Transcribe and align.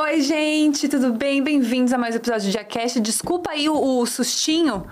Oi, 0.00 0.20
gente, 0.20 0.88
tudo 0.88 1.12
bem? 1.12 1.42
Bem-vindos 1.42 1.92
a 1.92 1.98
mais 1.98 2.14
um 2.14 2.18
episódio 2.18 2.46
de 2.46 2.52
Jacast. 2.52 3.00
Desculpa 3.00 3.50
aí 3.50 3.68
o, 3.68 3.74
o 3.98 4.06
sustinho. 4.06 4.86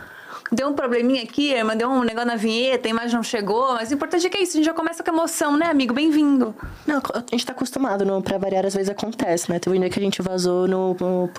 Deu 0.51 0.69
um 0.69 0.73
probleminha 0.73 1.23
aqui, 1.23 1.55
deu 1.79 1.89
um 1.89 2.03
negócio 2.03 2.27
na 2.27 2.35
vinheta, 2.35 2.89
a 2.89 2.91
imagem 2.91 3.15
não 3.15 3.23
chegou, 3.23 3.75
mas 3.75 3.89
o 3.93 3.95
importante 3.95 4.27
é 4.27 4.31
que 4.31 4.37
é 4.37 4.43
isso, 4.43 4.55
a 4.55 4.57
gente 4.57 4.67
já 4.67 4.75
começa 4.75 5.05
com 5.05 5.11
emoção, 5.13 5.57
né, 5.57 5.67
amigo? 5.67 5.95
Bem-vindo. 5.95 6.53
Não, 6.85 7.01
a 7.15 7.23
gente 7.31 7.47
tá 7.47 7.53
acostumado, 7.53 8.05
não, 8.05 8.21
pra 8.21 8.37
variar, 8.37 8.67
às 8.67 8.75
vezes 8.75 8.91
acontece, 8.91 9.49
né? 9.49 9.61
Teve 9.61 9.77
um 9.77 9.81
dia 9.81 9.89
que 9.91 9.99
a 10.01 10.03
gente 10.03 10.21
vazou 10.21 10.67
no, 10.67 10.95
no 10.95 11.31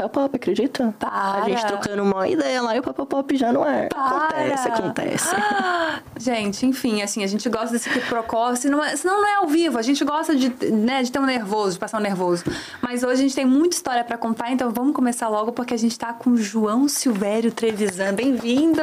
papel 0.00 0.08
pop, 0.08 0.36
acredita? 0.36 0.94
Para. 0.98 1.44
A 1.44 1.48
gente 1.48 1.66
trocando 1.66 2.02
uma 2.02 2.26
ideia 2.26 2.62
lá 2.62 2.74
e 2.76 2.78
o 2.78 2.82
papel 2.82 3.06
pop 3.06 3.36
já 3.36 3.52
não 3.52 3.68
é. 3.68 3.88
Para. 3.88 4.26
Acontece, 4.26 4.68
acontece. 4.68 5.34
Ah, 5.34 6.00
gente, 6.16 6.64
enfim, 6.64 7.02
assim, 7.02 7.22
a 7.22 7.26
gente 7.26 7.48
gosta 7.48 7.72
desse 7.72 7.90
quiprocó, 7.90 8.54
senão, 8.54 8.82
é, 8.82 8.96
senão 8.96 9.20
não 9.20 9.26
é 9.28 9.34
ao 9.36 9.46
vivo, 9.48 9.78
a 9.78 9.82
gente 9.82 10.04
gosta 10.04 10.34
de, 10.34 10.48
né, 10.70 11.02
de 11.02 11.12
ter 11.12 11.18
um 11.18 11.26
nervoso, 11.26 11.74
de 11.74 11.78
passar 11.78 11.98
um 11.98 12.02
nervoso. 12.02 12.44
Mas 12.80 13.02
hoje 13.02 13.14
a 13.14 13.22
gente 13.22 13.34
tem 13.34 13.44
muita 13.44 13.76
história 13.76 14.04
pra 14.04 14.16
contar, 14.16 14.50
então 14.50 14.70
vamos 14.70 14.94
começar 14.94 15.28
logo, 15.28 15.52
porque 15.52 15.74
a 15.74 15.78
gente 15.78 15.98
tá 15.98 16.12
com 16.12 16.30
o 16.30 16.36
João 16.36 16.88
Silvério 16.88 17.52
Trevisan. 17.52 18.14
Bem-vindo! 18.14 18.80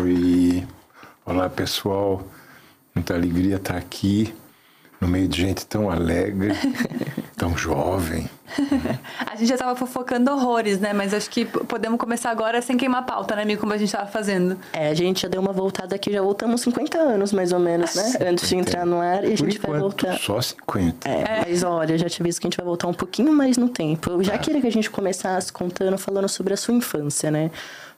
Oi, 0.00 0.66
olá 1.24 1.48
pessoal, 1.48 2.22
muita 2.94 3.14
alegria 3.14 3.56
estar 3.56 3.76
aqui 3.76 4.34
no 5.02 5.08
meio 5.08 5.26
de 5.26 5.40
gente 5.40 5.66
tão 5.66 5.90
alegre, 5.90 6.52
tão 7.36 7.56
jovem. 7.56 8.30
A 9.26 9.34
gente 9.34 9.48
já 9.48 9.56
tava 9.58 9.74
fofocando 9.74 10.30
horrores, 10.30 10.78
né? 10.78 10.92
Mas 10.92 11.12
acho 11.12 11.28
que 11.28 11.44
podemos 11.44 11.98
começar 11.98 12.30
agora 12.30 12.62
sem 12.62 12.76
queimar 12.76 13.04
pauta, 13.04 13.34
né, 13.34 13.42
amigo? 13.42 13.60
Como 13.60 13.72
a 13.72 13.78
gente 13.78 13.90
tava 13.90 14.06
fazendo. 14.06 14.56
É, 14.72 14.88
a 14.88 14.94
gente 14.94 15.22
já 15.22 15.28
deu 15.28 15.40
uma 15.40 15.52
voltada 15.52 15.96
aqui, 15.96 16.12
já 16.12 16.22
voltamos 16.22 16.60
50 16.60 16.98
anos, 16.98 17.32
mais 17.32 17.52
ou 17.52 17.58
menos, 17.58 17.94
né? 17.96 18.12
Antes 18.28 18.48
de 18.48 18.56
entrar 18.56 18.86
no 18.86 19.00
ar 19.00 19.24
e 19.24 19.32
a 19.34 19.36
Por 19.36 19.36
gente 19.38 19.58
vai 19.58 19.76
enquanto, 19.76 19.80
voltar. 19.80 20.18
só 20.18 20.40
50. 20.40 21.08
É, 21.08 21.44
mas 21.48 21.64
olha, 21.64 21.98
já 21.98 22.08
te 22.08 22.22
aviso 22.22 22.40
que 22.40 22.46
a 22.46 22.50
gente 22.50 22.56
vai 22.56 22.66
voltar 22.66 22.86
um 22.86 22.94
pouquinho 22.94 23.32
mais 23.32 23.56
no 23.56 23.68
tempo. 23.68 24.10
Eu 24.10 24.22
já 24.22 24.38
queria 24.38 24.60
que 24.60 24.68
a 24.68 24.72
gente 24.72 24.88
começasse 24.88 25.52
contando, 25.52 25.98
falando 25.98 26.28
sobre 26.28 26.54
a 26.54 26.56
sua 26.56 26.74
infância, 26.74 27.30
né? 27.30 27.50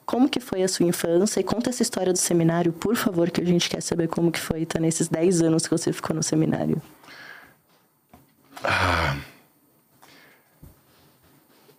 Como 0.07 0.29
que 0.29 0.39
foi 0.39 0.63
a 0.63 0.69
sua 0.69 0.87
infância? 0.87 1.41
E 1.41 1.45
conta 1.45 1.71
essa 1.71 1.83
história 1.83 2.13
do 2.13 2.19
seminário, 2.19 2.73
por 2.73 2.95
favor, 2.95 3.31
que 3.31 3.41
a 3.41 3.45
gente 3.45 3.71
quer 3.71 3.83
saber 3.83 4.09
como 4.09 4.31
que 4.31 4.41
foi, 4.41 4.67
tá? 4.67 4.79
Nesses 4.79 5.09
10 5.09 5.43
anos 5.43 5.67
que 5.67 5.71
você 5.71 5.93
ficou 5.93 6.15
no 6.15 6.23
seminário. 6.23 6.81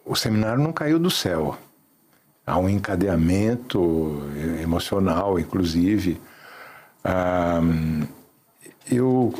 O 0.03 0.15
seminário 0.15 0.61
não 0.61 0.73
caiu 0.73 0.99
do 0.99 1.09
céu. 1.09 1.57
Há 2.45 2.57
um 2.59 2.69
encadeamento 2.69 4.21
emocional, 4.61 5.39
inclusive. 5.39 6.21
Ah, 7.03 7.59
eu 8.89 9.33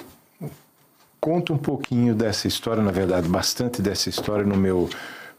conto 1.20 1.54
um 1.54 1.58
pouquinho 1.58 2.14
dessa 2.14 2.48
história, 2.48 2.84
na 2.84 2.92
verdade, 2.92 3.28
bastante 3.28 3.82
dessa 3.82 4.10
história 4.10 4.46
no 4.46 4.56
meu 4.56 4.90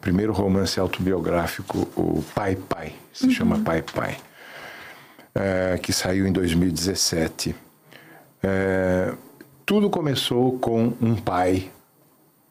primeiro 0.06 0.32
romance 0.32 0.78
autobiográfico, 0.78 1.80
o 1.96 2.24
Pai 2.32 2.54
Pai, 2.54 2.94
se 3.12 3.28
chama 3.28 3.58
Pai 3.58 3.82
Pai, 3.82 4.16
eh, 5.34 5.80
que 5.82 5.92
saiu 5.92 6.28
em 6.28 6.32
2017. 6.32 7.52
Eh, 8.40 9.12
tudo 9.64 9.90
começou 9.90 10.60
com 10.60 10.94
um 11.00 11.16
pai 11.16 11.72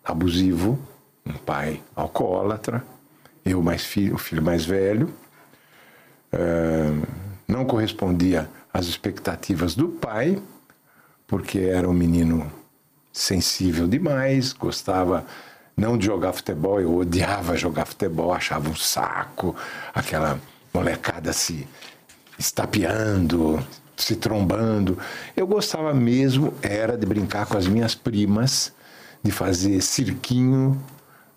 abusivo, 0.04 0.78
um 1.26 1.32
pai 1.32 1.82
alcoólatra, 1.96 2.84
eu 3.46 3.64
mais 3.64 3.86
filho, 3.86 4.16
o 4.16 4.18
filho 4.18 4.42
mais 4.42 4.66
velho, 4.66 5.10
eh, 6.34 6.92
não 7.48 7.64
correspondia 7.64 8.50
às 8.74 8.86
expectativas 8.86 9.76
do 9.76 9.88
pai, 9.88 10.38
porque 11.26 11.60
era 11.60 11.90
um 11.90 11.94
menino 11.94 12.52
sensível 13.14 13.88
demais, 13.88 14.52
gostava 14.52 15.26
não 15.76 15.98
de 15.98 16.06
jogar 16.06 16.34
futebol, 16.34 16.80
eu 16.80 16.96
odiava 16.96 17.58
jogar 17.58 17.86
futebol, 17.86 18.34
achava 18.34 18.70
um 18.70 18.76
saco, 18.76 19.56
aquela 19.94 20.40
molecada 20.74 21.34
se 21.34 21.68
estapeando, 22.38 23.66
se 23.96 24.16
trombando. 24.16 24.98
Eu 25.36 25.48
gostava 25.48 25.94
mesmo, 25.94 26.54
era 26.62 26.98
de 26.98 27.06
brincar 27.06 27.46
com 27.46 27.58
as 27.58 27.68
minhas 27.68 27.96
primas, 27.96 28.74
de 29.24 29.32
fazer 29.32 29.82
cirquinho 29.82 30.82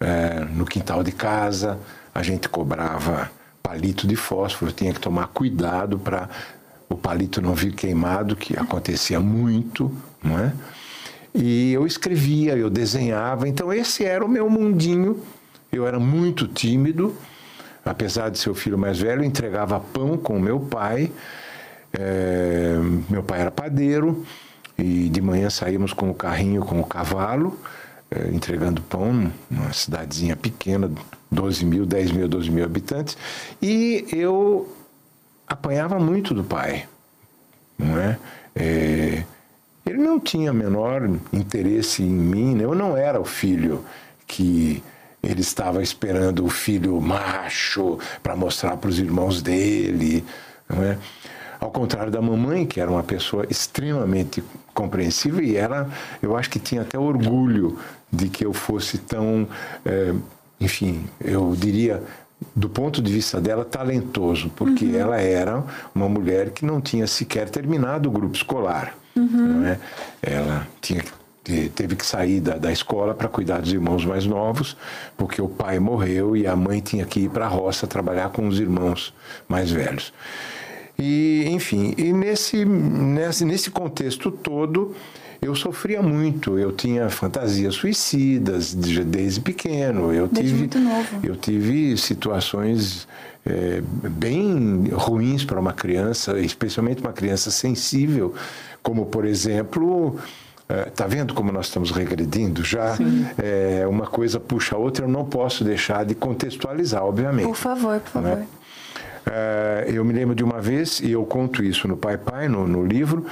eh, 0.01 0.47
no 0.53 0.65
quintal 0.65 1.03
de 1.03 1.13
casa, 1.13 1.79
a 2.15 2.23
gente 2.23 2.49
cobrava 2.49 3.31
palito 3.63 4.07
de 4.07 4.17
fósforo, 4.17 4.73
tinha 4.73 4.93
que 4.93 5.01
tomar 5.01 5.29
cuidado 5.29 5.99
para 5.99 6.29
o 6.89 6.97
palito 6.97 7.43
não 7.43 7.55
vir 7.55 7.75
queimado, 7.75 8.35
que 8.35 8.57
acontecia 8.57 9.21
muito, 9.21 9.93
não 10.23 10.39
é? 10.39 10.53
E 11.41 11.73
eu 11.73 11.87
escrevia, 11.87 12.57
eu 12.57 12.69
desenhava, 12.69 13.49
então 13.49 13.73
esse 13.73 14.05
era 14.05 14.25
o 14.25 14.29
meu 14.29 14.51
mundinho. 14.51 15.23
Eu 15.71 15.87
era 15.87 16.01
muito 16.01 16.49
tímido, 16.49 17.15
apesar 17.85 18.29
de 18.29 18.39
ser 18.41 18.51
o 18.51 18.55
filho 18.55 18.77
mais 18.77 18.99
velho, 18.99 19.23
entregava 19.23 19.79
pão 19.79 20.17
com 20.17 20.37
o 20.37 20.41
meu 20.41 20.59
pai. 20.59 21.13
É, 21.93 22.77
meu 23.09 23.23
pai 23.23 23.41
era 23.41 23.53
padeiro 23.53 24.27
e 24.77 25.09
de 25.09 25.21
manhã 25.21 25.49
saímos 25.49 25.93
com 25.93 26.11
o 26.11 26.15
carrinho 26.15 26.63
com 26.63 26.81
o 26.81 26.85
cavalo, 26.85 27.57
é, 28.11 28.35
entregando 28.35 28.83
pão 28.83 29.31
numa 29.49 29.73
cidadezinha 29.73 30.35
pequena, 30.35 30.91
12 31.31 31.65
mil, 31.65 31.87
10 31.87 32.11
mil, 32.11 32.27
12 32.27 32.51
mil 32.51 32.65
habitantes. 32.65 33.17
E 33.63 34.07
eu 34.11 34.69
apanhava 35.47 36.01
muito 36.01 36.35
do 36.35 36.43
pai, 36.43 36.89
não 37.79 37.97
é? 37.97 38.19
É, 38.57 39.23
ele 39.89 39.99
não 39.99 40.21
tinha 40.21 40.53
menor 40.53 41.09
interesse 41.33 42.03
em 42.03 42.11
mim, 42.11 42.55
né? 42.55 42.65
eu 42.65 42.75
não 42.75 42.97
era 42.97 43.21
o 43.21 43.25
filho 43.25 43.85
que 44.27 44.83
ele 45.23 45.41
estava 45.41 45.83
esperando 45.83 46.45
o 46.45 46.49
filho 46.49 47.01
macho 47.01 47.99
para 48.23 48.37
mostrar 48.37 48.77
para 48.77 48.91
os 48.91 48.99
irmãos 48.99 49.43
dele, 49.43 50.25
não 50.69 50.83
é? 50.83 50.99
Ao 51.61 51.71
contrário 51.73 52.13
da 52.13 52.23
mamãe, 52.23 52.65
que 52.65 52.81
era 52.81 52.89
uma 52.89 53.03
pessoa 53.03 53.45
extremamente 53.51 54.45
compreensiva 54.73 55.43
e 55.43 55.57
ela, 55.57 55.91
eu 56.23 56.37
acho 56.37 56.49
que 56.51 56.61
tinha 56.61 56.83
até 56.83 56.97
orgulho 56.97 57.77
de 58.13 58.29
que 58.29 58.47
eu 58.47 58.53
fosse 58.53 58.97
tão, 58.97 59.49
eh, 59.85 60.15
enfim, 60.61 61.05
eu 61.21 61.57
diria 61.57 62.01
do 62.55 62.69
ponto 62.69 63.03
de 63.03 63.13
vista 63.13 63.41
dela, 63.41 63.65
talentoso, 63.65 64.51
porque 64.55 64.97
ela 64.97 65.21
era 65.21 65.65
uma 65.95 66.09
mulher 66.09 66.51
que 66.51 66.65
não 66.65 66.81
tinha 66.81 67.07
sequer 67.07 67.49
terminado 67.49 68.09
o 68.09 68.13
grupo 68.13 68.37
escolar. 68.37 68.97
Não 69.15 69.67
é? 69.67 69.81
Ela 70.23 70.67
tinha 70.81 71.03
teve 71.75 71.97
que 71.97 72.05
sair 72.05 72.41
da, 72.41 72.59
da 72.59 72.71
escola 72.71 73.15
para 73.15 73.27
cuidar 73.27 73.61
dos 73.61 73.73
irmãos 73.73 74.05
mais 74.05 74.27
novos, 74.27 74.77
porque 75.17 75.41
o 75.41 75.49
pai 75.49 75.79
morreu 75.79 76.37
e 76.37 76.47
a 76.47 76.55
mãe 76.55 76.81
tinha 76.81 77.07
que 77.07 77.21
ir 77.21 77.31
para 77.31 77.47
a 77.47 77.49
roça 77.49 77.87
trabalhar 77.87 78.29
com 78.31 78.47
os 78.47 78.61
irmãos 78.61 79.15
mais 79.49 79.71
velhos. 79.71 80.13
E, 80.99 81.47
enfim, 81.49 81.95
e 81.97 82.13
nesse, 82.13 82.65
nesse, 82.65 83.45
nesse 83.45 83.71
contexto 83.71 84.31
todo, 84.31 84.95
eu 85.41 85.55
sofria 85.55 86.03
muito. 86.03 86.59
Eu 86.59 86.73
tinha 86.73 87.09
fantasias 87.09 87.75
suicidas 87.75 88.75
desde 88.75 89.41
pequeno. 89.41 90.13
Eu 90.13 90.27
desde 90.27 90.51
tive, 90.51 90.59
muito 90.59 90.79
novo. 90.79 91.21
Eu 91.23 91.37
tive 91.37 91.97
situações 91.97 93.07
é, 93.47 93.81
bem 94.11 94.89
ruins 94.93 95.45
para 95.45 95.59
uma 95.59 95.73
criança, 95.73 96.39
especialmente 96.39 97.01
uma 97.01 97.13
criança 97.13 97.51
sensível, 97.51 98.35
como 98.83 99.07
por 99.07 99.25
exemplo 99.25 100.19
Está 100.87 101.07
é, 101.07 101.09
vendo 101.09 101.33
como 101.33 101.51
nós 101.51 101.67
estamos 101.67 101.91
regredindo 101.91 102.63
já? 102.63 102.95
É, 103.39 103.87
uma 103.87 104.07
coisa 104.07 104.39
puxa 104.39 104.77
a 104.77 104.79
outra, 104.79 105.07
eu 105.07 105.09
não 105.09 105.25
posso 105.25 105.65
deixar 105.65 106.05
de 106.05 106.15
contextualizar, 106.15 107.03
obviamente. 107.03 107.47
Por 107.47 107.57
favor, 107.57 107.99
por 108.01 108.11
favor. 108.11 108.37
Né? 108.37 108.47
É, 109.25 109.87
eu 109.89 110.05
me 110.05 110.13
lembro 110.13 110.35
de 110.35 110.45
uma 110.45 110.61
vez, 110.61 111.01
e 111.01 111.13
eu 111.13 111.25
conto 111.25 111.65
isso 111.65 111.89
no 111.89 111.97
Pai 111.97 112.19
Pai, 112.19 112.49
no, 112.49 112.67
no 112.67 112.85
livro, 112.85 113.25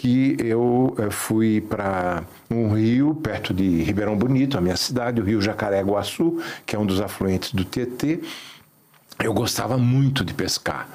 que 0.00 0.34
eu 0.38 0.96
é, 0.98 1.10
fui 1.10 1.60
para 1.60 2.24
um 2.50 2.72
rio 2.72 3.14
perto 3.14 3.52
de 3.52 3.82
Ribeirão 3.82 4.16
Bonito, 4.16 4.56
a 4.56 4.60
minha 4.60 4.76
cidade, 4.76 5.20
o 5.20 5.24
rio 5.24 5.42
Jacaré-Guaçu, 5.42 6.40
que 6.64 6.74
é 6.74 6.78
um 6.78 6.86
dos 6.86 7.02
afluentes 7.02 7.52
do 7.52 7.66
Tietê. 7.66 8.18
Eu 9.22 9.34
gostava 9.34 9.76
muito 9.76 10.24
de 10.24 10.32
pescar. 10.32 10.88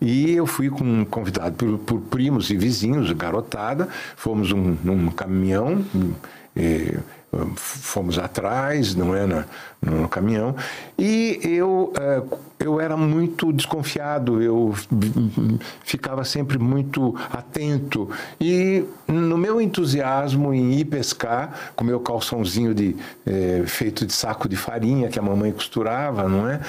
E 0.00 0.32
eu 0.32 0.44
fui 0.44 0.68
com, 0.70 1.04
convidado 1.04 1.54
por, 1.54 1.78
por 1.78 2.00
primos 2.00 2.50
e 2.50 2.56
vizinhos, 2.56 3.12
garotada, 3.12 3.88
fomos 4.16 4.50
um, 4.50 4.76
num 4.82 5.08
caminhão, 5.12 5.84
e, 6.56 6.98
fomos 7.56 8.18
atrás, 8.18 8.94
não 8.94 9.14
é, 9.14 9.26
no, 9.26 9.44
no 9.82 10.08
caminhão, 10.08 10.56
e 10.98 11.38
eu, 11.42 11.92
é, 11.98 12.22
eu 12.58 12.80
era 12.80 12.96
muito 12.96 13.52
desconfiado, 13.52 14.42
eu 14.42 14.74
ficava 15.84 16.24
sempre 16.24 16.58
muito 16.58 17.14
atento, 17.30 18.08
e 18.40 18.84
no 19.06 19.36
meu 19.36 19.60
entusiasmo 19.60 20.54
em 20.54 20.72
ir 20.74 20.86
pescar, 20.86 21.72
com 21.76 21.84
meu 21.84 22.00
calçãozinho 22.00 22.74
de, 22.74 22.96
é, 23.26 23.62
feito 23.66 24.06
de 24.06 24.12
saco 24.12 24.48
de 24.48 24.56
farinha 24.56 25.08
que 25.08 25.18
a 25.18 25.22
mamãe 25.22 25.52
costurava, 25.52 26.26
não 26.28 26.48
é, 26.48 26.60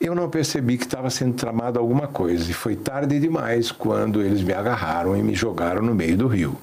eu 0.00 0.14
não 0.14 0.28
percebi 0.28 0.78
que 0.78 0.84
estava 0.84 1.10
sendo 1.10 1.34
tramado 1.34 1.78
alguma 1.78 2.06
coisa. 2.06 2.48
E 2.48 2.54
foi 2.54 2.76
tarde 2.76 3.18
demais 3.18 3.72
quando 3.72 4.22
eles 4.22 4.42
me 4.42 4.52
agarraram 4.52 5.16
e 5.16 5.22
me 5.22 5.34
jogaram 5.34 5.82
no 5.82 5.92
meio 5.92 6.16
do 6.16 6.28
rio. 6.28 6.56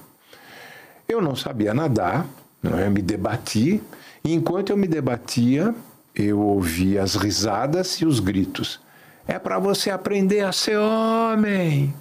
Eu 1.07 1.21
não 1.21 1.35
sabia 1.35 1.73
nadar, 1.73 2.25
não 2.69 2.79
é? 2.79 2.89
me 2.89 3.01
debati 3.01 3.81
e 4.23 4.33
enquanto 4.33 4.71
eu 4.71 4.77
me 4.77 4.87
debatia, 4.87 5.73
eu 6.15 6.39
ouvia 6.39 7.03
as 7.03 7.15
risadas 7.15 8.01
e 8.01 8.05
os 8.05 8.19
gritos. 8.19 8.79
É 9.27 9.37
para 9.37 9.59
você 9.59 9.91
aprender 9.91 10.41
a 10.41 10.51
ser 10.51 10.77
homem. 10.77 11.93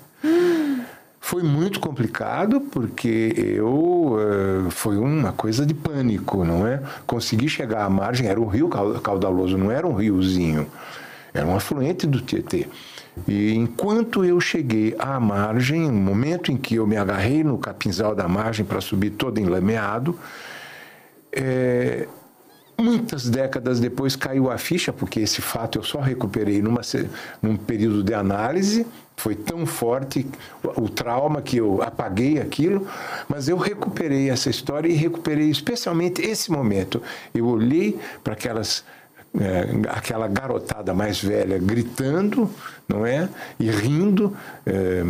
Foi 1.21 1.43
muito 1.43 1.81
complicado 1.81 2.61
porque 2.61 3.35
eu 3.37 4.17
uh, 4.17 4.71
foi 4.71 4.97
uma 4.97 5.33
coisa 5.33 5.67
de 5.67 5.75
pânico, 5.75 6.45
não 6.45 6.67
é? 6.67 6.83
Consegui 7.07 7.49
chegar 7.49 7.85
à 7.85 7.91
margem, 7.91 8.27
era 8.27 8.41
um 8.41 8.47
rio 8.47 8.69
caudaloso, 8.69 9.57
não 9.59 9.71
era 9.71 9.87
um 9.87 9.95
riozinho. 9.95 10.67
Era 11.33 11.47
um 11.47 11.57
afluente 11.57 12.07
do 12.07 12.21
Tietê. 12.21 12.67
E 13.29 13.55
enquanto 13.55 14.25
eu 14.25 14.41
cheguei 14.41 14.95
à 14.99 15.19
margem, 15.19 15.91
no 15.91 16.01
momento 16.01 16.51
em 16.51 16.57
que 16.57 16.77
eu 16.77 16.87
me 16.87 16.97
agarrei 16.97 17.43
no 17.45 17.59
capinzal 17.59 18.15
da 18.15 18.29
margem 18.29 18.65
para 18.65 18.81
subir 18.81 19.11
todo 19.11 19.39
enlameado, 19.39 20.19
é, 21.35 22.07
muitas 22.79 23.29
décadas 23.29 23.81
depois 23.81 24.17
caiu 24.17 24.51
a 24.51 24.59
ficha, 24.59 24.93
porque 24.93 25.21
esse 25.21 25.41
fato 25.41 25.79
eu 25.79 25.83
só 25.83 26.01
recuperei 26.01 26.61
numa, 26.61 26.81
num 27.41 27.57
período 27.57 28.03
de 28.03 28.15
análise, 28.15 28.87
foi 29.17 29.35
tão 29.35 29.65
forte 29.65 30.27
o, 30.63 30.89
trauma 30.89 31.41
que 31.41 31.57
eu 31.57 31.83
apaguei 31.83 32.41
aquilo, 32.41 32.87
mas 33.29 33.49
eu 33.49 33.57
recuperei 33.57 34.29
essa 34.29 34.51
história 34.51 34.89
e 34.89 34.95
recuperei 34.95 35.51
especialmente 35.51 36.21
esse 36.23 36.51
momento. 36.51 37.01
Eu 37.33 37.47
olhei 37.47 37.99
para 38.23 38.33
aquelas 38.33 38.85
é, 39.41 39.89
aquela 39.91 40.29
garotada 40.29 40.95
mais 40.95 41.21
velha 41.21 41.59
gritando, 41.59 42.49
não 42.89 43.05
é? 43.05 43.29
E 43.59 43.69
rindo, 43.69 44.37
é, 44.65 45.03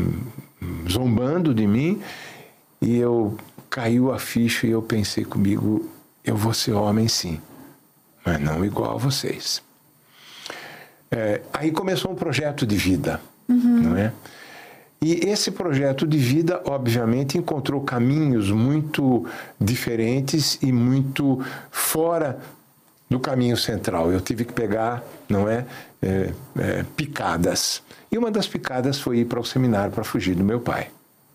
zombando 0.91 1.55
de 1.55 1.67
mim. 1.67 2.01
E 2.81 2.97
eu 2.97 3.37
caiu 3.69 4.13
a 4.13 4.19
ficha 4.19 4.67
e 4.67 4.71
eu 4.71 4.81
pensei 4.81 5.25
comigo, 5.25 5.91
eu 6.25 6.37
vou 6.37 6.55
ser 6.55 6.73
homem 6.73 7.07
sim, 7.07 7.41
mas 8.25 8.41
não 8.41 8.65
igual 8.65 8.93
a 8.93 8.99
vocês. 8.99 9.63
É, 11.11 11.43
aí 11.53 11.71
começou 11.71 12.11
um 12.11 12.15
projeto 12.15 12.67
de 12.67 12.77
vida, 12.77 13.21
uhum. 13.49 13.83
não 13.83 13.97
é? 13.97 14.13
E 15.03 15.29
esse 15.29 15.51
projeto 15.51 16.07
de 16.07 16.17
vida, 16.17 16.63
obviamente, 16.65 17.37
encontrou 17.37 17.83
caminhos 17.83 18.51
muito 18.51 19.27
diferentes 19.61 20.59
e 20.63 20.73
muito 20.73 21.45
fora 21.71 22.39
do 23.11 23.21
caminho 23.21 23.55
central. 23.55 24.11
Eu 24.11 24.21
tive 24.21 24.47
que 24.47 24.53
pegar, 24.55 25.05
não 25.29 25.47
é, 25.47 25.67
é, 26.01 26.33
é 26.59 26.85
picadas. 26.97 27.83
E 28.11 28.17
uma 28.17 28.31
das 28.31 28.49
picadas 28.49 28.99
foi 28.99 29.19
ir 29.19 29.27
para 29.27 29.39
o 29.39 29.45
seminário 29.45 29.93
para 29.93 30.05
fugir 30.05 30.35
do 30.35 30.43
meu 30.43 30.59
pai. 30.59 30.89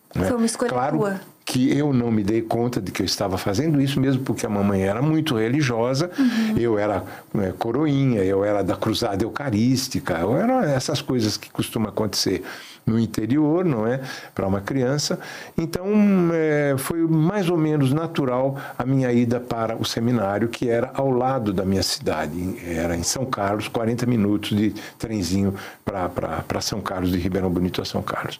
Foi 0.10 0.28
é? 0.28 0.34
uma 0.34 0.46
escolha 0.48 0.70
claro 0.72 0.98
tua. 0.98 1.22
Que 1.50 1.75
eu 1.75 1.92
não 1.92 2.12
me 2.12 2.24
dei 2.24 2.44
conta 2.44 2.80
de 2.80 2.92
que 2.92 3.01
eu 3.01 3.06
estava 3.07 3.36
fazendo 3.36 3.81
isso, 3.81 4.00
mesmo 4.00 4.22
porque 4.22 4.46
a 4.46 4.50
mamãe 4.50 4.84
era 4.84 5.01
muito 5.01 5.36
religiosa, 5.36 6.12
uhum. 6.16 6.56
eu 6.56 6.78
era 6.78 7.04
é, 7.40 7.51
coroinha, 7.57 8.24
eu 8.24 8.46
era 8.46 8.63
da 8.63 8.75
cruzada 8.75 9.24
eucarística, 9.24 10.13
eu 10.19 10.38
era 10.38 10.72
essas 10.72 11.01
coisas 11.01 11.38
que 11.38 11.50
costumam 11.50 11.90
acontecer 11.90 12.44
no 12.86 13.00
interior, 13.00 13.66
não 13.66 13.88
é? 13.88 14.00
Para 14.36 14.46
uma 14.46 14.62
criança. 14.62 15.19
Então, 15.57 15.88
é, 16.31 16.75
foi 16.78 17.00
mais 17.07 17.50
ou 17.50 17.57
menos 17.57 17.92
natural 17.92 18.56
a 18.78 18.86
minha 18.86 19.12
ida 19.12 19.40
para 19.40 19.75
o 19.75 19.84
seminário, 19.84 20.50
que 20.50 20.69
era 20.69 20.92
ao 20.94 21.10
lado 21.10 21.52
da 21.52 21.66
minha 21.66 21.81
cidade. 21.81 22.60
Era 22.63 22.95
em 22.95 23.04
São 23.04 23.25
Carlos, 23.25 23.68
40 23.68 24.06
minutos 24.06 24.56
de 24.56 24.69
trenzinho 25.00 25.56
para 25.84 26.62
São 26.62 26.80
Carlos, 26.80 27.12
de 27.12 27.18
Ribeirão 27.18 27.50
Bonito 27.50 27.81
a 27.81 27.86
São 27.86 28.04
Carlos. 28.04 28.40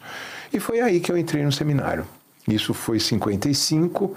E 0.52 0.60
foi 0.60 0.80
aí 0.80 1.00
que 1.00 1.10
eu 1.10 1.18
entrei 1.18 1.44
no 1.44 1.50
seminário. 1.50 2.06
Isso 2.54 2.74
foi 2.74 2.98
55. 2.98 4.16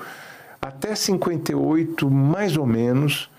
Até 0.62 0.96
58, 0.96 2.10
mais 2.10 2.58
ou 2.58 2.66
menos, 2.66 3.30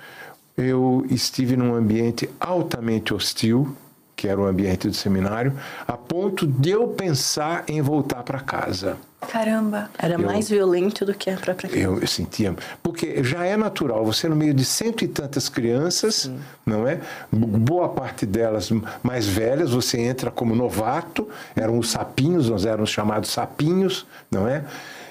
eu 0.56 1.05
estive 1.11 1.56
num 1.56 1.75
ambiente 1.75 2.29
altamente 2.38 3.14
hostil, 3.14 3.75
que 4.16 4.28
era 4.28 4.40
o 4.40 4.46
ambiente 4.46 4.88
do 4.88 4.94
seminário, 4.94 5.52
a 5.87 5.94
ponto 5.94 6.46
de 6.46 6.70
eu 6.70 6.88
pensar 6.88 7.64
em 7.69 7.82
voltar 7.82 8.22
para 8.22 8.40
casa. 8.40 8.96
Caramba! 9.28 9.90
Era 9.99 10.14
eu, 10.14 10.20
mais 10.20 10.49
violento 10.49 11.05
do 11.05 11.14
que 11.14 11.31
a 11.31 11.37
própria 11.37 11.69
casa. 11.69 11.81
Eu, 11.81 11.99
eu, 11.99 12.06
sentia. 12.06 12.55
Porque 12.82 13.25
já 13.25 13.44
é 13.44 13.56
natural, 13.56 14.05
você 14.05 14.28
no 14.28 14.37
meio 14.37 14.55
de 14.55 14.64
cento 14.64 15.05
e 15.05 15.08
tantas 15.08 15.49
crianças, 15.49 16.14
Sim. 16.14 16.38
não 16.64 16.87
é? 16.87 17.00
Boa 17.32 17.88
parte 17.88 18.26
delas 18.26 18.70
mais 19.02 19.26
velhas, 19.26 19.70
você 19.70 19.99
entra 19.99 20.31
como 20.31 20.55
novato, 20.55 21.28
eram 21.56 21.78
os 21.78 21.90
sapinhos, 21.90 22.50
nós 22.50 22.64
éramos 22.64 22.90
chamados 22.90 23.31
sapinhos, 23.31 24.06
não 24.31 24.46
é? 24.46 24.65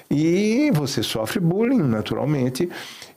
E 0.09 0.71
você 0.73 1.01
sofre 1.01 1.39
bullying, 1.39 1.81
naturalmente. 1.81 2.69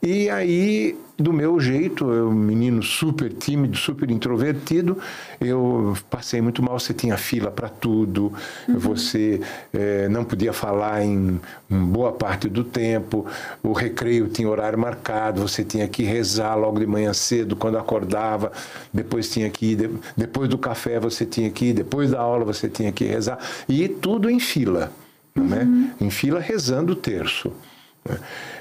E 0.02 0.30
aí, 0.30 0.96
do 1.18 1.32
meu 1.32 1.58
jeito, 1.58 2.11
eu, 2.12 2.30
menino 2.30 2.82
super 2.82 3.32
tímido, 3.32 3.76
super 3.76 4.11
introvertido, 4.11 4.99
eu 5.40 5.96
passei 6.11 6.40
muito 6.40 6.62
mal. 6.62 6.78
Você 6.78 6.92
tinha 6.92 7.16
fila 7.16 7.50
para 7.50 7.68
tudo, 7.68 8.32
uhum. 8.68 8.78
você 8.78 9.40
é, 9.73 10.08
não 10.08 10.25
podia 10.25 10.52
falar 10.52 11.04
em, 11.04 11.40
boa 11.68 12.12
parte 12.12 12.49
do 12.49 12.62
tempo, 12.62 13.26
o 13.62 13.73
recreio 13.73 14.28
tinha 14.28 14.49
horário 14.49 14.78
marcado, 14.78 15.40
você 15.40 15.64
tinha 15.64 15.88
que 15.88 16.02
rezar 16.02 16.54
logo 16.54 16.78
de 16.78 16.87
manhã 16.87 17.12
cedo, 17.12 17.56
quando 17.56 17.78
acordava, 17.78 18.52
depois 18.92 19.30
tinha 19.30 19.49
que 19.50 19.73
ir, 19.73 19.90
depois 20.16 20.49
do 20.49 20.58
café 20.58 21.00
você 21.00 21.25
tinha 21.25 21.50
que 21.50 21.66
ir, 21.66 21.73
depois 21.73 22.11
da 22.11 22.20
aula 22.20 22.44
você 22.44 22.68
tinha 22.68 22.92
que 22.92 23.04
rezar, 23.04 23.38
e 23.68 23.88
tudo 23.88 24.28
em 24.30 24.38
fila 24.38 24.92
né? 25.40 25.62
uhum. 25.62 25.90
em 26.00 26.11
fila 26.11 26.40
rezando 26.40 26.92
o 26.92 26.96
terço. 26.96 27.52
Né? 28.04 28.18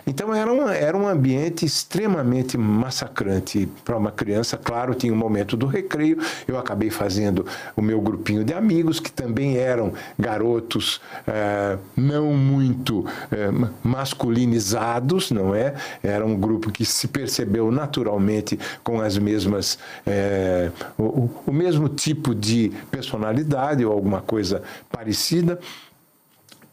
Então 0.08 0.34
era, 0.34 0.52
uma, 0.52 0.74
era 0.74 0.96
um 0.96 1.08
ambiente 1.08 1.66
extremamente 1.66 2.58
massacrante 2.58 3.68
para 3.84 3.98
uma 3.98 4.12
criança. 4.12 4.56
Claro, 4.56 4.94
tinha 4.94 5.12
um 5.12 5.16
momento 5.16 5.58
do 5.58 5.66
recreio. 5.66 6.20
Eu 6.48 6.60
acabei 6.60 6.92
fazendo 6.92 7.46
o 7.76 7.82
meu 7.82 8.00
grupinho 8.00 8.44
de 8.44 8.54
amigos, 8.54 9.00
que 9.00 9.12
também 9.12 9.58
eram 9.58 9.94
garotos 10.18 11.02
eh, 11.26 11.78
não 11.96 12.34
muito 12.34 13.06
eh, 13.32 13.50
masculinizados, 13.84 15.32
não 15.32 15.56
é? 15.56 15.74
Era 16.04 16.24
um 16.24 16.40
grupo 16.40 16.72
que 16.72 16.86
se 16.86 17.08
percebeu 17.08 17.72
naturalmente 17.72 18.60
com 18.84 19.02
as 19.02 19.18
mesmas. 19.18 19.80
Eh, 20.06 20.70
o, 21.00 21.30
o 21.48 21.52
mesmo 21.52 21.90
tipo 21.90 22.36
de 22.36 22.72
personalidade 22.92 23.84
ou 23.84 23.92
alguma 23.92 24.22
coisa 24.22 24.62
parecida. 24.92 25.60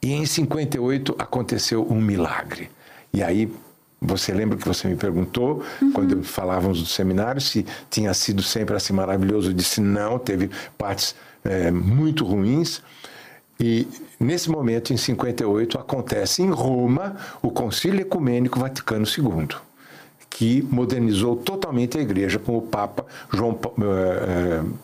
E 0.02 0.12
em 0.12 0.26
58 0.26 1.14
aconteceu 1.16 1.86
um 1.88 2.00
milagre. 2.00 2.68
E 3.12 3.22
aí 3.22 3.52
você 4.00 4.32
lembra 4.32 4.58
que 4.58 4.66
você 4.66 4.88
me 4.88 4.96
perguntou, 4.96 5.62
uhum. 5.80 5.92
quando 5.92 6.22
falávamos 6.24 6.80
do 6.80 6.86
seminário, 6.86 7.40
se 7.40 7.64
tinha 7.88 8.12
sido 8.12 8.42
sempre 8.42 8.74
assim 8.74 8.92
maravilhoso? 8.92 9.50
Eu 9.50 9.54
disse 9.54 9.80
não, 9.80 10.18
teve 10.18 10.50
partes 10.76 11.14
é, 11.44 11.70
muito 11.70 12.24
ruins. 12.24 12.82
E 13.60 13.86
nesse 14.18 14.50
momento, 14.50 14.92
em 14.92 14.96
58, 14.96 15.78
acontece 15.78 16.42
em 16.42 16.50
Roma 16.50 17.16
o 17.40 17.50
Concílio 17.50 18.00
Ecumênico 18.00 18.58
Vaticano 18.58 19.06
II, 19.06 19.48
que 20.28 20.62
modernizou 20.62 21.36
totalmente 21.36 21.96
a 21.96 22.00
igreja 22.00 22.40
com 22.40 22.58
o 22.58 22.62
Papa 22.62 23.06
João, 23.32 23.52
uh, 23.52 24.64
uh, 24.64 24.78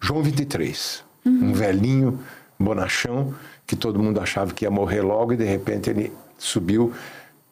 João 0.00 0.22
23, 0.22 1.04
uhum. 1.26 1.50
um 1.50 1.52
velhinho 1.52 2.18
bonachão 2.58 3.34
que 3.66 3.76
todo 3.76 4.02
mundo 4.02 4.20
achava 4.20 4.54
que 4.54 4.64
ia 4.64 4.70
morrer 4.70 5.02
logo 5.02 5.32
e 5.32 5.36
de 5.36 5.44
repente 5.44 5.90
ele 5.90 6.12
subiu, 6.38 6.92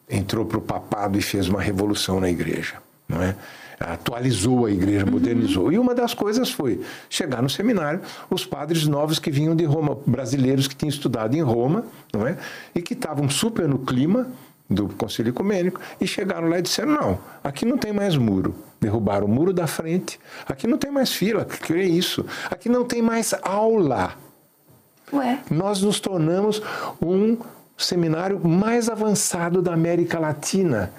entrou 0.09 0.45
para 0.45 0.57
o 0.57 0.61
papado 0.61 1.17
e 1.17 1.21
fez 1.21 1.47
uma 1.47 1.61
revolução 1.61 2.19
na 2.19 2.29
igreja, 2.29 2.75
não 3.07 3.21
é? 3.21 3.35
atualizou 3.79 4.65
a 4.65 4.71
igreja, 4.71 5.05
modernizou. 5.05 5.65
Uhum. 5.65 5.71
E 5.71 5.79
uma 5.79 5.93
das 5.93 6.13
coisas 6.13 6.49
foi 6.49 6.81
chegar 7.09 7.41
no 7.41 7.49
seminário 7.49 8.01
os 8.29 8.45
padres 8.45 8.87
novos 8.87 9.19
que 9.19 9.31
vinham 9.31 9.55
de 9.55 9.65
Roma, 9.65 9.97
brasileiros 10.05 10.67
que 10.67 10.75
tinham 10.75 10.89
estudado 10.89 11.35
em 11.35 11.41
Roma, 11.41 11.85
não 12.11 12.25
é? 12.25 12.37
E 12.73 12.81
que 12.81 12.93
estavam 12.93 13.29
super 13.29 13.67
no 13.67 13.79
clima 13.79 14.27
do 14.69 14.87
Conselho 14.89 15.29
Ecumênico 15.29 15.79
e 15.99 16.07
chegaram 16.07 16.47
lá 16.47 16.59
e 16.59 16.61
disseram: 16.61 16.93
não, 16.93 17.19
aqui 17.43 17.65
não 17.65 17.77
tem 17.77 17.93
mais 17.93 18.15
muro. 18.15 18.55
Derrubaram 18.79 19.25
o 19.25 19.29
muro 19.29 19.53
da 19.53 19.67
frente, 19.67 20.19
aqui 20.45 20.67
não 20.67 20.77
tem 20.77 20.91
mais 20.91 21.11
fila, 21.13 21.45
que 21.45 21.73
é 21.73 21.83
isso? 21.83 22.25
Aqui 22.49 22.67
não 22.67 22.83
tem 22.83 23.01
mais 23.01 23.33
aula. 23.41 24.13
Ué. 25.11 25.39
Nós 25.49 25.81
nos 25.81 25.99
tornamos 25.99 26.61
um 27.01 27.37
seminário 27.77 28.39
mais 28.39 28.89
avançado 28.89 29.61
da 29.61 29.73
América 29.73 30.19
Latina. 30.19 30.91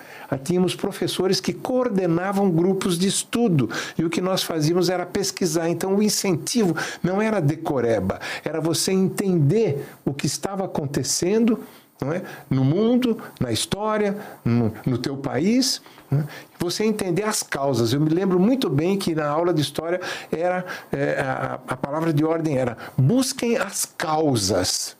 Tínhamos 0.42 0.74
professores 0.74 1.40
que 1.40 1.52
coordenavam 1.52 2.50
grupos 2.50 2.98
de 2.98 3.06
estudo 3.06 3.70
e 3.96 4.04
o 4.04 4.10
que 4.10 4.20
nós 4.20 4.42
fazíamos 4.42 4.88
era 4.88 5.06
pesquisar. 5.06 5.68
Então, 5.68 5.94
o 5.94 6.02
incentivo 6.02 6.74
não 7.02 7.22
era 7.22 7.40
decoreba, 7.40 8.18
era 8.44 8.60
você 8.60 8.92
entender 8.92 9.86
o 10.04 10.12
que 10.12 10.26
estava 10.26 10.64
acontecendo 10.64 11.60
não 12.00 12.12
é? 12.12 12.22
no 12.50 12.64
mundo, 12.64 13.18
na 13.40 13.52
história, 13.52 14.16
no, 14.44 14.72
no 14.84 14.98
teu 14.98 15.16
país, 15.16 15.80
é? 16.12 16.24
você 16.58 16.84
entender 16.84 17.22
as 17.22 17.42
causas. 17.42 17.92
Eu 17.92 18.00
me 18.00 18.10
lembro 18.10 18.38
muito 18.40 18.68
bem 18.68 18.98
que 18.98 19.14
na 19.14 19.28
aula 19.28 19.54
de 19.54 19.62
história 19.62 20.00
era 20.30 20.64
é, 20.90 21.20
a, 21.20 21.60
a 21.68 21.76
palavra 21.76 22.12
de 22.12 22.24
ordem 22.24 22.58
era 22.58 22.76
busquem 22.96 23.56
as 23.56 23.84
causas. 23.84 24.96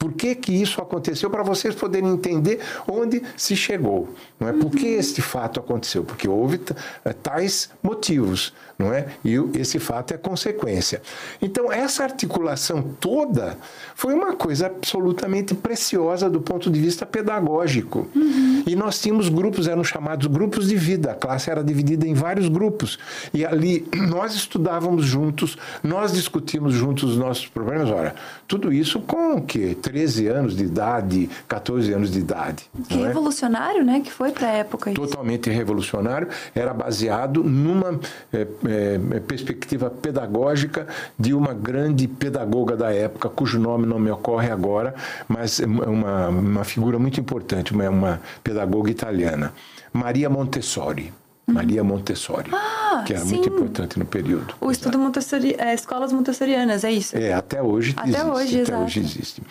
Por 0.00 0.14
que, 0.14 0.34
que 0.34 0.50
isso 0.50 0.80
aconteceu? 0.80 1.28
Para 1.28 1.42
vocês 1.42 1.74
poderem 1.74 2.08
entender 2.08 2.58
onde 2.90 3.22
se 3.36 3.54
chegou. 3.54 4.08
Não 4.40 4.48
é? 4.48 4.52
Por 4.54 4.70
que 4.70 4.86
uhum. 4.86 4.98
este 4.98 5.20
fato 5.20 5.60
aconteceu? 5.60 6.02
Porque 6.02 6.26
houve 6.26 6.58
eh, 7.04 7.12
tais 7.12 7.68
motivos, 7.82 8.54
não 8.78 8.94
é? 8.94 9.08
E 9.22 9.34
esse 9.58 9.78
fato 9.78 10.14
é 10.14 10.16
consequência. 10.16 11.02
Então, 11.42 11.70
essa 11.70 12.02
articulação 12.02 12.82
toda 12.98 13.58
foi 13.94 14.14
uma 14.14 14.32
coisa 14.32 14.68
absolutamente 14.68 15.54
preciosa 15.54 16.30
do 16.30 16.40
ponto 16.40 16.70
de 16.70 16.80
vista 16.80 17.04
pedagógico. 17.04 18.08
Uhum. 18.16 18.62
E 18.66 18.74
nós 18.74 18.98
tínhamos 18.98 19.28
grupos, 19.28 19.68
eram 19.68 19.84
chamados 19.84 20.26
grupos 20.28 20.68
de 20.68 20.76
vida. 20.76 21.10
A 21.10 21.14
classe 21.14 21.50
era 21.50 21.62
dividida 21.62 22.06
em 22.06 22.14
vários 22.14 22.48
grupos. 22.48 22.98
E 23.34 23.44
ali 23.44 23.86
nós 24.08 24.34
estudávamos 24.34 25.04
juntos, 25.04 25.58
nós 25.82 26.14
discutíamos 26.14 26.72
juntos 26.72 27.10
os 27.10 27.18
nossos 27.18 27.46
problemas. 27.46 27.90
Ora, 27.90 28.14
tudo 28.48 28.72
isso 28.72 28.98
com 29.00 29.34
o 29.34 29.42
quê? 29.42 29.76
13 29.90 30.28
anos 30.28 30.56
de 30.56 30.62
idade, 30.62 31.28
14 31.48 31.92
anos 31.92 32.12
de 32.12 32.20
idade. 32.20 32.70
Que 32.88 33.02
é? 33.02 33.08
revolucionário, 33.08 33.84
né? 33.84 34.00
Que 34.00 34.12
foi 34.12 34.30
para 34.30 34.46
a 34.46 34.52
época. 34.52 34.90
Isso. 34.90 35.00
Totalmente 35.00 35.50
revolucionário. 35.50 36.28
Era 36.54 36.72
baseado 36.72 37.42
numa 37.42 37.98
é, 38.32 38.46
é, 38.68 39.20
perspectiva 39.20 39.90
pedagógica 39.90 40.86
de 41.18 41.34
uma 41.34 41.52
grande 41.52 42.06
pedagoga 42.06 42.76
da 42.76 42.94
época, 42.94 43.28
cujo 43.28 43.58
nome 43.58 43.84
não 43.84 43.98
me 43.98 44.12
ocorre 44.12 44.48
agora, 44.50 44.94
mas 45.26 45.58
é 45.58 45.66
uma, 45.66 46.28
uma 46.28 46.64
figura 46.64 46.96
muito 46.96 47.18
importante, 47.18 47.72
uma, 47.72 47.90
uma 47.90 48.20
pedagoga 48.44 48.92
italiana, 48.92 49.52
Maria 49.92 50.30
Montessori. 50.30 51.12
Maria 51.50 51.84
Montessori, 51.84 52.50
ah, 52.52 53.02
que 53.06 53.12
era 53.12 53.24
sim. 53.24 53.34
muito 53.34 53.48
importante 53.48 53.98
no 53.98 54.04
período. 54.04 54.54
O 54.60 54.70
estudo 54.70 54.98
Montessori, 54.98 55.54
é, 55.58 55.74
escolas 55.74 56.12
montessorianas, 56.12 56.84
é 56.84 56.92
isso? 56.92 57.16
É, 57.16 57.32
até 57.32 57.62
hoje 57.62 57.94
até 57.96 58.08
existe. 58.08 58.26
Hoje, 58.26 58.54
até 58.54 58.62
exato. 58.62 58.84
hoje 58.84 59.00
existe. 59.00 59.42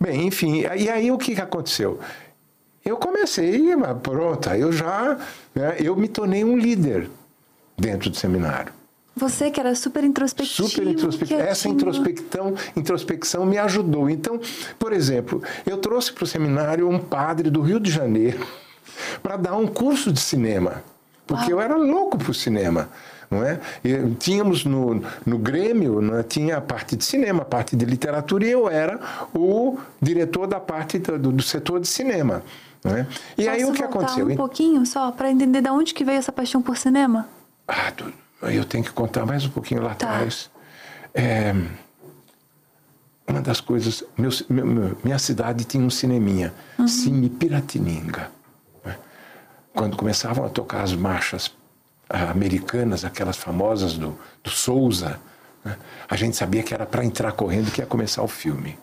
Bem, 0.00 0.26
enfim, 0.26 0.60
e 0.60 0.88
aí 0.88 1.10
o 1.10 1.18
que 1.18 1.40
aconteceu? 1.40 1.98
Eu 2.84 2.96
comecei, 2.96 3.74
pronto, 4.02 4.48
eu 4.50 4.70
já, 4.70 5.18
né, 5.54 5.76
eu 5.80 5.96
me 5.96 6.06
tornei 6.06 6.44
um 6.44 6.56
líder 6.56 7.10
dentro 7.76 8.10
do 8.10 8.16
seminário. 8.16 8.72
Você 9.16 9.50
que 9.50 9.58
era 9.58 9.74
super 9.74 10.04
introspectivo. 10.04 10.68
Super 10.68 10.86
introspectivo. 10.86 11.40
Essa 11.40 11.68
introspecção, 11.68 12.54
introspecção 12.76 13.46
me 13.46 13.56
ajudou. 13.56 14.10
Então, 14.10 14.38
por 14.78 14.92
exemplo, 14.92 15.42
eu 15.64 15.78
trouxe 15.78 16.12
para 16.12 16.24
o 16.24 16.26
seminário 16.26 16.88
um 16.88 16.98
padre 16.98 17.50
do 17.50 17.62
Rio 17.62 17.80
de 17.80 17.90
Janeiro 17.90 18.46
para 19.22 19.38
dar 19.38 19.56
um 19.56 19.66
curso 19.66 20.12
de 20.12 20.20
cinema 20.20 20.84
porque 21.26 21.52
eu 21.52 21.60
era 21.60 21.76
louco 21.76 22.16
pro 22.16 22.32
cinema. 22.32 22.88
Não 23.28 23.42
é? 23.42 23.58
E 23.84 24.14
tínhamos 24.14 24.64
no, 24.64 25.02
no 25.24 25.38
Grêmio, 25.38 26.00
né, 26.00 26.22
tinha 26.22 26.58
a 26.58 26.60
parte 26.60 26.94
de 26.94 27.04
cinema, 27.04 27.42
a 27.42 27.44
parte 27.44 27.74
de 27.74 27.84
literatura, 27.84 28.46
e 28.46 28.50
eu 28.52 28.70
era 28.70 29.00
o 29.34 29.78
diretor 30.00 30.46
da 30.46 30.60
parte 30.60 31.00
do, 31.00 31.18
do 31.32 31.42
setor 31.42 31.80
de 31.80 31.88
cinema. 31.88 32.42
Não 32.84 32.96
é? 32.96 33.06
E 33.36 33.44
Posso 33.44 33.50
aí 33.50 33.64
o 33.64 33.72
que 33.72 33.82
aconteceu? 33.82 34.28
um 34.28 34.36
pouquinho 34.36 34.86
só, 34.86 35.10
para 35.10 35.28
entender 35.28 35.60
de 35.60 35.68
onde 35.68 35.92
que 35.92 36.04
veio 36.04 36.18
essa 36.18 36.30
paixão 36.30 36.62
por 36.62 36.76
cinema? 36.76 37.28
Ah, 37.66 37.92
eu 38.42 38.64
tenho 38.64 38.84
que 38.84 38.92
contar 38.92 39.26
mais 39.26 39.44
um 39.44 39.50
pouquinho 39.50 39.82
lá 39.82 39.96
tá. 39.96 40.06
atrás. 40.06 40.48
É, 41.12 41.52
uma 43.26 43.40
das 43.40 43.60
coisas, 43.60 44.04
meu, 44.16 44.30
minha 45.02 45.18
cidade 45.18 45.64
tinha 45.64 45.82
um 45.82 45.90
cineminha, 45.90 46.54
uhum. 46.78 46.86
Cine 46.86 47.28
Piratininga 47.28 48.35
quando 49.76 49.96
começavam 49.96 50.44
a 50.44 50.48
tocar 50.48 50.82
as 50.82 50.94
marchas 50.94 51.52
ah, 52.08 52.30
americanas, 52.30 53.04
aquelas 53.04 53.36
famosas 53.36 53.94
do, 53.94 54.18
do 54.42 54.50
Souza, 54.50 55.20
né, 55.62 55.76
a 56.08 56.16
gente 56.16 56.34
sabia 56.34 56.62
que 56.62 56.72
era 56.72 56.86
para 56.86 57.04
entrar 57.04 57.30
correndo 57.32 57.70
que 57.70 57.82
ia 57.82 57.86
começar 57.86 58.22
o 58.22 58.28
filme. 58.28 58.78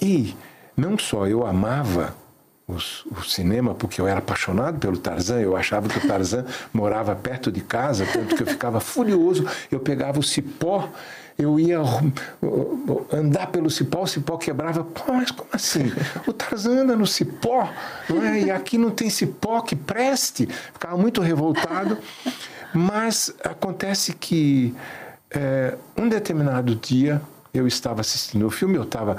E 0.00 0.36
não 0.76 0.98
só 0.98 1.26
eu 1.26 1.46
amava 1.46 2.14
os, 2.66 3.06
o 3.06 3.22
cinema, 3.22 3.72
porque 3.72 4.00
eu 4.00 4.08
era 4.08 4.18
apaixonado 4.18 4.78
pelo 4.78 4.98
Tarzan, 4.98 5.40
eu 5.40 5.56
achava 5.56 5.88
que 5.88 6.04
o 6.04 6.08
Tarzan 6.08 6.44
morava 6.72 7.14
perto 7.14 7.52
de 7.52 7.60
casa, 7.60 8.04
tanto 8.12 8.34
que 8.34 8.42
eu 8.42 8.46
ficava 8.48 8.80
furioso, 8.80 9.46
eu 9.70 9.78
pegava 9.78 10.18
o 10.18 10.22
cipó 10.24 10.90
eu 11.38 11.60
ia 11.60 11.80
andar 13.12 13.48
pelo 13.48 13.70
cipó, 13.70 14.02
o 14.02 14.06
cipó 14.06 14.38
quebrava. 14.38 14.84
Pô, 14.84 15.12
mas 15.12 15.30
como 15.30 15.50
assim? 15.52 15.92
O 16.26 16.32
Tarzan 16.32 16.82
anda 16.82 16.96
no 16.96 17.06
cipó, 17.06 17.68
é? 18.10 18.40
e 18.40 18.50
aqui 18.50 18.78
não 18.78 18.90
tem 18.90 19.10
cipó 19.10 19.60
que 19.60 19.76
preste. 19.76 20.46
Ficava 20.46 20.96
muito 20.96 21.20
revoltado. 21.20 21.98
Mas 22.72 23.34
acontece 23.44 24.12
que 24.14 24.74
é, 25.30 25.76
um 25.96 26.08
determinado 26.08 26.74
dia 26.74 27.20
eu 27.52 27.66
estava 27.66 28.00
assistindo 28.00 28.46
o 28.46 28.50
filme, 28.50 28.76
eu 28.76 28.82
estava 28.82 29.18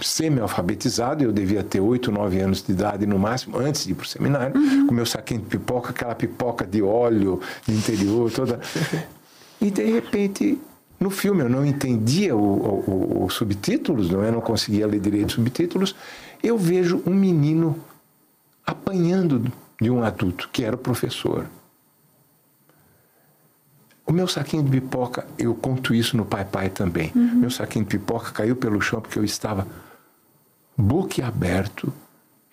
semi-alfabetizado, 0.00 1.24
eu 1.24 1.32
devia 1.32 1.62
ter 1.62 1.80
8, 1.80 2.12
9 2.12 2.40
anos 2.40 2.62
de 2.62 2.72
idade 2.72 3.06
no 3.06 3.18
máximo, 3.18 3.58
antes 3.58 3.84
de 3.84 3.92
ir 3.92 3.94
para 3.94 4.04
o 4.04 4.06
seminário, 4.06 4.56
uhum. 4.56 4.86
com 4.86 4.94
meu 4.94 5.06
saquinho 5.06 5.40
de 5.40 5.46
pipoca, 5.46 5.90
aquela 5.90 6.14
pipoca 6.14 6.66
de 6.66 6.80
óleo 6.82 7.40
de 7.66 7.74
interior, 7.74 8.30
toda. 8.30 8.60
E 9.60 9.70
de 9.70 9.84
repente 9.84 10.60
no 11.04 11.10
filme 11.10 11.42
eu 11.42 11.50
não 11.50 11.66
entendia 11.66 12.34
os 12.34 13.34
subtítulos, 13.34 14.08
não, 14.08 14.24
eu 14.24 14.32
não 14.32 14.40
conseguia 14.40 14.86
ler 14.86 14.98
direito 14.98 15.26
os 15.26 15.34
subtítulos. 15.34 15.94
Eu 16.42 16.56
vejo 16.56 17.02
um 17.06 17.12
menino 17.12 17.78
apanhando 18.66 19.52
de 19.78 19.90
um 19.90 20.02
adulto, 20.02 20.48
que 20.50 20.64
era 20.64 20.74
o 20.74 20.78
professor. 20.78 21.46
O 24.06 24.12
meu 24.12 24.26
saquinho 24.26 24.62
de 24.62 24.70
pipoca, 24.70 25.26
eu 25.38 25.54
conto 25.54 25.94
isso 25.94 26.16
no 26.16 26.24
Pai 26.24 26.46
Pai 26.46 26.70
também. 26.70 27.12
Uhum. 27.14 27.34
Meu 27.34 27.50
saquinho 27.50 27.84
de 27.84 27.98
pipoca 27.98 28.30
caiu 28.32 28.56
pelo 28.56 28.80
chão 28.80 29.02
porque 29.02 29.18
eu 29.18 29.24
estava 29.24 29.66
boquiaberto. 30.74 31.92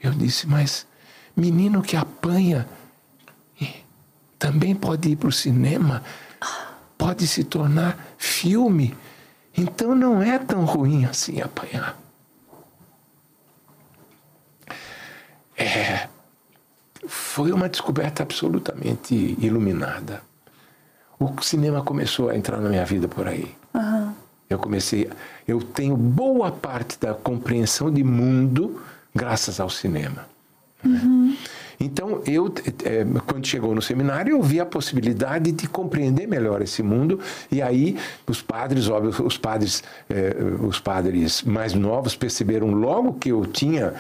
Eu 0.03 0.11
disse, 0.11 0.45
mas 0.45 0.85
menino 1.37 1.81
que 1.81 1.95
apanha 1.95 2.67
também 4.37 4.75
pode 4.75 5.07
ir 5.07 5.15
para 5.15 5.29
o 5.29 5.31
cinema? 5.31 6.03
Pode 7.01 7.25
se 7.25 7.43
tornar 7.43 7.97
filme. 8.15 8.95
Então 9.57 9.95
não 9.95 10.21
é 10.21 10.37
tão 10.37 10.65
ruim 10.65 11.03
assim 11.03 11.41
apanhar. 11.41 11.97
É, 15.57 16.07
foi 17.07 17.51
uma 17.51 17.67
descoberta 17.67 18.21
absolutamente 18.21 19.35
iluminada. 19.39 20.21
O 21.19 21.41
cinema 21.41 21.81
começou 21.81 22.29
a 22.29 22.37
entrar 22.37 22.61
na 22.61 22.69
minha 22.69 22.85
vida 22.85 23.07
por 23.07 23.27
aí. 23.27 23.51
Uhum. 23.73 24.13
Eu 24.47 24.59
comecei, 24.59 25.09
eu 25.47 25.59
tenho 25.59 25.97
boa 25.97 26.51
parte 26.51 26.99
da 26.99 27.15
compreensão 27.15 27.91
de 27.91 28.03
mundo 28.03 28.79
graças 29.13 29.59
ao 29.59 29.71
cinema. 29.71 30.27
Uhum. 30.85 31.35
Então, 31.81 32.21
eu, 32.27 32.53
é, 32.85 33.03
quando 33.25 33.47
chegou 33.47 33.73
no 33.73 33.81
seminário, 33.81 34.31
eu 34.31 34.41
vi 34.41 34.59
a 34.59 34.65
possibilidade 34.65 35.51
de 35.51 35.67
compreender 35.67 36.27
melhor 36.27 36.61
esse 36.61 36.83
mundo. 36.83 37.19
E 37.51 37.59
aí, 37.59 37.97
os 38.27 38.39
padres, 38.39 38.87
óbvio, 38.87 39.25
os 39.25 39.35
padres, 39.35 39.83
é, 40.07 40.35
os 40.63 40.79
padres 40.79 41.41
mais 41.41 41.73
novos 41.73 42.15
perceberam 42.15 42.71
logo 42.71 43.13
que 43.13 43.29
eu 43.29 43.43
tinha 43.45 43.95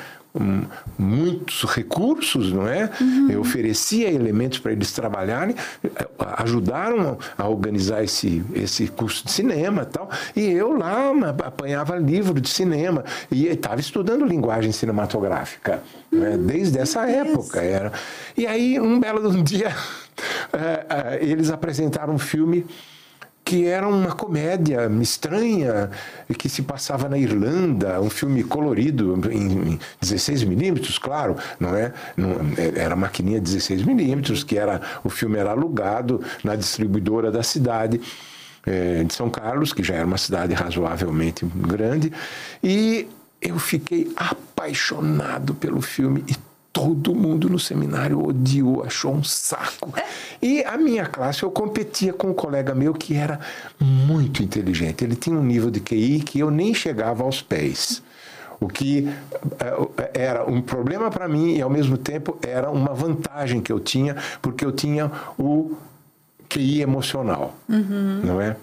muitos 0.97 1.63
recursos, 1.65 2.53
não 2.53 2.67
é? 2.67 2.89
Uhum. 2.99 3.29
Eu 3.29 3.41
oferecia 3.41 4.09
elementos 4.09 4.59
para 4.59 4.71
eles 4.71 4.91
trabalharem, 4.91 5.55
eh, 5.83 6.07
ajudaram 6.37 7.17
a 7.37 7.47
organizar 7.47 8.03
esse, 8.03 8.43
esse 8.53 8.87
curso 8.87 9.25
de 9.25 9.31
cinema 9.31 9.85
tal. 9.85 10.09
E 10.35 10.49
eu 10.49 10.77
lá 10.77 11.11
apanhava 11.45 11.97
livro 11.97 12.39
de 12.39 12.49
cinema 12.49 13.03
e 13.29 13.47
estava 13.47 13.81
estudando 13.81 14.25
linguagem 14.25 14.71
cinematográfica, 14.71 15.83
uhum. 16.11 16.45
desde 16.45 16.79
essa 16.79 17.09
época. 17.09 17.61
Era. 17.61 17.91
E 18.37 18.47
aí, 18.47 18.79
um 18.79 18.99
belo 18.99 19.31
dia, 19.43 19.75
eles 21.19 21.49
apresentaram 21.49 22.13
um 22.13 22.19
filme 22.19 22.65
que 23.51 23.65
era 23.65 23.85
uma 23.85 24.13
comédia 24.13 24.89
estranha 25.01 25.91
que 26.37 26.47
se 26.47 26.61
passava 26.61 27.09
na 27.09 27.17
Irlanda, 27.17 27.99
um 27.99 28.09
filme 28.09 28.45
colorido 28.45 29.19
em 29.29 29.77
16 29.99 30.45
milímetros, 30.45 30.97
claro, 30.97 31.35
não 31.59 31.75
é? 31.75 31.91
Não, 32.15 32.37
era 32.73 32.95
maquininha 32.95 33.41
16 33.41 33.83
milímetros, 33.83 34.41
que 34.41 34.57
era 34.57 34.79
o 35.03 35.09
filme 35.09 35.37
era 35.37 35.51
alugado 35.51 36.23
na 36.45 36.55
distribuidora 36.55 37.29
da 37.29 37.43
cidade. 37.43 37.99
É, 38.65 39.03
de 39.03 39.13
São 39.13 39.27
Carlos, 39.27 39.73
que 39.73 39.83
já 39.83 39.95
era 39.95 40.05
uma 40.05 40.19
cidade 40.19 40.53
razoavelmente 40.53 41.43
grande, 41.43 42.13
e 42.63 43.07
eu 43.41 43.57
fiquei 43.57 44.13
apaixonado 44.15 45.55
pelo 45.55 45.81
filme 45.81 46.23
e 46.27 46.35
todo 46.73 47.13
mundo 47.13 47.49
no 47.49 47.59
seminário 47.59 48.25
odiou, 48.25 48.83
achou 48.83 49.13
um 49.13 49.23
saco. 49.23 49.93
E 50.41 50.63
a 50.63 50.77
minha 50.77 51.05
classe, 51.05 51.43
eu 51.43 51.51
competia 51.51 52.13
com 52.13 52.29
um 52.29 52.33
colega 52.33 52.73
meu 52.73 52.93
que 52.93 53.15
era 53.15 53.39
muito 53.79 54.41
inteligente. 54.41 55.03
Ele 55.03 55.15
tinha 55.15 55.37
um 55.37 55.43
nível 55.43 55.69
de 55.69 55.79
QI 55.79 56.21
que 56.21 56.39
eu 56.39 56.49
nem 56.49 56.73
chegava 56.73 57.23
aos 57.23 57.41
pés. 57.41 58.01
O 58.59 58.67
que 58.67 59.09
eh, 59.59 60.11
era 60.13 60.49
um 60.49 60.61
problema 60.61 61.09
para 61.09 61.27
mim 61.27 61.55
e, 61.55 61.61
ao 61.61 61.69
mesmo 61.69 61.97
tempo, 61.97 62.37
era 62.41 62.69
uma 62.69 62.93
vantagem 62.93 63.59
que 63.59 63.71
eu 63.71 63.79
tinha, 63.79 64.15
porque 64.41 64.63
eu 64.63 64.71
tinha 64.71 65.11
o 65.37 65.75
QI 66.47 66.81
emocional, 66.81 67.55
uhum. 67.67 68.21
não 68.23 68.39
é? 68.39 68.55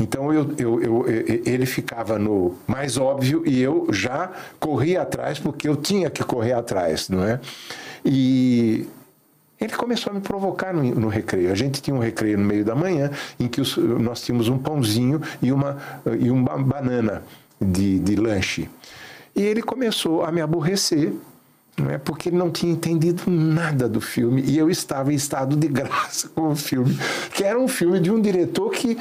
Então 0.00 0.32
eu, 0.32 0.54
eu, 0.58 0.82
eu, 0.82 1.04
ele 1.44 1.66
ficava 1.66 2.18
no 2.18 2.56
mais 2.66 2.96
óbvio 2.96 3.42
e 3.46 3.60
eu 3.60 3.86
já 3.92 4.32
corria 4.58 5.02
atrás 5.02 5.38
porque 5.38 5.68
eu 5.68 5.76
tinha 5.76 6.08
que 6.08 6.24
correr 6.24 6.54
atrás, 6.54 7.10
não 7.10 7.22
é? 7.22 7.38
E 8.02 8.88
ele 9.60 9.74
começou 9.74 10.10
a 10.10 10.14
me 10.14 10.22
provocar 10.22 10.72
no, 10.72 10.82
no, 10.82 11.08
recreio. 11.08 11.52
A 11.52 11.54
gente 11.54 11.82
tinha 11.82 11.94
um 11.94 11.98
recreio 11.98 12.38
no 12.38 12.44
meio 12.44 12.64
da 12.64 12.74
manhã 12.74 13.10
em 13.38 13.46
que 13.46 13.60
os, 13.60 13.76
nós 13.76 14.22
tínhamos 14.22 14.48
um 14.48 14.56
pãozinho 14.56 15.20
e 15.42 15.52
uma, 15.52 15.76
e 16.18 16.30
uma 16.30 16.56
banana 16.56 17.22
de, 17.60 17.98
de 17.98 18.16
lanche. 18.16 18.70
E 19.36 19.42
ele 19.42 19.60
começou 19.60 20.24
a 20.24 20.32
me 20.32 20.40
aborrecer 20.40 21.12
não 21.76 21.90
é 21.90 21.98
porque 21.98 22.28
ele 22.28 22.36
não 22.36 22.50
tinha 22.50 22.72
entendido 22.72 23.22
nada 23.30 23.88
do 23.88 24.00
filme 24.00 24.42
e 24.42 24.58
eu 24.58 24.68
estava 24.68 25.12
em 25.12 25.16
estado 25.16 25.56
de 25.56 25.66
graça 25.68 26.28
com 26.28 26.50
o 26.50 26.56
filme, 26.56 26.98
que 27.32 27.42
era 27.42 27.58
um 27.58 27.68
filme 27.68 27.98
de 28.00 28.10
um 28.10 28.20
diretor 28.20 28.70
que 28.70 28.98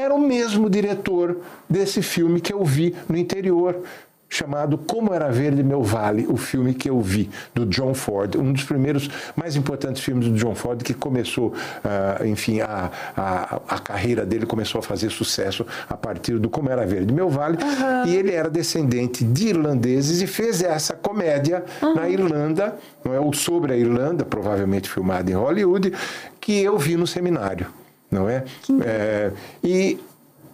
era 0.00 0.14
o 0.14 0.18
mesmo 0.18 0.68
diretor 0.70 1.38
desse 1.68 2.02
filme 2.02 2.40
que 2.40 2.52
eu 2.52 2.64
vi 2.64 2.94
no 3.08 3.16
interior, 3.16 3.82
chamado 4.30 4.78
Como 4.78 5.12
Era 5.12 5.28
Verde 5.28 5.62
Meu 5.62 5.82
Vale, 5.82 6.26
o 6.28 6.36
filme 6.36 6.72
que 6.72 6.88
eu 6.88 7.00
vi, 7.00 7.28
do 7.52 7.66
John 7.66 7.92
Ford, 7.92 8.36
um 8.36 8.52
dos 8.52 8.62
primeiros 8.62 9.10
mais 9.34 9.56
importantes 9.56 10.02
filmes 10.02 10.28
do 10.28 10.34
John 10.34 10.54
Ford, 10.54 10.80
que 10.82 10.94
começou, 10.94 11.48
uh, 11.48 12.24
enfim, 12.24 12.60
a, 12.60 12.90
a, 13.16 13.60
a, 13.68 13.78
carreira 13.80 14.24
dele 14.24 14.46
começou 14.46 14.78
a 14.78 14.82
fazer 14.82 15.10
sucesso 15.10 15.66
a 15.88 15.96
partir 15.96 16.38
do 16.38 16.48
Como 16.48 16.70
Era 16.70 16.86
Verde 16.86 17.12
Meu 17.12 17.28
Vale, 17.28 17.56
uhum. 17.56 18.06
e 18.06 18.14
ele 18.14 18.30
era 18.30 18.48
descendente 18.48 19.24
de 19.24 19.48
irlandeses 19.48 20.22
e 20.22 20.28
fez 20.28 20.62
essa 20.62 20.94
comédia 20.94 21.64
uhum. 21.82 21.94
na 21.94 22.08
Irlanda, 22.08 22.76
não 23.04 23.12
é, 23.12 23.18
ou 23.18 23.32
sobre 23.34 23.72
a 23.72 23.76
Irlanda, 23.76 24.24
provavelmente 24.24 24.88
filmada 24.88 25.28
em 25.28 25.34
Hollywood, 25.34 25.92
que 26.40 26.62
eu 26.62 26.78
vi 26.78 26.96
no 26.96 27.06
seminário 27.06 27.79
não 28.10 28.28
é? 28.28 28.44
é 28.84 29.32
e, 29.62 29.98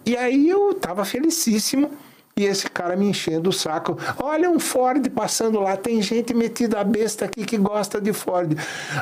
e 0.05 0.15
aí 0.15 0.49
eu 0.49 0.71
estava 0.71 1.03
felicíssimo. 1.03 1.91
E 2.37 2.45
esse 2.45 2.69
cara 2.69 2.95
me 2.95 3.09
enchendo 3.09 3.49
o 3.49 3.51
saco. 3.51 3.97
Olha 4.19 4.47
um 4.47 4.59
Ford 4.59 5.09
passando 5.09 5.59
lá, 5.59 5.75
tem 5.75 5.99
gente 6.03 6.35
metida 6.35 6.79
a 6.79 6.83
besta 6.83 7.25
aqui 7.25 7.43
que 7.43 7.57
gosta 7.57 7.99
de 7.99 8.13
Ford. 8.13 8.55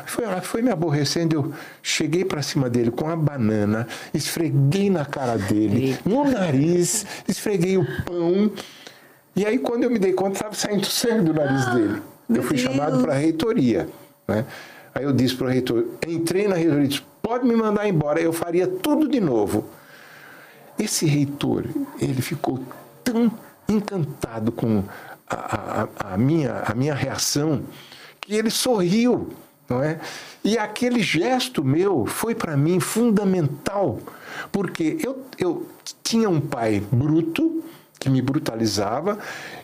Foi, 0.05 0.25
foi 0.41 0.61
me 0.61 0.71
aborrecendo. 0.71 1.35
Eu 1.35 1.53
cheguei 1.83 2.23
para 2.23 2.41
cima 2.41 2.69
dele 2.69 2.91
com 2.91 3.09
a 3.09 3.15
banana, 3.17 3.89
esfreguei 4.13 4.89
na 4.89 5.03
cara 5.03 5.37
dele, 5.37 5.97
no 6.05 6.23
nariz, 6.23 7.05
esfreguei 7.27 7.77
o 7.77 7.85
pão. 8.05 8.49
E 9.35 9.45
aí, 9.45 9.59
quando 9.59 9.83
eu 9.83 9.91
me 9.91 9.99
dei 9.99 10.13
conta, 10.13 10.37
estava 10.37 10.55
saindo 10.55 10.85
sangue 10.85 11.25
do 11.25 11.33
nariz 11.33 11.65
dele. 11.73 12.01
eu 12.29 12.41
fui 12.41 12.57
chamado 12.57 13.03
para 13.03 13.15
a 13.15 13.17
reitoria. 13.17 13.89
Né? 14.25 14.45
Aí 14.93 15.03
eu 15.03 15.11
disse 15.11 15.35
para 15.35 15.47
o 15.47 15.49
reitor, 15.49 15.85
entrei 16.07 16.47
na 16.47 16.55
reitoria 16.55 16.85
e 16.85 16.87
disse, 16.87 17.03
pode 17.25 17.43
me 17.43 17.55
mandar 17.55 17.87
embora, 17.87 18.21
eu 18.21 18.31
faria 18.31 18.67
tudo 18.67 19.07
de 19.07 19.19
novo. 19.19 19.65
Esse 20.77 21.07
reitor, 21.07 21.65
ele 21.99 22.21
ficou 22.21 22.63
tão 23.03 23.31
encantado 23.67 24.51
com 24.51 24.83
a, 25.27 25.87
a, 26.05 26.13
a, 26.13 26.17
minha, 26.17 26.61
a 26.67 26.75
minha 26.75 26.93
reação 26.93 27.63
que 28.21 28.35
ele 28.35 28.51
sorriu, 28.51 29.29
não 29.67 29.81
é? 29.81 29.99
E 30.43 30.55
aquele 30.55 31.01
gesto 31.01 31.63
meu 31.63 32.05
foi 32.05 32.35
para 32.35 32.55
mim 32.55 32.79
fundamental, 32.79 33.99
porque 34.51 34.99
eu, 35.03 35.25
eu 35.39 35.67
tinha 36.03 36.29
um 36.29 36.39
pai 36.39 36.79
bruto, 36.91 37.63
que 37.99 38.07
me 38.07 38.21
brutalizava, 38.21 39.17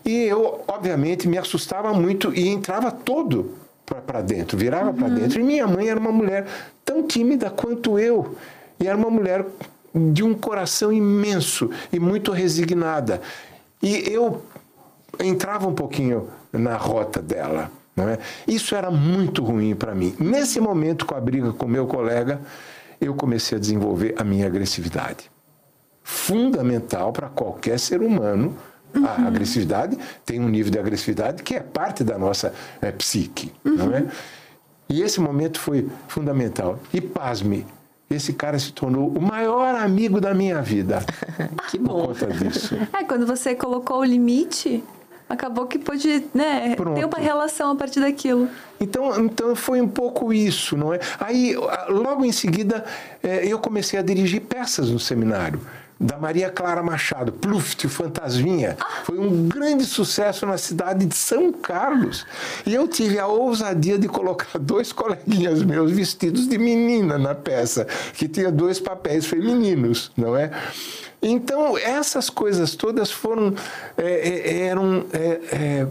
e 0.04 0.24
eu, 0.24 0.64
obviamente, 0.68 1.28
me 1.28 1.38
assustava 1.38 1.94
muito 1.94 2.34
e 2.34 2.48
entrava 2.48 2.92
todo 2.92 3.61
para 4.00 4.22
dentro, 4.22 4.58
virava 4.58 4.92
uhum. 4.92 4.96
para 4.96 5.10
dentro. 5.10 5.40
E 5.40 5.44
minha 5.44 5.68
mãe 5.68 5.90
era 5.90 6.00
uma 6.00 6.12
mulher 6.12 6.46
tão 6.86 7.06
tímida 7.06 7.50
quanto 7.50 7.98
eu, 7.98 8.36
e 8.80 8.88
era 8.88 8.96
uma 8.96 9.10
mulher 9.10 9.46
de 9.94 10.24
um 10.24 10.34
coração 10.34 10.94
imenso 10.94 11.70
e 11.92 12.00
muito 12.00 12.32
resignada. 12.32 13.22
E 13.82 14.10
eu 14.10 14.46
entrava 15.20 15.68
um 15.68 15.74
pouquinho 15.74 16.30
na 16.54 16.78
rota 16.78 17.22
dela. 17.22 17.72
Não 17.96 18.08
é? 18.08 18.20
Isso 18.48 18.74
era 18.74 18.90
muito 18.90 19.44
ruim 19.44 19.76
para 19.76 19.94
mim. 19.94 20.16
Nesse 20.18 20.62
momento, 20.62 21.06
com 21.06 21.16
a 21.16 21.20
briga 21.20 21.52
com 21.52 21.68
meu 21.68 21.86
colega, 21.86 22.40
eu 23.02 23.14
comecei 23.14 23.58
a 23.58 23.62
desenvolver 23.62 24.16
a 24.18 24.24
minha 24.24 24.48
agressividade. 24.48 25.30
Fundamental 26.04 27.12
para 27.12 27.28
qualquer 27.28 27.80
ser 27.80 28.02
humano 28.02 28.56
Uhum. 28.94 29.06
A 29.06 29.28
agressividade 29.28 29.98
tem 30.26 30.40
um 30.40 30.50
nível 30.50 30.72
de 30.72 30.80
agressividade 30.80 31.44
que 31.44 31.56
é 31.56 31.60
parte 31.60 32.04
da 32.04 32.18
nossa 32.18 32.54
é, 32.82 32.92
psique, 32.92 33.52
uhum. 33.64 33.76
não 33.76 33.96
é? 33.96 34.06
E 34.90 35.02
esse 35.02 35.22
momento 35.22 35.60
foi 35.60 35.88
fundamental. 36.08 36.78
E 36.94 37.00
pasme, 37.00 37.66
esse 38.10 38.34
cara 38.34 38.60
se 38.60 38.74
tornou 38.74 39.08
o 39.08 39.22
maior 39.22 39.74
amigo 39.76 40.20
da 40.20 40.34
minha 40.34 40.62
vida. 40.62 41.00
que 41.72 41.78
bom. 41.78 42.08
Por 42.08 42.20
conta 42.20 42.28
disso. 42.28 42.76
É, 42.94 43.04
quando 43.06 43.26
você 43.26 43.56
colocou 43.56 44.00
o 44.00 44.04
limite, 44.04 44.84
acabou 45.30 45.66
que 45.66 45.80
pôde 45.80 46.26
né, 46.34 46.76
ter 46.76 47.06
uma 47.06 47.18
relação 47.18 47.72
a 47.72 47.76
partir 47.76 48.02
daquilo. 48.02 48.50
Então, 48.80 49.18
então 49.24 49.56
foi 49.56 49.80
um 49.80 49.88
pouco 49.88 50.34
isso, 50.34 50.76
não 50.76 50.94
é? 50.94 51.00
Aí, 51.20 51.56
logo 51.88 52.26
em 52.26 52.32
seguida, 52.34 52.84
é, 53.24 53.46
eu 53.48 53.60
comecei 53.60 53.98
a 53.98 54.02
dirigir 54.02 54.42
peças 54.42 54.90
no 54.90 55.00
seminário 55.00 55.62
da 56.02 56.18
Maria 56.18 56.50
Clara 56.50 56.82
Machado, 56.82 57.32
Pluft, 57.32 57.86
o 57.86 57.90
Fantasminha. 57.90 58.76
Foi 59.04 59.20
um 59.20 59.48
grande 59.48 59.86
sucesso 59.86 60.48
na 60.48 60.58
cidade 60.58 61.06
de 61.06 61.16
São 61.16 61.54
Carlos. 61.54 62.26
E 62.66 62.74
eu 62.74 62.88
tive 62.88 63.20
a 63.20 63.28
ousadia 63.28 64.00
de 64.00 64.08
colocar 64.08 64.58
dois 64.60 64.92
coleguinhas 64.92 65.62
meus 65.62 65.92
vestidos 65.92 66.48
de 66.48 66.58
menina 66.58 67.20
na 67.20 67.36
peça, 67.36 67.86
que 68.14 68.28
tinha 68.28 68.52
dois 68.52 68.80
papéis 68.80 69.28
femininos, 69.28 70.12
não 70.18 70.36
é? 70.36 70.50
Então, 71.22 71.78
essas 71.78 72.32
coisas 72.32 72.76
todas 72.76 73.12
foram. 73.12 73.54
É, 73.96 74.30
é 74.30 74.58
eram. 74.64 75.06
É, 75.14 75.40
é, 75.52 75.88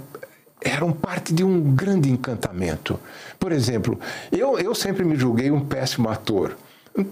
eram 0.62 0.92
parte 0.92 1.33
de 1.33 1.42
um 1.42 1.75
grande 1.75 2.11
encantamento. 2.11 3.01
Por 3.38 3.51
exemplo, 3.51 3.99
eu, 4.31 4.59
eu 4.59 4.75
sempre 4.75 5.05
me 5.05 5.16
julguei 5.16 5.51
um 5.51 5.61
péssimo 5.61 6.11
ator. 6.11 6.55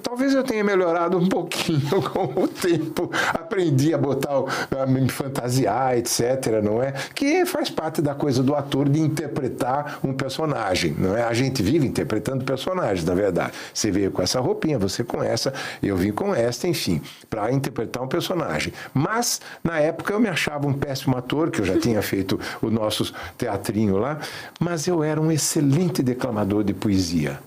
Talvez 0.03 0.35
eu 0.35 0.43
tenha 0.43 0.65
melhorado 0.65 1.17
um 1.17 1.29
pouquinho 1.29 2.03
com 2.11 2.43
o 2.43 2.49
tempo, 2.49 3.11
aprendi 3.33 3.95
a 3.95 3.99
botar, 3.99 4.43
a 4.77 4.87
me 4.87 5.09
fantasiar, 5.09 5.97
etc, 5.97 6.61
não 6.63 6.83
é? 6.83 6.93
Que 7.15 7.47
faz 7.47 7.71
parte 7.71 8.03
da 8.03 8.13
coisa 8.13 8.43
do 8.43 8.57
ator 8.57 8.89
de 8.89 9.01
interpretar 9.01 10.01
um 10.03 10.13
personagem, 10.13 10.95
não 10.99 11.17
é? 11.17 11.23
A 11.23 11.33
gente 11.33 11.63
vive 11.63 11.87
interpretando 11.87 12.45
personagens, 12.45 13.05
na 13.05 13.15
verdade. 13.15 13.53
Você 13.73 13.91
veio 13.91 14.11
com 14.11 14.21
essa 14.21 14.41
roupinha, 14.41 14.79
você 14.79 15.05
com 15.05 15.23
essa, 15.23 15.55
eu 15.81 15.97
vim 15.97 16.11
com 16.11 16.35
esta, 16.35 16.67
enfim, 16.67 17.01
para 17.31 17.53
interpretar 17.53 18.03
um 18.03 18.09
personagem. 18.09 18.73
Mas, 18.93 19.41
na 19.63 19.79
época, 19.79 20.13
eu 20.13 20.19
me 20.19 20.29
achava 20.29 20.67
um 20.67 20.73
péssimo 20.73 21.17
ator, 21.17 21.51
que 21.53 21.61
eu 21.61 21.65
já 21.65 21.79
tinha 21.79 22.03
feito 22.03 22.39
o 22.61 22.69
nosso 22.69 23.15
teatrinho 23.37 23.97
lá, 23.97 24.19
mas 24.59 24.89
eu 24.89 25.05
era 25.05 25.21
um 25.21 25.31
excelente 25.31 26.03
declamador 26.03 26.65
de 26.65 26.75
poesia. 26.75 27.39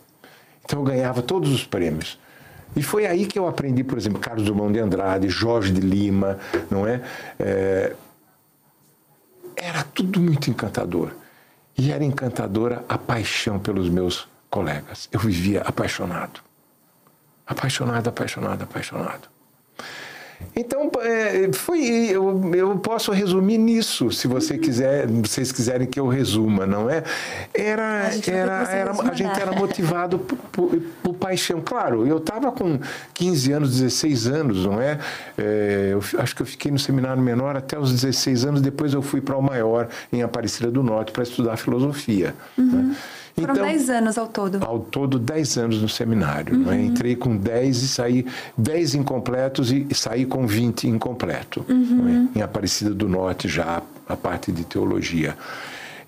Então 0.71 0.79
eu 0.79 0.85
ganhava 0.85 1.21
todos 1.21 1.51
os 1.51 1.65
prêmios. 1.65 2.17
E 2.73 2.81
foi 2.81 3.05
aí 3.05 3.25
que 3.25 3.37
eu 3.37 3.45
aprendi, 3.45 3.83
por 3.83 3.97
exemplo, 3.97 4.21
Carlos 4.21 4.45
Drummond 4.45 4.71
de 4.71 4.79
Andrade, 4.79 5.27
Jorge 5.27 5.73
de 5.73 5.81
Lima, 5.81 6.39
não 6.69 6.87
é? 6.87 7.01
é... 7.37 7.93
Era 9.57 9.83
tudo 9.83 10.21
muito 10.21 10.49
encantador. 10.49 11.11
E 11.77 11.91
era 11.91 12.05
encantadora 12.05 12.85
a 12.87 12.97
paixão 12.97 13.59
pelos 13.59 13.89
meus 13.89 14.29
colegas. 14.49 15.09
Eu 15.11 15.19
vivia 15.19 15.61
apaixonado. 15.61 16.39
Apaixonado, 17.45 18.07
apaixonado, 18.07 18.63
apaixonado. 18.63 19.27
Então, 20.55 20.91
é, 21.01 21.51
foi, 21.53 21.81
eu, 22.09 22.51
eu 22.53 22.77
posso 22.77 23.11
resumir 23.11 23.57
nisso, 23.57 24.11
se 24.11 24.27
você 24.27 24.57
quiser, 24.57 25.07
vocês 25.07 25.51
quiserem 25.51 25.87
que 25.87 25.99
eu 25.99 26.07
resuma, 26.07 26.65
não 26.65 26.89
é? 26.89 27.03
Era, 27.53 28.07
a 28.07 28.31
era, 28.31 28.63
era 28.69 28.91
a 28.91 29.13
gente 29.13 29.39
era 29.39 29.51
motivado 29.53 30.19
por, 30.19 30.37
por, 30.51 30.81
por 31.03 31.13
paixão. 31.15 31.61
Claro, 31.61 32.05
eu 32.05 32.17
estava 32.17 32.51
com 32.51 32.79
15 33.13 33.51
anos, 33.51 33.79
16 33.79 34.27
anos, 34.27 34.65
não 34.65 34.81
é? 34.81 34.99
é? 35.37 35.89
Eu 35.91 36.01
acho 36.19 36.35
que 36.35 36.41
eu 36.41 36.45
fiquei 36.45 36.71
no 36.71 36.79
seminário 36.79 37.21
menor 37.21 37.55
até 37.55 37.79
os 37.79 37.91
16 37.91 38.45
anos, 38.45 38.61
depois 38.61 38.93
eu 38.93 39.01
fui 39.01 39.21
para 39.21 39.37
o 39.37 39.41
maior, 39.41 39.87
em 40.11 40.21
Aparecida 40.21 40.69
do 40.69 40.83
Norte, 40.83 41.11
para 41.11 41.23
estudar 41.23 41.55
filosofia. 41.57 42.35
Uhum. 42.57 42.89
Né? 42.89 42.95
Foram 43.35 43.53
então, 43.53 43.65
10 43.65 43.89
anos 43.89 44.17
ao 44.17 44.27
todo. 44.27 44.59
Ao 44.61 44.79
todo, 44.79 45.19
10 45.19 45.57
anos 45.57 45.81
no 45.81 45.89
seminário. 45.89 46.55
Uhum. 46.55 46.63
Né? 46.63 46.83
Entrei 46.83 47.15
com 47.15 47.35
10 47.35 47.83
e 47.83 47.87
saí 47.87 48.25
10 48.57 48.95
incompletos 48.95 49.71
e, 49.71 49.87
e 49.89 49.95
saí 49.95 50.25
com 50.25 50.45
20 50.45 50.87
incompleto. 50.87 51.65
Uhum. 51.69 52.03
Né? 52.03 52.27
Em 52.35 52.41
Aparecida 52.41 52.93
do 52.93 53.07
Norte, 53.07 53.47
já 53.47 53.81
a 54.07 54.15
parte 54.15 54.51
de 54.51 54.63
teologia. 54.63 55.35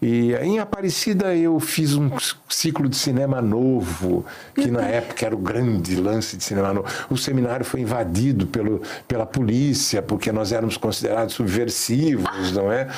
E 0.03 0.33
em 0.33 0.59
Aparecida 0.59 1.33
eu 1.33 1.57
fiz 1.61 1.95
um 1.95 2.11
ciclo 2.49 2.89
de 2.89 2.97
cinema 2.97 3.41
novo, 3.41 4.25
que 4.53 4.69
na 4.69 4.81
época 4.81 5.25
era 5.25 5.33
o 5.33 5.37
grande 5.37 5.95
lance 5.95 6.35
de 6.35 6.43
cinema 6.43 6.73
novo. 6.73 6.87
O 7.09 7.15
seminário 7.15 7.65
foi 7.65 7.79
invadido 7.79 8.45
pelo, 8.45 8.81
pela 9.07 9.25
polícia, 9.25 10.01
porque 10.01 10.29
nós 10.29 10.51
éramos 10.51 10.75
considerados 10.75 11.35
subversivos, 11.35 12.51
não 12.51 12.69
é? 12.69 12.89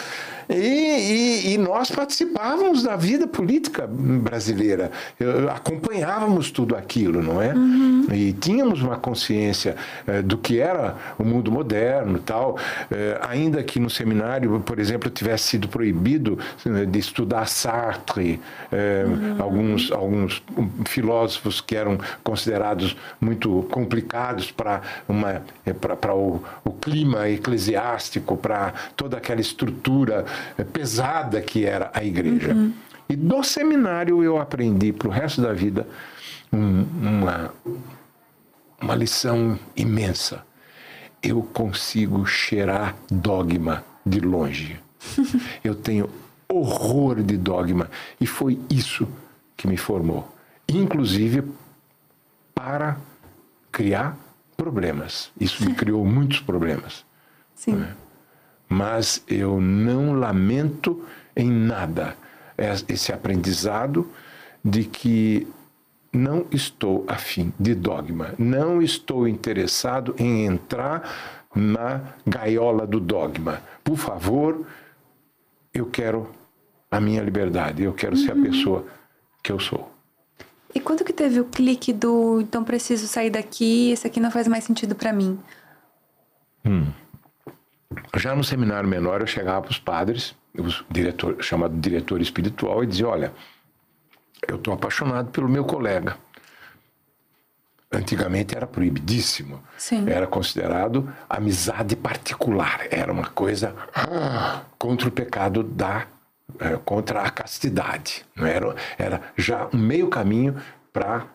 E, 0.49 0.55
e, 0.55 1.53
e, 1.53 1.57
nós 1.57 1.89
participávamos 1.89 2.83
da 2.83 2.95
vida 2.95 3.27
política 3.27 3.87
brasileira, 3.87 4.91
acompanhávamos 5.53 6.51
tudo 6.51 6.75
aquilo, 6.75 7.21
não 7.21 7.41
é? 7.41 7.53
Uhum. 7.53 8.07
E 8.11 8.33
tínhamos 8.33 8.81
uma 8.81 8.97
consciência 8.97 9.75
eh, 10.05 10.21
do 10.21 10.37
que 10.37 10.59
era 10.59 10.95
o 11.17 11.23
mundo 11.23 11.51
moderno 11.51 12.19
tal. 12.19 12.57
Eh, 12.91 13.19
ainda 13.27 13.63
que 13.63 13.79
no 13.79 13.89
seminário, 13.89 14.59
por 14.59 14.79
exemplo, 14.79 15.09
tivesse 15.09 15.45
sido 15.45 15.67
proibido 15.67 16.37
eh, 16.65 16.85
de 16.85 16.99
estudar 16.99 17.47
Sartre, 17.47 18.39
uhum. 18.71 19.41
alguns, 19.41 19.91
alguns 19.91 20.43
filósofos 20.85 21.61
que 21.61 21.75
eram 21.75 21.97
considerados 22.23 22.95
muito 23.19 23.65
complicados 23.71 24.51
para 24.51 24.81
o, 26.13 26.41
o 26.63 26.71
clima 26.71 27.27
eclesiástico, 27.29 28.37
para 28.37 28.73
toda 28.95 29.17
aquela 29.17 29.41
estrutura 29.41 30.25
pesada 30.73 31.41
que 31.41 31.65
era 31.65 31.91
a 31.93 32.03
igreja. 32.03 32.53
Uhum. 32.53 32.73
E 33.07 33.15
do 33.15 33.43
seminário 33.43 34.23
eu 34.23 34.39
aprendi 34.39 34.91
para 34.91 35.07
o 35.07 35.11
resto 35.11 35.41
da 35.41 35.53
vida 35.53 35.87
um, 36.51 36.85
uma, 37.01 37.53
uma 38.81 38.95
lição 38.95 39.59
imensa. 39.75 40.43
Eu 41.21 41.41
consigo 41.41 42.25
cheirar 42.25 42.95
dogma 43.09 43.83
de 44.05 44.19
longe. 44.19 44.79
eu 45.63 45.75
tenho 45.75 46.09
horror 46.47 47.21
de 47.21 47.37
dogma. 47.37 47.89
E 48.19 48.25
foi 48.25 48.59
isso 48.69 49.07
que 49.55 49.67
me 49.67 49.77
formou. 49.77 50.31
Inclusive 50.67 51.43
para 52.53 52.97
criar 53.71 54.17
problemas. 54.55 55.31
Isso 55.39 55.63
me 55.65 55.73
criou 55.75 56.05
muitos 56.05 56.39
problemas. 56.39 57.05
Sim. 57.53 57.75
Né? 57.75 57.95
Mas 58.67 59.23
eu 59.27 59.59
não 59.61 60.13
lamento 60.13 61.05
em 61.35 61.49
nada 61.49 62.15
esse 62.87 63.11
aprendizado 63.11 64.09
de 64.63 64.83
que 64.83 65.47
não 66.11 66.45
estou 66.51 67.03
afim 67.07 67.53
de 67.59 67.75
dogma, 67.75 68.33
não 68.39 68.81
estou 68.81 69.27
interessado 69.27 70.15
em 70.17 70.45
entrar 70.45 71.47
na 71.53 72.01
gaiola 72.25 72.87
do 72.87 72.99
dogma. 72.99 73.61
Por 73.83 73.97
favor, 73.97 74.65
eu 75.73 75.85
quero 75.85 76.29
a 76.89 76.99
minha 76.99 77.21
liberdade, 77.21 77.83
eu 77.83 77.93
quero 77.93 78.15
uhum. 78.15 78.23
ser 78.23 78.31
a 78.31 78.35
uhum. 78.35 78.43
pessoa 78.43 78.85
que 79.43 79.51
eu 79.51 79.59
sou. 79.59 79.91
E 80.73 80.79
quando 80.79 81.05
que 81.05 81.13
teve 81.13 81.39
o 81.39 81.45
clique 81.45 81.93
do 81.93 82.41
então 82.41 82.63
preciso 82.63 83.07
sair 83.07 83.29
daqui, 83.29 83.91
esse 83.91 84.07
aqui 84.07 84.19
não 84.19 84.31
faz 84.31 84.47
mais 84.47 84.63
sentido 84.63 84.95
para 84.95 85.13
mim? 85.13 85.39
Hum. 86.65 86.87
Já 88.15 88.35
no 88.35 88.43
seminário 88.43 88.89
menor, 88.89 89.21
eu 89.21 89.27
chegava 89.27 89.61
para 89.61 89.71
os 89.71 89.79
padres, 89.79 90.35
o 90.57 90.63
diretor, 90.91 91.41
chamado 91.41 91.77
diretor 91.77 92.21
espiritual, 92.21 92.83
e 92.83 92.87
dizia: 92.87 93.07
Olha, 93.07 93.33
eu 94.47 94.55
estou 94.55 94.73
apaixonado 94.73 95.29
pelo 95.31 95.49
meu 95.49 95.63
colega. 95.65 96.17
Antigamente 97.91 98.55
era 98.55 98.67
proibidíssimo. 98.67 99.61
Sim. 99.77 100.09
Era 100.09 100.27
considerado 100.27 101.13
amizade 101.29 101.95
particular. 101.95 102.87
Era 102.91 103.11
uma 103.11 103.27
coisa 103.27 103.75
ah, 103.93 104.61
contra 104.77 105.07
o 105.07 105.11
pecado 105.11 105.63
da. 105.63 106.07
É, 106.59 106.77
contra 106.77 107.21
a 107.21 107.29
castidade. 107.29 108.25
Não 108.35 108.45
era, 108.45 108.75
era 108.97 109.21
já 109.35 109.67
um 109.73 109.77
meio 109.77 110.07
caminho 110.07 110.55
para 110.93 111.25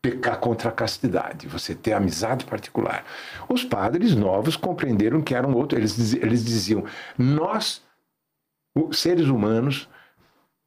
pecar 0.00 0.38
contra 0.38 0.68
a 0.68 0.72
castidade, 0.72 1.48
você 1.48 1.74
ter 1.74 1.92
amizade 1.92 2.44
particular. 2.44 3.04
Os 3.48 3.64
padres 3.64 4.14
novos 4.14 4.56
compreenderam 4.56 5.20
que 5.20 5.34
eram 5.34 5.52
outro, 5.52 5.78
eles, 5.78 6.14
eles 6.14 6.44
diziam: 6.44 6.84
nós, 7.18 7.82
seres 8.92 9.26
humanos, 9.26 9.88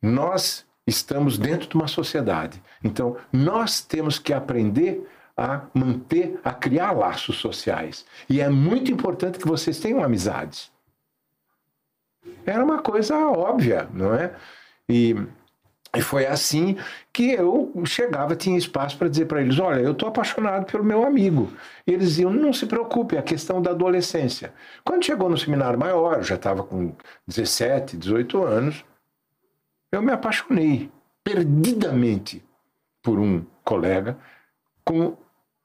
nós 0.02 0.66
estamos 0.86 1.38
dentro 1.38 1.70
de 1.70 1.76
uma 1.76 1.88
sociedade. 1.88 2.62
Então, 2.84 3.18
nós 3.32 3.82
temos 3.82 4.18
que 4.18 4.34
aprender 4.34 5.08
a 5.38 5.62
manter, 5.74 6.40
a 6.44 6.54
criar 6.54 6.92
laços 6.92 7.38
sociais. 7.38 8.06
E 8.30 8.42
é 8.42 8.50
muito 8.50 8.92
importante 8.92 9.40
que 9.40 9.48
vocês 9.48 9.80
tenham 9.80 10.04
amizades. 10.04 10.70
Era 12.46 12.64
uma 12.64 12.82
coisa 12.82 13.16
óbvia, 13.16 13.88
não 13.94 14.14
é? 14.14 14.36
E 14.90 15.16
e 15.96 16.02
foi 16.02 16.28
assim 16.28 16.78
que 17.12 17.32
eu 17.32 17.72
chegava, 17.86 18.36
tinha 18.36 18.58
espaço 18.58 18.98
para 18.98 19.10
dizer 19.10 19.26
para 19.26 19.42
eles: 19.42 19.58
olha, 19.60 19.80
eu 19.80 19.94
estou 19.94 20.08
apaixonado 20.08 20.66
pelo 20.66 20.84
meu 20.84 21.04
amigo. 21.04 21.52
E 21.86 21.92
eles 21.92 22.10
diziam: 22.10 22.32
não 22.32 22.54
se 22.54 22.68
preocupe, 22.68 23.16
é 23.16 23.20
a 23.20 23.24
questão 23.24 23.62
da 23.62 23.72
adolescência. 23.72 24.54
Quando 24.84 25.06
chegou 25.06 25.30
no 25.30 25.38
seminário 25.38 25.80
maior, 25.80 26.18
eu 26.18 26.24
já 26.24 26.36
estava 26.36 26.64
com 26.64 26.94
17, 27.28 27.98
18 27.98 28.44
anos, 28.44 28.86
eu 29.92 30.02
me 30.02 30.12
apaixonei 30.12 30.92
perdidamente 31.24 32.44
por 33.02 33.18
um 33.18 33.44
colega 33.64 34.18
com 34.86 35.18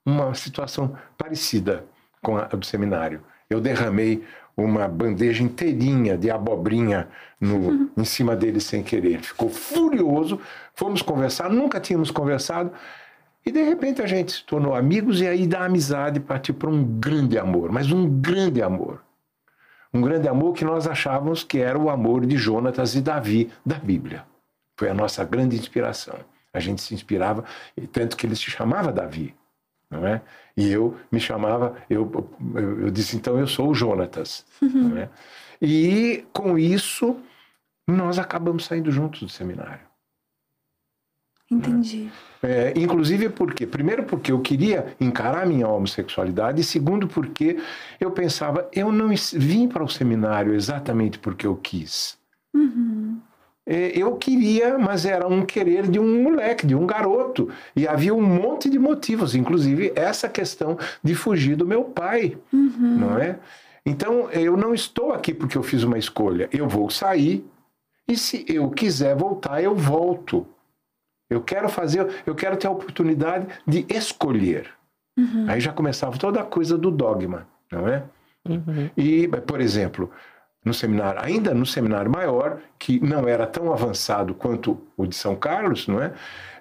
uma 0.07 0.35
situação 0.35 0.97
parecida 1.19 1.85
com 2.23 2.39
a 2.39 2.45
do 2.45 2.65
seminário. 2.65 3.23
Eu 3.51 3.61
derramei 3.61 4.25
uma 4.57 4.87
bandeja 4.87 5.43
inteirinha 5.43 6.17
de 6.17 6.31
abobrinha 6.31 7.09
no, 7.41 7.57
uhum. 7.57 7.91
em 7.97 8.05
cima 8.05 8.37
dele 8.37 8.61
sem 8.61 8.83
querer. 8.83 9.21
Ficou 9.21 9.49
furioso. 9.49 10.41
Fomos 10.75 11.03
conversar, 11.03 11.51
nunca 11.51 11.81
tínhamos 11.81 12.11
conversado. 12.11 12.73
E 13.45 13.51
de 13.51 13.63
repente 13.63 14.01
a 14.01 14.07
gente 14.07 14.33
se 14.33 14.45
tornou 14.45 14.75
amigos 14.75 15.21
e 15.21 15.27
aí 15.27 15.47
da 15.47 15.65
amizade 15.65 16.21
partiu 16.21 16.55
para 16.55 16.71
um 16.71 16.83
grande 16.83 17.39
amor, 17.39 17.71
mas 17.71 17.91
um 17.93 18.09
grande 18.09 18.63
amor. 18.63 19.03
Um 19.93 20.01
grande 20.01 20.27
amor 20.27 20.55
que 20.55 20.65
nós 20.65 20.87
achávamos 20.87 21.45
que 21.45 21.59
era 21.59 21.79
o 21.79 21.91
amor 21.91 22.27
de 22.27 22.37
Jonatas 22.37 22.95
e 22.95 23.01
Davi 23.01 23.53
da 23.65 23.77
Bíblia. 23.77 24.25
Foi 24.77 24.89
a 24.89 24.95
nossa 24.95 25.25
grande 25.25 25.57
inspiração. 25.57 26.17
A 26.53 26.59
gente 26.59 26.83
se 26.83 26.95
inspirava, 26.95 27.45
tanto 27.93 28.17
que 28.17 28.27
ele 28.27 28.35
se 28.35 28.51
chamava 28.51 28.93
Davi 28.93 29.35
não 29.91 30.07
é? 30.07 30.23
E 30.57 30.71
eu 30.71 30.97
me 31.11 31.21
chamava, 31.21 31.77
eu, 31.89 32.11
eu, 32.55 32.91
disse, 32.91 33.17
então 33.17 33.39
eu 33.39 33.47
sou 33.47 33.71
o 33.71 33.75
Jonatas, 33.75 34.45
uhum. 34.61 34.89
não 34.89 34.99
é? 34.99 35.09
E 35.61 36.25
com 36.33 36.59
isso, 36.59 37.17
nós 37.89 38.19
acabamos 38.19 38.65
saindo 38.65 38.91
juntos 38.91 39.21
do 39.21 39.29
seminário. 39.29 39.85
Entendi. 41.51 42.11
É, 42.43 42.73
inclusive 42.77 43.29
porque, 43.29 43.67
primeiro 43.67 44.05
porque 44.05 44.33
eu 44.33 44.41
queria 44.41 44.97
encarar 45.01 45.43
a 45.43 45.47
minha 45.47 45.69
homossexualidade, 45.69 46.61
e 46.61 46.65
segundo 46.65 47.07
porque 47.07 47.59
eu 48.01 48.11
pensava, 48.11 48.69
eu 48.73 48.91
não 48.91 49.09
vim 49.33 49.69
para 49.69 49.85
o 49.85 49.89
seminário 49.89 50.55
exatamente 50.55 51.19
porque 51.19 51.47
eu 51.47 51.57
quis. 51.57 52.19
Uhum. 52.55 53.21
É, 53.67 53.97
eu 53.97 54.15
queria, 54.17 54.79
mas 54.79 55.07
era 55.07 55.27
um 55.27 55.45
querer 55.45 55.89
de 55.89 55.99
um 55.99 56.23
moleque, 56.23 56.67
de 56.67 56.75
um 56.75 56.87
garoto. 56.87 57.51
E 57.75 57.89
havia 57.89 58.15
um 58.15 58.23
monte 58.23 58.69
de 58.69 58.79
motivos, 58.79 59.35
inclusive 59.35 59.93
essa 59.97 60.29
questão 60.29 60.79
de 61.03 61.15
fugir 61.15 61.57
do 61.57 61.67
meu 61.67 61.85
pai, 61.85 62.37
uhum. 62.53 62.99
não 62.99 63.19
é? 63.19 63.39
Então, 63.87 64.31
eu 64.31 64.57
não 64.57 64.75
estou 64.75 65.13
aqui 65.13 65.33
porque 65.33 65.57
eu 65.57 65.63
fiz 65.63 65.83
uma 65.83 65.99
escolha. 65.99 66.49
Eu 66.53 66.69
vou 66.69 66.91
sair 66.91 67.45
e 68.09 68.17
se 68.17 68.45
eu 68.49 68.71
quiser 68.71 69.17
voltar, 69.17 69.63
eu 69.63 69.75
volto. 69.75 70.47
Eu 71.29 71.43
quero 71.43 71.69
fazer, 71.69 72.07
eu 72.27 72.35
quero 72.35 72.57
ter 72.57 72.67
a 72.67 72.71
oportunidade 72.71 73.47
de 73.67 73.87
escolher. 73.89 74.71
Uhum. 75.19 75.47
Aí 75.49 75.61
já 75.61 75.73
começava 75.73 76.19
toda 76.19 76.41
a 76.41 76.45
coisa 76.45 76.77
do 76.77 76.91
dogma, 76.91 77.47
não 77.71 77.89
é? 77.89 78.05
Uhum. 78.47 78.91
E, 78.97 79.27
por 79.47 79.61
exemplo, 79.61 80.11
no 80.65 80.73
seminário, 80.73 81.21
ainda 81.23 81.53
no 81.53 81.67
seminário 81.67 82.11
maior, 82.11 82.59
que 82.79 82.99
não 82.99 83.29
era 83.29 83.47
tão 83.47 83.73
avançado 83.73 84.35
quanto 84.35 84.81
o 84.97 85.07
de 85.07 85.15
São 85.15 85.37
Carlos, 85.37 85.87
não 85.87 86.03
é? 86.03 86.13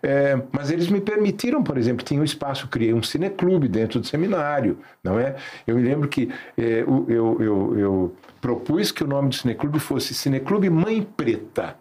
é 0.01 0.41
mas 0.51 0.69
eles 0.69 0.89
me 0.89 0.99
permitiram, 0.99 1.63
por 1.63 1.77
exemplo, 1.77 2.03
tinha 2.03 2.19
um 2.19 2.23
espaço, 2.23 2.67
criei 2.67 2.93
um 2.93 3.01
cineclube 3.01 3.69
dentro 3.69 4.01
do 4.01 4.05
seminário, 4.05 4.77
não 5.01 5.17
é? 5.17 5.35
Eu 5.65 5.77
me 5.77 5.83
lembro 5.83 6.09
que 6.09 6.29
é, 6.57 6.81
eu, 6.81 7.05
eu, 7.07 7.41
eu, 7.41 7.79
eu 7.79 8.15
propus 8.41 8.91
que 8.91 9.05
o 9.05 9.07
nome 9.07 9.29
do 9.29 9.35
cineclube 9.35 9.79
fosse 9.79 10.13
Cineclube 10.13 10.69
Mãe 10.69 11.01
Preta, 11.01 11.77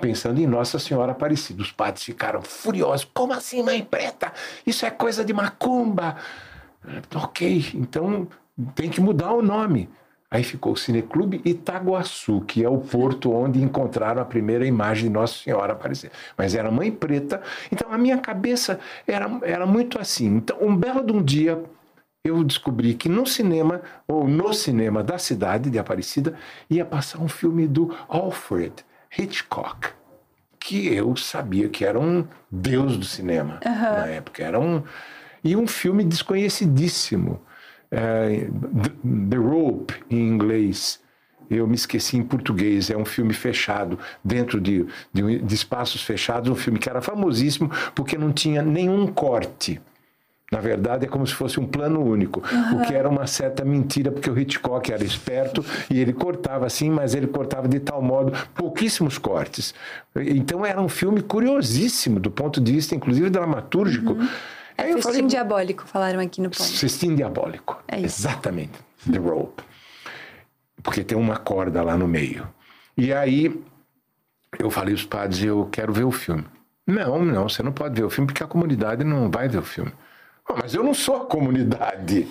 pensando 0.00 0.40
em 0.40 0.46
Nossa 0.46 0.78
Senhora 0.80 1.12
Aparecida. 1.12 1.62
Os 1.62 1.70
padres 1.70 2.04
ficaram 2.04 2.42
furiosos. 2.42 3.08
Como 3.14 3.32
assim, 3.32 3.62
Mãe 3.62 3.84
Preta? 3.84 4.32
Isso 4.66 4.84
é 4.84 4.90
coisa 4.90 5.24
de 5.24 5.32
macumba. 5.32 6.16
Ok, 7.14 7.70
então 7.74 8.26
tem 8.74 8.90
que 8.90 9.00
mudar 9.00 9.32
o 9.32 9.42
nome. 9.42 9.88
Aí 10.30 10.44
ficou 10.44 10.72
o 10.74 10.76
Cineclube 10.76 11.40
Itaguaçu, 11.44 12.42
que 12.42 12.62
é 12.62 12.68
o 12.68 12.78
porto 12.78 13.32
onde 13.32 13.62
encontraram 13.62 14.20
a 14.20 14.24
primeira 14.26 14.66
imagem 14.66 15.04
de 15.04 15.10
Nossa 15.10 15.34
Senhora 15.42 15.72
aparecer. 15.72 16.10
Mas 16.36 16.54
era 16.54 16.70
mãe 16.70 16.90
preta. 16.92 17.40
Então 17.72 17.90
a 17.90 17.96
minha 17.96 18.18
cabeça 18.18 18.78
era, 19.06 19.26
era 19.42 19.64
muito 19.66 19.98
assim. 19.98 20.26
Então, 20.36 20.58
um 20.60 20.76
belo 20.76 21.02
de 21.02 21.12
um 21.12 21.22
dia, 21.22 21.62
eu 22.22 22.44
descobri 22.44 22.92
que 22.92 23.08
no 23.08 23.26
cinema, 23.26 23.80
ou 24.06 24.28
no 24.28 24.52
cinema 24.52 25.02
da 25.02 25.16
cidade 25.16 25.70
de 25.70 25.78
Aparecida, 25.78 26.34
ia 26.68 26.84
passar 26.84 27.20
um 27.20 27.28
filme 27.28 27.66
do 27.66 27.96
Alfred 28.06 28.74
Hitchcock, 29.18 29.88
que 30.60 30.92
eu 30.94 31.16
sabia 31.16 31.70
que 31.70 31.86
era 31.86 31.98
um 31.98 32.26
deus 32.50 32.98
do 32.98 33.04
cinema 33.06 33.60
Uhum. 33.64 33.72
na 33.72 34.06
época. 34.08 34.42
Era 34.42 34.60
um, 34.60 34.82
e 35.42 35.56
um 35.56 35.66
filme 35.66 36.04
desconhecidíssimo. 36.04 37.40
É, 37.90 38.46
The- 39.30 39.36
Rope, 39.36 39.94
em 40.10 40.28
inglês. 40.28 41.00
Eu 41.50 41.66
me 41.66 41.74
esqueci 41.74 42.16
em 42.16 42.22
português. 42.22 42.90
É 42.90 42.96
um 42.96 43.04
filme 43.06 43.32
fechado, 43.32 43.98
dentro 44.22 44.60
de, 44.60 44.86
de, 45.12 45.38
de 45.38 45.54
espaços 45.54 46.02
fechados. 46.02 46.50
Um 46.50 46.54
filme 46.54 46.78
que 46.78 46.88
era 46.90 47.00
famosíssimo 47.00 47.70
porque 47.94 48.18
não 48.18 48.32
tinha 48.32 48.62
nenhum 48.62 49.06
corte. 49.06 49.80
Na 50.50 50.60
verdade, 50.60 51.04
é 51.04 51.08
como 51.08 51.26
se 51.26 51.34
fosse 51.34 51.60
um 51.60 51.66
plano 51.66 52.00
único, 52.02 52.40
o 52.72 52.86
que 52.86 52.94
era 52.94 53.06
uma 53.06 53.26
certa 53.26 53.66
mentira, 53.66 54.10
porque 54.10 54.30
o 54.30 54.38
Hitchcock 54.38 54.90
era 54.90 55.04
esperto 55.04 55.62
e 55.90 56.00
ele 56.00 56.14
cortava 56.14 56.64
assim, 56.64 56.88
mas 56.88 57.14
ele 57.14 57.26
cortava 57.26 57.68
de 57.68 57.78
tal 57.78 58.00
modo 58.00 58.32
pouquíssimos 58.54 59.18
cortes. 59.18 59.74
Então 60.16 60.64
era 60.64 60.80
um 60.80 60.88
filme 60.88 61.20
curiosíssimo, 61.20 62.18
do 62.18 62.30
ponto 62.30 62.62
de 62.62 62.72
vista, 62.72 62.94
inclusive, 62.94 63.28
dramatúrgico. 63.28 64.16
Aí 64.16 64.28
eu 64.86 64.94
Festim 64.94 65.02
falei, 65.02 65.22
diabólico, 65.26 65.86
falaram 65.86 66.20
aqui 66.20 66.40
no 66.40 66.50
ponto. 66.50 66.62
Cestim 66.62 67.14
diabólico. 67.14 67.82
É 67.88 67.96
isso. 68.00 68.20
Exatamente. 68.26 68.78
The 69.10 69.18
rope. 69.18 69.62
Porque 70.82 71.02
tem 71.02 71.16
uma 71.18 71.36
corda 71.36 71.82
lá 71.82 71.96
no 71.96 72.06
meio. 72.06 72.46
E 72.96 73.12
aí 73.12 73.60
eu 74.58 74.70
falei 74.70 74.94
aos 74.94 75.04
padres, 75.04 75.42
eu 75.42 75.68
quero 75.70 75.92
ver 75.92 76.04
o 76.04 76.10
filme. 76.12 76.44
Não, 76.86 77.24
não, 77.24 77.48
você 77.48 77.62
não 77.62 77.72
pode 77.72 78.00
ver 78.00 78.06
o 78.06 78.10
filme 78.10 78.26
porque 78.28 78.42
a 78.42 78.46
comunidade 78.46 79.04
não 79.04 79.30
vai 79.30 79.48
ver 79.48 79.58
o 79.58 79.62
filme. 79.62 79.92
"Ah, 80.48 80.54
mas 80.62 80.74
eu 80.74 80.82
não 80.82 80.94
sou 80.94 81.16
a 81.16 81.26
comunidade. 81.26 82.26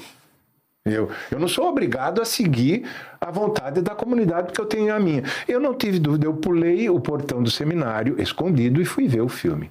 Eu, 0.83 1.11
eu 1.29 1.37
não 1.39 1.47
sou 1.49 1.67
obrigado 1.67 2.21
a 2.21 2.25
seguir 2.25 2.85
a 3.19 3.29
vontade 3.29 3.81
da 3.81 3.93
comunidade 3.93 4.47
porque 4.47 4.61
eu 4.61 4.65
tenho 4.65 4.95
a 4.95 4.99
minha. 4.99 5.23
Eu 5.47 5.59
não 5.59 5.73
tive 5.75 5.99
dúvida, 5.99 6.25
eu 6.25 6.33
pulei 6.33 6.89
o 6.89 6.99
portão 6.99 7.43
do 7.43 7.51
seminário, 7.51 8.19
escondido, 8.21 8.81
e 8.81 8.85
fui 8.85 9.05
ver 9.07 9.21
o 9.21 9.27
filme. 9.29 9.69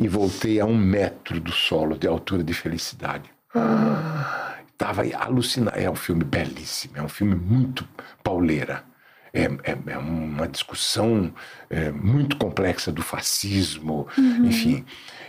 E 0.00 0.08
voltei 0.08 0.58
a 0.58 0.64
um 0.64 0.76
metro 0.76 1.38
do 1.38 1.52
solo 1.52 1.96
de 1.96 2.06
altura 2.08 2.42
de 2.42 2.54
felicidade. 2.54 3.30
Estava 4.72 5.02
alucinado. 5.14 5.78
É 5.78 5.90
um 5.90 5.94
filme 5.94 6.24
belíssimo, 6.24 6.96
é 6.96 7.02
um 7.02 7.08
filme 7.08 7.34
muito 7.34 7.86
pauleira. 8.24 8.82
É, 9.32 9.44
é, 9.44 9.78
é 9.86 9.98
uma 9.98 10.48
discussão 10.48 11.32
é, 11.68 11.92
muito 11.92 12.36
complexa 12.36 12.90
do 12.90 13.02
fascismo, 13.02 14.08
enfim. 14.42 14.84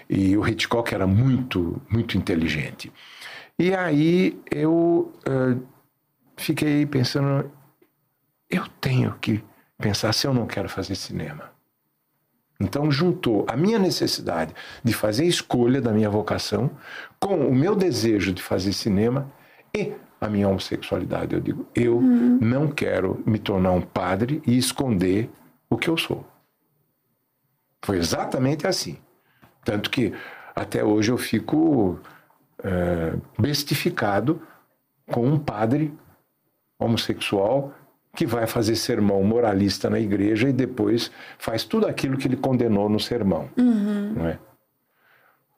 E 0.09 0.35
o 0.35 0.47
Hitchcock 0.47 0.93
era 0.93 1.05
muito, 1.05 1.79
muito 1.89 2.17
inteligente. 2.17 2.91
E 3.59 3.75
aí 3.75 4.41
eu 4.49 5.13
eh, 5.23 5.55
fiquei 6.35 6.83
pensando, 6.87 7.51
eu 8.49 8.65
tenho 8.79 9.13
que 9.21 9.43
pensar 9.77 10.11
se 10.13 10.25
eu 10.25 10.33
não 10.33 10.47
quero 10.47 10.67
fazer 10.67 10.95
cinema. 10.95 11.50
Então 12.61 12.91
juntou 12.91 13.45
a 13.49 13.57
minha 13.57 13.79
necessidade 13.79 14.53
de 14.83 14.93
fazer 14.93 15.23
a 15.23 15.27
escolha 15.27 15.81
da 15.81 15.91
minha 15.91 16.09
vocação 16.09 16.69
com 17.19 17.47
o 17.47 17.55
meu 17.55 17.75
desejo 17.75 18.31
de 18.31 18.41
fazer 18.41 18.71
cinema 18.71 19.31
e 19.75 19.93
a 20.19 20.29
minha 20.29 20.47
homossexualidade. 20.47 21.33
Eu 21.33 21.41
digo, 21.41 21.67
eu 21.73 21.99
não 21.99 22.67
quero 22.67 23.21
me 23.25 23.39
tornar 23.39 23.71
um 23.71 23.81
padre 23.81 24.41
e 24.45 24.57
esconder 24.57 25.29
o 25.69 25.77
que 25.77 25.89
eu 25.89 25.97
sou. 25.97 26.23
Foi 27.83 27.97
exatamente 27.97 28.67
assim. 28.67 28.97
Tanto 29.65 29.89
que 29.89 30.13
até 30.55 30.83
hoje 30.83 31.11
eu 31.11 31.17
fico 31.17 31.99
é, 32.63 33.15
bestificado 33.39 34.39
com 35.07 35.25
um 35.25 35.39
padre 35.39 35.91
homossexual 36.77 37.73
que 38.15 38.25
vai 38.25 38.45
fazer 38.47 38.75
sermão 38.75 39.23
moralista 39.23 39.89
na 39.89 39.99
igreja 39.99 40.49
e 40.49 40.53
depois 40.53 41.09
faz 41.37 41.63
tudo 41.63 41.87
aquilo 41.87 42.17
que 42.17 42.27
ele 42.27 42.35
condenou 42.35 42.89
no 42.89 42.99
sermão. 42.99 43.49
Não 44.15 44.27
é? 44.27 44.37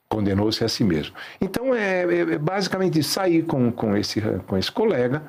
Condenou-se 0.08 0.64
a 0.64 0.68
si 0.70 0.84
mesmo. 0.84 1.16
Então, 1.42 1.74
é, 1.74 2.04
é- 2.04 2.34
é 2.34 2.38
basicamente 2.38 3.02
sair 3.02 3.44
com, 3.44 3.72
com, 3.72 3.98
esse, 3.98 4.22
com 4.46 4.58
esse 4.58 4.72
colega. 4.72 5.24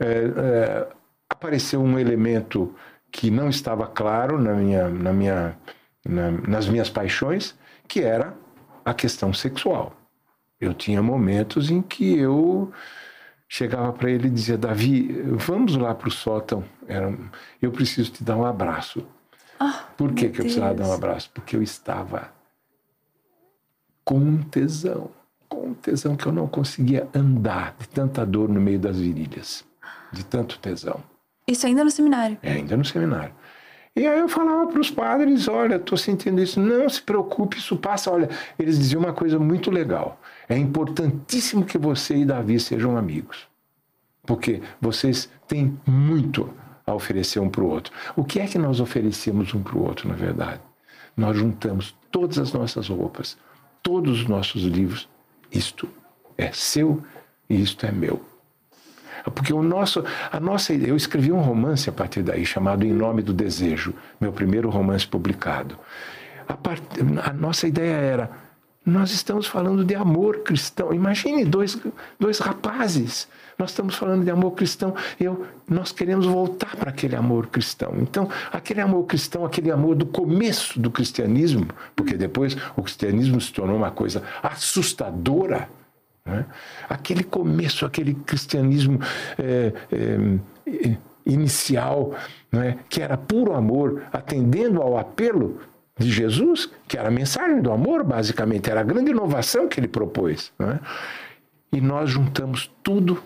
é, 0.00 0.06
é, 0.06 0.88
apareceu 1.28 1.80
um 1.80 1.98
elemento 1.98 2.74
que 3.12 3.30
não 3.30 3.48
estava 3.48 3.86
claro 3.86 4.38
na 4.40 4.54
minha, 4.54 4.88
na 4.88 5.12
minha, 5.12 5.56
na- 6.04 6.30
nas 6.32 6.68
minhas 6.68 6.88
paixões, 6.90 7.54
que 7.86 8.00
era 8.00 8.34
a 8.84 8.92
questão 8.92 9.32
sexual. 9.32 9.92
Eu 10.60 10.74
tinha 10.74 11.00
momentos 11.02 11.70
em 11.70 11.80
que 11.82 12.18
eu 12.18 12.72
chegava 13.54 13.92
para 13.92 14.10
ele 14.10 14.26
e 14.26 14.30
dizia: 14.30 14.58
Davi, 14.58 15.12
vamos 15.36 15.76
lá 15.76 15.94
para 15.94 16.08
o 16.08 16.10
sótão. 16.10 16.64
Era, 16.88 17.16
eu 17.62 17.70
preciso 17.70 18.10
te 18.10 18.24
dar 18.24 18.36
um 18.36 18.44
abraço. 18.44 19.06
Por 19.96 20.12
que, 20.12 20.28
que 20.28 20.40
eu 20.40 20.44
precisava 20.44 20.74
dar 20.74 20.88
um 20.88 20.92
abraço? 20.92 21.30
Porque 21.32 21.54
eu 21.54 21.62
estava 21.62 22.32
com 24.04 24.18
um 24.18 24.42
tesão, 24.42 25.08
com 25.48 25.68
um 25.68 25.74
tesão 25.74 26.16
que 26.16 26.26
eu 26.26 26.32
não 26.32 26.48
conseguia 26.48 27.08
andar, 27.14 27.76
de 27.78 27.88
tanta 27.88 28.26
dor 28.26 28.48
no 28.48 28.60
meio 28.60 28.78
das 28.78 28.98
virilhas, 28.98 29.64
de 30.12 30.24
tanto 30.24 30.58
tesão. 30.58 31.00
Isso 31.46 31.64
ainda 31.64 31.84
no 31.84 31.90
seminário. 31.90 32.36
É, 32.42 32.54
ainda 32.54 32.76
no 32.76 32.84
seminário. 32.84 33.32
E 33.94 34.04
aí 34.04 34.18
eu 34.18 34.28
falava 34.28 34.66
para 34.66 34.80
os 34.80 34.90
padres, 34.90 35.46
olha, 35.46 35.76
estou 35.76 35.96
sentindo 35.96 36.42
isso. 36.42 36.58
Não 36.58 36.88
se 36.88 37.00
preocupe, 37.00 37.58
isso 37.58 37.76
passa. 37.76 38.10
Olha, 38.10 38.28
eles 38.58 38.76
diziam 38.76 39.00
uma 39.00 39.12
coisa 39.12 39.38
muito 39.38 39.70
legal. 39.70 40.20
É 40.48 40.56
importantíssimo 40.56 41.64
que 41.64 41.78
você 41.78 42.16
e 42.16 42.24
Davi 42.24 42.58
sejam 42.60 42.96
amigos. 42.96 43.48
Porque 44.26 44.62
vocês 44.80 45.28
têm 45.46 45.78
muito 45.86 46.50
a 46.86 46.94
oferecer 46.94 47.40
um 47.40 47.48
para 47.48 47.62
o 47.62 47.68
outro. 47.68 47.92
O 48.16 48.24
que 48.24 48.40
é 48.40 48.46
que 48.46 48.58
nós 48.58 48.80
oferecemos 48.80 49.54
um 49.54 49.62
para 49.62 49.76
o 49.76 49.82
outro, 49.82 50.08
na 50.08 50.14
verdade? 50.14 50.60
Nós 51.16 51.36
juntamos 51.36 51.94
todas 52.10 52.38
as 52.38 52.52
nossas 52.52 52.88
roupas, 52.88 53.36
todos 53.82 54.20
os 54.22 54.26
nossos 54.26 54.62
livros. 54.62 55.08
Isto 55.50 55.88
é 56.36 56.50
seu 56.52 57.02
e 57.48 57.60
isto 57.60 57.86
é 57.86 57.92
meu. 57.92 58.22
Porque 59.34 59.52
o 59.52 59.62
nosso, 59.62 60.04
a 60.30 60.38
nossa, 60.38 60.74
eu 60.74 60.96
escrevi 60.96 61.32
um 61.32 61.40
romance 61.40 61.88
a 61.88 61.92
partir 61.92 62.22
daí 62.22 62.44
chamado 62.44 62.84
Em 62.84 62.92
Nome 62.92 63.22
do 63.22 63.32
Desejo, 63.32 63.94
meu 64.20 64.32
primeiro 64.32 64.68
romance 64.68 65.06
publicado. 65.06 65.78
A, 66.46 66.54
part, 66.54 66.82
a 67.24 67.32
nossa 67.32 67.66
ideia 67.66 67.94
era 67.94 68.30
Nós 68.84 69.12
estamos 69.12 69.46
falando 69.46 69.82
de 69.82 69.94
amor 69.94 70.40
cristão. 70.40 70.92
Imagine 70.92 71.44
dois, 71.44 71.78
dois 72.20 72.38
rapazes. 72.38 73.26
Nós 73.58 73.70
estamos 73.70 73.94
falando 73.94 74.24
de 74.24 74.30
amor 74.30 74.50
cristão. 74.50 74.94
Eu, 75.18 75.46
nós 75.66 75.90
queremos 75.90 76.26
voltar 76.26 76.76
para 76.76 76.90
aquele 76.90 77.16
amor 77.16 77.46
cristão. 77.46 77.94
Então, 77.98 78.28
aquele 78.52 78.82
amor 78.82 79.04
cristão, 79.04 79.44
aquele 79.44 79.70
amor 79.70 79.94
do 79.94 80.04
começo 80.04 80.78
do 80.78 80.90
cristianismo, 80.90 81.66
porque 81.96 82.14
depois 82.14 82.56
o 82.76 82.82
cristianismo 82.82 83.40
se 83.40 83.52
tornou 83.52 83.76
uma 83.76 83.90
coisa 83.90 84.22
assustadora. 84.42 85.66
Né? 86.26 86.44
Aquele 86.86 87.24
começo, 87.24 87.86
aquele 87.86 88.12
cristianismo 88.12 89.00
é, 89.38 89.72
é, 89.90 90.96
inicial, 91.24 92.14
né? 92.52 92.78
que 92.90 93.00
era 93.00 93.16
puro 93.16 93.54
amor, 93.54 94.02
atendendo 94.12 94.82
ao 94.82 94.98
apelo 94.98 95.58
de 95.98 96.10
Jesus, 96.10 96.68
que 96.88 96.98
era 96.98 97.08
a 97.08 97.10
mensagem 97.10 97.62
do 97.62 97.70
amor, 97.70 98.02
basicamente, 98.02 98.68
era 98.68 98.80
a 98.80 98.84
grande 98.84 99.10
inovação 99.10 99.68
que 99.68 99.78
ele 99.78 99.88
propôs. 99.88 100.52
Né? 100.58 100.80
E 101.72 101.80
nós 101.80 102.10
juntamos 102.10 102.70
tudo, 102.82 103.22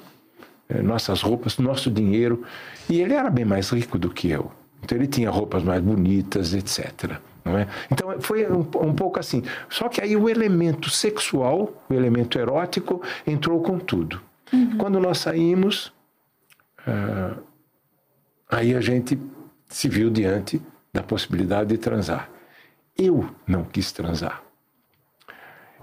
eh, 0.69 0.83
nossas 0.83 1.23
roupas, 1.23 1.57
nosso 1.59 1.91
dinheiro, 1.91 2.45
e 2.89 3.01
ele 3.01 3.15
era 3.15 3.31
bem 3.31 3.45
mais 3.45 3.71
rico 3.71 3.99
do 3.99 4.11
que 4.11 4.31
eu. 4.31 4.53
Então 4.83 4.97
ele 4.97 5.07
tinha 5.07 5.31
roupas 5.31 5.63
mais 5.63 5.83
bonitas, 5.83 6.55
etc. 6.55 7.19
É? 7.45 7.67
Então 7.91 8.21
foi 8.21 8.47
um, 8.47 8.61
um, 8.61 8.95
pouco 8.95 9.19
assim. 9.19 9.43
Só 9.71 9.89
que 9.89 10.03
aí 10.03 10.15
o 10.15 10.29
elemento 10.29 10.91
sexual, 10.91 11.73
o 11.89 11.95
elemento 11.95 12.39
erótico, 12.39 13.03
entrou 13.27 13.63
com 13.63 13.79
tudo. 13.79 14.21
Uhum. 14.53 14.77
Quando 14.77 15.01
nós 15.01 15.19
saímos, 15.19 15.93
uh, 16.87 17.43
aí 18.51 18.75
a 18.75 18.81
gente 18.81 19.19
se 19.67 19.89
viu 19.89 20.11
diante 20.11 20.61
da 20.93 21.03
possibilidade 21.03 21.71
de 21.71 21.79
transar. 21.79 22.29
Eu 23.01 23.31
não 23.47 23.63
quis 23.63 23.93
transar. 23.93 24.43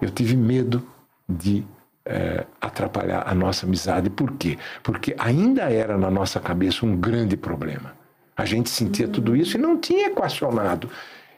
Eu 0.01 0.09
tive 0.09 0.35
medo 0.35 0.85
de 1.29 1.65
é, 2.05 2.45
atrapalhar 2.59 3.23
a 3.25 3.33
nossa 3.33 3.65
amizade. 3.65 4.09
Por 4.09 4.33
quê? 4.33 4.57
Porque 4.83 5.15
ainda 5.17 5.71
era 5.71 5.97
na 5.97 6.11
nossa 6.11 6.41
cabeça 6.41 6.85
um 6.85 6.97
grande 6.97 7.37
problema. 7.37 7.95
A 8.35 8.43
gente 8.43 8.69
sentia 8.69 9.07
tudo 9.07 9.33
isso 9.33 9.55
e 9.55 9.59
não 9.59 9.79
tinha 9.79 10.07
equacionado. 10.07 10.89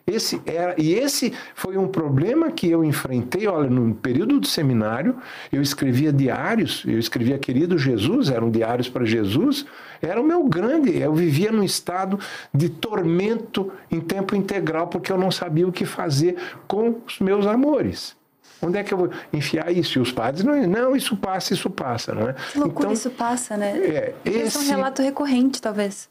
Esse 0.09 0.41
era, 0.45 0.73
e 0.77 0.93
esse 0.93 1.33
foi 1.53 1.77
um 1.77 1.85
problema 1.85 2.49
que 2.49 2.69
eu 2.71 2.81
enfrentei. 2.81 3.45
Olha, 3.45 3.69
no 3.69 3.93
período 3.93 4.39
do 4.39 4.47
seminário, 4.47 5.17
eu 5.51 5.61
escrevia 5.61 6.13
diários, 6.13 6.81
eu 6.87 6.97
escrevia 6.97 7.37
Querido 7.37 7.77
Jesus, 7.77 8.29
eram 8.29 8.49
diários 8.49 8.87
para 8.87 9.03
Jesus, 9.03 9.65
era 10.01 10.21
o 10.21 10.23
meu 10.23 10.45
grande. 10.45 10.97
Eu 10.97 11.13
vivia 11.13 11.51
num 11.51 11.61
estado 11.61 12.17
de 12.53 12.69
tormento 12.69 13.69
em 13.91 13.99
tempo 13.99 14.33
integral, 14.33 14.87
porque 14.87 15.11
eu 15.11 15.17
não 15.17 15.29
sabia 15.29 15.67
o 15.67 15.73
que 15.73 15.85
fazer 15.85 16.37
com 16.69 17.01
os 17.05 17.19
meus 17.19 17.45
amores. 17.45 18.15
Onde 18.61 18.77
é 18.77 18.83
que 18.85 18.93
eu 18.93 18.97
vou 18.97 19.09
enfiar 19.33 19.69
isso? 19.73 19.99
E 19.99 20.01
os 20.01 20.13
padres, 20.13 20.41
não, 20.41 20.55
não 20.67 20.95
isso 20.95 21.17
passa, 21.17 21.53
isso 21.53 21.69
passa, 21.69 22.15
não 22.15 22.29
é? 22.29 22.33
Que 22.33 22.59
loucura 22.59 22.85
então, 22.85 22.93
isso 22.93 23.11
passa, 23.11 23.57
né? 23.57 23.77
É, 23.77 24.15
esse... 24.23 24.39
Esse 24.39 24.57
é 24.57 24.61
um 24.61 24.77
relato 24.77 25.01
recorrente, 25.01 25.61
talvez. 25.61 26.09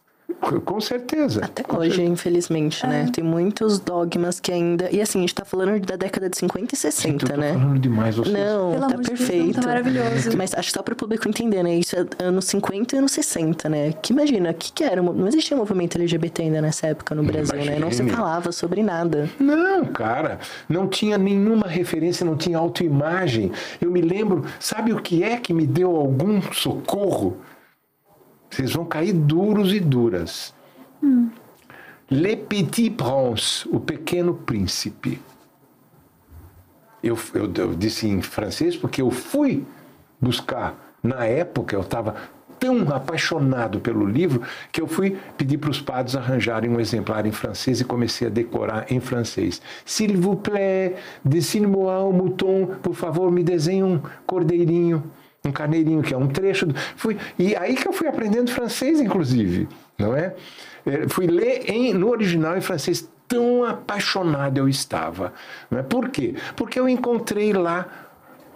Com 0.64 0.80
certeza. 0.80 1.44
Até 1.44 1.62
com 1.62 1.76
hoje, 1.76 1.90
certeza. 1.90 2.12
infelizmente, 2.12 2.84
né? 2.86 3.00
é. 3.00 3.04
né? 3.04 3.10
Tem 3.12 3.22
muitos 3.22 3.78
dogmas 3.78 4.40
que 4.40 4.50
ainda. 4.50 4.90
E 4.90 5.00
assim, 5.00 5.18
a 5.18 5.20
gente 5.20 5.34
tá 5.34 5.44
falando 5.44 5.78
da 5.86 5.94
década 5.94 6.28
de 6.28 6.36
50 6.36 6.74
e 6.74 6.76
60, 6.76 7.08
Gente, 7.08 7.22
eu 7.22 7.28
tô 7.30 7.36
né? 7.36 7.52
falando 7.52 7.78
demais 7.78 8.16
vocês. 8.16 8.34
Não, 8.36 8.72
Pelo 8.72 8.88
tá 8.88 8.98
perfeito. 8.98 9.44
Deus, 9.44 9.56
tá 9.56 9.62
maravilhoso. 9.62 10.36
Mas 10.36 10.52
acho 10.52 10.68
que 10.68 10.72
só 10.74 10.82
para 10.82 10.94
o 10.94 10.96
público 10.96 11.28
entender, 11.28 11.62
né? 11.62 11.76
Isso 11.76 11.96
é 11.96 12.24
anos 12.24 12.44
50 12.46 12.96
e 12.96 12.98
anos 12.98 13.12
60, 13.12 13.68
né? 13.68 13.92
Que 13.92 14.12
imagina, 14.12 14.50
o 14.50 14.54
que, 14.54 14.72
que 14.72 14.82
era? 14.82 15.00
Não 15.00 15.28
existia 15.28 15.56
movimento 15.56 15.96
LGBT 15.96 16.42
ainda 16.42 16.60
nessa 16.60 16.88
época 16.88 17.14
no 17.14 17.22
Brasil, 17.22 17.54
Imagine. 17.54 17.74
né? 17.76 17.78
Não 17.78 17.92
se 17.92 18.02
falava 18.08 18.50
sobre 18.50 18.82
nada. 18.82 19.30
Não, 19.38 19.84
cara. 19.84 20.40
Não 20.68 20.88
tinha 20.88 21.16
nenhuma 21.16 21.68
referência, 21.68 22.26
não 22.26 22.36
tinha 22.36 22.58
autoimagem. 22.58 23.52
Eu 23.80 23.90
me 23.92 24.00
lembro, 24.00 24.44
sabe 24.58 24.92
o 24.92 25.00
que 25.00 25.22
é 25.22 25.36
que 25.36 25.52
me 25.52 25.66
deu 25.66 25.94
algum 25.94 26.42
socorro? 26.52 27.36
Vocês 28.56 28.72
vão 28.72 28.86
cair 28.86 29.12
duros 29.12 29.70
e 29.74 29.80
duras. 29.80 30.54
Hum. 31.02 31.28
Le 32.10 32.36
Petit 32.36 32.88
Prince, 32.88 33.68
o 33.70 33.78
Pequeno 33.78 34.32
Príncipe. 34.32 35.20
Eu, 37.02 37.18
eu, 37.34 37.52
eu, 37.54 37.74
disse 37.74 38.08
em 38.08 38.22
francês 38.22 38.74
porque 38.74 39.02
eu 39.02 39.10
fui 39.10 39.62
buscar, 40.18 40.94
na 41.02 41.26
época 41.26 41.76
eu 41.76 41.82
estava 41.82 42.14
tão 42.58 42.88
apaixonado 42.94 43.78
pelo 43.78 44.06
livro 44.06 44.40
que 44.72 44.80
eu 44.80 44.86
fui 44.86 45.18
pedir 45.36 45.58
para 45.58 45.68
os 45.68 45.82
padres 45.82 46.16
arranjarem 46.16 46.70
um 46.70 46.80
exemplar 46.80 47.26
em 47.26 47.32
francês 47.32 47.82
e 47.82 47.84
comecei 47.84 48.28
a 48.28 48.30
decorar 48.30 48.90
em 48.90 49.00
francês. 49.00 49.60
S'il 49.84 50.16
vous 50.16 50.36
plaît, 50.36 50.94
dessine-moi 51.22 51.92
un 51.92 52.12
mouton, 52.12 52.68
por 52.82 52.94
favor, 52.94 53.30
me 53.30 53.44
desenhe 53.44 53.82
um 53.82 54.00
cordeirinho, 54.26 55.02
um 55.48 55.52
carneirinho, 55.52 56.02
que 56.02 56.14
é 56.14 56.16
um 56.16 56.28
trecho. 56.28 56.66
Fui, 56.96 57.16
e 57.38 57.54
aí 57.56 57.74
que 57.74 57.86
eu 57.86 57.92
fui 57.92 58.08
aprendendo 58.08 58.50
francês, 58.50 59.00
inclusive, 59.00 59.68
não 59.98 60.14
é? 60.14 60.34
É, 60.84 61.08
fui 61.08 61.26
ler 61.26 61.68
em, 61.68 61.92
no 61.92 62.08
original 62.08 62.56
em 62.56 62.60
francês, 62.60 63.08
tão 63.26 63.64
apaixonado 63.64 64.58
eu 64.58 64.68
estava. 64.68 65.32
Né? 65.70 65.82
Por 65.82 66.08
quê? 66.08 66.34
Porque 66.54 66.78
eu 66.78 66.88
encontrei 66.88 67.52
lá 67.52 67.86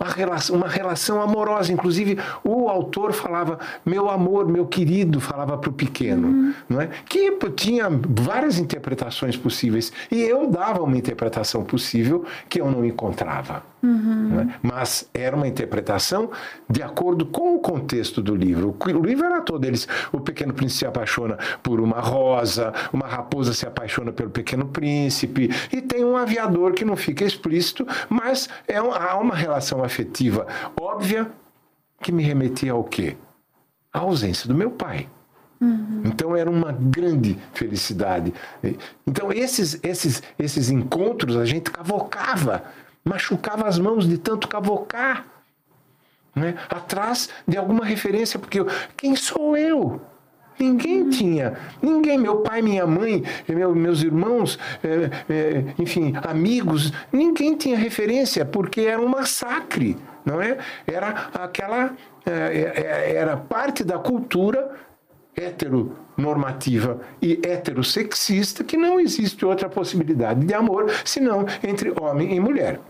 uma 0.01 0.09
relação, 0.09 0.57
uma 0.57 0.69
relação 0.69 1.21
amorosa. 1.21 1.73
Inclusive, 1.73 2.19
o 2.43 2.69
autor 2.69 3.13
falava, 3.13 3.59
meu 3.85 4.09
amor, 4.09 4.49
meu 4.49 4.67
querido, 4.67 5.21
falava 5.21 5.59
para 5.59 5.69
o 5.69 5.73
pequeno, 5.73 6.29
uhum. 6.29 6.55
não 6.69 6.81
é? 6.81 6.89
que 7.07 7.31
tinha 7.55 7.89
várias 7.91 8.59
interpretações 8.59 9.37
possíveis. 9.37 9.93
E 10.11 10.23
eu 10.23 10.47
dava 10.47 10.83
uma 10.83 10.97
interpretação 10.97 11.63
possível 11.65 12.25
que 12.49 12.61
eu 12.61 12.71
não 12.71 12.85
encontrava. 12.85 13.63
Uhum. 13.83 14.41
É? 14.41 14.55
Mas 14.63 15.09
era 15.15 15.35
uma 15.35 15.49
interpretação 15.49 16.31
de 16.69 16.83
acordo 16.83 17.25
com 17.27 17.55
o 17.55 17.59
contexto 17.59 18.23
do 18.23 18.35
livro. 18.35 18.77
O 18.79 19.03
livro 19.05 19.27
era 19.27 19.41
todo 19.41 19.65
eles. 19.65 19.89
O 20.13 20.21
pequeno 20.21 20.53
príncipe 20.53 20.81
se 20.81 20.87
apaixona 20.87 21.39
por 21.63 21.81
uma 21.81 22.01
rosa, 22.01 22.73
uma 22.93 23.07
raposa 23.07 23.53
se 23.55 23.67
apaixona 23.67 24.13
pelo 24.13 24.31
pequeno 24.31 24.67
príncipe, 24.67 25.51
e 25.73 25.81
tem 25.81 26.05
um 26.05 26.17
aviador 26.17 26.73
que 26.73 26.85
não 26.85 26.97
fica 26.97 27.25
explícito, 27.25 27.87
mas 28.09 28.49
é 28.69 28.81
um, 28.81 28.93
há 28.93 29.17
uma 29.17 29.35
relação 29.35 29.83
afetiva 29.83 30.47
óbvia 30.81 31.31
que 32.03 32.13
me 32.13 32.23
remetia 32.23 32.73
ao 32.73 32.85
quê? 32.85 33.17
A 33.93 34.01
ausência 34.01 34.49
do 34.49 34.55
meu 34.55 34.71
pai. 34.71 35.09
Uhum. 35.61 36.03
Então 36.07 36.35
era 36.35 36.51
uma 36.51 36.73
grande 36.73 37.39
felicidade. 37.53 38.33
Então 39.07 39.31
esses, 39.33 39.79
esses, 39.83 40.23
esses 40.39 40.71
encontros 40.71 41.37
a 41.37 41.45
gente 41.45 41.71
cavocava 41.71 42.65
machucava 43.05 43.67
as 43.67 43.79
mãos 43.79 44.09
de 44.09 44.19
tanto 44.19 44.49
cavocar. 44.49 45.27
Né? 46.35 46.55
Atrás 46.69 47.29
de 47.47 47.57
alguma 47.57 47.85
referência, 47.85 48.39
porque 48.39 48.61
eu, 48.61 48.67
quem 48.97 49.17
sou 49.17 49.57
eu? 49.57 50.01
Ninguém 50.59 51.09
tinha, 51.09 51.59
ninguém, 51.81 52.19
meu 52.19 52.43
pai, 52.43 52.61
minha 52.61 52.87
mãe, 52.87 53.25
meu, 53.49 53.75
meus 53.75 54.03
irmãos, 54.03 54.59
é, 54.85 55.33
é, 55.33 55.65
enfim, 55.79 56.13
amigos, 56.23 56.93
ninguém 57.11 57.57
tinha 57.57 57.79
referência, 57.79 58.45
porque 58.45 58.83
era 58.83 59.01
um 59.01 59.09
massacre, 59.09 59.97
não 60.23 60.41
é? 60.41 60.59
Era 60.87 61.31
aquela, 61.33 61.97
é, 62.27 63.15
era 63.17 63.39
parte 63.39 63.83
da 63.83 63.99
cultura 63.99 64.71
heteronormativa 65.41 67.01
e 67.21 67.41
heterossexista 67.43 68.63
que 68.63 68.77
não 68.77 69.01
existe 69.01 69.45
outra 69.45 69.69
possibilidade 69.69 70.45
de 70.45 70.55
amor 70.55 70.91
senão 71.05 71.47
entre 71.63 71.93
homem 72.01 72.35
e 72.35 72.41
mulher. 72.41 72.81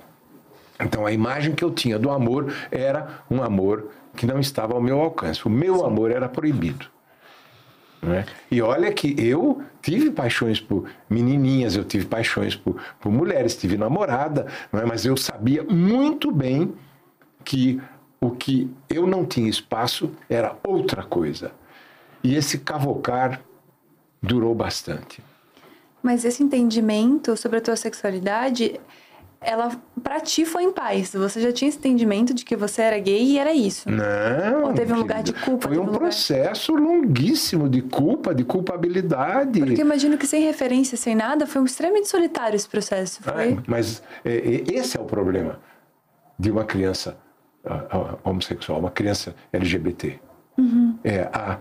Então 0.81 1.07
a 1.07 1.13
imagem 1.13 1.55
que 1.55 1.63
eu 1.63 1.71
tinha 1.71 1.99
do 1.99 2.11
amor 2.11 2.53
era 2.71 3.23
um 3.31 3.43
amor 3.43 3.91
que 4.17 4.27
não 4.27 4.41
estava 4.41 4.75
ao 4.75 4.81
meu 4.81 5.01
alcance. 5.01 5.47
O 5.47 5.51
meu 5.51 5.77
Sim. 5.77 5.85
amor 5.85 6.11
era 6.11 6.29
proibido. 6.29 6.87
É? 8.03 8.25
E 8.51 8.63
olha 8.63 8.91
que 8.93 9.15
eu 9.19 9.63
tive 9.83 10.11
paixões 10.11 10.59
por 10.59 10.89
menininhas, 11.09 11.77
eu 11.77 11.85
tive 11.85 12.07
paixões 12.07 12.57
por, 12.57 12.81
por 12.99 13.13
mulheres, 13.13 13.55
tive 13.55 13.77
namorada, 13.77 14.47
é? 14.73 14.87
mas 14.87 15.05
eu 15.05 15.19
sabia 15.19 15.63
muito 15.63 16.33
bem 16.33 16.73
que 17.45 17.79
o 18.19 18.31
que 18.31 18.71
eu 18.89 19.07
não 19.07 19.27
tinha 19.27 19.49
espaço 19.49 20.11
era 20.31 20.57
outra 20.67 21.03
coisa. 21.03 21.53
E 22.23 22.35
esse 22.35 22.59
cavocar 22.59 23.41
durou 24.23 24.55
bastante. 24.55 25.23
Mas 26.03 26.25
esse 26.25 26.43
entendimento 26.43 27.37
sobre 27.37 27.59
a 27.59 27.61
tua 27.61 27.77
sexualidade 27.77 28.81
ela 29.41 29.71
para 30.03 30.21
ti 30.21 30.45
foi 30.45 30.65
em 30.65 30.73
paz. 30.73 31.15
Você 31.15 31.41
já 31.41 31.51
tinha 31.51 31.69
esse 31.69 31.79
entendimento 31.79 32.35
de 32.35 32.45
que 32.45 32.55
você 32.55 32.83
era 32.83 32.99
gay 32.99 33.23
e 33.23 33.39
era 33.39 33.53
isso. 33.55 33.89
Não. 33.91 34.65
Ou 34.65 34.75
teve 34.75 34.93
um 34.93 34.99
lugar 34.99 35.23
de 35.23 35.33
culpa? 35.33 35.69
Foi 35.69 35.79
um, 35.79 35.85
um 35.85 35.93
processo 35.93 36.75
longuíssimo 36.75 37.69
de 37.69 37.81
culpa, 37.81 38.35
de 38.35 38.45
culpabilidade. 38.45 39.61
Porque 39.61 39.81
imagino 39.81 40.19
que 40.19 40.27
sem 40.27 40.43
referência, 40.43 40.97
sem 40.97 41.15
nada, 41.15 41.47
foi 41.47 41.63
um 41.63 41.65
extremamente 41.65 42.09
solitário 42.09 42.55
esse 42.55 42.69
processo. 42.69 43.23
Foi? 43.23 43.55
Ah, 43.55 43.63
mas 43.67 44.03
é, 44.25 44.37
é, 44.37 44.75
esse 44.75 44.99
é 44.99 45.01
o 45.01 45.05
problema 45.05 45.59
de 46.39 46.51
uma 46.51 46.65
criança 46.65 47.17
uh, 47.65 48.19
homossexual, 48.23 48.79
uma 48.79 48.91
criança 48.91 49.35
LGBT. 49.55 50.21
Uhum. 50.59 50.99
É 51.03 51.23
a 51.33 51.59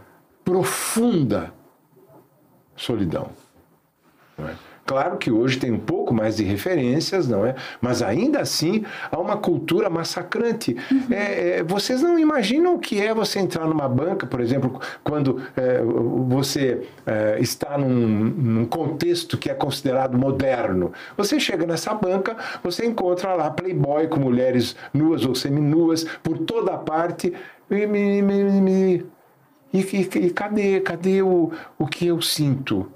profunda 0.50 1.54
solidão. 2.76 3.30
É? 4.40 4.70
Claro 4.84 5.20
que 5.20 5.30
hoje 5.30 5.60
tem 5.60 5.72
um 5.72 5.78
pouco 5.78 6.12
mais 6.12 6.38
de 6.38 6.44
referências, 6.44 7.28
não 7.28 7.46
é? 7.46 7.54
Mas 7.80 8.02
ainda 8.02 8.40
assim 8.40 8.84
há 9.12 9.20
uma 9.20 9.38
cultura 9.38 9.88
massacrante. 9.88 10.76
Uhum. 10.92 11.04
É, 11.12 11.60
é, 11.60 11.64
vocês 11.64 12.02
não 12.02 12.18
imaginam 12.18 12.74
o 12.74 12.80
que 12.80 13.00
é 13.00 13.14
você 13.14 13.38
entrar 13.38 13.68
numa 13.68 13.88
banca, 13.88 14.26
por 14.26 14.42
exemplo, 14.42 14.82
quando 15.04 15.40
é, 15.56 15.84
você 16.28 16.88
é, 17.06 17.38
está 17.40 17.78
num, 17.78 18.08
num, 18.08 18.66
contexto 18.66 19.38
que 19.38 19.52
é 19.52 19.54
considerado 19.54 20.18
moderno. 20.18 20.92
Você 21.16 21.40
chega 21.40 21.68
nessa 21.68 21.94
banca, 21.94 22.36
você 22.64 22.88
encontra 22.88 23.36
lá 23.36 23.52
playboy 23.52 24.08
com 24.08 24.20
mulheres 24.20 24.76
nuas 24.92 25.24
ou 25.24 25.36
seminuas 25.36 26.04
por 26.24 26.40
toda 26.40 26.76
parte. 26.80 27.32
E, 27.70 27.86
me, 27.86 28.24
me, 28.24 28.44
me, 28.60 29.06
e, 29.74 29.80
e, 29.80 30.26
e 30.26 30.30
cadê, 30.32 30.80
cadê 30.82 31.22
o, 31.22 31.52
o 31.78 31.88
que 31.88 32.08
eu 32.08 32.22
sinto? 32.22 32.92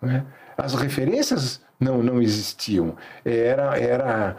Né? 0.00 0.24
As 0.56 0.74
referências 0.74 1.62
não, 1.80 2.02
não 2.02 2.20
existiam. 2.20 2.94
Era, 3.24 3.78
era, 3.78 4.36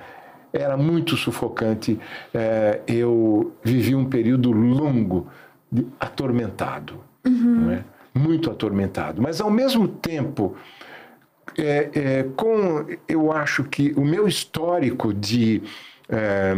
era 0.53 0.77
muito 0.77 1.17
sufocante. 1.17 1.99
É, 2.33 2.81
eu 2.87 3.53
vivi 3.63 3.95
um 3.95 4.05
período 4.05 4.51
longo, 4.51 5.27
de, 5.71 5.85
atormentado. 5.99 7.03
Uhum. 7.25 7.71
É? 7.71 7.83
Muito 8.13 8.49
atormentado. 8.49 9.21
Mas, 9.21 9.41
ao 9.41 9.49
mesmo 9.49 9.87
tempo, 9.87 10.55
é, 11.57 11.89
é, 11.93 12.23
com, 12.35 12.85
eu 13.07 13.31
acho 13.31 13.63
que 13.65 13.93
o 13.97 14.05
meu 14.05 14.27
histórico 14.27 15.13
de 15.13 15.61
é, 16.07 16.53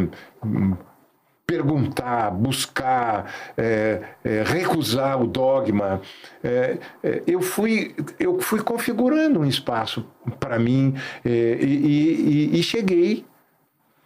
perguntar, 1.48 2.30
buscar, 2.30 3.34
é, 3.56 4.02
é, 4.22 4.44
recusar 4.44 5.22
o 5.22 5.26
dogma. 5.26 6.02
É, 6.44 6.78
é 7.02 7.24
eu, 7.26 7.42
fui, 7.42 7.96
eu 8.20 8.38
fui 8.42 8.62
configurando 8.62 9.40
um 9.40 9.46
espaço 9.46 10.06
para 10.42 10.60
mim 10.60 10.94
é, 11.24 11.30
e, 11.30 12.52
e, 12.52 12.60
e, 12.60 12.62
cheguei 12.64 13.26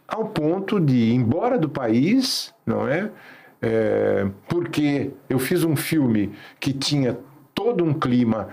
ao 0.06 0.26
ponto 0.26 0.78
de 0.78 0.94
ir 0.94 1.14
embora 1.14 1.58
do 1.58 1.68
país, 1.68 2.54
não 2.64 2.86
é? 2.86 3.10
é 3.60 4.28
porque 4.48 5.10
eu 5.28 5.40
fiz 5.40 5.64
um 5.64 5.74
filme 5.74 6.32
que 6.60 6.72
tinha 6.72 7.18
todo 7.52 7.84
um 7.84 7.92
clima 7.92 8.48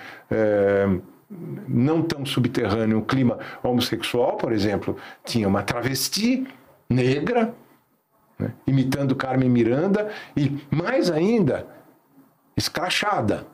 não 1.68 2.02
tão 2.02 2.26
subterrâneo, 2.26 2.98
um 2.98 3.02
clima 3.02 3.38
homossexual, 3.62 4.36
por 4.38 4.52
exemplo, 4.52 4.98
tinha 5.24 5.48
uma 5.48 5.62
travesti 5.62 6.48
negra, 6.90 7.54
né? 8.40 8.54
imitando 8.66 9.16
Carmen 9.16 9.50
Miranda 9.50 10.10
e, 10.36 10.58
mais 10.72 11.12
ainda, 11.12 11.68
escrachada. 12.56 13.46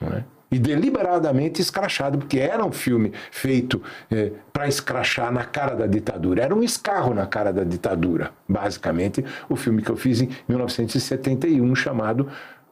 Né? 0.00 0.24
E 0.50 0.58
deliberadamente 0.58 1.60
escrachado, 1.60 2.16
porque 2.16 2.38
era 2.38 2.64
um 2.64 2.72
filme 2.72 3.12
feito 3.30 3.82
é, 4.10 4.32
para 4.50 4.66
escrachar 4.66 5.30
na 5.30 5.44
cara 5.44 5.74
da 5.74 5.86
ditadura. 5.86 6.42
Era 6.42 6.54
um 6.54 6.62
escarro 6.62 7.12
na 7.12 7.26
cara 7.26 7.52
da 7.52 7.64
ditadura, 7.64 8.30
basicamente, 8.48 9.22
o 9.46 9.56
filme 9.56 9.82
que 9.82 9.90
eu 9.90 9.96
fiz 9.96 10.22
em 10.22 10.30
1971, 10.48 11.74
chamado 11.74 12.28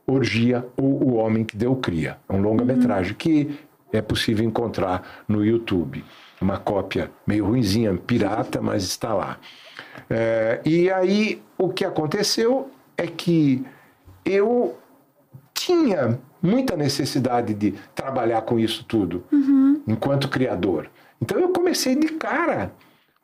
Orgia 0.07 0.65
ou 0.75 1.05
O 1.05 1.15
Homem 1.17 1.45
que 1.45 1.55
Deu 1.55 1.77
Cria. 1.77 2.17
É 2.27 2.33
um 2.33 2.41
longa-metragem 2.41 3.13
uhum. 3.13 3.19
que 3.19 3.59
é 3.93 4.01
possível 4.01 4.47
encontrar 4.47 5.25
no 5.29 5.45
YouTube. 5.45 6.03
Uma 6.41 6.57
cópia 6.57 7.11
meio 7.27 7.45
ruinzinha, 7.45 7.93
pirata, 7.95 8.63
mas 8.63 8.85
está 8.85 9.13
lá. 9.13 9.39
É, 10.09 10.61
e 10.65 10.91
aí 10.91 11.43
o 11.59 11.69
que 11.69 11.85
aconteceu 11.85 12.71
é 12.97 13.07
que 13.07 13.65
eu 14.25 14.77
tinha 15.53 16.19
muita 16.43 16.77
necessidade 16.77 17.55
de 17.55 17.75
trabalhar 17.95 18.43
com 18.43 18.59
isso 18.59 18.85
tudo, 18.85 19.25
uhum. 19.33 19.83
enquanto 19.87 20.29
criador. 20.29 20.89
Então 21.21 21.39
eu 21.39 21.49
comecei 21.49 21.97
de 21.97 22.09
cara. 22.09 22.73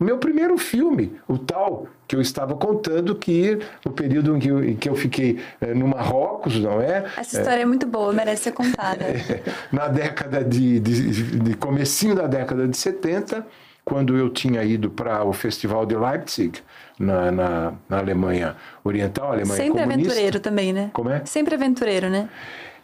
O 0.00 0.04
meu 0.04 0.18
primeiro 0.18 0.58
filme, 0.58 1.12
o 1.28 1.38
tal 1.38 1.86
que 2.08 2.16
eu 2.16 2.20
estava 2.20 2.56
contando, 2.56 3.14
que 3.14 3.56
o 3.86 3.90
período 3.90 4.36
em 4.36 4.40
que 4.40 4.48
eu, 4.48 4.64
em 4.64 4.74
que 4.74 4.88
eu 4.88 4.96
fiquei 4.96 5.38
é, 5.60 5.72
no 5.72 5.86
Marrocos, 5.86 6.58
não 6.58 6.80
é? 6.80 7.04
Essa 7.16 7.38
história 7.38 7.60
é, 7.60 7.62
é 7.62 7.66
muito 7.66 7.86
boa, 7.86 8.12
merece 8.12 8.44
ser 8.44 8.52
contada. 8.52 9.04
É, 9.12 9.42
na 9.70 9.86
década 9.86 10.42
de, 10.42 10.80
de, 10.80 11.38
de 11.38 11.54
comecinho 11.54 12.16
da 12.16 12.26
década 12.26 12.66
de 12.66 12.76
70, 12.76 13.46
quando 13.84 14.16
eu 14.16 14.30
tinha 14.30 14.62
ido 14.62 14.90
para 14.90 15.24
o 15.24 15.32
Festival 15.32 15.84
de 15.84 15.96
Leipzig, 15.96 16.60
na, 16.98 17.32
na, 17.32 17.72
na 17.88 17.98
Alemanha 17.98 18.56
Oriental, 18.84 19.32
Alemanha 19.32 19.56
Sempre 19.56 19.82
comunista. 19.82 20.00
aventureiro 20.00 20.40
também, 20.40 20.72
né? 20.72 20.90
Como 20.92 21.10
é? 21.10 21.24
Sempre 21.24 21.54
aventureiro, 21.54 22.08
né? 22.08 22.28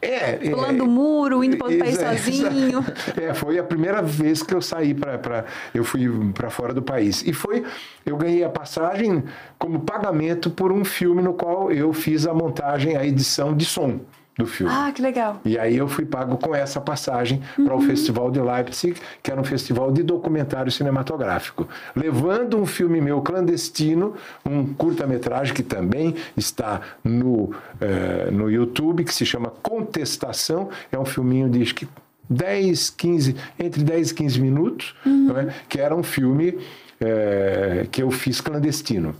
É, 0.01 0.37
Pulando 0.37 0.83
o 0.83 0.87
é, 0.87 0.89
muro, 0.89 1.43
indo 1.43 1.57
para 1.57 1.67
outro 1.67 1.81
país 1.81 1.99
é, 1.99 2.17
sozinho. 2.17 2.85
É, 3.21 3.35
foi 3.35 3.59
a 3.59 3.65
primeira 3.65 4.01
vez 4.01 4.43
que 4.43 4.55
eu 4.55 4.63
saí 4.63 4.95
para. 4.95 5.45
Eu 5.75 5.83
fui 5.83 6.09
para 6.33 6.49
fora 6.51 6.73
do 6.73 6.81
país. 6.81 7.23
E 7.27 7.33
foi. 7.33 7.65
Eu 8.07 8.17
ganhei 8.17 8.45
a 8.45 8.49
passagem 8.49 9.25
como 9.59 9.81
pagamento 9.81 10.51
por 10.51 10.71
um 10.71 10.85
filme 10.85 11.21
no 11.21 11.35
qual 11.35 11.73
eu 11.73 11.93
fiz 11.93 12.29
a 12.29 12.35
montagem, 12.35 12.97
a 12.97 13.05
edição 13.05 13.57
de 13.57 13.65
som 13.65 14.01
do 14.39 14.47
filme. 14.47 14.73
Ah, 14.73 14.93
que 14.93 15.03
legal. 15.03 15.41
E 15.45 15.59
aí 15.59 15.77
eu 15.77 15.89
fui 15.89 16.07
pago 16.07 16.39
com 16.39 16.55
essa 16.55 16.81
passagem 16.81 17.43
uhum. 17.59 17.65
para 17.65 17.75
o 17.75 17.81
Festival 17.81 18.31
de 18.31 18.41
Leipzig, 18.41 18.97
que 19.21 19.33
era 19.33 19.41
um 19.41 19.45
festival 19.45 19.91
de 19.91 20.05
documentário 20.05 20.71
cinematográfico, 20.71 21.69
levando 21.95 22.57
um 22.57 22.65
filme 22.65 23.01
meu 23.01 23.21
clandestino, 23.21 24.15
um 24.47 24.65
curta-metragem 24.73 25.53
que 25.53 25.65
também 25.65 26.15
está 26.37 26.81
no, 27.03 27.53
eh, 27.81 28.31
no 28.31 28.49
YouTube, 28.49 29.03
que 29.03 29.13
se 29.13 29.27
chama 29.27 29.51
Contestação, 29.61 30.69
é 30.93 30.99
um 30.99 31.05
filminho 31.05 31.51
de 31.51 31.61
acho 31.61 31.75
que 31.75 31.89
10, 32.31 32.91
15, 32.91 33.37
entre 33.59 33.83
10 33.83 34.11
e 34.11 34.15
15 34.15 34.41
minutos, 34.41 34.95
uhum. 35.05 35.37
é? 35.37 35.55
que 35.69 35.81
era 35.81 35.97
um 35.97 36.05
filme 36.05 36.57
eh, 37.01 37.89
que 37.91 38.01
eu 38.05 38.11
fiz 38.13 38.41
clandestino. 38.41 39.17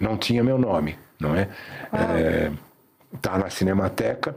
Não 0.00 0.16
tinha 0.16 0.42
meu 0.42 0.58
nome, 0.58 0.96
não 1.20 1.36
é? 1.36 1.48
é 1.92 2.50
está 3.14 3.38
na 3.38 3.50
Cinemateca. 3.50 4.34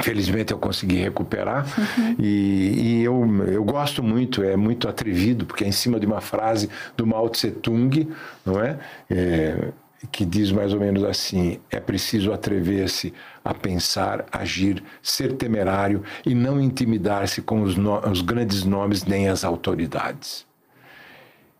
Felizmente 0.00 0.52
eu 0.52 0.58
consegui 0.58 0.96
recuperar 0.96 1.66
uhum. 1.78 2.16
e, 2.18 2.98
e, 2.98 3.02
eu, 3.04 3.44
eu 3.46 3.62
gosto 3.62 4.02
muito, 4.02 4.42
é 4.42 4.56
muito 4.56 4.88
atrevido, 4.88 5.44
porque 5.44 5.64
é 5.64 5.68
em 5.68 5.72
cima 5.72 6.00
de 6.00 6.06
uma 6.06 6.20
frase 6.20 6.68
do 6.96 7.06
Mao 7.06 7.28
Tse 7.28 7.50
Tung, 7.50 8.08
não 8.44 8.58
é? 8.58 8.78
é 9.10 9.68
que 10.10 10.24
diz 10.24 10.50
mais 10.50 10.72
ou 10.72 10.80
menos 10.80 11.04
assim: 11.04 11.60
é 11.70 11.78
preciso 11.78 12.32
atrever-se 12.32 13.12
a 13.44 13.54
pensar, 13.54 14.24
agir, 14.32 14.82
ser 15.02 15.34
temerário 15.34 16.02
e 16.26 16.34
não 16.34 16.60
intimidar-se 16.60 17.42
com 17.42 17.62
os, 17.62 17.76
no, 17.76 17.98
os 18.08 18.22
grandes 18.22 18.64
nomes 18.64 19.04
nem 19.04 19.28
as 19.28 19.44
autoridades. 19.44 20.46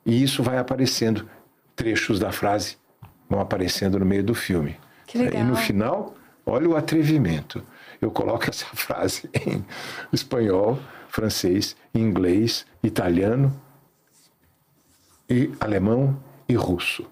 E 0.05 0.23
isso 0.23 0.43
vai 0.43 0.59
aparecendo, 0.59 1.29
trechos 1.77 2.19
da 2.19 2.33
frase 2.33 2.77
vão 3.29 3.41
aparecendo 3.41 3.99
no 3.99 4.07
meio 4.07 4.25
do 4.25 4.35
filme. 4.35 4.77
E 5.15 5.43
no 5.45 5.55
final, 5.55 6.15
Olha 6.45 6.69
o 6.69 6.77
atrevimento. 6.77 7.63
Eu 8.01 8.11
coloco 8.11 8.45
essa 8.51 8.67
frase 8.67 9.29
em 9.33 9.65
espanhol, 10.13 10.79
francês, 11.09 11.77
inglês, 11.95 12.67
italiano, 12.83 13.55
e 15.29 15.51
alemão 15.61 16.23
e 16.49 16.55
russo 16.55 17.07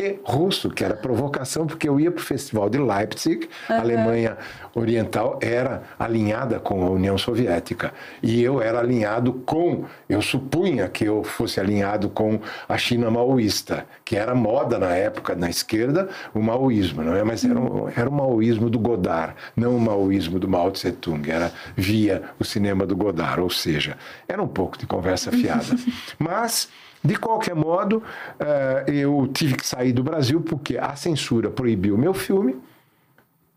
e 0.00 0.18
russo, 0.24 0.70
que 0.70 0.82
era 0.82 0.94
provocação, 0.94 1.66
porque 1.66 1.86
eu 1.86 2.00
ia 2.00 2.10
para 2.10 2.20
o 2.20 2.24
festival 2.24 2.70
de 2.70 2.78
Leipzig, 2.78 3.48
uhum. 3.68 3.76
a 3.76 3.78
Alemanha 3.80 4.38
Oriental 4.74 5.38
era 5.42 5.82
alinhada 5.98 6.58
com 6.58 6.82
a 6.86 6.90
União 6.90 7.18
Soviética. 7.18 7.92
E 8.22 8.42
eu 8.42 8.62
era 8.62 8.78
alinhado 8.78 9.34
com, 9.44 9.84
eu 10.08 10.22
supunha 10.22 10.88
que 10.88 11.04
eu 11.04 11.22
fosse 11.22 11.60
alinhado 11.60 12.08
com 12.08 12.40
a 12.66 12.78
China 12.78 13.10
maoísta, 13.10 13.86
que 14.04 14.16
era 14.16 14.34
moda 14.34 14.78
na 14.78 14.94
época, 14.94 15.34
na 15.34 15.50
esquerda, 15.50 16.08
o 16.32 16.40
maoísmo, 16.40 17.02
não 17.02 17.14
é? 17.14 17.22
Mas 17.22 17.44
era, 17.44 17.60
um, 17.60 17.88
era 17.94 18.08
o 18.08 18.12
maoísmo 18.12 18.70
do 18.70 18.78
Godard, 18.78 19.34
não 19.54 19.76
o 19.76 19.80
maoísmo 19.80 20.38
do 20.38 20.48
Mao 20.48 20.70
Tse 20.70 20.92
Tung, 20.92 21.30
era 21.30 21.52
via 21.76 22.22
o 22.38 22.44
cinema 22.44 22.86
do 22.86 22.96
Godard, 22.96 23.40
ou 23.40 23.50
seja, 23.50 23.98
era 24.26 24.42
um 24.42 24.48
pouco 24.48 24.78
de 24.78 24.86
conversa 24.86 25.30
fiada. 25.30 25.76
Mas 26.18 26.68
de 27.02 27.16
qualquer 27.16 27.54
modo, 27.54 27.98
uh, 27.98 28.90
eu 28.90 29.28
tive 29.32 29.54
que 29.54 29.66
sair 29.66 29.92
do 29.92 30.02
Brasil 30.02 30.40
porque 30.40 30.76
a 30.76 30.94
censura 30.94 31.50
proibiu 31.50 31.94
o 31.94 31.98
meu 31.98 32.12
filme. 32.12 32.56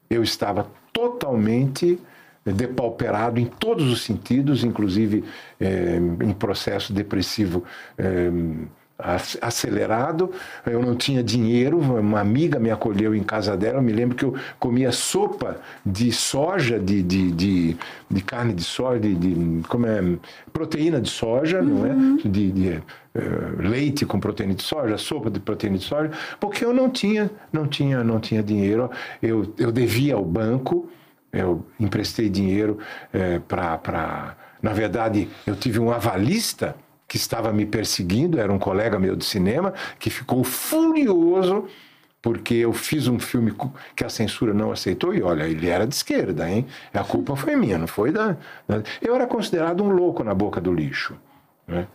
Eu 0.09 0.23
estava 0.23 0.67
totalmente 0.93 1.99
depauperado 2.45 3.39
em 3.39 3.45
todos 3.45 3.91
os 3.91 4.01
sentidos, 4.01 4.63
inclusive 4.63 5.23
eh, 5.59 5.97
em 6.21 6.33
processo 6.33 6.91
depressivo. 6.91 7.63
Eh, 8.99 9.17
acelerado, 9.41 10.31
eu 10.67 10.79
não 10.79 10.95
tinha 10.95 11.23
dinheiro, 11.23 11.79
uma 11.79 12.19
amiga 12.19 12.59
me 12.59 12.69
acolheu 12.69 13.15
em 13.15 13.23
casa 13.23 13.57
dela, 13.57 13.79
eu 13.79 13.81
me 13.81 13.91
lembro 13.91 14.15
que 14.15 14.23
eu 14.23 14.35
comia 14.59 14.91
sopa 14.91 15.57
de 15.83 16.11
soja, 16.11 16.79
de, 16.79 17.01
de, 17.01 17.31
de, 17.31 17.77
de 18.09 18.21
carne 18.21 18.53
de 18.53 18.63
soja, 18.63 18.99
de, 18.99 19.15
de, 19.15 19.67
como 19.67 19.87
é, 19.87 19.99
proteína 20.53 21.01
de 21.01 21.09
soja, 21.09 21.59
uhum. 21.59 21.65
não 21.65 21.85
é? 21.87 21.89
Uhum. 21.89 22.17
De, 22.17 22.51
de 22.51 22.69
uh, 22.69 22.81
leite 23.67 24.05
com 24.05 24.19
proteína 24.19 24.53
de 24.53 24.61
soja, 24.61 24.95
sopa 24.99 25.31
de 25.31 25.39
proteína 25.39 25.79
de 25.79 25.83
soja, 25.83 26.11
porque 26.39 26.63
eu 26.63 26.71
não 26.71 26.87
tinha, 26.87 27.31
não 27.51 27.65
tinha, 27.65 28.03
não 28.03 28.19
tinha 28.19 28.43
dinheiro, 28.43 28.91
eu, 29.23 29.55
eu 29.57 29.71
devia 29.71 30.13
ao 30.13 30.23
banco, 30.23 30.87
eu 31.31 31.65
emprestei 31.79 32.29
dinheiro 32.29 32.77
é, 33.11 33.39
para 33.39 34.37
Na 34.61 34.71
verdade, 34.71 35.27
eu 35.47 35.55
tive 35.55 35.79
um 35.79 35.89
avalista 35.89 36.75
que 37.07 37.17
estava 37.17 37.51
me 37.51 37.65
perseguindo, 37.65 38.39
era 38.39 38.51
um 38.51 38.59
colega 38.59 38.97
meu 38.99 39.15
de 39.15 39.25
cinema, 39.25 39.73
que 39.99 40.09
ficou 40.09 40.43
furioso 40.43 41.67
porque 42.23 42.53
eu 42.53 42.71
fiz 42.71 43.07
um 43.09 43.19
filme 43.19 43.53
que 43.93 44.05
a 44.05 44.09
censura 44.09 44.53
não 44.53 44.71
aceitou 44.71 45.13
e 45.13 45.21
olha, 45.21 45.43
ele 45.43 45.67
era 45.67 45.85
de 45.85 45.93
esquerda, 45.93 46.49
hein? 46.49 46.65
A 46.93 47.03
culpa 47.03 47.35
foi 47.35 47.53
minha, 47.53 47.77
não 47.77 47.85
foi 47.85 48.13
da. 48.13 48.37
Eu 49.01 49.13
era 49.13 49.27
considerado 49.27 49.83
um 49.83 49.89
louco 49.89 50.23
na 50.23 50.33
boca 50.33 50.61
do 50.61 50.73
lixo, 50.73 51.15
né? 51.67 51.85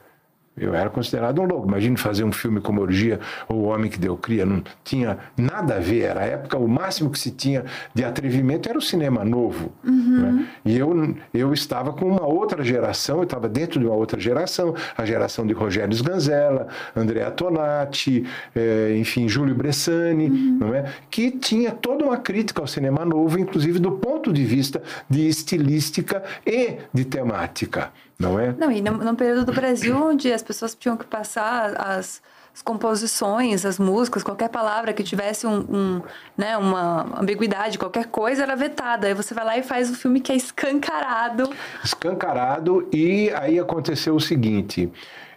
Eu 0.61 0.75
era 0.75 0.91
considerado 0.91 1.41
um 1.41 1.45
louco. 1.45 1.69
Imagine 1.69 1.97
fazer 1.97 2.25
um 2.25 2.33
filme 2.33 2.61
como 2.61 2.81
Orgia 2.81 3.21
ou 3.49 3.59
O 3.59 3.63
Homem 3.65 3.91
que 3.91 3.99
Deu 3.99 4.17
Cria. 4.17 4.45
Não 4.45 4.63
tinha 4.85 5.19
nada 5.37 5.77
a 5.77 5.79
ver. 5.79 6.03
Era 6.03 6.21
a 6.21 6.25
época, 6.25 6.57
o 6.57 6.69
máximo 6.69 7.11
que 7.11 7.19
se 7.19 7.31
tinha 7.31 7.65
de 7.95 8.05
atrevimento 8.05 8.69
era 8.69 8.79
o 8.79 8.83
cinema 8.83 9.25
novo. 9.25 9.73
Uhum. 9.85 10.21
Né? 10.21 10.49
E 10.65 10.79
eu, 10.79 11.17
eu 11.33 11.53
estava 11.53 11.93
com 11.93 12.07
uma 12.07 12.27
outra 12.27 12.63
geração, 12.63 13.19
eu 13.19 13.25
estava 13.25 13.49
dentro 13.49 13.81
de 13.81 13.87
uma 13.87 13.95
outra 13.95 14.21
geração, 14.21 14.75
a 14.97 15.05
geração 15.05 15.47
de 15.47 15.53
Rogério 15.53 15.93
Sganzella, 15.93 16.69
Andrea 16.97 17.31
Tonati, 17.31 18.27
eh, 18.55 18.97
enfim, 18.99 19.29
Júlio 19.29 19.55
Bressani, 19.55 20.29
uhum. 20.29 20.59
não 20.61 20.75
é? 20.75 20.93
que 21.11 21.31
tinha 21.31 21.73
toda 21.73 22.05
uma 22.05 22.17
crítica 22.17 22.61
ao 22.61 22.67
cinema 22.67 23.05
novo, 23.05 23.39
inclusive 23.39 23.79
do 23.79 23.93
ponto 23.93 24.33
de 24.33 24.45
vista 24.45 24.83
de 25.09 25.29
estilística 25.29 26.23
e 26.47 26.77
de 26.93 27.05
temática 27.05 27.93
não 28.19 28.39
é? 28.39 28.53
Não, 28.53 28.71
e 28.73 28.81
no, 28.81 28.93
no 28.93 29.14
período 29.14 29.45
do 29.45 29.53
Brasil, 29.53 29.97
onde 29.97 30.33
as 30.33 30.43
pessoas 30.43 30.75
tinham 30.75 30.97
que 30.97 31.05
passar 31.05 31.75
as, 31.77 32.21
as 32.53 32.62
composições, 32.62 33.64
as 33.64 33.79
músicas, 33.79 34.25
qualquer 34.25 34.49
palavra 34.49 34.93
que 34.93 35.05
tivesse 35.05 35.47
um, 35.47 35.61
um, 35.61 36.03
né, 36.37 36.57
uma 36.57 37.21
ambiguidade, 37.21 37.79
qualquer 37.79 38.07
coisa 38.07 38.43
era 38.43 38.57
vetada. 38.57 39.07
Aí 39.07 39.14
você 39.14 39.33
vai 39.33 39.45
lá 39.45 39.57
e 39.59 39.62
faz 39.62 39.89
o 39.89 39.93
um 39.93 39.95
filme 39.95 40.21
que 40.21 40.33
é 40.33 40.37
escancarado. 40.37 41.49
Escancarado, 41.85 42.89
e 42.93 43.31
aí 43.37 43.59
aconteceu 43.59 44.16
o 44.16 44.21
seguinte. 44.21 44.91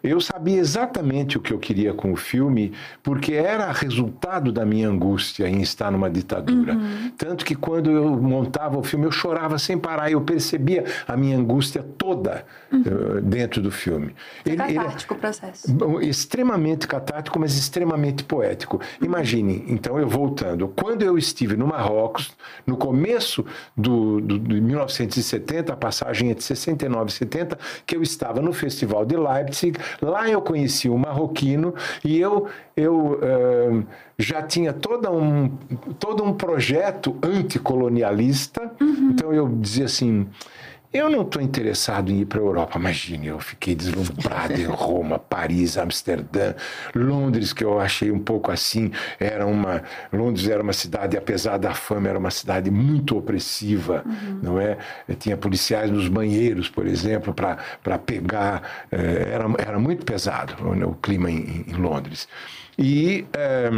Eu 0.03 0.19
sabia 0.19 0.57
exatamente 0.57 1.37
o 1.37 1.41
que 1.41 1.53
eu 1.53 1.59
queria 1.59 1.93
com 1.93 2.11
o 2.11 2.15
filme, 2.15 2.73
porque 3.03 3.33
era 3.33 3.71
resultado 3.71 4.51
da 4.51 4.65
minha 4.65 4.89
angústia 4.89 5.47
em 5.47 5.61
estar 5.61 5.91
numa 5.91 6.09
ditadura. 6.09 6.73
Uhum. 6.73 7.11
Tanto 7.17 7.45
que 7.45 7.55
quando 7.55 7.91
eu 7.91 8.21
montava 8.21 8.77
o 8.77 8.83
filme, 8.83 9.05
eu 9.05 9.11
chorava 9.11 9.59
sem 9.59 9.77
parar, 9.77 10.11
eu 10.11 10.21
percebia 10.21 10.85
a 11.07 11.15
minha 11.15 11.37
angústia 11.37 11.83
toda 11.97 12.45
uhum. 12.71 12.81
uh, 12.81 13.21
dentro 13.21 13.61
do 13.61 13.71
filme. 13.71 14.15
É 14.45 14.49
ele, 14.49 14.57
catártico 14.57 15.13
ele, 15.13 15.17
o 15.17 15.21
processo. 15.21 16.01
Extremamente 16.01 16.87
catártico, 16.87 17.39
mas 17.39 17.55
extremamente 17.55 18.23
poético. 18.23 18.77
Uhum. 18.77 19.05
Imagine, 19.05 19.65
então 19.67 19.99
eu 19.99 20.07
voltando, 20.07 20.67
quando 20.67 21.03
eu 21.03 21.17
estive 21.17 21.55
no 21.55 21.67
Marrocos, 21.67 22.31
no 22.65 22.75
começo 22.75 23.45
do, 23.75 24.19
do, 24.19 24.39
de 24.39 24.61
1970, 24.61 25.73
a 25.73 25.77
passagem 25.77 26.29
entre 26.29 26.43
69 26.43 27.09
e 27.09 27.13
70, 27.13 27.59
que 27.85 27.95
eu 27.95 28.01
estava 28.01 28.41
no 28.41 28.53
Festival 28.53 29.05
de 29.05 29.15
Leipzig, 29.15 29.77
Lá 30.01 30.29
eu 30.29 30.41
conheci 30.41 30.89
o 30.89 30.97
marroquino 30.97 31.73
e 32.03 32.19
eu, 32.19 32.47
eu 32.75 33.19
uh, 33.21 33.85
já 34.17 34.41
tinha 34.41 34.71
todo 34.71 35.09
um, 35.11 35.49
todo 35.99 36.23
um 36.23 36.33
projeto 36.33 37.15
anticolonialista. 37.23 38.71
Uhum. 38.79 39.11
Então 39.11 39.33
eu 39.33 39.47
dizia 39.47 39.85
assim 39.85 40.27
eu 40.93 41.09
não 41.09 41.21
estou 41.21 41.41
interessado 41.41 42.11
em 42.11 42.19
ir 42.19 42.25
para 42.25 42.39
a 42.39 42.43
Europa. 42.43 42.77
Imagine, 42.77 43.27
eu 43.27 43.39
fiquei 43.39 43.73
deslumbrado 43.73 44.53
em 44.53 44.65
Roma, 44.71 45.17
Paris, 45.17 45.77
Amsterdã, 45.77 46.53
Londres, 46.93 47.53
que 47.53 47.63
eu 47.63 47.79
achei 47.79 48.11
um 48.11 48.19
pouco 48.19 48.51
assim. 48.51 48.91
Era 49.19 49.45
uma 49.45 49.83
Londres 50.11 50.49
era 50.49 50.61
uma 50.61 50.73
cidade, 50.73 51.15
apesar 51.15 51.57
da 51.57 51.73
fama, 51.73 52.09
era 52.09 52.19
uma 52.19 52.31
cidade 52.31 52.69
muito 52.69 53.17
opressiva, 53.17 54.03
uhum. 54.05 54.39
não 54.43 54.59
é? 54.59 54.77
Tinha 55.17 55.37
policiais 55.37 55.89
nos 55.89 56.09
banheiros, 56.09 56.69
por 56.69 56.85
exemplo, 56.85 57.33
para 57.33 57.99
pegar. 57.99 58.87
Eh, 58.91 59.29
era, 59.31 59.45
era 59.57 59.79
muito 59.79 60.05
pesado 60.05 60.55
o, 60.61 60.95
clima 60.95 61.31
em, 61.31 61.65
em 61.67 61.73
Londres. 61.73 62.27
E, 62.77 63.25
eh, 63.33 63.69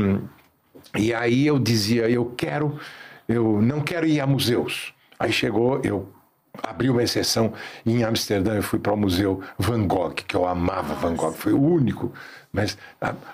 e 0.98 1.14
aí 1.14 1.46
eu 1.46 1.60
dizia, 1.60 2.10
eu 2.10 2.34
quero, 2.36 2.80
eu 3.28 3.62
não 3.62 3.82
quero 3.82 4.08
ir 4.08 4.20
a 4.20 4.26
museus. 4.28 4.94
Aí 5.20 5.32
chegou, 5.32 5.80
eu 5.84 6.13
abri 6.62 6.90
uma 6.90 7.02
exceção 7.02 7.54
em 7.84 8.04
Amsterdã, 8.04 8.54
eu 8.54 8.64
fui 8.64 8.78
para 8.78 8.94
o 8.94 8.98
Museu 8.98 9.42
Van 9.58 9.88
Gogh, 9.88 10.14
que 10.14 10.36
eu 10.36 10.46
amava 10.46 10.94
Van 10.94 11.16
Gogh, 11.16 11.34
foi 11.34 11.52
o 11.52 11.60
único, 11.60 12.14
mas 12.52 12.78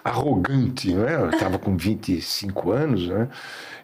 arrogante, 0.03 0.93
não 0.93 1.05
é? 1.05 1.15
Eu 1.15 1.30
estava 1.30 1.59
com 1.59 1.76
25 1.76 2.72
anos, 2.72 3.07
né? 3.09 3.28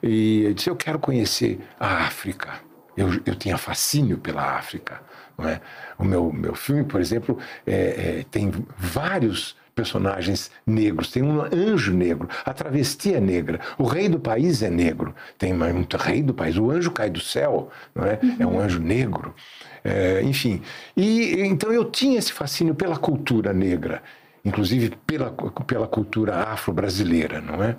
E 0.02 0.44
eu 0.44 0.54
disse, 0.54 0.70
eu 0.70 0.76
quero 0.76 1.00
conhecer 1.00 1.60
a 1.78 2.06
África. 2.06 2.54
Eu, 2.96 3.10
eu 3.26 3.36
tinha 3.36 3.58
fascínio 3.58 4.18
pela 4.18 4.58
África, 4.58 5.02
não 5.38 5.50
é? 5.50 5.60
O 5.98 6.06
meu, 6.06 6.32
meu 6.32 6.56
filme, 6.56 6.86
por 6.86 7.02
exemplo, 7.02 7.38
é, 7.68 8.20
é, 8.20 8.26
tem 8.32 8.54
vários 8.78 9.58
personagens 9.76 10.50
negros. 10.66 11.12
Tem 11.12 11.22
um 11.22 11.42
anjo 11.42 11.94
negro, 11.94 12.30
a 12.46 12.54
travesti 12.54 13.14
é 13.14 13.20
negra, 13.20 13.60
o 13.78 13.84
rei 13.84 14.08
do 14.08 14.20
país 14.20 14.64
é 14.64 14.70
negro. 14.70 15.14
Tem 15.38 15.54
um 15.54 15.86
rei 16.00 16.24
do 16.24 16.34
país, 16.34 16.58
o 16.58 16.72
anjo 16.72 16.92
cai 16.92 17.10
do 17.10 17.20
céu, 17.20 17.70
não 17.94 18.06
é? 18.06 18.18
Uhum. 18.24 18.36
É 18.40 18.48
um 18.48 18.60
anjo 18.60 18.80
negro. 18.80 19.36
É, 19.84 20.24
enfim, 20.24 20.62
e 20.98 21.42
então 21.42 21.72
eu 21.72 21.86
tinha 21.86 22.18
esse 22.18 22.34
fascínio 22.34 22.74
pela 22.74 22.98
cultura 22.98 23.54
negra, 23.54 24.02
inclusive 24.44 24.98
pela, 25.06 25.32
pela 25.68 25.88
cultura 25.88 26.38
afro-brasileira, 26.38 27.40
não 27.40 27.64
é? 27.64 27.76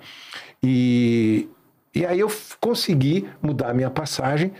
E, 0.63 1.49
e 1.93 2.05
aí 2.05 2.19
eu 2.19 2.31
consegui 2.61 3.27
mudar 3.41 3.73
minha 3.73 3.89
passagem 3.89 4.53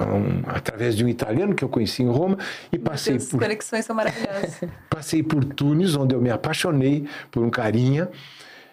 um, 0.00 0.42
através 0.46 0.96
de 0.96 1.04
um 1.04 1.08
italiano 1.08 1.54
que 1.54 1.64
eu 1.64 1.68
conheci 1.68 2.02
em 2.02 2.08
Roma 2.08 2.38
e 2.72 2.78
passei 2.78 3.16
Deus, 3.16 3.28
por 3.30 3.40
conexões 3.40 3.84
são 3.84 3.94
maravilhosas. 3.96 4.60
passei 4.90 5.22
por 5.22 5.44
Tunis, 5.44 5.94
onde 5.96 6.14
eu 6.14 6.20
me 6.20 6.30
apaixonei 6.30 7.06
por 7.30 7.42
um 7.42 7.50
carinha. 7.50 8.08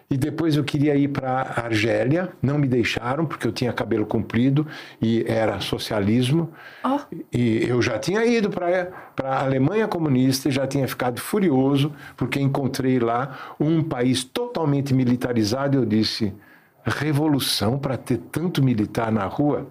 E 0.09 0.17
depois 0.17 0.55
eu 0.55 0.63
queria 0.63 0.95
ir 0.95 1.07
para 1.07 1.41
Argélia, 1.63 2.29
não 2.39 2.59
me 2.59 2.67
deixaram 2.67 3.25
porque 3.25 3.47
eu 3.47 3.51
tinha 3.51 3.73
cabelo 3.73 4.05
comprido 4.05 4.67
e 5.01 5.25
era 5.27 5.59
socialismo. 5.59 6.51
Oh. 6.83 6.99
E 7.31 7.63
eu 7.67 7.81
já 7.81 7.97
tinha 7.97 8.23
ido 8.23 8.47
para 8.49 8.91
a 9.23 9.43
Alemanha 9.43 9.87
comunista 9.87 10.49
e 10.49 10.51
já 10.51 10.67
tinha 10.67 10.87
ficado 10.87 11.19
furioso 11.19 11.91
porque 12.15 12.39
encontrei 12.39 12.99
lá 12.99 13.55
um 13.59 13.81
país 13.81 14.23
totalmente 14.23 14.93
militarizado. 14.93 15.79
Eu 15.79 15.85
disse: 15.85 16.31
revolução 16.85 17.79
para 17.79 17.97
ter 17.97 18.17
tanto 18.17 18.63
militar 18.63 19.11
na 19.11 19.25
rua? 19.25 19.67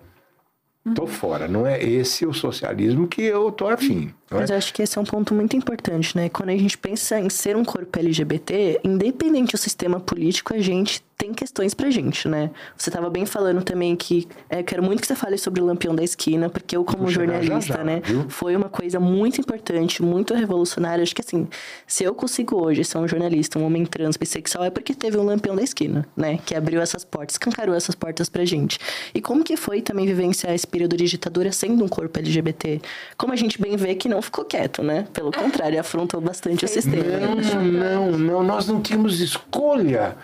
Tô 0.95 1.07
fora. 1.07 1.47
Não 1.47 1.67
é 1.67 1.83
esse 1.83 2.27
o 2.27 2.33
socialismo 2.33 3.07
que 3.07 3.23
eu 3.23 3.53
tô 3.53 3.69
afim. 3.69 4.13
Mas 4.41 4.51
eu 4.51 4.57
acho 4.57 4.73
que 4.73 4.83
esse 4.83 4.99
é 4.99 5.01
um 5.01 5.05
ponto 5.05 5.35
muito 5.35 5.57
importante, 5.57 6.17
né? 6.17 6.29
Quando 6.29 6.51
a 6.51 6.57
gente 6.57 6.77
pensa 6.79 7.19
em 7.19 7.29
ser 7.29 7.57
um 7.57 7.65
corpo 7.65 7.99
LGBT, 7.99 8.81
independente 8.85 9.53
do 9.53 9.59
sistema 9.59 10.01
político, 10.01 10.55
a 10.55 10.61
gente 10.61 11.03
tem 11.23 11.33
questões 11.33 11.73
pra 11.73 11.89
gente, 11.89 12.27
né? 12.27 12.51
Você 12.77 12.91
estava 12.91 13.09
bem 13.09 13.25
falando 13.25 13.63
também 13.63 13.95
que 13.95 14.27
é, 14.51 14.61
quero 14.61 14.83
muito 14.83 15.01
que 15.01 15.07
você 15.07 15.15
fale 15.15 15.39
sobre 15.39 15.63
o 15.63 15.65
Lampião 15.65 15.95
da 15.95 16.03
Esquina, 16.03 16.51
porque 16.51 16.77
eu, 16.77 16.85
como 16.85 17.09
jornalista, 17.09 17.61
já, 17.61 17.77
já, 17.77 17.85
né, 17.85 18.03
viu? 18.05 18.29
foi 18.29 18.57
uma 18.57 18.69
coisa 18.69 18.99
muito 18.99 19.41
importante, 19.41 20.03
muito 20.03 20.35
revolucionária. 20.35 21.01
Acho 21.01 21.15
que 21.15 21.21
assim, 21.21 21.47
se 21.87 22.03
eu 22.03 22.13
consigo 22.13 22.57
hoje 22.57 22.83
ser 22.83 22.99
um 22.99 23.07
jornalista, 23.07 23.57
um 23.57 23.65
homem 23.65 23.87
trans, 23.87 24.17
bissexual, 24.17 24.65
é 24.65 24.71
porque 24.71 24.95
teve 24.95 25.17
um 25.17 25.23
Lampião 25.23 25.55
da 25.55 25.63
Esquina, 25.63 26.05
né? 26.17 26.41
Que 26.45 26.57
abriu 26.57 26.81
essas 26.81 27.05
portas, 27.05 27.35
escancarou 27.35 27.77
essas 27.77 27.95
portas 27.95 28.29
pra 28.29 28.45
gente. 28.45 28.81
E 29.15 29.21
como 29.21 29.45
que 29.45 29.57
foi 29.57 29.81
também 29.81 30.07
vivenciar 30.07 30.53
esse 30.53 30.67
período 30.67 30.97
de 30.97 31.05
ditadura 31.05 31.53
sendo 31.53 31.85
um 31.85 31.89
corpo 31.89 32.19
LGBT? 32.19 32.81
Como 33.17 33.33
a 33.33 33.37
gente 33.37 33.63
bem 33.63 33.77
vê 33.77 33.95
que 33.95 34.09
não 34.09 34.22
ficou 34.23 34.45
quieto, 34.45 34.83
né? 34.83 35.07
Pelo 35.13 35.31
contrário, 35.33 35.79
afrontou 35.79 36.21
bastante 36.21 36.65
o 36.65 36.69
sistema. 36.69 37.05
Não, 37.19 37.65
não, 37.65 38.19
não, 38.19 38.43
nós 38.43 38.67
não 38.67 38.81
tínhamos 38.81 39.21
escolha. 39.21 40.17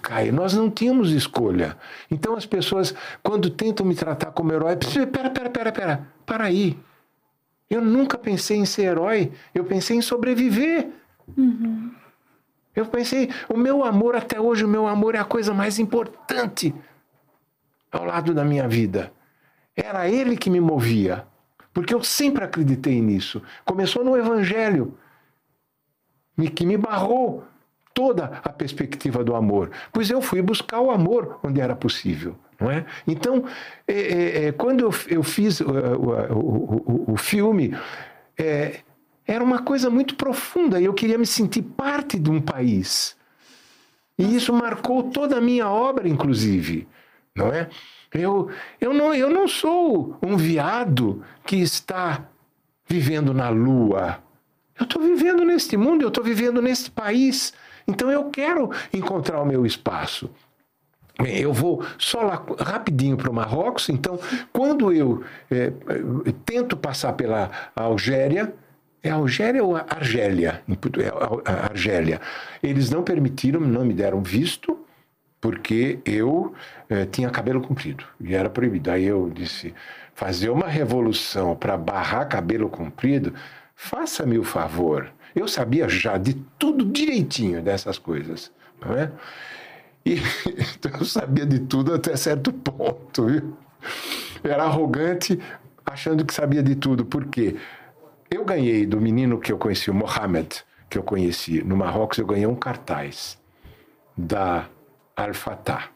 Caio, 0.00 0.32
nós 0.32 0.54
não 0.54 0.70
tínhamos 0.70 1.10
escolha. 1.10 1.76
Então 2.10 2.34
as 2.34 2.46
pessoas, 2.46 2.94
quando 3.22 3.50
tentam 3.50 3.84
me 3.84 3.94
tratar 3.94 4.32
como 4.32 4.52
herói, 4.52 4.76
pera, 4.76 5.30
pera, 5.30 5.50
pera, 5.50 5.72
pera, 5.72 6.08
para 6.24 6.44
aí. 6.44 6.78
Eu 7.68 7.82
nunca 7.82 8.18
pensei 8.18 8.56
em 8.56 8.64
ser 8.64 8.82
herói, 8.82 9.32
eu 9.54 9.64
pensei 9.64 9.96
em 9.96 10.02
sobreviver. 10.02 10.88
Uhum. 11.36 11.92
Eu 12.74 12.86
pensei, 12.86 13.30
o 13.48 13.56
meu 13.56 13.84
amor, 13.84 14.16
até 14.16 14.40
hoje, 14.40 14.64
o 14.64 14.68
meu 14.68 14.86
amor 14.86 15.14
é 15.14 15.18
a 15.18 15.24
coisa 15.24 15.52
mais 15.52 15.78
importante 15.78 16.74
ao 17.90 18.04
lado 18.04 18.32
da 18.32 18.44
minha 18.44 18.66
vida. 18.66 19.12
Era 19.76 20.08
ele 20.08 20.36
que 20.36 20.48
me 20.48 20.60
movia, 20.60 21.26
porque 21.72 21.94
eu 21.94 22.02
sempre 22.02 22.44
acreditei 22.44 23.00
nisso. 23.00 23.42
Começou 23.64 24.04
no 24.04 24.16
Evangelho, 24.16 24.96
que 26.54 26.66
me 26.66 26.76
barrou 26.76 27.44
toda 27.94 28.40
a 28.42 28.48
perspectiva 28.48 29.22
do 29.22 29.34
amor, 29.34 29.70
pois 29.92 30.10
eu 30.10 30.22
fui 30.22 30.40
buscar 30.40 30.80
o 30.80 30.90
amor 30.90 31.38
onde 31.42 31.60
era 31.60 31.76
possível. 31.76 32.36
Não 32.58 32.70
é? 32.70 32.86
Então, 33.06 33.44
é, 33.88 33.94
é, 33.94 34.44
é 34.46 34.52
quando 34.52 34.80
eu, 34.80 34.94
eu 35.08 35.22
fiz 35.22 35.60
o, 35.60 35.66
o, 35.66 37.08
o, 37.08 37.12
o 37.12 37.16
filme, 37.16 37.76
é, 38.38 38.80
era 39.26 39.42
uma 39.42 39.62
coisa 39.62 39.90
muito 39.90 40.14
profunda 40.14 40.80
e 40.80 40.84
eu 40.84 40.94
queria 40.94 41.18
me 41.18 41.26
sentir 41.26 41.62
parte 41.62 42.18
de 42.18 42.30
um 42.30 42.40
país. 42.40 43.16
E 44.18 44.36
isso 44.36 44.52
marcou 44.52 45.04
toda 45.04 45.38
a 45.38 45.40
minha 45.40 45.68
obra, 45.68 46.08
inclusive. 46.08 46.86
Não 47.34 47.48
é? 47.48 47.68
Eu, 48.14 48.50
eu, 48.80 48.92
não, 48.92 49.14
eu 49.14 49.30
não 49.30 49.48
sou 49.48 50.16
um 50.22 50.36
viado 50.36 51.22
que 51.46 51.56
está 51.56 52.26
vivendo 52.86 53.32
na 53.32 53.48
lua. 53.48 54.18
Eu 54.78 54.84
estou 54.84 55.02
vivendo 55.02 55.44
neste 55.44 55.76
mundo, 55.76 56.02
eu 56.02 56.08
estou 56.08 56.22
vivendo 56.22 56.60
neste 56.60 56.90
país. 56.90 57.54
Então 57.86 58.10
eu 58.10 58.30
quero 58.30 58.70
encontrar 58.92 59.40
o 59.40 59.46
meu 59.46 59.64
espaço. 59.64 60.30
Eu 61.18 61.52
vou 61.52 61.84
só 61.98 62.22
lá 62.22 62.44
rapidinho 62.58 63.16
para 63.16 63.30
o 63.30 63.34
Marrocos. 63.34 63.88
Então, 63.88 64.18
quando 64.52 64.92
eu 64.92 65.22
é, 65.50 65.72
tento 66.44 66.76
passar 66.76 67.12
pela 67.12 67.50
Algéria, 67.76 68.52
é 69.02 69.10
Algéria 69.10 69.62
ou 69.62 69.76
Argélia? 69.76 70.62
É 70.68 71.50
Argélia. 71.50 72.20
Eles 72.62 72.90
não 72.90 73.02
permitiram, 73.02 73.60
não 73.60 73.84
me 73.84 73.94
deram 73.94 74.22
visto, 74.22 74.78
porque 75.42 75.98
eu 76.04 76.54
é, 76.88 77.04
tinha 77.04 77.28
cabelo 77.28 77.60
comprido 77.60 78.04
e 78.20 78.32
era 78.32 78.48
proibido. 78.48 78.92
Aí 78.92 79.04
eu 79.04 79.28
disse: 79.28 79.74
fazer 80.14 80.48
uma 80.48 80.68
revolução 80.68 81.56
para 81.56 81.76
barrar 81.76 82.26
cabelo 82.26 82.70
comprido, 82.70 83.34
faça-me 83.74 84.38
o 84.38 84.44
favor. 84.44 85.12
Eu 85.34 85.48
sabia 85.48 85.88
já 85.88 86.16
de 86.16 86.34
tudo 86.58 86.84
direitinho 86.84 87.60
dessas 87.60 87.98
coisas, 87.98 88.52
não 88.80 88.96
é? 88.96 89.10
E 90.06 90.18
então 90.78 90.92
eu 91.00 91.04
sabia 91.04 91.44
de 91.44 91.58
tudo 91.58 91.92
até 91.92 92.16
certo 92.16 92.52
ponto, 92.52 93.26
viu? 93.26 93.56
era 94.44 94.62
arrogante, 94.62 95.40
achando 95.84 96.24
que 96.24 96.32
sabia 96.32 96.62
de 96.62 96.76
tudo. 96.76 97.04
Por 97.04 97.26
quê? 97.26 97.56
Eu 98.30 98.44
ganhei 98.44 98.86
do 98.86 99.00
menino 99.00 99.40
que 99.40 99.50
eu 99.50 99.58
conheci, 99.58 99.90
o 99.90 99.94
Mohamed, 99.94 100.64
que 100.88 100.96
eu 100.98 101.02
conheci 101.02 101.62
no 101.64 101.76
Marrocos, 101.76 102.18
eu 102.18 102.26
ganhei 102.26 102.46
um 102.46 102.54
cartaz 102.54 103.38
da 104.16 104.68
Al-Fatah. 105.16 105.90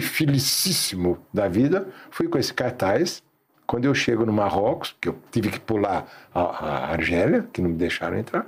Felicíssimo 0.00 1.18
da 1.32 1.48
vida, 1.48 1.88
fui 2.10 2.28
com 2.28 2.38
esse 2.38 2.54
cartaz. 2.54 3.22
Quando 3.66 3.84
eu 3.84 3.94
chego 3.94 4.24
no 4.24 4.32
Marrocos, 4.32 4.96
que 5.00 5.08
eu 5.08 5.18
tive 5.32 5.50
que 5.50 5.58
pular 5.58 6.06
a, 6.32 6.40
a 6.40 6.92
Argélia, 6.92 7.48
que 7.52 7.60
não 7.60 7.70
me 7.70 7.76
deixaram 7.76 8.16
entrar, 8.16 8.46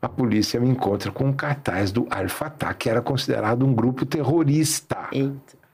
a 0.00 0.08
polícia 0.08 0.58
me 0.58 0.68
encontra 0.68 1.10
com 1.10 1.24
um 1.24 1.32
cartaz 1.32 1.92
do 1.92 2.06
Al-Fatah, 2.10 2.72
que 2.74 2.88
era 2.88 3.02
considerado 3.02 3.66
um 3.66 3.74
grupo 3.74 4.06
terrorista. 4.06 5.08
Eita. 5.12 5.64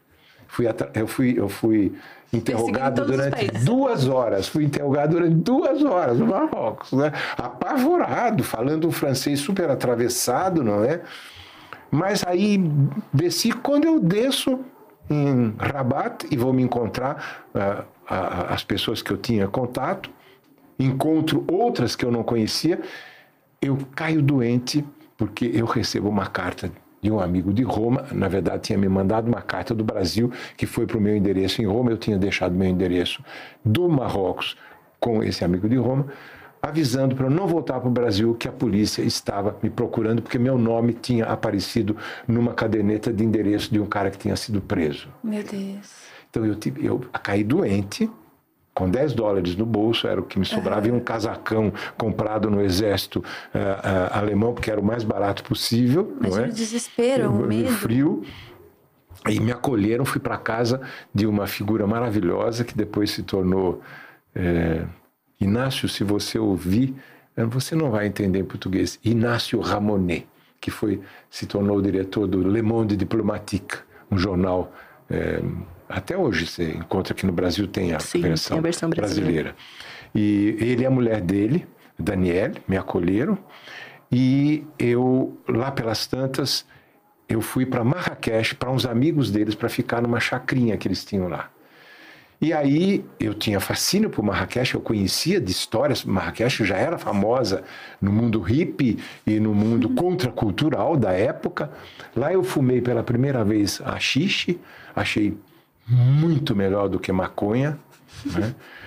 Fui 0.48 0.66
eu 0.94 1.06
fui, 1.06 1.34
eu 1.38 1.48
fui 1.48 1.94
interrogado 2.32 3.04
durante 3.04 3.46
duas 3.64 4.08
horas. 4.08 4.48
Fui 4.48 4.64
interrogado 4.64 5.12
durante 5.12 5.36
duas 5.36 5.82
horas 5.84 6.18
no 6.18 6.26
Marrocos, 6.26 6.92
né? 6.92 7.12
Apavorado, 7.36 8.42
falando 8.42 8.88
um 8.88 8.90
francês 8.90 9.38
super 9.38 9.70
atravessado, 9.70 10.64
não 10.64 10.84
é? 10.84 11.02
Mas 11.90 12.24
aí 12.24 12.58
desci, 13.12 13.52
quando 13.52 13.84
eu 13.84 13.98
desço 13.98 14.60
em 15.08 15.54
Rabat 15.58 16.26
e 16.30 16.36
vou 16.36 16.52
me 16.52 16.62
encontrar 16.62 17.46
uh, 17.54 17.82
uh, 17.82 18.52
as 18.52 18.62
pessoas 18.62 19.02
que 19.02 19.10
eu 19.10 19.16
tinha 19.16 19.48
contato, 19.48 20.10
encontro 20.78 21.44
outras 21.50 21.96
que 21.96 22.04
eu 22.04 22.12
não 22.12 22.22
conhecia, 22.22 22.80
eu 23.60 23.76
caio 23.94 24.22
doente 24.22 24.84
porque 25.16 25.50
eu 25.52 25.66
recebo 25.66 26.08
uma 26.08 26.26
carta 26.26 26.72
de 27.02 27.10
um 27.10 27.18
amigo 27.18 27.52
de 27.52 27.62
Roma, 27.62 28.06
na 28.12 28.28
verdade 28.28 28.62
tinha 28.62 28.78
me 28.78 28.88
mandado 28.88 29.26
uma 29.26 29.40
carta 29.40 29.74
do 29.74 29.82
Brasil 29.82 30.30
que 30.56 30.66
foi 30.66 30.86
para 30.86 30.98
o 30.98 31.00
meu 31.00 31.16
endereço 31.16 31.60
em 31.60 31.66
Roma, 31.66 31.90
eu 31.90 31.98
tinha 31.98 32.18
deixado 32.18 32.54
meu 32.54 32.68
endereço 32.68 33.22
do 33.64 33.88
Marrocos 33.88 34.56
com 34.98 35.22
esse 35.22 35.44
amigo 35.44 35.68
de 35.68 35.76
Roma, 35.76 36.06
avisando 36.62 37.14
para 37.14 37.26
eu 37.26 37.30
não 37.30 37.46
voltar 37.46 37.80
para 37.80 37.88
o 37.88 37.92
Brasil 37.92 38.34
que 38.34 38.46
a 38.46 38.52
polícia 38.52 39.02
estava 39.02 39.56
me 39.62 39.70
procurando 39.70 40.20
porque 40.20 40.38
meu 40.38 40.58
nome 40.58 40.92
tinha 40.92 41.24
aparecido 41.26 41.96
numa 42.28 42.52
caderneta 42.52 43.12
de 43.12 43.24
endereço 43.24 43.72
de 43.72 43.80
um 43.80 43.86
cara 43.86 44.10
que 44.10 44.18
tinha 44.18 44.36
sido 44.36 44.60
preso. 44.60 45.08
Meu 45.22 45.42
Deus. 45.42 46.10
Então 46.28 46.44
eu, 46.44 46.56
eu 46.80 47.00
caí 47.22 47.42
doente, 47.42 48.08
com 48.74 48.88
10 48.88 49.14
dólares 49.14 49.56
no 49.56 49.66
bolso, 49.66 50.06
era 50.06 50.20
o 50.20 50.24
que 50.24 50.38
me 50.38 50.44
sobrava, 50.44 50.86
uhum. 50.86 50.94
e 50.94 50.96
um 50.98 51.00
casacão 51.00 51.72
comprado 51.98 52.50
no 52.50 52.62
exército 52.62 53.18
uh, 53.18 53.22
uh, 53.22 54.18
alemão, 54.18 54.54
porque 54.54 54.70
era 54.70 54.80
o 54.80 54.84
mais 54.84 55.02
barato 55.02 55.42
possível. 55.42 56.16
Mas 56.20 56.36
não 56.36 56.44
é? 56.44 56.48
desespero, 56.48 57.30
o 57.30 57.46
medo. 57.46 57.68
frio. 57.68 58.22
E 59.28 59.38
me 59.38 59.52
acolheram, 59.52 60.04
fui 60.06 60.20
para 60.20 60.38
casa 60.38 60.80
de 61.14 61.26
uma 61.26 61.46
figura 61.46 61.86
maravilhosa 61.86 62.64
que 62.64 62.74
depois 62.74 63.10
se 63.10 63.22
tornou. 63.22 63.82
É, 64.34 64.84
Inácio, 65.40 65.88
se 65.88 66.04
você 66.04 66.38
ouvir, 66.38 66.94
eh, 67.36 67.44
você 67.44 67.74
não 67.74 67.90
vai 67.90 68.06
entender 68.06 68.38
em 68.40 68.44
português. 68.44 68.98
Inácio 69.04 69.60
Ramonet, 69.60 70.26
que 70.60 70.70
foi 70.70 71.00
se 71.30 71.46
tornou 71.46 71.78
o 71.78 71.82
diretor 71.82 72.26
do 72.26 72.46
Le 72.46 72.62
Monde 72.62 72.96
Diplomatique, 72.96 73.78
um 74.10 74.18
jornal. 74.18 74.72
É, 75.08 75.40
até 75.88 76.16
hoje 76.16 76.46
você 76.46 76.70
encontra 76.72 77.12
aqui 77.12 77.26
no 77.26 77.32
Brasil 77.32 77.66
tem 77.66 77.94
a, 77.94 78.00
Sim, 78.00 78.20
versão, 78.20 78.58
a 78.58 78.60
versão 78.60 78.90
brasileira. 78.90 79.54
brasileira. 79.54 79.56
E 80.14 80.56
ele 80.60 80.82
e 80.82 80.86
a 80.86 80.90
mulher 80.90 81.20
dele, 81.20 81.66
Danielle, 81.98 82.60
me 82.68 82.76
acolheram. 82.76 83.38
E 84.12 84.66
eu, 84.78 85.38
lá 85.48 85.70
pelas 85.70 86.06
tantas, 86.06 86.66
eu 87.28 87.40
fui 87.40 87.64
para 87.64 87.82
Marrakech, 87.84 88.56
para 88.56 88.70
uns 88.70 88.84
amigos 88.84 89.30
deles, 89.30 89.54
para 89.54 89.68
ficar 89.68 90.02
numa 90.02 90.20
chacrinha 90.20 90.76
que 90.76 90.86
eles 90.88 91.04
tinham 91.04 91.28
lá. 91.28 91.48
E 92.40 92.54
aí 92.54 93.04
eu 93.18 93.34
tinha 93.34 93.60
fascínio 93.60 94.08
por 94.08 94.24
Marrakech, 94.24 94.74
eu 94.74 94.80
conhecia 94.80 95.38
de 95.38 95.50
histórias, 95.50 96.04
Marrakech 96.04 96.64
já 96.64 96.76
era 96.76 96.96
famosa 96.96 97.62
no 98.00 98.10
mundo 98.10 98.40
hippie 98.40 98.98
e 99.26 99.38
no 99.38 99.54
mundo 99.54 99.88
uhum. 99.88 99.94
contracultural 99.94 100.96
da 100.96 101.12
época. 101.12 101.70
Lá 102.16 102.32
eu 102.32 102.42
fumei 102.42 102.80
pela 102.80 103.02
primeira 103.02 103.44
vez 103.44 103.82
a 103.84 103.98
xixi, 103.98 104.58
achei 104.96 105.36
muito 105.86 106.56
melhor 106.56 106.88
do 106.88 106.98
que 106.98 107.12
maconha, 107.12 107.78
né? 108.24 108.54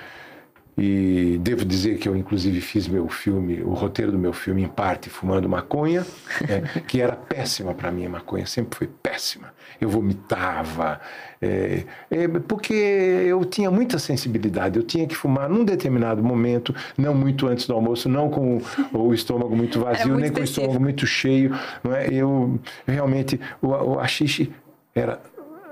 E 0.78 1.38
devo 1.42 1.64
dizer 1.64 2.00
que 2.00 2.10
eu, 2.10 2.16
inclusive, 2.16 2.60
fiz 2.60 2.88
meu 2.88 3.08
filme, 3.08 3.62
o 3.62 3.74
roteiro 3.74 4.12
do 4.12 4.18
meu 4.18 4.34
filme, 4.34 4.64
em 4.64 4.68
parte, 4.68 5.10
fumando 5.10 5.48
maconha, 5.48 6.06
é, 6.50 6.80
que 6.82 7.00
era 7.00 7.16
péssima 7.16 7.74
para 7.74 7.92
mim, 7.92 8.06
a 8.06 8.10
maconha 8.10 8.46
sempre 8.46 8.78
foi 8.78 8.88
péssima. 8.88 9.54
Eu 9.80 9.90
vomitava, 9.90 11.00
é, 11.42 11.84
é, 12.10 12.28
porque 12.28 12.74
eu 12.74 13.46
tinha 13.46 13.70
muita 13.70 14.00
sensibilidade. 14.00 14.78
Eu 14.78 14.84
tinha 14.84 15.06
que 15.06 15.16
fumar 15.16 15.48
num 15.48 15.64
determinado 15.64 16.24
momento, 16.24 16.74
não 16.98 17.14
muito 17.14 17.48
antes 17.48 17.68
do 17.68 17.74
almoço, 17.74 18.10
não 18.10 18.30
com 18.30 18.60
o 18.92 19.14
estômago 19.14 19.56
muito 19.56 19.80
vazio, 19.80 20.08
muito 20.08 20.22
nem 20.22 20.32
específico. 20.32 20.36
com 20.36 20.42
o 20.42 20.44
estômago 20.44 20.80
muito 20.80 21.06
cheio. 21.06 21.60
Não 21.84 21.96
é? 21.96 22.08
Eu 22.08 22.60
realmente, 22.88 23.40
o, 23.62 23.68
o 23.68 24.00
haxixe 24.00 24.52
era 24.96 25.20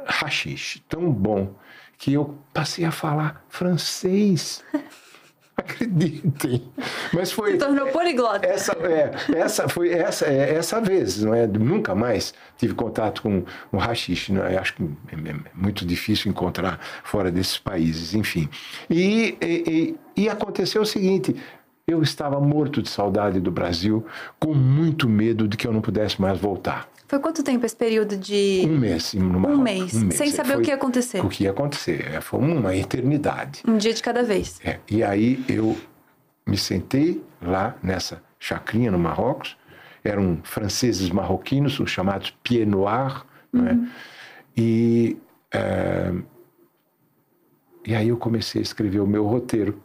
haxixe, 0.05 0.81
tão 0.89 1.11
bom 1.11 1.53
que 2.01 2.13
eu 2.13 2.35
passei 2.51 2.83
a 2.83 2.91
falar 2.91 3.45
francês. 3.47 4.63
Acreditem. 5.55 6.63
Mas 7.13 7.31
foi. 7.31 7.51
Se 7.51 7.57
tornou 7.59 7.87
poliglota. 7.89 8.43
Essa, 8.43 8.71
é, 8.71 9.11
essa 9.37 9.69
foi 9.69 9.91
essa, 9.91 10.25
é, 10.25 10.55
essa 10.55 10.81
vez, 10.81 11.21
não 11.23 11.35
é? 11.35 11.45
Nunca 11.45 11.93
mais 11.93 12.33
tive 12.57 12.73
contato 12.73 13.21
com 13.21 13.43
um 13.71 13.77
rachixe. 13.77 14.33
É? 14.39 14.57
Acho 14.57 14.73
que 14.73 14.83
é, 14.83 15.29
é, 15.29 15.35
muito 15.53 15.85
difícil 15.85 16.31
encontrar 16.31 16.79
fora 17.03 17.31
desses 17.31 17.59
países, 17.59 18.15
enfim. 18.15 18.49
E, 18.89 19.37
e, 19.39 19.95
e 20.17 20.27
aconteceu 20.27 20.81
o 20.81 20.85
seguinte: 20.85 21.35
eu 21.87 22.01
estava 22.01 22.39
morto 22.39 22.81
de 22.81 22.89
saudade 22.89 23.39
do 23.39 23.51
Brasil, 23.51 24.03
com 24.39 24.55
muito 24.55 25.07
medo 25.07 25.47
de 25.47 25.55
que 25.55 25.67
eu 25.67 25.73
não 25.73 25.81
pudesse 25.81 26.19
mais 26.19 26.39
voltar. 26.39 26.90
Foi 27.11 27.19
quanto 27.19 27.43
tempo 27.43 27.65
esse 27.65 27.75
período 27.75 28.15
de. 28.15 28.63
Um 28.65 28.77
mês. 28.77 29.13
Um, 29.13 29.59
mês, 29.59 29.93
um 29.93 29.99
mês. 30.05 30.15
Sem 30.15 30.31
saber 30.31 30.53
foi, 30.53 30.61
o 30.61 30.63
que 30.63 30.69
ia 30.69 30.75
acontecer. 30.75 31.25
O 31.25 31.27
que 31.27 31.43
ia 31.43 31.51
acontecer. 31.51 32.09
É, 32.09 32.21
foi 32.21 32.39
uma 32.39 32.73
eternidade. 32.73 33.63
Um 33.67 33.75
dia 33.75 33.93
de 33.93 34.01
cada 34.01 34.23
vez. 34.23 34.61
É, 34.63 34.79
e 34.89 35.03
aí 35.03 35.43
eu 35.49 35.77
me 36.47 36.55
sentei 36.57 37.21
lá 37.41 37.75
nessa 37.83 38.23
chacrinha 38.39 38.89
no 38.89 38.97
Marrocos. 38.97 39.57
Eram 40.05 40.39
franceses 40.41 41.09
marroquinos, 41.09 41.81
os 41.81 41.91
chamados 41.91 42.33
Pied 42.41 42.65
Noir. 42.65 43.25
Uhum. 43.51 43.61
Né? 43.61 43.91
E, 44.55 45.17
é, 45.53 46.13
e 47.85 47.93
aí 47.93 48.07
eu 48.07 48.15
comecei 48.15 48.61
a 48.61 48.63
escrever 48.63 49.01
o 49.01 49.05
meu 49.05 49.27
roteiro 49.27 49.83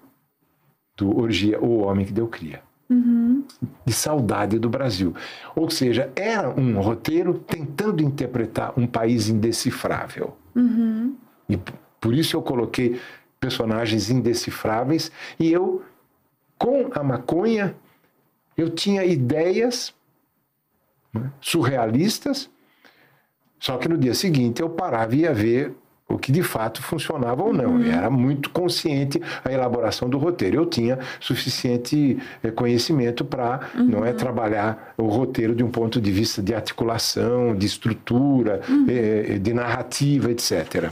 do 0.97 1.19
Orgia, 1.19 1.61
O 1.61 1.79
Homem 1.79 2.07
que 2.07 2.13
Deu 2.13 2.29
Cria. 2.29 2.63
Uhum. 2.89 3.45
De 3.85 3.93
saudade 3.93 4.59
do 4.59 4.69
Brasil. 4.69 5.15
Ou 5.55 5.69
seja, 5.69 6.13
era 6.15 6.49
um 6.49 6.81
roteiro 6.81 7.35
tentando 7.35 8.03
interpretar 8.03 8.73
um 8.77 8.87
país 8.87 9.29
indecifrável. 9.29 10.37
Uhum. 10.55 11.17
E 11.49 11.59
por 12.01 12.15
isso 12.15 12.37
eu 12.37 12.43
coloquei 12.43 13.01
personagens 13.41 14.11
indecifráveis 14.11 15.11
e 15.39 15.53
eu, 15.53 15.83
com 16.59 16.91
a 16.93 17.03
maconha, 17.03 17.77
eu 18.57 18.71
tinha 18.71 19.05
ideias 19.05 19.95
né, 21.13 21.31
surrealistas, 21.41 22.49
só 23.59 23.77
que 23.77 23.89
no 23.89 23.99
dia 23.99 24.15
seguinte 24.15 24.63
eu 24.63 24.71
parava 24.71 25.15
e 25.15 25.21
ia 25.21 25.35
ver 25.35 25.75
o 26.09 26.19
que 26.19 26.31
de 26.31 26.43
fato 26.43 26.83
funcionava 26.83 27.43
ou 27.43 27.53
não. 27.53 27.77
Uhum. 27.77 27.91
Era 27.91 28.09
muito 28.09 28.51
consciente 28.51 29.21
a 29.45 29.53
elaboração 29.53 30.09
do 30.09 30.19
roteiro. 30.19 30.57
Eu 30.57 30.67
tinha 30.67 30.99
suficiente 31.19 32.19
eh, 32.43 32.51
conhecimento 32.51 33.25
para 33.25 33.61
uhum. 33.75 33.85
não 33.85 34.05
é 34.05 34.13
trabalhar 34.13 34.95
o 34.97 35.07
roteiro 35.07 35.55
de 35.55 35.65
um 35.65 35.71
ponto 35.71 36.01
de 36.01 36.13
vista 36.13 36.41
de 36.41 36.55
articulação, 36.55 37.57
de 37.57 37.67
estrutura, 37.67 38.61
uhum. 38.69 38.87
Eh, 38.89 39.27
eh, 39.31 39.39
de 39.39 39.53
narrativa, 39.53 40.31
etc. 40.31 40.91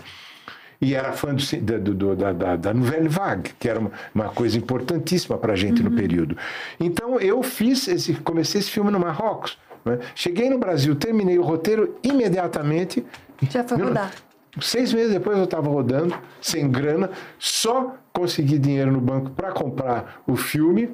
e 0.80 0.94
era 0.94 1.12
fã 1.12 1.34
do, 1.34 1.80
do, 1.80 1.94
do, 1.94 2.16
da, 2.16 2.32
da, 2.32 2.56
da 2.56 2.74
Nouvelle 2.74 3.08
Vague, 3.08 3.52
que 3.58 3.68
era 3.68 3.78
uma, 3.78 3.92
uma 4.14 4.28
coisa 4.30 4.58
importantíssima 4.58 5.38
para 5.38 5.52
a 5.52 5.56
gente 5.56 5.80
uhum. 5.80 5.90
no 5.90 5.96
período. 5.96 6.36
Então 6.80 7.20
eu 7.20 7.40
fiz 7.42 7.86
esse, 7.86 8.14
comecei 8.14 8.60
esse 8.60 8.70
filme 8.70 8.90
no 8.90 8.98
Marrocos. 8.98 9.56
Né? 9.84 10.00
Cheguei 10.14 10.50
no 10.50 10.58
Brasil, 10.58 10.96
terminei 10.96 11.38
o 11.38 11.42
roteiro 11.42 11.96
imediatamente. 12.02 13.04
Já 13.50 13.62
foi 13.62 13.78
rodar. 13.78 14.10
Seis 14.60 14.92
meses 14.92 15.12
depois 15.12 15.36
eu 15.38 15.44
estava 15.44 15.68
rodando, 15.68 16.14
sem 16.40 16.70
grana, 16.70 17.10
só 17.38 17.96
consegui 18.12 18.58
dinheiro 18.58 18.92
no 18.92 19.00
banco 19.00 19.30
para 19.30 19.50
comprar 19.52 20.22
o 20.26 20.36
filme 20.36 20.90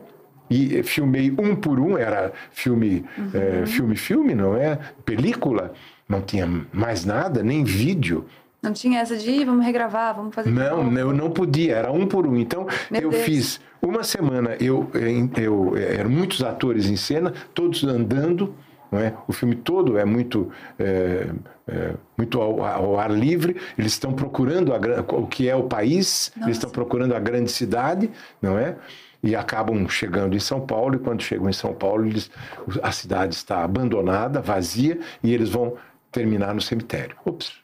e 0.50 0.82
filmei 0.82 1.30
um 1.38 1.54
por 1.54 1.78
um, 1.78 1.96
era 1.96 2.32
filme, 2.50 3.04
uhum. 3.16 3.30
é, 3.34 3.66
filme, 3.66 3.94
filme, 3.94 4.34
não 4.34 4.56
é? 4.56 4.78
Película, 5.04 5.72
não 6.08 6.20
tinha 6.20 6.48
mais 6.72 7.04
nada, 7.04 7.42
nem 7.42 7.62
vídeo. 7.62 8.26
Não 8.61 8.72
tinha 8.72 9.00
essa 9.00 9.16
de 9.16 9.44
vamos 9.44 9.64
regravar, 9.64 10.14
vamos 10.14 10.34
fazer. 10.34 10.50
Não, 10.50 10.92
eu 10.98 11.12
não 11.12 11.30
podia, 11.30 11.76
era 11.76 11.92
um 11.92 12.06
por 12.06 12.26
um. 12.26 12.36
Então 12.36 12.66
Meu 12.90 13.02
eu 13.02 13.11
Deus. 13.11 13.22
fiz 13.22 13.61
uma 13.80 14.02
semana, 14.02 14.56
eu, 14.61 14.90
eu, 14.92 15.30
eu 15.42 15.76
eram 15.76 16.11
muitos 16.11 16.42
atores 16.42 16.86
em 16.86 16.96
cena, 16.96 17.32
todos 17.54 17.84
andando 17.84 18.54
não 18.91 18.99
é? 18.99 19.14
O 19.28 19.32
filme 19.32 19.55
todo 19.55 19.99
é 19.99 20.05
muito, 20.05 20.51
é, 20.78 21.28
é, 21.68 21.95
muito 22.16 22.41
ao, 22.41 22.64
ao, 22.64 22.99
ar 22.99 23.11
livre. 23.11 23.57
Eles 23.78 23.93
estão 23.93 24.12
procurando 24.12 24.72
a, 24.72 24.78
o 25.14 25.26
que 25.26 25.49
é 25.49 25.55
o 25.55 25.64
país, 25.64 26.32
Nossa. 26.36 26.49
eles 26.49 26.57
estão 26.57 26.70
procurando 26.70 27.14
a 27.14 27.20
grande 27.20 27.51
cidade, 27.51 28.11
não 28.43 28.59
é? 28.59 28.76
E 29.22 29.36
acabam 29.36 29.88
chegando 29.88 30.34
em 30.34 30.41
São 30.41 30.61
Paulo. 30.61 30.97
E 30.97 30.99
quando 30.99 31.22
chegam 31.22 31.49
em 31.49 31.53
São 31.53 31.74
Paulo, 31.74 32.07
eles, 32.07 32.30
a 32.82 32.91
cidade 32.91 33.34
está 33.34 33.62
abandonada, 33.62 34.41
vazia, 34.41 34.99
e 35.22 35.32
eles 35.32 35.51
vão 35.51 35.76
terminar 36.11 36.55
no 36.55 36.61
cemitério. 36.61 37.16
Ups. 37.24 37.61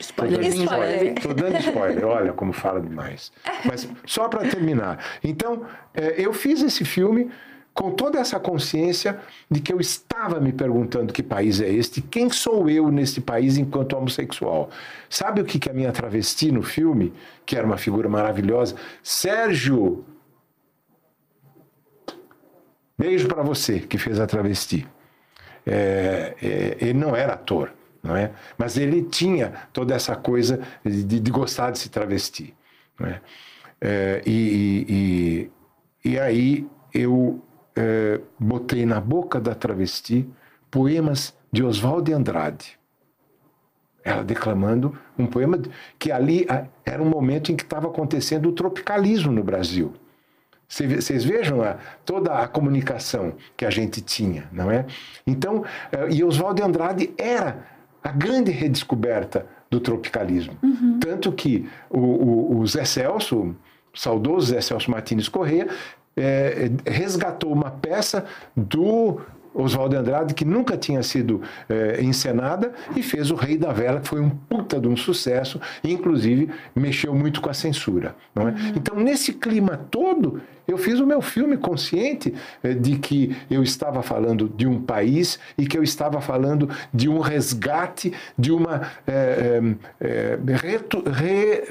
Estou 0.00 0.26
dando 0.26 0.46
spoiler. 0.46 1.12
Estou 1.14 1.34
dando 1.34 1.58
spoiler. 1.58 2.04
Olha 2.06 2.32
como 2.32 2.54
fala 2.54 2.80
demais. 2.80 3.30
Mas 3.66 3.86
só 4.06 4.28
para 4.28 4.48
terminar. 4.48 4.98
Então, 5.22 5.66
é, 5.92 6.14
eu 6.16 6.32
fiz 6.32 6.62
esse 6.62 6.86
filme 6.86 7.30
com 7.72 7.92
toda 7.92 8.18
essa 8.18 8.38
consciência 8.38 9.18
de 9.50 9.60
que 9.60 9.72
eu 9.72 9.80
estava 9.80 10.40
me 10.40 10.52
perguntando 10.52 11.12
que 11.12 11.22
país 11.22 11.60
é 11.60 11.68
este, 11.68 12.02
quem 12.02 12.30
sou 12.30 12.68
eu 12.68 12.90
neste 12.90 13.20
país 13.20 13.56
enquanto 13.56 13.96
homossexual. 13.96 14.70
Sabe 15.08 15.40
o 15.40 15.44
que, 15.44 15.58
que 15.58 15.70
a 15.70 15.72
minha 15.72 15.92
travesti 15.92 16.50
no 16.50 16.62
filme, 16.62 17.12
que 17.46 17.56
era 17.56 17.66
uma 17.66 17.78
figura 17.78 18.08
maravilhosa? 18.08 18.74
Sérgio, 19.02 20.04
beijo 22.98 23.28
para 23.28 23.42
você 23.42 23.80
que 23.80 23.96
fez 23.96 24.18
a 24.20 24.26
travesti. 24.26 24.86
É, 25.64 26.34
é, 26.42 26.76
ele 26.80 26.94
não 26.94 27.14
era 27.14 27.34
ator, 27.34 27.72
não 28.02 28.16
é? 28.16 28.32
Mas 28.58 28.76
ele 28.76 29.02
tinha 29.02 29.52
toda 29.72 29.94
essa 29.94 30.16
coisa 30.16 30.60
de, 30.84 31.20
de 31.20 31.30
gostar 31.30 31.70
de 31.70 31.78
se 31.78 31.88
travestir, 31.88 32.54
não 32.98 33.08
é? 33.08 33.20
é 33.80 34.22
e, 34.26 35.50
e, 36.04 36.10
e 36.10 36.18
aí 36.18 36.66
eu 36.92 37.42
é, 37.80 38.20
botei 38.38 38.84
na 38.84 39.00
boca 39.00 39.40
da 39.40 39.54
travesti 39.54 40.28
poemas 40.70 41.34
de 41.50 41.64
Oswald 41.64 42.04
de 42.04 42.12
Andrade. 42.12 42.78
Ela 44.04 44.22
declamando 44.22 44.96
um 45.18 45.26
poema 45.26 45.58
que 45.98 46.12
ali 46.12 46.46
era 46.84 47.02
um 47.02 47.08
momento 47.08 47.50
em 47.50 47.56
que 47.56 47.62
estava 47.62 47.88
acontecendo 47.88 48.48
o 48.48 48.52
tropicalismo 48.52 49.32
no 49.32 49.42
Brasil. 49.42 49.92
Vocês 50.68 51.24
vejam 51.24 51.62
a, 51.62 51.76
toda 52.04 52.32
a 52.34 52.46
comunicação 52.46 53.34
que 53.56 53.66
a 53.66 53.70
gente 53.70 54.00
tinha, 54.00 54.48
não 54.52 54.70
é? 54.70 54.86
Então, 55.26 55.64
é, 55.90 56.08
e 56.10 56.22
Oswald 56.22 56.60
de 56.60 56.62
Andrade 56.62 57.14
era 57.18 57.66
a 58.02 58.12
grande 58.12 58.52
redescoberta 58.52 59.46
do 59.68 59.80
tropicalismo. 59.80 60.56
Uhum. 60.62 60.98
Tanto 61.00 61.32
que 61.32 61.68
o, 61.90 61.98
o, 61.98 62.58
o 62.58 62.66
Zé 62.66 62.84
Celso, 62.84 63.56
o 63.92 63.98
saudoso 63.98 64.46
Zé 64.46 64.60
Celso 64.60 64.90
Martins 64.90 65.28
Corrêa, 65.28 65.68
é, 66.16 66.70
resgatou 66.86 67.52
uma 67.52 67.70
peça 67.70 68.24
do 68.56 69.20
Oswaldo 69.54 69.96
Andrade, 69.96 70.34
que 70.34 70.44
nunca 70.44 70.76
tinha 70.76 71.02
sido 71.02 71.42
é, 71.68 72.02
encenada, 72.02 72.72
e 72.94 73.02
fez 73.02 73.30
O 73.30 73.34
Rei 73.34 73.56
da 73.56 73.72
Vela, 73.72 74.00
que 74.00 74.08
foi 74.08 74.20
um 74.20 74.30
puta 74.30 74.80
de 74.80 74.88
um 74.88 74.96
sucesso, 74.96 75.60
e 75.82 75.92
inclusive 75.92 76.50
mexeu 76.74 77.14
muito 77.14 77.40
com 77.40 77.50
a 77.50 77.54
censura. 77.54 78.14
É? 78.34 78.40
Uhum. 78.40 78.52
Então, 78.76 78.96
nesse 78.96 79.32
clima 79.32 79.76
todo, 79.90 80.40
eu 80.68 80.78
fiz 80.78 81.00
o 81.00 81.06
meu 81.06 81.20
filme 81.20 81.56
consciente 81.56 82.32
é, 82.62 82.74
de 82.74 82.96
que 82.96 83.36
eu 83.50 83.62
estava 83.62 84.02
falando 84.02 84.48
de 84.48 84.66
um 84.66 84.80
país 84.80 85.38
e 85.58 85.66
que 85.66 85.76
eu 85.76 85.82
estava 85.82 86.20
falando 86.20 86.70
de 86.94 87.08
um 87.08 87.18
resgate, 87.18 88.12
de 88.38 88.52
uma 88.52 88.82
é, 89.06 89.60
é, 90.00 90.38
é 90.46 90.56
retu, 90.56 91.02
re, 91.10 91.64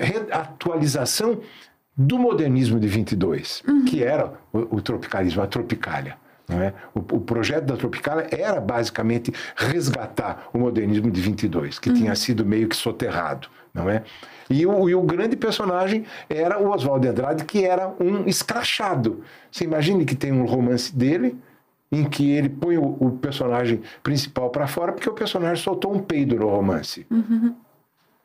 reatualização 0.00 1.40
do 1.96 2.18
modernismo 2.18 2.78
de 2.78 2.86
22, 2.86 3.62
uhum. 3.66 3.84
que 3.84 4.02
era 4.02 4.34
o, 4.52 4.76
o, 4.76 4.82
tropicalismo, 4.82 5.42
a 5.42 5.46
tropicália. 5.46 6.16
Não 6.48 6.62
é? 6.62 6.72
o, 6.94 7.00
o, 7.00 7.20
projeto 7.20 7.64
da 7.64 7.76
Tropicália 7.76 8.28
era 8.30 8.60
basicamente 8.60 9.32
resgatar 9.56 10.48
o 10.52 10.58
modernismo 10.58 11.10
de 11.10 11.20
22, 11.20 11.80
que 11.80 11.88
uhum. 11.88 11.96
tinha 11.96 12.14
sido 12.14 12.44
meio 12.46 12.68
que 12.68 12.76
soterrado. 12.76 13.48
Não 13.74 13.90
é? 13.90 14.04
E 14.48 14.64
o, 14.64 14.88
e 14.88 14.94
o 14.94 15.02
grande 15.02 15.36
personagem 15.36 16.04
era 16.30 16.62
o 16.62 16.72
Oswaldo 16.72 17.08
Andrade, 17.08 17.44
que 17.44 17.64
era 17.64 17.92
um 18.00 18.26
escrachado. 18.26 19.24
Você 19.50 19.64
imagine 19.64 20.04
que 20.04 20.14
tem 20.14 20.32
um 20.32 20.46
romance 20.46 20.94
dele, 20.94 21.36
em 21.90 22.04
que 22.04 22.30
ele 22.30 22.48
põe 22.48 22.78
o, 22.78 22.96
o 23.00 23.18
personagem 23.18 23.82
principal 24.02 24.48
para 24.50 24.68
fora, 24.68 24.92
porque 24.92 25.10
o 25.10 25.14
personagem 25.14 25.62
soltou 25.62 25.92
um 25.92 25.98
peido 25.98 26.36
no 26.36 26.48
romance. 26.48 27.06
Uhum. 27.10 27.56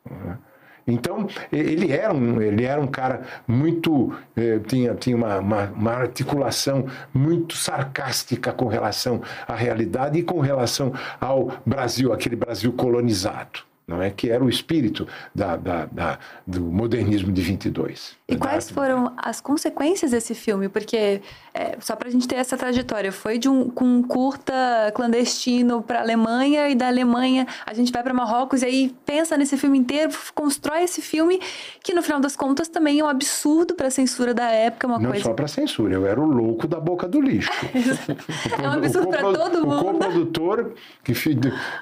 É? 0.06 0.51
Então, 0.86 1.26
ele 1.52 1.92
era 1.92 2.12
um, 2.12 2.40
ele 2.40 2.64
era 2.64 2.80
um 2.80 2.86
cara 2.86 3.22
muito. 3.46 4.12
Eh, 4.36 4.60
tinha 4.66 4.94
tinha 4.94 5.16
uma, 5.16 5.38
uma, 5.38 5.64
uma, 5.70 5.92
articulação 5.92 6.86
muito 7.12 7.56
sarcástica 7.56 8.52
com 8.52 8.66
relação 8.66 9.22
à 9.46 9.54
realidade 9.54 10.18
e 10.18 10.22
com 10.22 10.40
relação 10.40 10.92
ao 11.20 11.52
Brasil, 11.64 12.12
aquele 12.12 12.36
Brasil 12.36 12.72
colonizado 12.72 13.60
não 13.86 14.00
é 14.00 14.10
que 14.10 14.30
era 14.30 14.42
o 14.42 14.48
espírito 14.48 15.06
da, 15.34 15.56
da, 15.56 15.86
da, 15.86 16.18
do 16.46 16.62
modernismo 16.62 17.32
de 17.32 17.42
22. 17.42 18.16
E 18.32 18.38
quais 18.38 18.70
foram 18.70 19.12
as 19.16 19.40
consequências 19.40 20.10
desse 20.10 20.34
filme? 20.34 20.68
Porque, 20.68 21.20
é, 21.52 21.76
só 21.80 21.94
para 21.94 22.08
a 22.08 22.10
gente 22.10 22.26
ter 22.26 22.36
essa 22.36 22.56
trajetória, 22.56 23.12
foi 23.12 23.38
de 23.38 23.48
um, 23.48 23.68
com 23.68 23.84
um 23.84 24.02
curta 24.02 24.54
clandestino 24.94 25.82
para 25.82 25.98
a 25.98 26.02
Alemanha, 26.02 26.68
e 26.68 26.74
da 26.74 26.88
Alemanha 26.88 27.46
a 27.66 27.74
gente 27.74 27.92
vai 27.92 28.02
para 28.02 28.14
Marrocos, 28.14 28.62
e 28.62 28.66
aí 28.66 28.94
pensa 29.04 29.36
nesse 29.36 29.56
filme 29.56 29.78
inteiro, 29.78 30.12
constrói 30.34 30.82
esse 30.82 31.02
filme, 31.02 31.40
que 31.82 31.94
no 31.94 32.02
final 32.02 32.20
das 32.20 32.36
contas 32.36 32.68
também 32.68 33.00
é 33.00 33.04
um 33.04 33.08
absurdo 33.08 33.74
para 33.74 33.88
a 33.88 33.90
censura 33.90 34.32
da 34.32 34.50
época. 34.50 34.86
Uma 34.86 34.98
Não 34.98 35.10
coisa... 35.10 35.24
só 35.24 35.34
para 35.34 35.48
censura, 35.48 35.94
eu 35.94 36.06
era 36.06 36.20
o 36.20 36.24
louco 36.24 36.66
da 36.66 36.80
boca 36.80 37.06
do 37.08 37.20
lixo. 37.20 37.50
é 38.62 38.68
um 38.68 38.72
absurdo 38.72 39.08
para 39.08 39.22
todo 39.22 39.66
mundo. 39.66 39.80
O 39.80 39.92
co-produtor, 39.92 40.74
que 41.04 41.12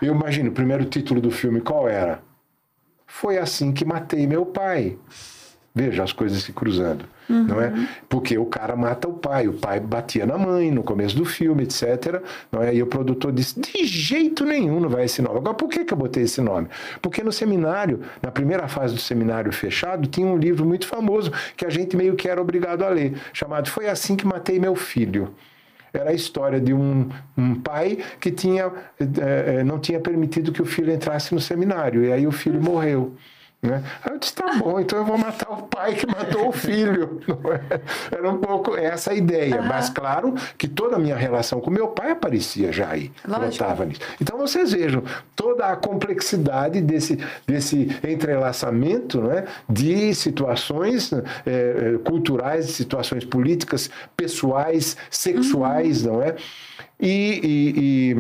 eu 0.03 0.15
imagino, 0.15 0.51
o 0.51 0.53
primeiro 0.53 0.85
título 0.85 1.21
do 1.21 1.31
filme 1.31 1.61
qual 1.61 1.89
era? 1.89 2.23
Foi 3.07 3.39
assim 3.39 3.73
que 3.73 3.85
matei 3.85 4.27
meu 4.27 4.47
pai. 4.47 4.97
Veja 5.73 6.03
as 6.03 6.13
coisas 6.13 6.43
se 6.43 6.53
cruzando, 6.53 7.05
uhum. 7.29 7.45
não 7.45 7.61
é? 7.61 7.89
Porque 8.09 8.37
o 8.37 8.45
cara 8.45 8.75
mata 8.75 9.07
o 9.07 9.13
pai, 9.13 9.47
o 9.47 9.53
pai 9.53 9.79
batia 9.79 10.27
na 10.27 10.37
mãe 10.37 10.69
no 10.69 10.83
começo 10.83 11.17
do 11.17 11.25
filme, 11.25 11.63
etc. 11.63 12.21
Não 12.51 12.61
é? 12.61 12.75
E 12.75 12.83
o 12.83 12.87
produtor 12.89 13.31
disse: 13.31 13.61
de 13.61 13.85
jeito 13.85 14.45
nenhum 14.45 14.81
não 14.81 14.89
vai 14.89 15.05
esse 15.05 15.23
nome. 15.23 15.39
Agora, 15.39 15.55
por 15.55 15.69
que, 15.69 15.85
que 15.85 15.95
eu 15.95 15.99
botei 15.99 16.25
esse 16.25 16.41
nome? 16.41 16.67
Porque 17.01 17.23
no 17.23 17.31
seminário, 17.31 18.01
na 18.21 18.33
primeira 18.33 18.67
fase 18.67 18.95
do 18.95 19.01
seminário 19.01 19.53
fechado, 19.53 20.09
tinha 20.09 20.27
um 20.27 20.37
livro 20.37 20.67
muito 20.67 20.89
famoso 20.89 21.31
que 21.57 21.65
a 21.65 21.71
gente 21.71 21.97
meio 21.97 22.17
que 22.17 22.29
era 22.29 22.43
obrigado 22.43 22.83
a 22.83 22.89
ler, 22.89 23.15
chamado 23.33 23.71
Foi 23.71 23.89
Assim 23.89 24.17
que 24.17 24.27
Matei 24.27 24.59
Meu 24.59 24.75
Filho 24.75 25.33
era 25.93 26.11
a 26.11 26.13
história 26.13 26.61
de 26.61 26.73
um, 26.73 27.09
um 27.37 27.55
pai 27.55 27.99
que 28.21 28.31
tinha, 28.31 28.73
é, 28.99 29.63
não 29.65 29.79
tinha 29.79 30.01
permitido 30.01 30.53
que 30.53 30.63
o 30.63 30.65
filho 30.65 30.93
entrasse 30.93 31.35
no 31.35 31.41
seminário, 31.41 32.05
e 32.05 32.13
aí 32.13 32.27
o 32.27 32.33
filho 32.33 32.61
morreu. 32.61 33.15
Né? 33.63 33.85
Aí 34.03 34.15
eu 34.15 34.19
disse, 34.19 34.35
tá 34.35 34.55
bom, 34.55 34.81
então 34.81 34.99
eu 34.99 35.05
vou 35.05 35.19
matar 35.19 35.51
o 35.51 35.65
pai 35.65 35.95
que 35.95 36.07
matou 36.07 36.49
o 36.49 36.53
filho. 36.53 37.21
É? 37.71 37.81
Era 38.17 38.31
um 38.31 38.39
pouco 38.39 38.75
essa 38.75 39.11
a 39.11 39.15
ideia. 39.15 39.61
Uhum. 39.61 39.69
Mas 39.69 39.91
claro 39.91 40.35
que 40.57 40.67
toda 40.67 40.97
a 40.97 40.99
minha 40.99 41.17
relação 41.17 41.61
com 41.61 41.71
meu 41.71 41.89
pai 41.89 42.13
aparecia 42.13 42.73
já 42.73 42.91
aí. 42.91 43.13
Lógico. 43.27 43.85
nisso. 43.85 44.01
Então 44.21 44.39
vocês 44.39 44.73
vejam 44.73 45.03
toda 45.37 45.67
a 45.67 45.77
complexidade 45.77 46.81
desse, 46.81 47.19
desse 47.47 47.89
entrelaçamento 48.03 49.21
né, 49.21 49.45
de 49.69 50.15
situações 50.15 51.13
é, 51.45 51.99
culturais, 52.05 52.67
situações 52.71 53.27
políticas, 53.27 53.91
pessoais, 54.17 54.97
sexuais, 55.11 56.07
uhum. 56.07 56.15
não 56.15 56.23
é? 56.23 56.35
E, 56.99 57.41
e, 57.43 58.15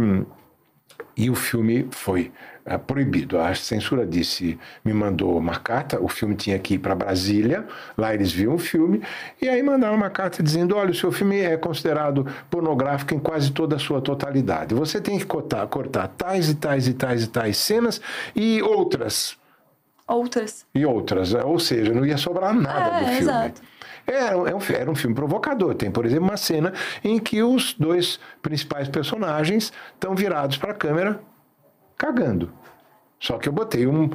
e, 1.17 1.25
e 1.25 1.31
o 1.31 1.35
filme 1.35 1.89
foi 1.91 2.31
é, 2.65 2.77
proibido. 2.79 3.39
A 3.39 3.55
censura 3.55 4.07
disse, 4.07 4.59
me 4.85 4.93
mandou 4.93 5.37
uma 5.39 5.57
carta, 5.57 6.01
o 6.01 6.09
filme 6.09 6.35
tinha 6.35 6.59
que 6.59 6.75
ir 6.75 6.79
para 6.79 6.95
Brasília, 6.95 7.67
lá 7.97 8.15
eles 8.15 8.31
viam 8.33 8.55
o 8.55 8.59
filme, 8.59 9.03
e 9.41 9.49
aí 9.49 9.63
mandaram 9.63 9.95
uma 9.95 10.11
carta 10.11 10.43
dizendo: 10.43 10.77
olha, 10.77 10.91
o 10.91 10.95
seu 10.95 11.11
filme 11.13 11.39
é 11.41 11.57
considerado 11.57 12.27
pornográfico 12.51 13.15
em 13.15 13.19
quase 13.19 13.51
toda 13.53 13.77
a 13.77 13.79
sua 13.79 14.01
totalidade. 14.01 14.75
Você 14.75 15.01
tem 15.01 15.19
que 15.19 15.27
cortar, 15.27 15.67
cortar 15.67 16.09
tais 16.09 16.49
e 16.49 16.55
tais 16.55 16.87
e 16.87 16.95
tais 16.95 17.25
e 17.25 17.27
tais 17.29 17.57
cenas 17.57 18.01
e 18.35 18.63
outras 18.63 19.39
Outras. 20.07 20.67
e 20.75 20.85
outras. 20.85 21.33
Ou 21.35 21.59
seja, 21.61 21.95
não 21.95 22.05
ia 22.05 22.19
sobrar 22.19 22.53
nada 22.53 22.97
É, 22.97 23.01
do 23.01 23.05
filme. 23.07 23.21
exato. 23.21 23.63
Era, 24.07 24.35
é 24.37 24.81
era 24.81 24.91
um 24.91 24.95
filme 24.95 25.15
provocador. 25.15 25.75
Tem, 25.75 25.89
por 25.91 26.05
exemplo, 26.05 26.25
uma 26.25 26.37
cena 26.37 26.73
em 27.05 27.19
que 27.21 27.43
os 27.45 27.75
dois 27.75 28.19
principais 28.43 28.89
personagens 28.89 29.73
estão 29.95 30.15
virados 30.17 30.57
para 30.57 30.73
a 30.73 30.75
câmera 30.75 31.21
cagando. 32.01 32.51
Só 33.19 33.37
que 33.37 33.47
eu 33.47 33.53
botei 33.53 33.87
um, 33.87 34.09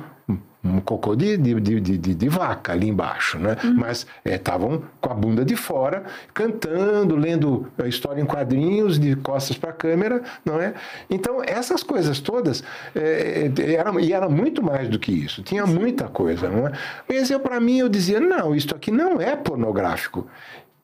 um, 0.63 0.81
cocô 0.81 1.15
de, 1.15 1.37
de, 1.37 1.53
de, 1.61 1.79
de, 1.79 2.15
de- 2.15 2.29
vaca 2.29 2.73
ali 2.73 2.87
embaixo, 2.89 3.37
né? 3.37 3.55
Mas 3.77 4.07
estavam 4.25 4.81
com 4.99 5.11
a 5.11 5.13
bunda 5.13 5.45
de 5.45 5.55
fora, 5.55 6.03
cantando, 6.33 7.15
lendo 7.15 7.71
a 7.77 7.87
história 7.87 8.19
em 8.19 8.25
quadrinhos, 8.25 8.97
de 8.97 9.15
costas 9.17 9.55
para 9.59 9.69
a 9.69 9.73
câmera, 9.73 10.23
não 10.43 10.59
é? 10.59 10.73
Então, 11.07 11.43
essas 11.45 11.83
coisas 11.83 12.19
todas, 12.19 12.63
é, 12.95 13.51
é, 13.55 13.73
era, 13.75 14.01
e 14.01 14.11
era 14.11 14.27
muito 14.27 14.63
mais 14.63 14.89
do 14.89 14.97
que 14.97 15.11
isso. 15.11 15.43
Tinha 15.43 15.67
muita 15.67 16.05
coisa, 16.05 16.49
não 16.49 16.65
é? 16.67 16.71
Mas 17.07 17.29
eu, 17.29 17.39
para 17.39 17.59
mim, 17.59 17.77
eu 17.77 17.87
dizia, 17.87 18.19
não, 18.19 18.55
isso 18.55 18.75
aqui 18.75 18.89
não 18.89 19.21
é 19.21 19.35
pornográfico. 19.35 20.27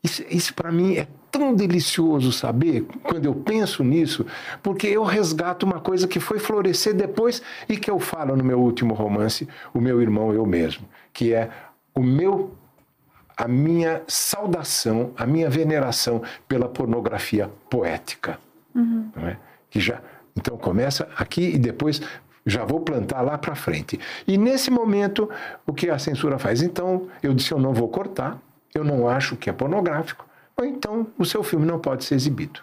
Isso, 0.03 0.23
isso 0.29 0.53
para 0.53 0.71
mim 0.71 0.95
é 0.97 1.07
tão 1.31 1.55
delicioso 1.55 2.31
saber 2.31 2.85
quando 3.03 3.25
eu 3.25 3.33
penso 3.33 3.83
nisso, 3.83 4.25
porque 4.61 4.87
eu 4.87 5.03
resgato 5.03 5.63
uma 5.63 5.79
coisa 5.79 6.07
que 6.07 6.19
foi 6.19 6.37
florescer 6.37 6.93
depois 6.93 7.41
e 7.69 7.77
que 7.77 7.89
eu 7.89 7.99
falo 7.99 8.35
no 8.35 8.43
meu 8.43 8.59
último 8.59 8.93
romance, 8.93 9.47
O 9.73 9.79
Meu 9.79 10.01
Irmão 10.01 10.33
Eu 10.33 10.45
Mesmo, 10.45 10.85
que 11.13 11.33
é 11.33 11.49
o 11.95 12.03
meu 12.03 12.55
a 13.37 13.47
minha 13.47 14.03
saudação, 14.07 15.13
a 15.17 15.25
minha 15.25 15.49
veneração 15.49 16.21
pela 16.47 16.67
pornografia 16.67 17.49
poética, 17.69 18.37
não 19.15 19.27
é? 19.27 19.37
Que 19.69 19.79
já 19.79 19.99
então 20.35 20.57
começa 20.57 21.07
aqui 21.17 21.55
e 21.55 21.57
depois 21.57 22.01
já 22.45 22.65
vou 22.65 22.81
plantar 22.81 23.21
lá 23.21 23.37
para 23.37 23.55
frente. 23.55 23.99
E 24.27 24.37
nesse 24.37 24.69
momento 24.69 25.29
o 25.65 25.73
que 25.73 25.89
a 25.89 25.97
censura 25.97 26.37
faz? 26.37 26.61
Então 26.61 27.07
eu 27.23 27.33
disse 27.33 27.51
eu 27.51 27.59
não 27.59 27.73
vou 27.73 27.87
cortar, 27.87 28.39
eu 28.75 28.83
não 28.83 29.07
acho 29.07 29.35
que 29.35 29.49
é 29.49 29.53
pornográfico, 29.53 30.25
ou 30.61 30.67
então 30.67 31.07
o 31.17 31.25
seu 31.25 31.41
filme 31.41 31.65
não 31.65 31.79
pode 31.79 32.03
ser 32.03 32.15
exibido. 32.15 32.61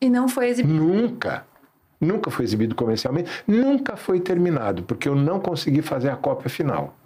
E 0.00 0.10
não 0.10 0.28
foi 0.28 0.48
exibido. 0.48 0.74
Nunca. 0.74 1.46
Nunca 2.00 2.30
foi 2.30 2.44
exibido 2.44 2.74
comercialmente, 2.74 3.28
nunca 3.46 3.96
foi 3.96 4.20
terminado, 4.20 4.84
porque 4.84 5.08
eu 5.08 5.16
não 5.16 5.40
consegui 5.40 5.82
fazer 5.82 6.10
a 6.10 6.16
cópia 6.16 6.48
final. 6.48 6.96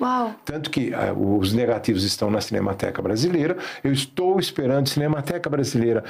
Uau. 0.00 0.34
Tanto 0.44 0.70
que 0.70 0.92
ah, 0.92 1.12
os 1.14 1.52
negativos 1.52 2.02
estão 2.04 2.30
na 2.30 2.40
Cinemateca 2.40 3.00
Brasileira. 3.00 3.56
Eu 3.82 3.92
estou 3.92 4.38
esperando 4.38 4.88
Cinemateca 4.88 5.48
Brasileira. 5.48 6.04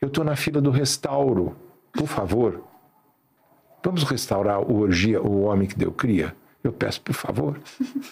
Eu 0.00 0.08
estou 0.08 0.24
na 0.24 0.36
fila 0.36 0.60
do 0.60 0.70
restauro. 0.70 1.56
Por 1.92 2.06
favor, 2.06 2.62
vamos 3.82 4.02
restaurar 4.02 4.60
o 4.60 4.80
Orgia, 4.80 5.22
o 5.22 5.42
Homem 5.42 5.66
que 5.66 5.78
Deu 5.78 5.92
Cria? 5.92 6.34
Eu 6.62 6.72
peço, 6.72 7.00
por 7.00 7.14
favor. 7.14 7.58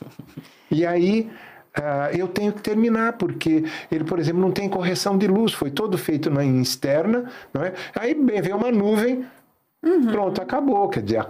e 0.71 0.87
aí. 0.87 1.31
Ah, 1.77 2.11
eu 2.13 2.27
tenho 2.29 2.53
que 2.53 2.63
terminar, 2.63 3.15
porque 3.15 3.65
ele, 3.91 4.05
por 4.05 4.19
exemplo, 4.19 4.41
não 4.41 4.51
tem 4.51 4.69
correção 4.69 5.17
de 5.19 5.27
luz, 5.27 5.53
foi 5.53 5.71
todo 5.71 5.99
feito 5.99 6.31
na 6.31 6.45
externa, 6.45 7.31
não 7.53 7.63
é? 7.63 7.73
Aí 7.95 8.15
veio 8.15 8.57
uma 8.57 8.71
nuvem, 8.71 9.25
Pronto, 10.11 10.41
acabou. 10.43 10.89
Quer 10.89 11.03
dizer, 11.03 11.25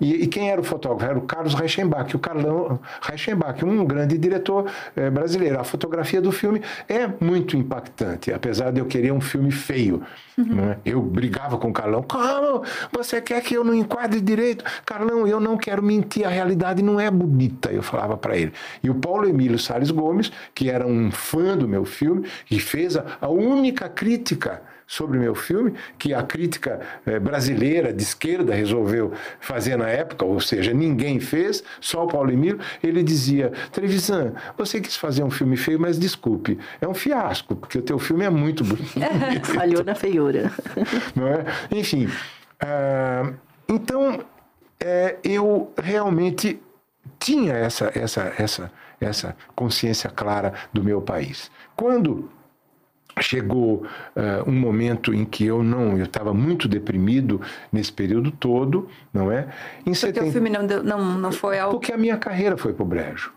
e, 0.00 0.24
e 0.24 0.26
quem 0.26 0.50
era 0.50 0.60
o 0.60 0.64
fotógrafo? 0.64 1.10
Era 1.10 1.18
o 1.18 1.22
Carlos 1.22 1.54
Reichenbach, 1.54 2.14
o 2.14 2.18
Carlão 2.18 2.78
Reichenbach, 3.02 3.64
um 3.64 3.84
grande 3.84 4.18
diretor 4.18 4.70
eh, 4.96 5.10
brasileiro. 5.10 5.60
A 5.60 5.64
fotografia 5.64 6.20
do 6.20 6.32
filme 6.32 6.62
é 6.88 7.08
muito 7.20 7.56
impactante, 7.56 8.32
apesar 8.32 8.70
de 8.72 8.80
eu 8.80 8.86
querer 8.86 9.12
um 9.12 9.20
filme 9.20 9.50
feio. 9.50 10.02
né? 10.36 10.78
Eu 10.84 11.00
brigava 11.00 11.56
com 11.58 11.68
o 11.68 11.72
Carlão. 11.72 12.02
Carlão, 12.02 12.62
você 12.92 13.20
quer 13.20 13.40
que 13.42 13.54
eu 13.54 13.62
não 13.64 13.74
enquadre 13.74 14.20
direito? 14.20 14.64
Carlão, 14.84 15.26
eu 15.26 15.38
não 15.40 15.56
quero 15.56 15.82
mentir, 15.82 16.26
a 16.26 16.30
realidade 16.30 16.82
não 16.82 16.98
é 16.98 17.10
bonita, 17.10 17.70
eu 17.70 17.82
falava 17.82 18.16
para 18.16 18.36
ele. 18.36 18.52
E 18.82 18.90
o 18.90 18.94
Paulo 18.94 19.28
Emílio 19.28 19.58
Salles 19.58 19.90
Gomes, 19.90 20.32
que 20.54 20.68
era 20.70 20.86
um 20.86 21.10
fã 21.10 21.56
do 21.56 21.68
meu 21.68 21.84
filme, 21.84 22.26
e 22.50 22.58
fez 22.58 22.96
a, 22.96 23.04
a 23.20 23.28
única 23.28 23.88
crítica 23.88 24.62
sobre 24.86 25.18
meu 25.18 25.34
filme, 25.34 25.74
que 25.98 26.12
a 26.12 26.22
crítica 26.22 26.80
eh, 27.06 27.18
brasileira 27.18 27.92
de 27.92 28.02
esquerda 28.02 28.54
resolveu 28.54 29.12
fazer 29.40 29.76
na 29.76 29.88
época, 29.88 30.24
ou 30.24 30.40
seja, 30.40 30.72
ninguém 30.72 31.20
fez, 31.20 31.62
só 31.80 32.04
o 32.04 32.08
Paulo 32.08 32.30
Emílio, 32.30 32.58
ele 32.82 33.02
dizia, 33.02 33.52
Trevisan, 33.72 34.34
você 34.56 34.80
quis 34.80 34.96
fazer 34.96 35.22
um 35.22 35.30
filme 35.30 35.56
feio, 35.56 35.80
mas 35.80 35.98
desculpe, 35.98 36.58
é 36.80 36.86
um 36.86 36.94
fiasco, 36.94 37.56
porque 37.56 37.78
o 37.78 37.82
teu 37.82 37.98
filme 37.98 38.24
é 38.24 38.30
muito 38.30 38.62
bonito. 38.64 38.92
Falhou 39.54 39.84
na 39.84 39.94
feiura. 39.94 40.52
não 41.16 41.28
é? 41.28 41.44
Enfim, 41.70 42.08
ah, 42.60 43.32
então 43.68 44.20
é, 44.80 45.16
eu 45.24 45.72
realmente 45.80 46.60
tinha 47.18 47.54
essa, 47.54 47.90
essa, 47.94 48.32
essa, 48.38 48.72
essa 49.00 49.36
consciência 49.54 50.10
clara 50.10 50.52
do 50.72 50.82
meu 50.82 51.00
país. 51.00 51.50
Quando 51.76 52.30
chegou 53.20 53.84
ah, 54.16 54.42
um 54.46 54.52
momento 54.52 55.12
em 55.14 55.24
que 55.24 55.44
eu 55.44 55.62
não, 55.62 55.96
eu 55.96 56.04
estava 56.04 56.34
muito 56.34 56.68
deprimido 56.68 57.40
nesse 57.72 57.92
período 57.92 58.30
todo, 58.30 58.88
não 59.12 59.30
é? 59.30 59.48
Em 59.80 59.92
Porque 59.92 59.92
o 59.92 59.94
70 59.96 60.32
filme 60.32 60.50
não, 60.50 60.66
deu, 60.66 60.82
não, 60.82 61.18
não 61.18 61.32
foi 61.32 61.58
ao. 61.58 61.70
porque 61.70 61.92
a 61.92 61.96
minha 61.96 62.16
carreira 62.16 62.56
foi 62.56 62.72
pro 62.72 62.84
brejo. 62.84 63.32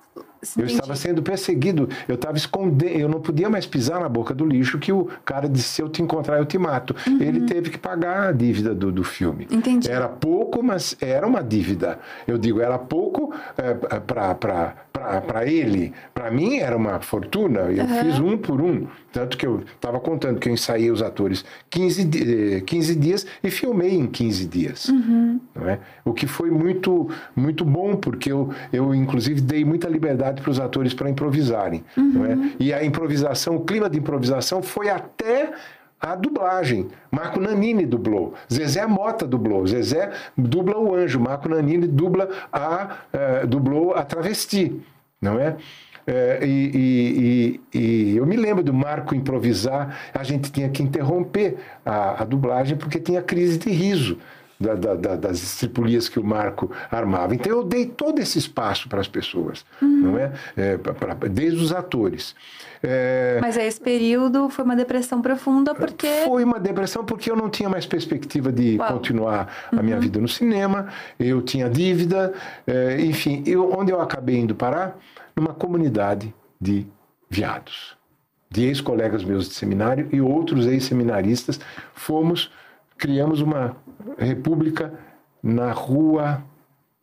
Eu 0.55 0.63
Entendi. 0.63 0.73
estava 0.79 0.95
sendo 0.95 1.21
perseguido, 1.21 1.89
eu 2.07 2.15
estava 2.15 2.37
escondendo, 2.37 2.91
eu 2.99 3.09
não 3.09 3.19
podia 3.19 3.49
mais 3.49 3.65
pisar 3.65 3.99
na 3.99 4.07
boca 4.09 4.33
do 4.33 4.45
lixo 4.45 4.77
que 4.79 4.91
o 4.91 5.07
cara 5.25 5.49
disse, 5.49 5.69
se 5.69 5.81
eu 5.81 5.89
te 5.89 6.01
encontrar 6.01 6.37
eu 6.37 6.45
te 6.45 6.57
mato. 6.57 6.95
Ele 7.19 7.41
teve 7.41 7.69
que 7.69 7.77
pagar 7.77 8.29
a 8.29 8.31
dívida 8.31 8.73
do, 8.75 8.91
do 8.91 9.03
filme. 9.03 9.47
Uhum. 9.51 9.57
Entendi. 9.57 9.89
Era 9.89 10.07
pouco, 10.07 10.61
mas 10.63 10.95
era 11.01 11.25
uma 11.25 11.43
dívida. 11.43 11.99
Eu 12.27 12.37
digo, 12.37 12.61
era 12.61 12.77
pouco 12.77 13.33
é, 13.57 13.73
para 13.99 15.45
ele. 15.45 15.93
Para 16.13 16.31
mim 16.31 16.57
era 16.57 16.75
uma 16.75 16.99
fortuna. 16.99 17.61
Eu 17.61 17.87
fiz 17.87 18.19
um 18.19 18.37
por 18.37 18.61
um. 18.61 18.87
Tanto 19.11 19.37
que 19.37 19.45
eu 19.47 19.61
estava 19.75 19.99
contando 19.99 20.39
que 20.39 20.47
eu 20.49 20.53
ensaiei 20.53 20.91
os 20.91 21.01
atores 21.01 21.43
15, 21.69 22.03
di- 22.03 22.55
eh, 22.57 22.61
15 22.61 22.95
dias 22.95 23.25
e 23.43 23.49
filmei 23.49 23.93
em 23.95 24.05
15 24.05 24.45
dias. 24.45 24.87
Não 25.55 25.67
é? 25.69 25.79
O 26.05 26.13
que 26.13 26.27
foi 26.27 26.51
muito, 26.51 27.09
muito 27.35 27.63
bom, 27.65 27.95
porque 27.95 28.31
eu, 28.31 28.49
eu, 28.71 28.93
inclusive, 28.93 29.41
dei 29.41 29.63
muita 29.65 29.87
liberdade 29.87 30.36
para 30.41 30.51
os 30.51 30.59
atores 30.59 30.93
para 30.93 31.09
improvisarem. 31.09 31.83
É? 31.97 32.55
E 32.59 32.73
a 32.73 32.83
improvisação, 32.83 33.55
o 33.55 33.61
clima 33.65 33.89
de 33.89 33.97
improvisação 33.99 34.61
foi 34.61 34.89
até 34.89 35.51
a 35.99 36.15
dublagem. 36.15 36.87
Marco 37.11 37.39
Nanini 37.39 37.85
dublou, 37.85 38.33
Zezé 38.51 38.85
Mota 38.85 39.25
dublou, 39.25 39.65
Zezé 39.65 40.11
dubla 40.37 40.77
o 40.77 40.93
anjo, 40.95 41.19
Marco 41.19 41.49
Nanini 41.49 41.87
dubla 41.87 42.29
a, 42.53 42.97
eh, 43.11 43.45
dublou 43.47 43.95
a 43.95 44.03
travesti, 44.03 44.79
não 45.19 45.39
é? 45.39 45.55
Eh, 46.05 46.39
e, 46.43 46.71
e- 46.75 47.59
e- 47.73 47.79
e 48.13 48.17
eu 48.17 48.25
me 48.25 48.37
lembro 48.37 48.63
do 48.63 48.73
Marco 48.73 49.15
improvisar, 49.15 49.97
a 50.13 50.23
gente 50.23 50.51
tinha 50.51 50.69
que 50.69 50.81
interromper 50.83 51.57
a, 51.85 52.21
a 52.21 52.25
dublagem 52.25 52.77
porque 52.77 52.99
tinha 52.99 53.21
crise 53.21 53.57
de 53.57 53.69
riso. 53.71 54.17
Da- 54.59 54.75
da- 54.75 54.95
da- 54.95 55.15
das 55.15 55.41
estripulias 55.43 56.09
que 56.09 56.19
o 56.19 56.23
Marco 56.23 56.71
armava. 56.91 57.35
Então 57.35 57.51
eu 57.51 57.63
dei 57.63 57.85
todo 57.85 58.19
esse 58.19 58.39
espaço 58.39 58.89
para 58.89 58.99
as 58.99 59.07
pessoas, 59.07 59.65
não 59.81 60.17
é? 60.17 60.31
É, 60.55 60.77
pra- 60.77 60.93
pra- 60.93 61.13
desde 61.27 61.59
os 61.61 61.71
atores. 61.71 62.35
É, 62.81 63.39
Mas 63.41 63.57
aí 63.57 63.65
esse 63.67 63.79
período 63.81 64.49
foi 64.49 64.63
uma 64.63 64.75
depressão 64.75 65.21
profunda 65.21 65.73
porque. 65.73 66.07
foi 66.25 66.43
uma 66.43 66.59
depressão 66.59 67.03
porque 67.03 67.29
eu 67.29 67.35
não 67.35 67.49
tinha 67.49 67.69
mais 67.69 67.85
perspectiva 67.85 68.51
de 68.51 68.77
Uau. 68.77 68.93
continuar 68.93 69.67
a 69.71 69.81
minha 69.81 69.99
vida 69.99 70.19
no 70.19 70.27
cinema, 70.27 70.87
eu 71.19 71.41
tinha 71.41 71.69
dívida, 71.69 72.33
eh, 72.67 72.97
enfim, 73.01 73.43
eu, 73.47 73.71
onde 73.77 73.91
eu 73.91 73.99
acabei 73.99 74.37
indo 74.37 74.53
parar? 74.55 74.97
Numa 75.35 75.53
comunidade 75.53 76.33
de 76.59 76.85
viados, 77.29 77.95
de 78.49 78.63
ex-colegas 78.65 79.23
meus 79.23 79.49
de 79.49 79.55
seminário 79.55 80.07
e 80.11 80.21
outros 80.21 80.65
ex-seminaristas, 80.65 81.59
fomos, 81.93 82.51
criamos 82.97 83.41
uma 83.41 83.75
república 84.17 84.93
na 85.41 85.71
rua 85.71 86.43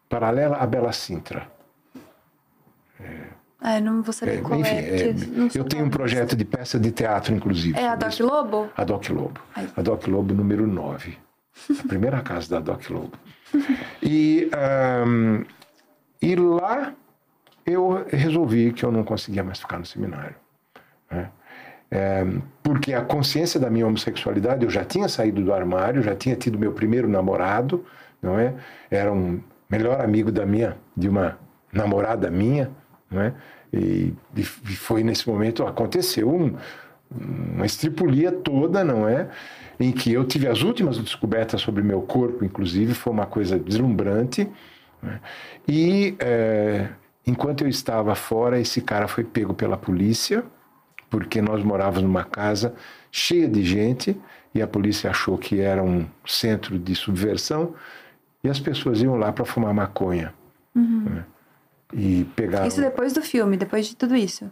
paralela 0.09 0.57
à 0.57 0.67
Bela 0.67 0.93
Sintra. 0.93 1.49
Eu 3.77 3.81
não 3.83 4.03
vou 4.03 4.13
saber 4.13 4.39
É, 4.39 4.41
qual 4.43 4.61
enfim, 4.61 4.71
é. 4.75 5.09
é, 5.09 5.15
eu 5.55 5.65
tenho 5.65 5.87
um 5.87 5.91
projeto 5.91 6.37
de 6.37 6.45
peça 6.45 6.79
de 6.79 6.91
teatro, 6.93 7.35
inclusive. 7.35 7.79
É 7.79 7.89
a 7.89 7.97
Doc 7.97 8.11
isso. 8.13 8.27
Lobo? 8.27 8.71
A 8.77 8.85
Doc 8.85 9.09
Lobo. 9.09 9.41
Ai. 9.57 9.69
A 9.77 9.81
Doc 9.83 10.07
Lobo 10.07 10.35
número 10.35 10.67
9. 10.67 11.17
A 11.83 11.89
primeira 11.89 12.21
casa 12.23 12.51
da 12.51 12.61
Doc 12.61 12.91
Lobo. 12.91 13.13
E, 14.03 14.51
ahn, 14.53 15.45
e 16.21 16.37
lá 16.37 16.93
eu 17.65 18.05
resolvi 18.09 18.71
que 18.73 18.85
eu 18.85 18.93
não 18.93 19.03
conseguia 19.03 19.43
mais 19.43 19.59
ficar 19.61 19.79
no 19.79 19.87
seminário. 19.87 20.37
né? 21.11 21.31
É, 21.95 22.27
porque 22.61 22.93
a 22.93 23.03
consciência 23.03 23.61
da 23.61 23.71
minha 23.71 23.87
homossexualidade, 23.87 24.65
eu 24.65 24.71
já 24.71 24.85
tinha 24.85 25.09
saído 25.09 25.41
do 25.45 25.55
armário, 25.55 26.03
já 26.03 26.17
tinha 26.17 26.35
tido 26.35 26.59
meu 26.59 26.73
primeiro 26.73 27.09
namorado, 27.09 27.85
não 28.21 28.37
é? 28.37 28.53
Era 28.91 29.13
um 29.13 29.41
melhor 29.71 30.01
amigo 30.01 30.33
da 30.33 30.45
minha, 30.45 30.77
de 30.97 31.09
uma 31.09 31.39
namorada 31.73 32.29
minha, 32.33 32.69
não 33.09 33.23
é? 33.23 33.33
E, 33.73 34.13
e 34.37 34.43
foi 34.43 35.05
nesse 35.05 35.29
momento, 35.29 35.65
aconteceu 35.65 36.29
um, 36.29 36.57
uma 37.55 37.65
estripulia 37.65 38.33
toda, 38.33 38.83
não 38.83 39.09
é? 39.09 39.29
Em 39.79 39.93
que 39.93 40.13
eu 40.13 40.25
tive 40.25 40.49
as 40.49 40.63
últimas 40.63 40.99
descobertas 40.99 41.61
sobre 41.61 41.81
meu 41.85 42.03
corpo, 42.03 42.45
inclusive, 42.45 42.93
foi 42.93 43.13
uma 43.13 43.27
coisa 43.27 43.57
deslumbrante, 43.57 44.49
né? 45.01 45.21
E 45.69 46.17
é, 46.19 46.89
enquanto 47.25 47.63
eu 47.63 47.69
estava 47.69 48.17
fora, 48.17 48.59
esse 48.59 48.81
cara 48.81 49.07
foi 49.07 49.23
pego 49.23 49.55
pela 49.55 49.77
polícia, 49.77 50.45
porque 51.11 51.41
nós 51.43 51.63
morávamos 51.65 52.03
numa 52.03 52.25
casa 52.25 52.75
cheia 53.11 53.49
de 53.49 53.63
gente 53.65 54.21
e 54.55 54.61
a 54.63 54.67
polícia 54.67 55.11
achou 55.11 55.37
que 55.39 55.61
era 55.61 55.83
um 55.83 56.07
centro 56.27 56.79
de 56.79 56.95
subversão 56.95 57.75
e 58.43 58.49
as 58.49 58.59
pessoas 58.61 59.01
iam 59.03 59.17
lá 59.17 59.33
para 59.33 59.45
fumar 59.45 59.73
maconha. 59.75 60.33
Né? 60.75 61.25
E 61.93 62.25
pegaram... 62.37 62.67
Isso 62.67 62.81
depois 62.81 63.13
do 63.13 63.23
filme, 63.23 63.57
depois 63.57 63.87
de 63.87 63.97
tudo 63.97 64.17
isso? 64.17 64.51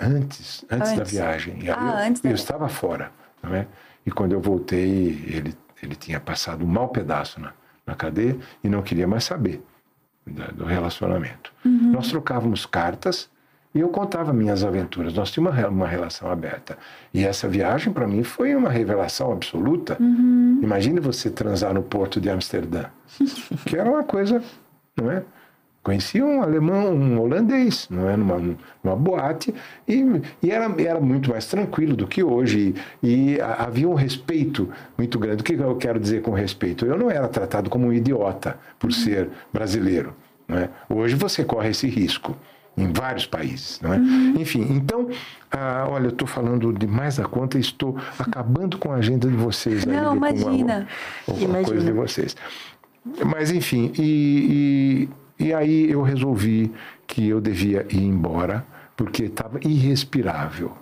Antes, 0.00 0.64
antes, 0.70 0.92
da 0.92 1.00
Antes. 1.02 1.12
viagem. 1.12 1.58
E 1.62 1.70
Ah, 1.70 1.74
eu, 1.80 2.08
antes 2.08 2.20
da- 2.22 2.30
eu 2.30 2.34
estava 2.34 2.68
fora, 2.68 3.10
não 3.42 3.54
é? 3.54 3.66
E 4.06 4.10
quando 4.10 4.32
eu 4.32 4.40
voltei, 4.40 5.08
ele, 5.26 5.54
ele 5.82 5.94
tinha 5.96 6.20
passado 6.20 6.64
um 6.64 6.68
mau 6.68 6.88
pedaço 6.88 7.40
na, 7.40 7.52
na 7.86 7.94
cadeia 7.94 8.36
e 8.62 8.68
não 8.68 8.82
queria 8.82 9.06
mais 9.06 9.24
saber 9.24 9.62
da- 10.26 10.48
do 10.48 10.64
relacionamento. 10.64 11.52
Uhum. 11.64 11.92
Nós 11.92 12.08
trocávamos 12.08 12.66
cartas 12.66 13.30
e 13.74 13.80
eu 13.80 13.88
contava 13.88 14.32
minhas 14.32 14.62
aventuras. 14.62 15.12
Nós 15.14 15.30
tínhamos 15.30 15.58
uma, 15.58 15.68
uma 15.68 15.86
relação 15.88 16.30
aberta. 16.30 16.78
E 17.12 17.24
essa 17.24 17.48
viagem, 17.48 17.92
para 17.92 18.06
mim, 18.06 18.22
foi 18.22 18.54
uma 18.54 18.70
revelação 18.70 19.32
absoluta. 19.32 19.96
Uhum. 20.00 20.60
Imagine 20.62 21.00
você 21.00 21.28
transar 21.28 21.74
no 21.74 21.82
porto 21.82 22.20
de 22.20 22.30
Amsterdã, 22.30 22.84
que 23.66 23.76
era 23.76 23.90
uma 23.90 24.04
coisa, 24.04 24.40
não 24.96 25.10
é? 25.10 25.22
Conheci 25.82 26.22
um 26.22 26.40
alemão, 26.40 26.94
um 26.94 27.20
holandês, 27.20 27.86
não 27.90 28.08
é? 28.08 28.16
Numa, 28.16 28.40
numa 28.82 28.96
boate, 28.96 29.54
e, 29.86 30.02
e 30.42 30.50
era, 30.50 30.72
era 30.80 30.98
muito 30.98 31.28
mais 31.28 31.44
tranquilo 31.46 31.94
do 31.94 32.06
que 32.06 32.22
hoje. 32.22 32.74
E, 33.02 33.34
e 33.34 33.40
a- 33.40 33.64
havia 33.64 33.86
um 33.86 33.92
respeito 33.92 34.70
muito 34.96 35.18
grande. 35.18 35.42
O 35.42 35.44
que 35.44 35.52
eu 35.52 35.76
quero 35.76 36.00
dizer 36.00 36.22
com 36.22 36.30
respeito? 36.30 36.86
Eu 36.86 36.96
não 36.96 37.10
era 37.10 37.28
tratado 37.28 37.68
como 37.68 37.88
um 37.88 37.92
idiota 37.92 38.56
por 38.78 38.92
ser 38.94 39.28
brasileiro. 39.52 40.14
Não 40.48 40.56
é? 40.56 40.70
Hoje 40.88 41.16
você 41.16 41.44
corre 41.44 41.68
esse 41.70 41.86
risco 41.86 42.34
em 42.76 42.92
vários 42.92 43.26
países, 43.26 43.80
não 43.80 43.92
é? 43.92 43.98
Enfim, 44.40 44.66
então, 44.70 45.08
ah, 45.50 45.86
olha, 45.88 46.06
eu 46.06 46.10
estou 46.10 46.26
falando 46.26 46.72
demais 46.72 47.16
da 47.16 47.24
conta 47.24 47.56
e 47.56 47.60
estou 47.60 47.96
acabando 48.18 48.78
com 48.78 48.90
a 48.92 48.96
agenda 48.96 49.28
de 49.28 49.36
vocês. 49.36 49.86
aí, 49.86 49.94
Não, 49.94 50.18
com 50.18 50.24
a- 50.24 50.30
imagina. 50.30 50.88
alguma 51.28 51.44
Imagina. 51.44 51.64
coisa 51.68 51.84
de 51.86 51.92
vocês. 51.92 52.36
Mas, 53.26 53.50
enfim, 53.52 53.92
e, 53.98 55.08
e, 55.38 55.46
e 55.46 55.54
aí 55.54 55.90
eu 55.90 56.02
resolvi 56.02 56.72
que 57.06 57.28
eu 57.28 57.40
devia 57.40 57.86
ir 57.90 58.02
embora, 58.02 58.64
porque 58.96 59.24
estava 59.24 59.58
irrespirável. 59.62 60.72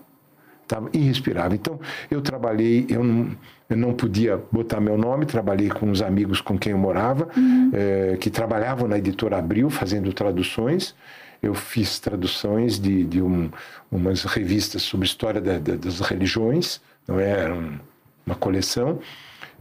Estava 0.62 0.88
irrespirável. 0.95 1.55
Então, 1.55 1.80
eu 2.11 2.22
trabalhei, 2.22 2.86
eu 2.88 3.03
não, 3.05 3.28
eu 3.68 3.76
não 3.76 3.93
podia 3.93 4.40
botar 4.51 4.80
meu 4.80 4.97
nome, 4.97 5.26
trabalhei 5.26 5.68
com 5.68 5.90
os 5.90 6.01
amigos 6.01 6.40
com 6.40 6.57
quem 6.57 6.72
eu 6.72 6.78
morava, 6.78 7.28
eh, 7.72 8.16
que 8.20 8.30
trabalhavam 8.30 8.88
na 8.88 8.97
editora 8.97 9.36
Abril, 9.38 9.68
fazendo 9.68 10.12
traduções. 10.12 10.95
Eu 11.43 11.55
fiz 11.55 11.99
traduções 11.99 12.78
de, 12.78 13.05
de 13.05 13.20
um, 13.20 13.51
umas 13.90 14.22
revistas 14.24 14.82
sobre 14.82 15.07
história 15.07 15.40
da- 15.40 15.59
da- 15.59 15.74
das 15.76 15.99
religiões, 16.01 16.80
não 17.07 17.18
é? 17.18 17.28
Era 17.30 17.55
um- 17.55 17.78
uma 18.24 18.36
coleção. 18.36 19.01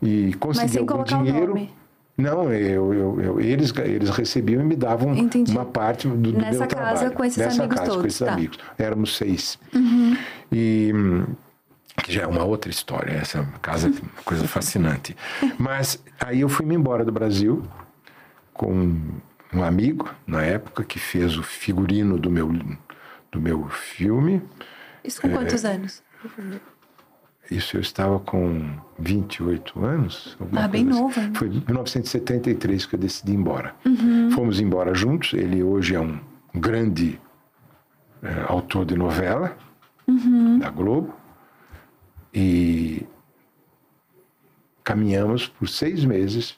E 0.02 0.34
consegui 0.36 0.70
sem 0.74 0.80
algum 0.82 1.04
dinheiro. 1.04 1.48
nome. 1.50 1.74
Não, 2.18 2.54
eu, 2.54 2.94
eu, 2.94 3.22
eu- 3.22 3.40
eles, 3.42 3.74
eles 3.78 4.10
recebiam 4.12 4.62
e 4.62 4.66
me 4.66 4.76
davam 4.76 5.16
Entendi. 5.16 5.52
uma 5.52 5.66
parte 5.66 6.08
do, 6.08 6.16
do 6.16 6.34
Nessa 6.34 6.60
meu 6.60 6.68
casa, 6.68 6.68
trabalho. 7.00 7.12
com 7.14 7.26
esses 7.26 7.38
Nessa 7.38 7.64
amigos 7.64 7.78
casa, 7.78 7.90
com 7.90 7.96
todos, 7.98 8.06
esses 8.08 8.20
tá. 8.20 8.26
Uhum. 8.28 8.34
amigos. 8.34 8.60
Éramos 8.78 9.18
seis. 9.18 9.58
E 10.52 10.92
hum, 10.94 11.26
que 12.04 12.12
já 12.14 12.24
é 12.24 12.28
uma 12.28 12.44
outra 12.44 12.70
história, 12.70 13.12
essa 13.14 13.44
casa 13.62 13.88
é 13.88 13.92
uma 13.92 14.24
coisa 14.24 14.46
fascinante. 14.48 15.16
Mas 15.58 16.00
aí 16.20 16.42
eu 16.42 16.50
fui-me 16.50 16.76
embora 16.76 17.04
do 17.04 17.12
Brasil 17.12 17.64
com 18.54 18.98
um 19.54 19.64
amigo, 19.64 20.10
na 20.26 20.42
época, 20.42 20.84
que 20.84 21.00
fez 21.00 21.38
o 21.38 21.44
figurino 21.44 22.18
do 22.18 22.30
meu, 22.30 22.48
do 23.32 23.42
meu 23.42 23.68
filme. 23.70 24.42
Isso 25.04 25.22
com 25.22 25.28
É. 25.28 25.32
quantos 25.32 25.66
anos? 25.66 26.04
Isso 27.50 27.76
eu 27.76 27.82
estava 27.82 28.20
com 28.20 28.78
28 28.98 29.84
anos. 29.84 30.38
Ah, 30.56 30.68
bem 30.68 30.88
assim. 30.90 31.00
novo 31.02 31.20
ainda. 31.20 31.38
Foi 31.40 31.48
em 31.50 31.64
1973 31.68 32.86
que 32.86 32.96
eu 32.96 33.00
decidi 33.00 33.34
ir 33.34 33.36
embora. 33.36 33.76
Uhum. 33.86 34.32
Fomos 34.32 34.60
embora 34.62 34.94
juntos. 34.94 35.34
Ele 35.34 35.62
hoje 35.62 35.96
é 35.96 36.00
um 36.00 36.18
grande 36.56 37.20
eh, 38.24 38.46
autor 38.48 38.86
de 38.86 38.96
novela 38.96 39.58
Uhum. 40.08 40.60
da 40.60 40.70
Globo. 40.70 41.14
E 42.34 43.06
caminhamos 44.84 45.48
por 45.48 45.68
seis 45.68 46.06
meses 46.06 46.58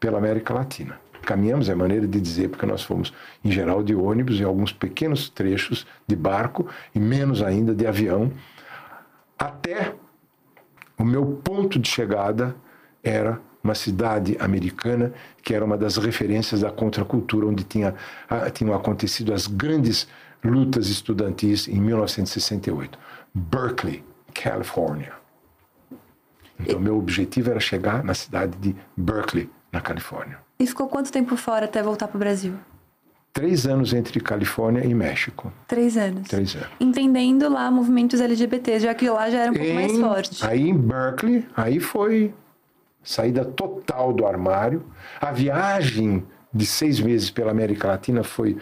pela 0.00 0.16
América 0.18 0.54
Latina. 0.54 0.98
Caminhamos 1.22 1.68
é 1.68 1.74
maneira 1.74 2.06
de 2.06 2.20
dizer, 2.20 2.48
porque 2.48 2.66
nós 2.66 2.82
fomos, 2.82 3.12
em 3.44 3.50
geral, 3.50 3.82
de 3.82 3.94
ônibus 3.94 4.40
e 4.40 4.44
alguns 4.44 4.72
pequenos 4.72 5.28
trechos 5.28 5.86
de 6.06 6.16
barco 6.16 6.68
e 6.94 6.98
menos 6.98 7.42
ainda 7.42 7.74
de 7.74 7.86
avião, 7.86 8.32
até 9.38 9.94
o 10.98 11.04
meu 11.04 11.24
ponto 11.44 11.78
de 11.78 11.88
chegada 11.88 12.54
era 13.02 13.40
uma 13.62 13.74
cidade 13.74 14.36
americana 14.40 15.12
que 15.42 15.54
era 15.54 15.64
uma 15.64 15.76
das 15.76 15.96
referências 15.96 16.60
da 16.60 16.70
contracultura, 16.70 17.46
onde 17.46 17.64
tinha, 17.64 17.94
tinham 18.52 18.74
acontecido 18.74 19.32
as 19.32 19.46
grandes 19.46 20.08
lutas 20.44 20.88
estudantis 20.88 21.68
em 21.68 21.80
1968. 21.80 22.98
Berkeley, 23.32 24.04
Califórnia. 24.34 25.12
Então, 26.58 26.78
meu 26.78 26.96
objetivo 26.96 27.50
era 27.50 27.60
chegar 27.60 28.04
na 28.04 28.14
cidade 28.14 28.56
de 28.58 28.76
Berkeley, 28.96 29.48
na 29.70 29.80
Califórnia. 29.80 30.38
E 30.62 30.66
ficou 30.66 30.86
quanto 30.86 31.10
tempo 31.10 31.36
fora 31.36 31.64
até 31.64 31.82
voltar 31.82 32.06
pro 32.06 32.20
Brasil? 32.20 32.54
Três 33.32 33.66
anos 33.66 33.92
entre 33.92 34.20
Califórnia 34.20 34.86
e 34.86 34.94
México. 34.94 35.52
Três 35.66 35.96
anos. 35.96 36.28
Três 36.28 36.54
anos. 36.54 36.68
Entendendo 36.78 37.48
lá 37.48 37.68
movimentos 37.68 38.20
LGBT, 38.20 38.78
já 38.78 38.94
que 38.94 39.10
lá 39.10 39.28
já 39.28 39.40
era 39.40 39.50
um 39.50 39.54
pouco 39.56 39.74
mais 39.74 39.98
forte. 39.98 40.46
Aí 40.46 40.68
em 40.68 40.78
Berkeley, 40.78 41.44
aí 41.56 41.80
foi 41.80 42.32
saída 43.02 43.44
total 43.44 44.12
do 44.12 44.24
armário. 44.24 44.84
A 45.20 45.32
viagem 45.32 46.24
de 46.54 46.64
seis 46.64 47.00
meses 47.00 47.28
pela 47.28 47.50
América 47.50 47.88
Latina 47.88 48.22
foi 48.22 48.56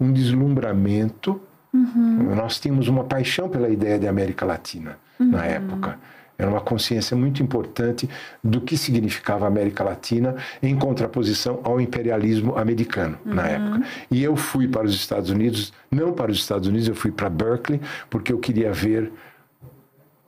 um 0.00 0.12
deslumbramento. 0.12 1.40
Nós 1.72 2.58
tínhamos 2.58 2.88
uma 2.88 3.04
paixão 3.04 3.48
pela 3.48 3.68
ideia 3.68 3.96
de 3.96 4.08
América 4.08 4.44
Latina 4.44 4.98
na 5.20 5.44
época. 5.44 6.00
Era 6.36 6.50
uma 6.50 6.60
consciência 6.60 7.16
muito 7.16 7.42
importante 7.42 8.08
do 8.42 8.60
que 8.60 8.76
significava 8.76 9.44
a 9.44 9.48
América 9.48 9.84
Latina 9.84 10.36
em 10.62 10.76
contraposição 10.76 11.60
ao 11.62 11.80
imperialismo 11.80 12.58
americano 12.58 13.18
na 13.24 13.46
época. 13.46 13.86
E 14.10 14.22
eu 14.22 14.34
fui 14.36 14.66
para 14.66 14.84
os 14.84 14.94
Estados 14.94 15.30
Unidos, 15.30 15.72
não 15.90 16.12
para 16.12 16.32
os 16.32 16.38
Estados 16.38 16.68
Unidos, 16.68 16.88
eu 16.88 16.94
fui 16.94 17.12
para 17.12 17.28
Berkeley, 17.30 17.80
porque 18.10 18.32
eu 18.32 18.38
queria 18.38 18.72
ver 18.72 19.12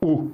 o 0.00 0.30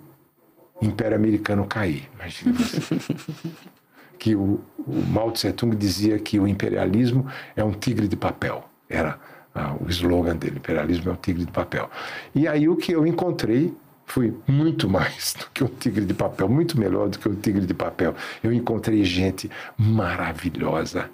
Império 0.81 1.17
Americano 1.17 1.65
cair. 1.65 2.09
Imagina 2.15 2.53
você. 2.53 2.81
que 4.23 4.37
o, 4.37 4.61
o 4.79 5.03
Mao 5.09 5.33
Tse 5.33 5.53
Tung 5.53 5.75
dizia 5.75 6.17
que 6.17 6.39
o 6.39 6.47
imperialismo 6.47 7.27
é 7.57 7.65
um 7.65 7.73
tigre 7.73 8.07
de 8.07 8.15
papel. 8.15 8.65
Era 8.89 9.19
ah, 9.53 9.75
o 9.81 9.89
slogan 9.89 10.37
dele: 10.37 10.59
imperialismo 10.59 11.11
é 11.11 11.13
um 11.13 11.17
tigre 11.17 11.45
de 11.45 11.51
papel. 11.51 11.91
E 12.33 12.47
aí 12.47 12.69
o 12.69 12.77
que 12.77 12.93
eu 12.93 13.05
encontrei 13.05 13.75
foi 14.07 14.35
muito 14.47 14.89
mais 14.89 15.35
do 15.39 15.47
que 15.55 15.65
um 15.65 15.69
tigre 15.69 16.05
de 16.05 16.15
papel, 16.15 16.49
muito 16.49 16.79
melhor 16.79 17.09
do 17.09 17.19
que 17.19 17.29
um 17.29 17.35
tigre 17.35 17.65
de 17.65 17.75
papel. 17.75 18.15
Eu 18.43 18.53
encontrei 18.53 19.05
gente 19.05 19.51
maravilhosa. 19.77 21.09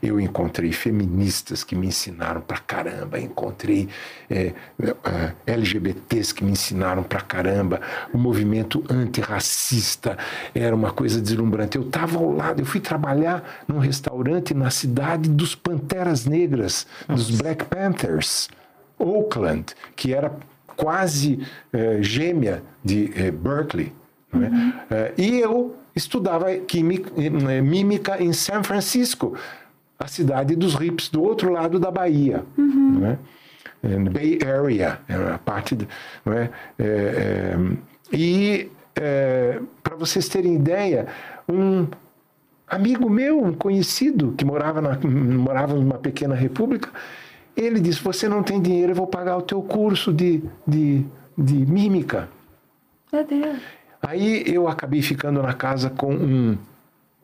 Eu 0.00 0.20
encontrei 0.20 0.70
feministas 0.70 1.64
que 1.64 1.74
me 1.74 1.88
ensinaram 1.88 2.40
pra 2.40 2.58
caramba. 2.58 3.18
Encontrei 3.18 3.88
é, 4.30 4.52
é, 4.80 5.32
LGBTs 5.46 6.32
que 6.32 6.44
me 6.44 6.52
ensinaram 6.52 7.02
pra 7.02 7.20
caramba. 7.20 7.80
O 8.12 8.18
movimento 8.18 8.84
antirracista 8.88 10.16
era 10.54 10.76
uma 10.76 10.92
coisa 10.92 11.20
deslumbrante. 11.20 11.76
Eu 11.76 11.82
estava 11.82 12.18
ao 12.18 12.30
lado, 12.30 12.60
eu 12.60 12.66
fui 12.66 12.80
trabalhar 12.80 13.64
num 13.66 13.78
restaurante 13.78 14.54
na 14.54 14.70
cidade 14.70 15.28
dos 15.28 15.56
Panteras 15.56 16.24
Negras, 16.24 16.86
dos 17.08 17.30
Black 17.30 17.64
Panthers, 17.64 18.48
Oakland, 18.96 19.74
que 19.96 20.14
era 20.14 20.32
quase 20.76 21.40
eh, 21.72 21.98
gêmea 22.00 22.62
de 22.84 23.10
eh, 23.16 23.30
Berkeley. 23.30 23.92
é? 24.32 24.94
Eh, 24.94 25.14
e 25.18 25.38
eu 25.40 25.76
estudava 25.94 26.52
química, 26.56 27.10
eh, 27.16 27.60
mímica 27.60 28.22
em 28.22 28.32
São 28.32 28.62
Francisco, 28.64 29.36
a 29.98 30.06
cidade 30.08 30.56
dos 30.56 30.74
hips 30.74 31.08
do 31.08 31.22
outro 31.22 31.52
lado 31.52 31.78
da 31.78 31.90
Bahia. 31.90 32.44
não 32.56 33.06
é? 33.06 33.18
Eh, 33.82 33.98
Bay 34.10 34.38
Area, 34.44 34.98
era 35.08 35.34
a 35.34 35.38
parte. 35.38 35.74
de- 35.76 35.88
é? 36.26 36.48
Eh, 36.78 37.56
e, 38.12 38.70
para 39.82 39.96
vocês 39.96 40.28
terem 40.28 40.54
ideia, 40.54 41.06
um 41.48 41.86
amigo 42.68 43.08
meu, 43.10 43.42
um 43.42 43.52
conhecido, 43.52 44.32
que 44.36 44.44
morava, 44.44 44.80
na, 44.80 44.98
morava 45.06 45.74
numa 45.74 45.98
pequena 45.98 46.34
república, 46.34 46.90
ele 47.56 47.80
disse: 47.80 48.00
Você 48.02 48.28
não 48.28 48.42
tem 48.42 48.60
dinheiro, 48.60 48.92
eu 48.92 48.96
vou 48.96 49.06
pagar 49.06 49.36
o 49.36 49.42
teu 49.42 49.62
curso 49.62 50.12
de, 50.12 50.42
de, 50.66 51.04
de 51.36 51.54
mímica. 51.66 52.28
Meu 53.12 53.24
Deus. 53.24 53.58
Aí 54.02 54.42
eu 54.46 54.68
acabei 54.68 55.00
ficando 55.02 55.42
na 55.42 55.54
casa 55.54 55.88
com 55.88 56.12
um 56.14 56.58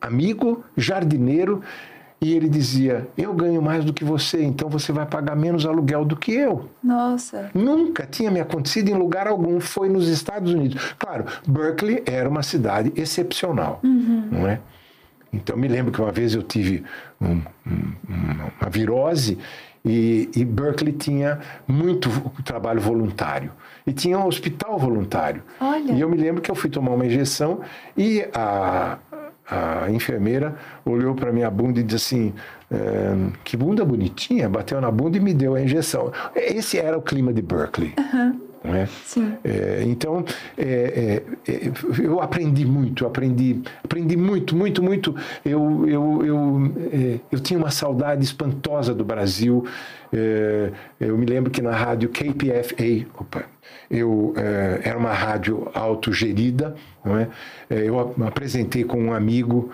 amigo 0.01 0.63
jardineiro 0.75 1.61
E 2.23 2.33
ele 2.33 2.47
dizia: 2.49 3.07
Eu 3.17 3.33
ganho 3.33 3.61
mais 3.61 3.83
do 3.83 3.91
que 3.93 4.03
você, 4.03 4.43
então 4.43 4.69
você 4.69 4.91
vai 4.91 5.05
pagar 5.05 5.35
menos 5.35 5.65
aluguel 5.65 6.05
do 6.05 6.15
que 6.15 6.31
eu. 6.33 6.69
Nossa. 6.83 7.49
Nunca 7.53 8.05
tinha 8.05 8.29
me 8.31 8.39
acontecido 8.39 8.89
em 8.89 8.93
lugar 8.93 9.27
algum, 9.27 9.59
foi 9.59 9.89
nos 9.89 10.07
Estados 10.07 10.53
Unidos. 10.53 10.93
Claro, 10.99 11.25
Berkeley 11.47 12.03
era 12.05 12.29
uma 12.29 12.43
cidade 12.43 12.91
excepcional, 12.95 13.79
não 14.31 14.47
é? 14.47 14.59
Então, 15.33 15.55
me 15.57 15.67
lembro 15.67 15.91
que 15.91 16.01
uma 16.01 16.11
vez 16.11 16.35
eu 16.35 16.43
tive 16.43 16.83
um- 17.19 17.41
um- 17.65 17.93
uma 18.59 18.69
virose 18.69 19.37
e, 19.83 20.29
e 20.35 20.45
Berkeley 20.45 20.93
tinha 20.93 21.39
muito 21.67 22.09
trabalho 22.43 22.79
voluntário. 22.79 23.51
E 23.85 23.91
tinha 23.91 24.17
um 24.17 24.27
hospital 24.27 24.77
voluntário. 24.77 25.41
Olha. 25.59 25.91
E 25.93 25.99
eu 25.99 26.09
me 26.09 26.17
lembro 26.17 26.41
que 26.41 26.51
eu 26.51 26.55
fui 26.55 26.69
tomar 26.69 26.91
uma 26.91 27.05
injeção 27.05 27.61
e 27.97 28.23
a, 28.33 28.97
a 29.49 29.89
enfermeira 29.89 30.55
olhou 30.85 31.15
para 31.15 31.31
minha 31.31 31.49
bunda 31.49 31.79
e 31.79 31.83
disse 31.83 32.15
assim: 32.15 32.33
"Eh, 32.71 33.15
Que 33.43 33.57
bunda 33.57 33.83
bonitinha, 33.83 34.47
bateu 34.47 34.79
na 34.79 34.91
bunda 34.91 35.17
e 35.17 35.19
me 35.19 35.33
deu 35.33 35.55
a 35.55 35.61
injeção. 35.61 36.11
Esse 36.35 36.77
era 36.77 36.97
o 36.97 37.01
clima 37.01 37.33
de 37.33 37.41
Berkeley. 37.41 37.93
Não 37.97 38.50
é? 38.63 38.85
Sim. 39.05 39.33
É, 39.43 39.83
então, 39.85 40.23
é, 40.57 41.23
é, 41.47 41.51
é, 41.51 41.71
eu 41.99 42.21
aprendi 42.21 42.63
muito, 42.65 43.05
aprendi, 43.07 43.61
aprendi 43.83 44.15
muito, 44.15 44.55
muito, 44.55 44.83
muito. 44.83 45.15
Eu, 45.43 45.87
eu, 45.87 46.25
eu, 46.25 46.73
é, 46.91 47.19
eu 47.31 47.39
tinha 47.39 47.57
uma 47.57 47.71
saudade 47.71 48.23
espantosa 48.23 48.93
do 48.93 49.03
Brasil. 49.03 49.65
É, 50.13 50.71
eu 50.99 51.17
me 51.17 51.25
lembro 51.25 51.49
que 51.49 51.61
na 51.61 51.71
rádio 51.71 52.09
KPFA, 52.09 53.07
opa, 53.17 53.45
eu, 53.89 54.33
era 54.83 54.97
uma 54.97 55.13
rádio 55.13 55.69
autogerida, 55.73 56.75
não 57.03 57.17
é? 57.17 57.27
Eu 57.69 57.99
apresentei 58.25 58.83
com 58.83 59.01
um 59.01 59.13
amigo. 59.13 59.71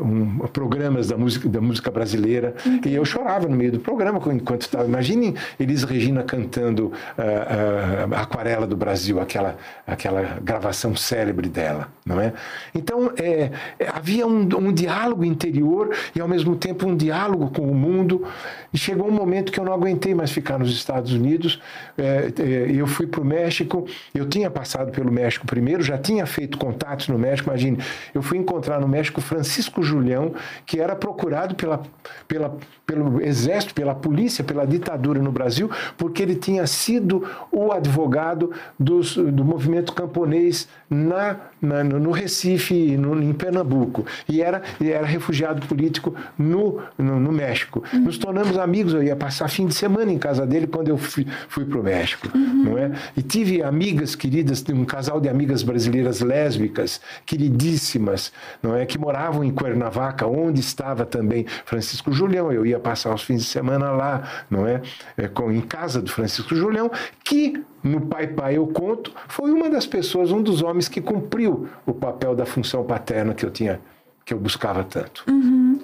Um, 0.00 0.38
programas 0.48 1.08
da 1.08 1.16
música, 1.16 1.48
da 1.48 1.60
música 1.60 1.90
brasileira 1.90 2.54
e 2.84 2.94
eu 2.94 3.04
chorava 3.04 3.48
no 3.48 3.56
meio 3.56 3.72
do 3.72 3.80
programa 3.80 4.20
enquanto 4.32 4.62
estava. 4.62 4.86
Imaginem 4.86 5.34
Elis 5.58 5.82
Regina 5.84 6.22
cantando 6.22 6.92
ah, 7.16 8.06
ah, 8.12 8.22
Aquarela 8.22 8.66
do 8.66 8.76
Brasil, 8.76 9.20
aquela, 9.20 9.56
aquela 9.86 10.38
gravação 10.42 10.94
célebre 10.96 11.48
dela, 11.48 11.88
não 12.04 12.20
é? 12.20 12.32
Então 12.74 13.12
é, 13.16 13.50
é, 13.78 13.88
havia 13.88 14.26
um, 14.26 14.40
um 14.58 14.72
diálogo 14.72 15.24
interior 15.24 15.94
e 16.14 16.20
ao 16.20 16.28
mesmo 16.28 16.56
tempo 16.56 16.86
um 16.86 16.96
diálogo 16.96 17.50
com 17.50 17.62
o 17.62 17.74
mundo. 17.74 18.26
E 18.72 18.76
chegou 18.76 19.08
um 19.08 19.12
momento 19.12 19.50
que 19.50 19.58
eu 19.58 19.64
não 19.64 19.72
aguentei 19.72 20.14
mais 20.14 20.30
ficar 20.30 20.58
nos 20.58 20.70
Estados 20.70 21.12
Unidos. 21.12 21.60
É, 21.96 22.30
é, 22.38 22.70
eu 22.70 22.86
fui 22.86 23.06
para 23.06 23.20
o 23.20 23.24
México. 23.24 23.86
Eu 24.14 24.28
tinha 24.28 24.50
passado 24.50 24.90
pelo 24.90 25.10
México 25.10 25.46
primeiro, 25.46 25.82
já 25.82 25.96
tinha 25.96 26.26
feito 26.26 26.58
contatos 26.58 27.08
no 27.08 27.18
México. 27.18 27.48
Imagine, 27.48 27.78
eu 28.14 28.22
fui 28.22 28.38
encontrar 28.38 28.80
no 28.80 28.88
México 28.88 29.20
Francisco 29.20 29.82
Julião, 29.88 30.32
que 30.64 30.80
era 30.80 30.94
procurado 30.94 31.54
pela, 31.54 31.82
pela, 32.26 32.56
pelo 32.86 33.20
exército, 33.20 33.74
pela 33.74 33.94
polícia, 33.94 34.44
pela 34.44 34.66
ditadura 34.66 35.20
no 35.20 35.32
Brasil, 35.32 35.70
porque 35.96 36.22
ele 36.22 36.34
tinha 36.34 36.66
sido 36.66 37.26
o 37.50 37.72
advogado 37.72 38.52
dos, 38.78 39.16
do 39.16 39.44
movimento 39.44 39.92
camponês 39.92 40.68
na, 40.88 41.36
na- 41.60 41.84
no 41.84 42.10
Recife, 42.10 42.96
no, 42.96 43.20
em 43.22 43.32
Pernambuco. 43.32 44.04
E 44.28 44.42
era, 44.42 44.62
e 44.80 44.90
era 44.90 45.06
refugiado 45.06 45.66
político 45.66 46.14
no, 46.38 46.80
no, 46.96 47.18
no 47.20 47.32
México. 47.32 47.82
Nos 47.92 48.18
tornamos 48.18 48.58
amigos, 48.58 48.94
eu 48.94 49.02
ia 49.02 49.16
passar 49.16 49.48
fim 49.48 49.66
de 49.66 49.74
semana 49.74 50.12
em 50.12 50.18
casa 50.18 50.46
dele 50.46 50.66
quando 50.66 50.88
eu 50.88 50.98
fui, 50.98 51.26
fui 51.48 51.64
para 51.64 51.78
o 51.78 51.82
México. 51.82 52.28
Não 52.36 52.76
é? 52.78 52.92
E 53.16 53.22
tive 53.22 53.62
amigas 53.62 54.14
queridas, 54.14 54.64
um 54.72 54.84
casal 54.84 55.20
de 55.20 55.28
amigas 55.28 55.62
brasileiras 55.62 56.20
lésbicas, 56.20 57.00
queridíssimas, 57.26 58.32
não 58.62 58.76
é? 58.76 58.86
que 58.86 58.98
moravam 58.98 59.42
em 59.44 59.50
Cuernavaca, 59.50 60.26
onde 60.26 60.60
estava 60.60 61.04
também 61.04 61.46
Francisco 61.64 62.12
Julião. 62.12 62.52
Eu 62.52 62.64
ia 62.66 62.78
passar 62.78 63.14
os 63.14 63.22
fins 63.22 63.42
de 63.42 63.48
semana 63.48 63.90
lá, 63.90 64.22
não 64.50 64.66
é? 64.66 64.82
É, 65.16 65.28
com, 65.28 65.50
em 65.50 65.60
casa 65.60 66.00
do 66.00 66.10
Francisco 66.10 66.54
Julião, 66.54 66.90
que 67.24 67.62
no 67.82 68.00
Pai 68.02 68.26
Pai 68.26 68.56
Eu 68.56 68.66
Conto 68.66 69.12
foi 69.28 69.50
uma 69.52 69.68
das 69.70 69.86
pessoas, 69.86 70.30
um 70.32 70.42
dos 70.42 70.62
homens 70.62 70.88
que 70.88 71.00
cumpriu 71.00 71.68
o 71.86 71.92
papel 71.94 72.34
da 72.34 72.44
função 72.46 72.84
paterna 72.84 73.34
que 73.34 73.44
eu 73.44 73.50
tinha, 73.50 73.80
que 74.24 74.34
eu 74.34 74.38
buscava 74.38 74.82
tanto, 74.84 75.24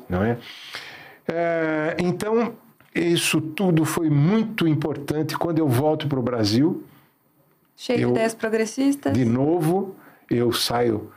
não 0.09 0.23
é? 0.23 0.39
É, 1.27 1.97
então 1.99 2.53
isso 2.95 3.41
tudo 3.41 3.85
foi 3.85 4.11
muito 4.11 4.69
importante 4.69 5.37
quando 5.37 5.59
eu 5.59 5.69
volto 5.69 6.07
para 6.09 6.19
o 6.19 6.23
Brasil. 6.23 6.85
Cheio 7.77 8.01
Eu- 8.01 8.09
de 8.09 8.15
ideias 8.15 8.35
progressistas. 8.35 9.13
De 9.13 9.25
novo, 9.25 9.97
eu 10.31 10.53
saio 10.53 11.11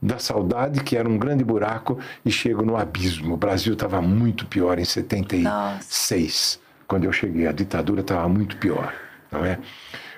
da 0.00 0.18
saudade, 0.18 0.82
que 0.82 0.96
era 0.96 1.08
um 1.08 1.16
grande 1.16 1.44
buraco, 1.44 1.96
e 2.24 2.30
chego 2.32 2.64
no 2.64 2.76
abismo. 2.76 3.34
O 3.34 3.36
Brasil 3.36 3.74
estava 3.74 4.02
muito 4.02 4.46
pior 4.46 4.76
em 4.80 4.84
76, 4.84 6.58
quando 6.88 7.04
eu 7.04 7.12
cheguei. 7.12 7.46
A 7.46 7.52
ditadura 7.52 8.00
estava 8.00 8.28
muito 8.28 8.56
pior, 8.56 8.92
não 9.32 9.44
é? 9.44 9.58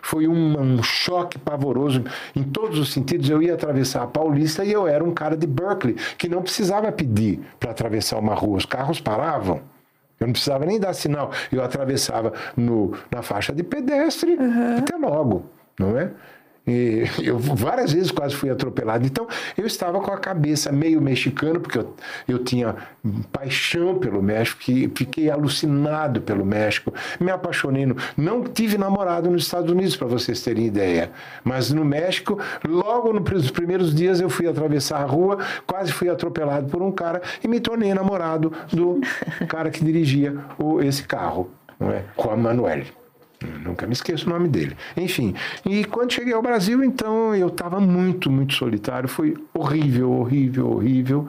Foi 0.02 0.28
um, 0.28 0.60
um 0.60 0.82
choque 0.82 1.38
pavoroso 1.38 2.04
em 2.36 2.42
todos 2.42 2.78
os 2.78 2.92
sentidos. 2.92 3.30
Eu 3.30 3.40
ia 3.40 3.54
atravessar 3.54 4.02
a 4.02 4.06
Paulista 4.06 4.62
e 4.64 4.70
eu 4.70 4.86
era 4.86 5.02
um 5.02 5.14
cara 5.14 5.34
de 5.36 5.46
Berkeley, 5.46 5.94
que 6.18 6.28
não 6.28 6.42
precisava 6.42 6.92
pedir 6.92 7.40
para 7.58 7.70
atravessar 7.70 8.18
uma 8.18 8.34
rua. 8.34 8.58
Os 8.58 8.66
carros 8.66 9.00
paravam. 9.00 9.62
Eu 10.20 10.26
não 10.26 10.32
precisava 10.32 10.66
nem 10.66 10.78
dar 10.78 10.92
sinal. 10.92 11.30
Eu 11.50 11.62
atravessava 11.62 12.32
no, 12.56 12.92
na 13.10 13.22
faixa 13.22 13.52
de 13.52 13.62
pedestre 13.62 14.36
até 14.78 14.96
logo, 14.96 15.46
não 15.78 15.98
é? 15.98 16.10
E 16.66 17.04
eu 17.22 17.38
várias 17.38 17.92
vezes 17.92 18.10
quase 18.10 18.34
fui 18.34 18.50
atropelado. 18.50 19.06
Então, 19.06 19.26
eu 19.56 19.66
estava 19.66 20.00
com 20.00 20.10
a 20.10 20.18
cabeça 20.18 20.72
meio 20.72 21.00
mexicano, 21.00 21.60
porque 21.60 21.78
eu, 21.78 21.94
eu 22.26 22.38
tinha 22.38 22.76
paixão 23.30 23.98
pelo 23.98 24.22
México, 24.22 24.60
que 24.60 24.90
fiquei 24.94 25.30
alucinado 25.30 26.20
pelo 26.22 26.44
México. 26.44 26.92
Me 27.20 27.30
apaixonei. 27.30 27.86
No, 27.86 27.96
não 28.16 28.42
tive 28.44 28.78
namorado 28.78 29.30
nos 29.30 29.44
Estados 29.44 29.70
Unidos, 29.70 29.96
para 29.96 30.06
vocês 30.06 30.42
terem 30.42 30.66
ideia. 30.66 31.10
Mas 31.42 31.70
no 31.70 31.84
México, 31.84 32.38
logo 32.66 33.12
nos 33.12 33.50
primeiros 33.50 33.94
dias, 33.94 34.20
eu 34.20 34.30
fui 34.30 34.46
atravessar 34.46 35.02
a 35.02 35.04
rua, 35.04 35.38
quase 35.66 35.92
fui 35.92 36.08
atropelado 36.08 36.68
por 36.68 36.82
um 36.82 36.90
cara 36.90 37.20
e 37.42 37.48
me 37.48 37.60
tornei 37.60 37.92
namorado 37.92 38.52
do 38.72 39.00
cara 39.48 39.70
que 39.70 39.84
dirigia 39.84 40.36
o, 40.58 40.80
esse 40.80 41.02
carro, 41.04 41.50
não 41.78 41.90
é? 41.90 42.04
Juan 42.16 42.36
Manuel. 42.36 43.03
Nunca 43.62 43.86
me 43.86 43.92
esqueço 43.92 44.26
o 44.26 44.30
nome 44.30 44.48
dele. 44.48 44.76
Enfim, 44.96 45.34
e 45.64 45.84
quando 45.84 46.12
cheguei 46.12 46.32
ao 46.32 46.42
Brasil, 46.42 46.82
então 46.82 47.34
eu 47.34 47.48
estava 47.48 47.80
muito, 47.80 48.30
muito 48.30 48.54
solitário. 48.54 49.08
Foi 49.08 49.34
horrível, 49.52 50.10
horrível, 50.12 50.70
horrível. 50.70 51.28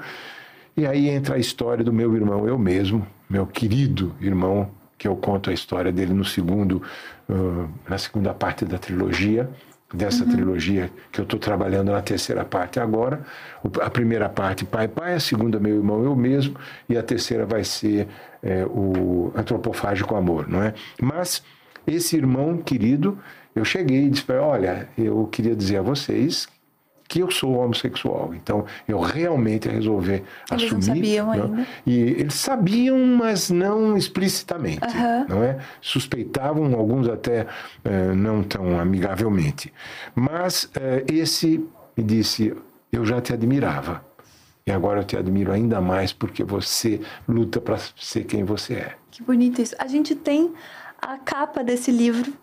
E 0.78 0.86
aí 0.86 1.10
entra 1.10 1.36
a 1.36 1.40
história 1.40 1.84
do 1.84 1.94
meu 1.94 2.14
irmão, 2.16 2.48
eu 2.48 2.58
mesmo, 2.58 3.08
meu 3.30 3.46
querido 3.46 4.14
irmão, 4.20 4.70
que 4.98 5.08
eu 5.08 5.16
conto 5.16 5.50
a 5.50 5.54
história 5.54 5.92
dele 5.92 6.14
no 6.14 6.26
segundo, 6.26 6.82
ah, 7.30 7.68
na 7.88 7.98
segunda 7.98 8.34
parte 8.34 8.66
da 8.66 8.78
trilogia, 8.78 9.50
dessa 9.94 10.26
trilogia 10.26 10.92
que 11.12 11.22
eu 11.22 11.24
estou 11.24 11.40
trabalhando 11.40 11.92
na 11.92 12.02
terceira 12.02 12.44
parte 12.44 12.80
agora. 12.80 13.22
A 13.82 13.90
primeira 13.90 14.28
parte, 14.28 14.66
pai, 14.66 14.88
pai, 14.88 15.14
a 15.16 15.20
segunda, 15.20 15.60
meu 15.60 15.76
irmão, 15.76 16.04
eu 16.04 16.16
mesmo, 16.16 16.56
e 16.90 16.98
a 16.98 17.04
terceira 17.04 17.46
vai 17.46 17.64
ser 17.64 18.08
eh, 18.44 18.66
o 18.66 19.32
antropofágico 19.36 20.16
amor, 20.16 20.48
não 20.50 20.62
é? 20.62 20.74
Mas 21.02 21.42
esse 21.88 22.16
irmão 22.16 22.58
querido, 22.58 23.18
eu 23.56 23.64
cheguei 23.64 24.06
e 24.06 24.10
disse 24.10 24.24
para 24.24 24.36
ele, 24.36 24.44
olha, 24.44 24.90
eu 24.98 25.28
queria 25.32 25.56
dizer 25.56 25.78
a 25.78 25.82
vocês 25.82 26.48
que 27.08 27.20
eu 27.20 27.30
sou 27.30 27.58
homossexual. 27.58 28.34
Então, 28.34 28.66
eu 28.88 29.00
realmente 29.00 29.70
resolvi 29.70 30.24
Eles 30.52 30.64
assumir. 30.66 30.84
sabiam 30.84 31.26
não? 31.28 31.34
ainda. 31.34 31.68
E 31.86 32.00
eles 32.00 32.34
sabiam, 32.34 32.98
mas 32.98 33.50
não 33.50 33.96
explicitamente, 33.96 34.82
não 35.30 35.44
é? 35.44 35.60
Suspeitavam, 35.82 36.74
alguns 36.76 37.08
até 37.08 37.46
eh, 37.84 38.14
não 38.16 38.44
tão 38.44 38.80
amigavelmente. 38.80 39.72
Mas 40.16 40.70
eh, 40.76 41.06
esse 41.12 41.64
me 41.96 42.04
disse, 42.04 42.56
eu 42.92 43.06
já 43.06 43.22
te 43.22 43.34
admirava. 43.34 44.04
E 44.68 44.72
agora 44.72 45.02
eu 45.02 45.04
te 45.04 45.16
admiro 45.16 45.52
ainda 45.52 45.80
mais 45.80 46.12
porque 46.12 46.44
você 46.44 47.00
luta 47.30 47.62
para 47.62 47.78
ser 47.96 48.24
quem 48.24 48.44
você 48.44 48.74
é. 48.74 48.96
Que 49.12 49.22
bonito 49.22 49.62
isso. 49.62 49.76
A 49.78 49.86
gente 49.86 50.16
tem 50.16 50.54
a 51.02 51.18
capa 51.18 51.64
desse 51.64 51.92
livro, 51.92 52.34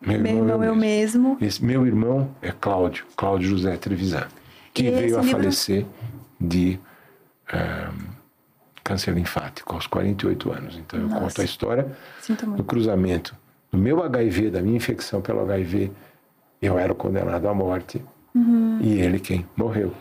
Meu 0.00 0.20
Meu 0.20 0.36
Irmão 0.38 0.64
Eu 0.64 0.74
Mesmo. 0.76 1.36
Esse 1.40 1.64
meu 1.64 1.86
irmão 1.86 2.30
é 2.42 2.52
Cláudio, 2.52 3.04
Cláudio 3.16 3.48
José 3.48 3.76
Trevisan, 3.76 4.26
que 4.72 4.84
E 4.84 4.90
veio 4.90 5.18
a 5.18 5.22
livro- 5.22 5.38
falecer 5.38 5.86
de 6.40 6.78
ah, 7.52 7.90
câncer 8.82 9.12
linfático 9.14 9.74
aos 9.74 9.86
48 9.86 10.52
anos. 10.52 10.76
Então 10.76 11.00
eu 11.00 11.08
Nossa. 11.08 11.20
conto 11.22 11.40
a 11.40 11.44
história 11.44 11.96
do 12.56 12.64
cruzamento 12.64 13.34
do 13.72 13.78
meu 13.78 14.02
HIV, 14.02 14.50
da 14.50 14.60
minha 14.60 14.76
infecção 14.76 15.20
pelo 15.22 15.40
HIV. 15.40 15.90
Eu 16.60 16.78
era 16.78 16.94
condenado 16.94 17.48
à 17.48 17.54
morte 17.54 18.02
Uhum. 18.34 18.78
e 18.80 19.00
ele 19.00 19.20
quem 19.20 19.46
morreu. 19.56 19.92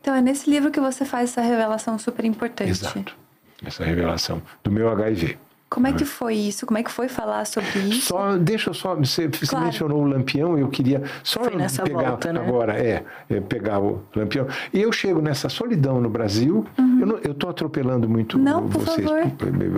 Então 0.00 0.14
é 0.14 0.20
nesse 0.20 0.48
livro 0.50 0.70
que 0.70 0.78
você 0.80 1.04
faz 1.04 1.30
essa 1.30 1.40
revelação 1.40 1.98
super 1.98 2.24
importante. 2.24 2.70
Exato. 2.70 3.16
Essa 3.64 3.82
revelação 3.84 4.42
do 4.62 4.70
meu 4.70 4.90
HIV. 4.90 5.38
Como 5.72 5.86
é 5.86 5.92
que 5.94 6.04
foi 6.04 6.34
isso? 6.34 6.66
Como 6.66 6.76
é 6.78 6.82
que 6.82 6.90
foi 6.90 7.08
falar 7.08 7.46
sobre 7.46 7.78
isso? 7.88 8.08
Só, 8.08 8.36
deixa 8.36 8.68
eu 8.70 8.74
só, 8.74 8.94
você, 8.94 9.26
você 9.26 9.46
Claro. 9.46 9.64
mencionou 9.64 10.02
o 10.02 10.04
Lampião, 10.04 10.58
eu 10.58 10.68
queria 10.68 11.02
só 11.24 11.42
Foi 11.44 11.56
nessa 11.56 11.82
pegar 11.82 12.10
volta, 12.10 12.32
né? 12.32 12.40
agora, 12.40 12.76
é, 12.78 13.02
é, 13.30 13.40
pegar 13.40 13.80
o 13.80 14.02
Lampião. 14.14 14.46
E 14.72 14.82
eu 14.82 14.92
chego 14.92 15.22
nessa 15.22 15.48
solidão 15.48 15.98
no 16.00 16.10
Brasil, 16.10 16.66
eu 16.76 17.06
não- 17.06 17.18
eu 17.18 17.32
estou 17.32 17.48
atropelando 17.48 18.06
muito 18.08 18.36
Uhum. 18.36 18.42
Não, 18.44 18.68
por 18.68 18.82
vocês. 18.82 19.08
favor. 19.08 19.32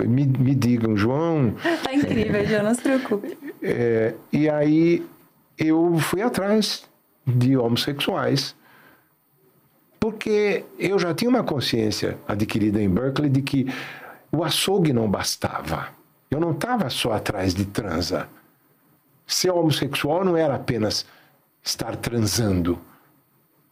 Me, 0.08 0.26
me 0.26 0.54
digam, 0.54 0.96
João, 0.96 1.54
Tá 1.84 1.94
incrível, 1.94 2.44
João, 2.44 2.62
não 2.64 2.74
se 2.74 2.82
preocupe. 2.82 3.38
É, 3.62 4.14
e 4.32 4.48
aí 4.50 5.06
eu 5.56 5.96
fui 6.00 6.20
atrás 6.22 6.84
de 7.26 7.56
homossexuais, 7.56 8.54
porque 10.00 10.64
eu 10.78 10.98
já 10.98 11.14
tinha 11.14 11.28
uma 11.30 11.42
consciência 11.42 12.18
adquirida 12.28 12.82
em 12.82 12.88
Berkeley 12.88 13.30
de 13.30 13.40
que 13.42 13.66
o 14.34 14.42
açougue 14.42 14.92
não 14.92 15.08
bastava. 15.08 15.88
Eu 16.30 16.40
não 16.40 16.50
estava 16.50 16.90
só 16.90 17.12
atrás 17.12 17.54
de 17.54 17.64
transa. 17.64 18.28
Ser 19.26 19.50
homossexual 19.50 20.24
não 20.24 20.36
era 20.36 20.56
apenas 20.56 21.06
estar 21.62 21.96
transando. 21.96 22.78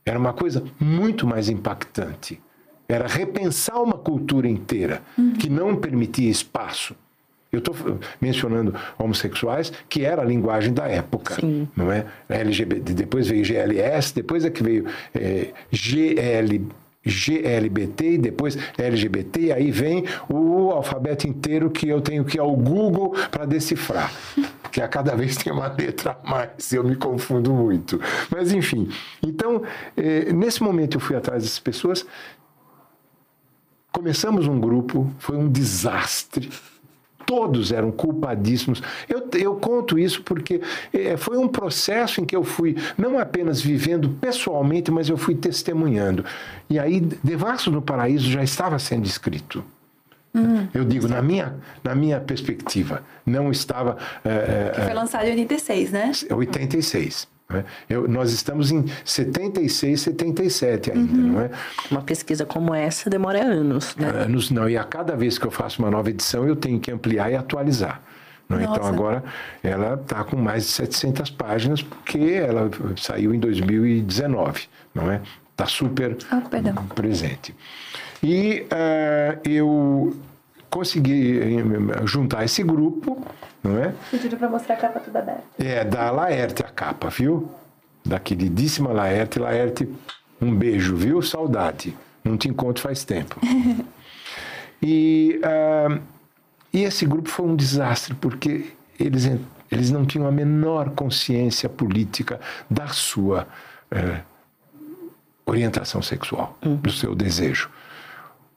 Era 0.04 0.18
uma 0.18 0.32
coisa 0.32 0.64
muito 0.80 1.26
mais 1.26 1.48
impactante. 1.48 2.40
Era 2.88 3.06
repensar 3.06 3.80
uma 3.80 3.96
cultura 3.96 4.48
inteira 4.48 5.02
que 5.38 5.48
não 5.48 5.76
permitia 5.76 6.30
espaço. 6.30 6.94
Eu 7.50 7.58
estou 7.58 7.74
mencionando 8.18 8.74
homossexuais, 8.98 9.70
que 9.88 10.04
era 10.06 10.22
a 10.22 10.24
linguagem 10.24 10.72
da 10.72 10.86
época, 10.86 11.34
Sim. 11.34 11.68
não 11.76 11.92
é? 11.92 12.06
LGBT, 12.28 12.94
depois 12.94 13.28
veio 13.28 13.44
GLS, 13.44 14.14
depois 14.14 14.44
é 14.44 14.50
que 14.50 14.62
veio 14.62 14.86
é, 15.14 15.52
GL, 15.70 16.66
GLBT, 17.04 18.12
e 18.12 18.18
depois 18.18 18.56
LGBT, 18.78 19.40
e 19.40 19.52
aí 19.52 19.70
vem 19.70 20.04
o 20.28 20.70
alfabeto 20.70 21.28
inteiro 21.28 21.70
que 21.70 21.88
eu 21.88 22.00
tenho 22.00 22.24
que 22.24 22.36
ir 22.38 22.40
ao 22.40 22.54
Google 22.54 23.14
para 23.30 23.44
decifrar. 23.44 24.12
Porque 24.62 24.80
a 24.80 24.88
cada 24.88 25.14
vez 25.14 25.36
tem 25.36 25.52
uma 25.52 25.68
letra 25.68 26.18
a 26.22 26.30
mais, 26.30 26.72
eu 26.72 26.84
me 26.84 26.96
confundo 26.96 27.52
muito. 27.52 28.00
Mas 28.30 28.52
enfim, 28.52 28.88
então, 29.22 29.62
eh, 29.96 30.32
nesse 30.32 30.62
momento 30.62 30.96
eu 30.96 31.00
fui 31.00 31.16
atrás 31.16 31.42
dessas 31.42 31.58
pessoas, 31.58 32.06
começamos 33.90 34.46
um 34.46 34.58
grupo, 34.58 35.12
foi 35.18 35.36
um 35.36 35.48
desastre. 35.48 36.50
Todos 37.26 37.72
eram 37.72 37.90
culpadíssimos. 37.90 38.82
Eu, 39.08 39.28
eu 39.38 39.54
conto 39.56 39.98
isso 39.98 40.22
porque 40.22 40.60
eh, 40.92 41.16
foi 41.16 41.38
um 41.38 41.48
processo 41.48 42.20
em 42.20 42.24
que 42.24 42.34
eu 42.36 42.44
fui 42.44 42.76
não 42.96 43.18
apenas 43.18 43.60
vivendo 43.60 44.08
pessoalmente, 44.20 44.90
mas 44.90 45.08
eu 45.08 45.16
fui 45.16 45.34
testemunhando. 45.34 46.24
E 46.68 46.78
aí, 46.78 47.00
Devassos 47.22 47.72
no 47.72 47.80
Paraíso 47.82 48.30
já 48.30 48.42
estava 48.42 48.78
sendo 48.78 49.06
escrito. 49.06 49.64
eu 50.72 50.84
digo, 50.84 51.06
na 51.08 51.20
minha, 51.20 51.54
na 51.84 51.94
minha 51.94 52.18
perspectiva, 52.20 53.02
não 53.26 53.50
estava. 53.50 53.98
eh, 54.24 54.72
Foi 54.84 54.94
lançado 54.94 55.26
em 55.26 55.30
86, 55.32 55.92
né? 55.92 56.12
86. 56.30 57.28
Né? 57.48 57.64
Eu, 57.88 58.08
nós 58.08 58.32
estamos 58.32 58.70
em 58.70 58.84
76, 59.04 60.00
77 60.00 60.92
ainda, 60.92 61.12
não 61.12 61.40
é? 61.40 61.50
Uma 61.90 62.02
pesquisa 62.02 62.44
como 62.46 62.74
essa 62.74 63.08
demora 63.10 63.42
anos, 63.42 63.94
né? 63.96 64.08
Anos 64.08 64.50
não, 64.50 64.68
e 64.68 64.76
a 64.76 64.84
cada 64.84 65.14
vez 65.16 65.38
que 65.38 65.46
eu 65.46 65.50
faço 65.50 65.80
uma 65.82 65.90
nova 65.90 66.08
edição, 66.10 66.46
eu 66.46 66.56
tenho 66.56 66.80
que 66.80 66.90
ampliar 66.90 67.30
e 67.30 67.36
atualizar. 67.36 68.00
é? 68.50 68.62
Então 68.64 68.84
agora 68.84 69.22
ela 69.62 69.94
está 69.94 70.24
com 70.24 70.36
mais 70.36 70.64
de 70.64 70.70
700 70.70 71.30
páginas, 71.30 71.82
porque 71.82 72.18
ela 72.18 72.70
saiu 72.96 73.34
em 73.34 73.38
2019, 73.38 74.62
não 74.94 75.10
é? 75.10 75.20
Está 75.52 75.66
super 75.66 76.16
Ah, 76.30 76.42
presente. 76.94 77.54
E 78.22 78.64
eh, 78.70 79.38
eu 79.44 80.16
consegui 80.72 81.38
eh, 81.38 82.06
juntar 82.06 82.44
esse 82.44 82.62
grupo, 82.62 83.22
não 83.62 83.78
é? 83.78 83.94
Pediram 84.10 84.38
pra 84.38 84.48
mostrar 84.48 84.74
a 84.74 84.78
capa 84.78 85.00
toda 85.00 85.18
aberta. 85.18 85.44
É, 85.58 85.84
da 85.84 86.10
Laerte 86.10 86.62
a 86.62 86.68
capa, 86.68 87.10
viu? 87.10 87.52
Da 88.04 88.18
queridíssima 88.18 88.90
Laerte. 88.90 89.38
Laerte, 89.38 89.88
um 90.40 90.54
beijo, 90.54 90.96
viu? 90.96 91.20
Saudade. 91.20 91.94
Não 92.24 92.38
te 92.38 92.48
encontro 92.48 92.82
faz 92.82 93.04
tempo. 93.04 93.38
e, 94.82 95.38
ah, 95.44 95.98
e 96.72 96.84
esse 96.84 97.04
grupo 97.04 97.28
foi 97.28 97.46
um 97.46 97.54
desastre, 97.54 98.14
porque 98.14 98.72
eles, 98.98 99.30
eles 99.70 99.90
não 99.90 100.06
tinham 100.06 100.26
a 100.26 100.32
menor 100.32 100.90
consciência 100.90 101.68
política 101.68 102.40
da 102.70 102.88
sua 102.88 103.46
eh, 103.90 104.20
orientação 105.44 106.00
sexual, 106.00 106.56
do 106.62 106.90
seu 106.90 107.14
desejo 107.14 107.68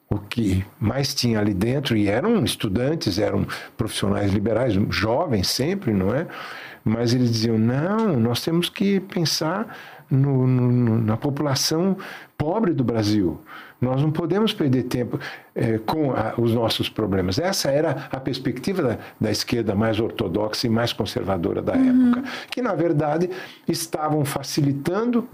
o 0.08 0.18
que 0.18 0.64
mais 0.78 1.14
tinha 1.14 1.40
ali 1.40 1.52
dentro, 1.52 1.96
e 1.96 2.08
eram 2.08 2.44
estudantes, 2.44 3.18
eram 3.18 3.46
profissionais 3.76 4.32
liberais, 4.32 4.74
jovens 4.88 5.48
sempre, 5.48 5.92
não 5.92 6.14
é? 6.14 6.26
Mas 6.84 7.12
eles 7.12 7.30
diziam: 7.32 7.58
não, 7.58 8.16
nós 8.18 8.40
temos 8.44 8.68
que 8.68 9.00
pensar 9.00 9.76
no- 10.08 10.46
no- 10.46 10.98
na 11.02 11.16
população 11.16 11.96
pobre 12.38 12.72
do 12.72 12.84
Brasil. 12.84 13.40
Nós 13.80 14.00
não 14.00 14.10
podemos 14.12 14.54
perder 14.54 14.84
tempo 14.84 15.18
eh, 15.54 15.78
com 15.84 16.12
a- 16.12 16.34
os 16.38 16.54
nossos 16.54 16.88
problemas. 16.88 17.38
Essa 17.38 17.70
era 17.70 18.08
a 18.12 18.20
perspectiva 18.20 18.82
da, 18.82 18.98
da 19.20 19.30
esquerda 19.30 19.74
mais 19.74 19.98
ortodoxa 19.98 20.66
e 20.66 20.70
mais 20.70 20.92
conservadora 20.92 21.60
da 21.60 21.72
época, 21.74 22.22
que, 22.50 22.62
na 22.62 22.74
verdade, 22.74 23.28
estavam 23.68 24.24
facilitando 24.24 25.28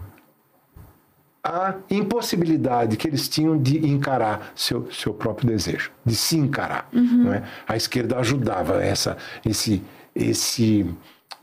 a 1.44 1.74
impossibilidade 1.90 2.96
que 2.96 3.08
eles 3.08 3.28
tinham 3.28 3.60
de 3.60 3.84
encarar 3.84 4.52
seu, 4.54 4.90
seu 4.92 5.12
próprio 5.12 5.48
desejo, 5.48 5.90
de 6.04 6.14
se 6.14 6.36
encarar. 6.36 6.88
Não 7.24 7.34
é? 7.34 7.42
A 7.66 7.76
esquerda 7.76 8.18
ajudava 8.18 8.82
essa, 8.82 9.16
esse, 9.44 9.82
esse 10.14 10.86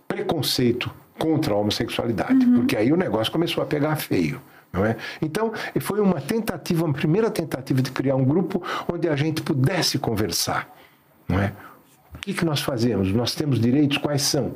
preconceito 0.08 0.90
contra 1.18 1.54
a 1.54 1.58
homossexualidade, 1.58 2.46
porque 2.56 2.78
aí 2.78 2.94
o 2.94 2.96
negócio 2.96 3.32
começou 3.32 3.62
a 3.62 3.66
pegar 3.66 3.98
feio. 3.98 4.42
Não 4.72 4.86
é? 4.86 4.96
Então, 5.22 5.52
foi 5.82 6.00
uma 6.00 6.22
tentativa, 6.22 6.86
uma 6.86 6.94
primeira 6.94 7.30
tentativa 7.30 7.82
de 7.82 7.92
criar 7.92 8.16
um 8.16 8.24
grupo 8.24 8.64
onde 8.92 9.10
a 9.10 9.16
gente 9.16 9.42
pudesse 9.42 9.98
conversar. 9.98 10.70
Não 11.28 11.40
é? 11.40 11.52
O 12.14 12.20
que, 12.20 12.34
que 12.34 12.46
nós 12.46 12.62
fazemos? 12.62 13.12
Nós 13.12 13.36
temos 13.36 13.60
direitos? 13.60 13.98
Quais 13.98 14.22
são? 14.22 14.54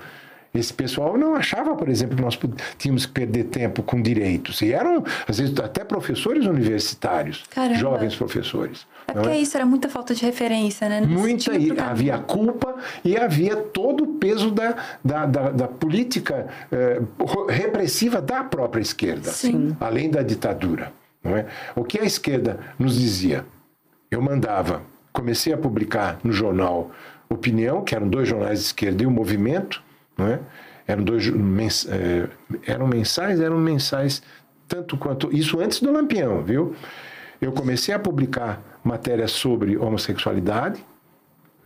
Esse 0.54 0.72
pessoal 0.72 1.18
não 1.18 1.34
achava, 1.34 1.76
por 1.76 1.90
exemplo, 1.90 2.16
que 2.16 2.22
nós 2.22 2.40
tínhamos 2.78 3.08
que 3.08 3.12
perder 3.12 3.46
tempo 3.46 3.82
com 3.82 4.00
direitos. 4.00 4.62
E 4.62 4.72
eram, 4.72 5.04
às 5.28 5.40
vezes, 5.40 5.58
até 5.60 5.84
professores 5.84 6.46
universitários, 6.46 7.44
Caramba. 7.50 7.80
jovens 7.80 8.16
professores. 8.16 8.86
É 9.08 9.14
porque 9.14 9.36
isso 9.36 9.58
era 9.58 9.66
muita 9.66 9.90
falta 9.90 10.14
de 10.14 10.24
referência, 10.24 10.88
né? 10.88 11.02
Não 11.02 11.08
Muita, 11.08 11.52
havia 11.84 12.20
culpa 12.20 12.76
e 13.04 13.18
havia 13.18 13.56
todo 13.56 14.04
o 14.04 14.08
peso 14.16 14.52
da, 14.52 14.76
da, 15.04 15.26
da, 15.26 15.50
da 15.50 15.68
política 15.68 16.48
eh, 16.72 17.02
repressiva 17.50 18.22
da 18.22 18.44
própria 18.44 18.82
esquerda, 18.82 19.32
Sim. 19.32 19.76
além 19.80 20.10
da 20.10 20.22
ditadura. 20.22 20.94
Não 21.24 21.36
é? 21.36 21.48
O 21.76 21.84
que 21.84 22.00
a 22.00 22.04
esquerda 22.04 22.60
nos 22.78 23.00
dizia? 23.00 23.46
Eu 24.12 24.22
mandava, 24.22 24.84
comecei 25.12 25.52
a 25.52 25.58
publicar 25.58 26.20
no 26.24 26.32
jornal 26.32 26.92
Opinião, 27.30 27.84
que 27.84 27.96
eram 27.96 28.08
dois 28.08 28.28
jornais 28.28 28.60
de 28.60 28.66
esquerda, 28.66 29.04
e 29.04 29.08
o 29.08 29.12
Movimento, 29.12 29.82
não 30.18 30.28
é? 30.28 30.40
eram, 30.88 31.04
dois, 31.04 31.28
mens, 31.30 31.88
eh, 31.90 32.28
eram 32.66 32.88
mensais, 32.88 33.40
eram 33.40 33.58
mensais 33.58 34.22
tanto 34.68 34.98
quanto. 34.98 35.34
Isso 35.36 35.60
antes 35.60 35.82
do 35.82 35.92
Lampião, 35.92 36.44
viu? 36.44 36.76
Eu 37.42 37.52
comecei 37.52 37.94
a 37.94 38.00
publicar 38.00 38.62
matérias 38.84 39.32
sobre 39.32 39.78
homossexualidade. 39.78 40.84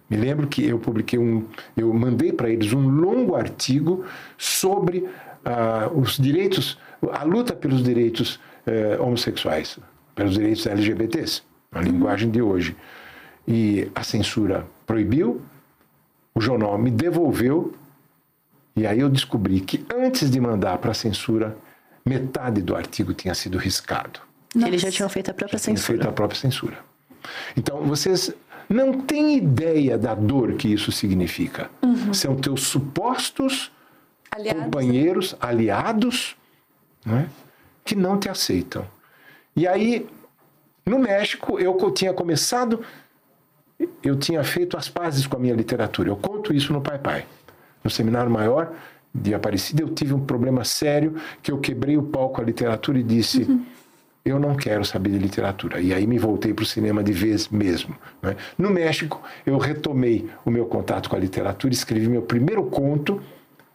Me 0.10 0.18
lembro 0.18 0.48
que 0.48 0.66
eu 0.66 0.80
publiquei 0.80 1.20
um, 1.20 1.46
eu 1.76 1.94
mandei 1.94 2.32
para 2.32 2.50
eles 2.50 2.74
um 2.74 2.88
longo 2.88 3.36
artigo 3.36 4.06
sobre 4.38 5.08
ah, 5.44 5.90
os 5.94 6.18
direitos, 6.18 6.78
a 7.12 7.24
luta 7.24 7.54
pelos 7.54 7.84
direitos 7.84 8.40
eh, 8.66 8.98
homossexuais, 9.00 9.78
pelos 10.16 10.36
direitos 10.36 10.66
LGBTs, 10.66 11.44
a 11.72 11.82
linguagem 11.82 12.32
de 12.32 12.42
hoje. 12.42 12.76
E 13.46 13.92
a 13.94 14.04
censura 14.04 14.66
proibiu, 14.86 15.42
o 16.34 16.40
jornal 16.40 16.78
me 16.78 16.90
devolveu, 16.90 17.74
e 18.78 18.86
aí 18.86 19.00
eu 19.00 19.10
descobri 19.10 19.60
que 19.60 19.84
antes 19.94 20.30
de 20.30 20.40
mandar 20.40 20.78
para 20.78 20.92
a 20.92 20.94
censura, 20.94 21.58
metade 22.06 22.62
do 22.62 22.76
artigo 22.76 23.14
tinha 23.14 23.34
sido 23.34 23.58
riscado 23.58 24.20
Que 24.52 24.64
eles 24.64 24.82
já 24.82 24.92
tinham 24.92 25.10
feito 25.10 25.32
a 25.32 25.34
própria 25.34 25.60
tinha 25.60 25.76
feito 25.76 25.82
censura. 25.88 26.10
a 26.10 26.14
própria 26.14 26.40
censura. 26.40 26.78
Então, 27.58 27.82
vocês 27.84 28.32
não 28.70 29.02
têm 29.02 29.36
ideia 29.38 29.98
da 29.98 30.14
dor 30.14 30.54
que 30.54 30.72
isso 30.72 30.92
significa. 30.92 31.70
São 32.14 32.36
teus 32.36 32.64
supostos 32.68 33.72
Aliados, 34.32 34.64
companheiros, 34.64 35.36
aliados, 35.40 36.36
não 37.06 37.18
é? 37.18 37.26
que 37.84 37.96
não 37.96 38.20
te 38.20 38.30
aceitam. 38.30 38.86
E 39.56 39.68
aí, 39.68 40.08
no 40.86 41.00
México, 41.00 41.60
eu 41.60 41.76
tinha 41.92 42.14
começado, 42.14 42.82
eu 44.04 44.16
tinha 44.18 44.44
feito 44.44 44.78
as 44.78 44.88
pazes 44.88 45.26
com 45.26 45.36
a 45.38 45.40
minha 45.40 45.56
literatura. 45.56 46.10
Eu 46.10 46.18
conto 46.18 46.54
isso 46.54 46.72
no 46.72 46.82
Pai 46.82 47.00
Pai. 47.00 47.26
No 47.88 47.92
seminário 47.92 48.30
maior 48.30 48.74
de 49.16 49.34
Aparecida, 49.34 49.82
eu 49.82 49.88
tive 49.88 50.14
um 50.14 50.20
problema 50.20 50.66
sério 50.66 51.16
que 51.42 51.50
eu 51.50 51.58
quebrei 51.58 51.96
o 51.96 52.04
palco 52.04 52.42
à 52.42 52.44
literatura 52.44 53.00
e 53.00 53.04
disse: 53.04 53.48
eu 54.26 54.38
não 54.38 54.58
quero 54.58 54.84
saber 54.84 55.12
de 55.12 55.18
literatura. 55.18 55.80
E 55.80 55.94
aí 55.94 56.06
me 56.06 56.20
voltei 56.20 56.54
para 56.54 56.64
o 56.64 56.66
cinema 56.66 57.02
de 57.02 57.14
vez 57.14 57.48
mesmo. 57.48 57.96
Né? 58.22 58.36
No 58.58 58.70
México, 58.70 59.24
eu 59.46 59.58
retomei 59.58 60.30
o 60.44 60.52
meu 60.52 60.66
contato 60.66 61.10
com 61.10 61.16
a 61.16 61.20
literatura, 61.20 61.74
escrevi 61.74 62.10
meu 62.10 62.24
primeiro 62.24 62.66
conto, 62.66 63.22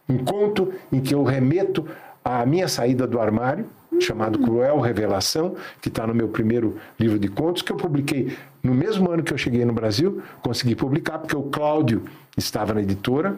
um 0.07 0.19
conto 0.19 0.71
em 0.91 1.01
que 1.01 1.15
eu 1.15 1.23
remeto 1.23 1.83
à 2.23 2.45
minha 2.45 2.67
saída 2.67 3.07
do 3.07 3.19
armário, 3.19 3.65
chamado 3.99 4.37
Cruel 4.37 4.79
Revelação, 4.79 5.55
que 5.81 5.87
está 5.87 6.05
no 6.05 6.13
meu 6.13 6.27
primeiro 6.27 6.77
livro 6.99 7.17
de 7.17 7.29
contos, 7.29 7.63
que 7.63 7.71
eu 7.71 7.77
publiquei 7.77 8.37
no 8.61 8.75
mesmo 8.75 9.09
ano 9.09 9.23
que 9.23 9.33
eu 9.33 9.39
cheguei 9.39 9.65
no 9.65 9.73
Brasil, 9.73 10.21
consegui 10.43 10.75
publicar, 10.75 11.17
porque 11.17 11.35
o 11.35 11.43
Cláudio 11.43 12.03
estava 12.37 12.75
na 12.75 12.81
editora, 12.83 13.35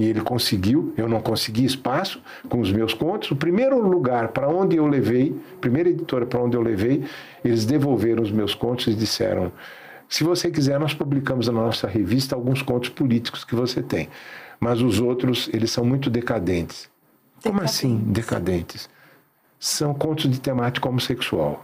e 0.00 0.04
ele 0.06 0.22
conseguiu, 0.22 0.94
eu 0.96 1.06
não 1.06 1.20
consegui 1.20 1.62
espaço 1.62 2.22
com 2.48 2.58
os 2.58 2.72
meus 2.72 2.94
contos. 2.94 3.30
O 3.30 3.36
primeiro 3.36 3.78
lugar 3.78 4.28
para 4.28 4.48
onde 4.48 4.76
eu 4.76 4.86
levei, 4.86 5.38
primeira 5.60 5.90
editora 5.90 6.24
para 6.24 6.40
onde 6.40 6.56
eu 6.56 6.62
levei, 6.62 7.04
eles 7.44 7.66
devolveram 7.66 8.22
os 8.22 8.32
meus 8.32 8.54
contos 8.54 8.86
e 8.86 8.94
disseram: 8.94 9.52
se 10.08 10.24
você 10.24 10.50
quiser, 10.50 10.80
nós 10.80 10.94
publicamos 10.94 11.48
na 11.48 11.52
nossa 11.52 11.86
revista 11.86 12.34
alguns 12.34 12.62
contos 12.62 12.88
políticos 12.88 13.44
que 13.44 13.54
você 13.54 13.82
tem, 13.82 14.08
mas 14.58 14.80
os 14.80 15.00
outros, 15.00 15.50
eles 15.52 15.70
são 15.70 15.84
muito 15.84 16.08
decadentes. 16.08 16.88
decadentes. 16.88 17.44
Como 17.44 17.60
assim, 17.60 17.98
decadentes? 17.98 18.88
São 19.58 19.92
contos 19.92 20.30
de 20.30 20.40
temática 20.40 20.88
homossexual. 20.88 21.62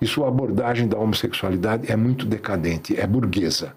E 0.00 0.06
sua 0.06 0.28
abordagem 0.28 0.88
da 0.88 0.96
homossexualidade 0.96 1.92
é 1.92 1.96
muito 1.96 2.24
decadente, 2.24 2.98
é 2.98 3.06
burguesa. 3.06 3.74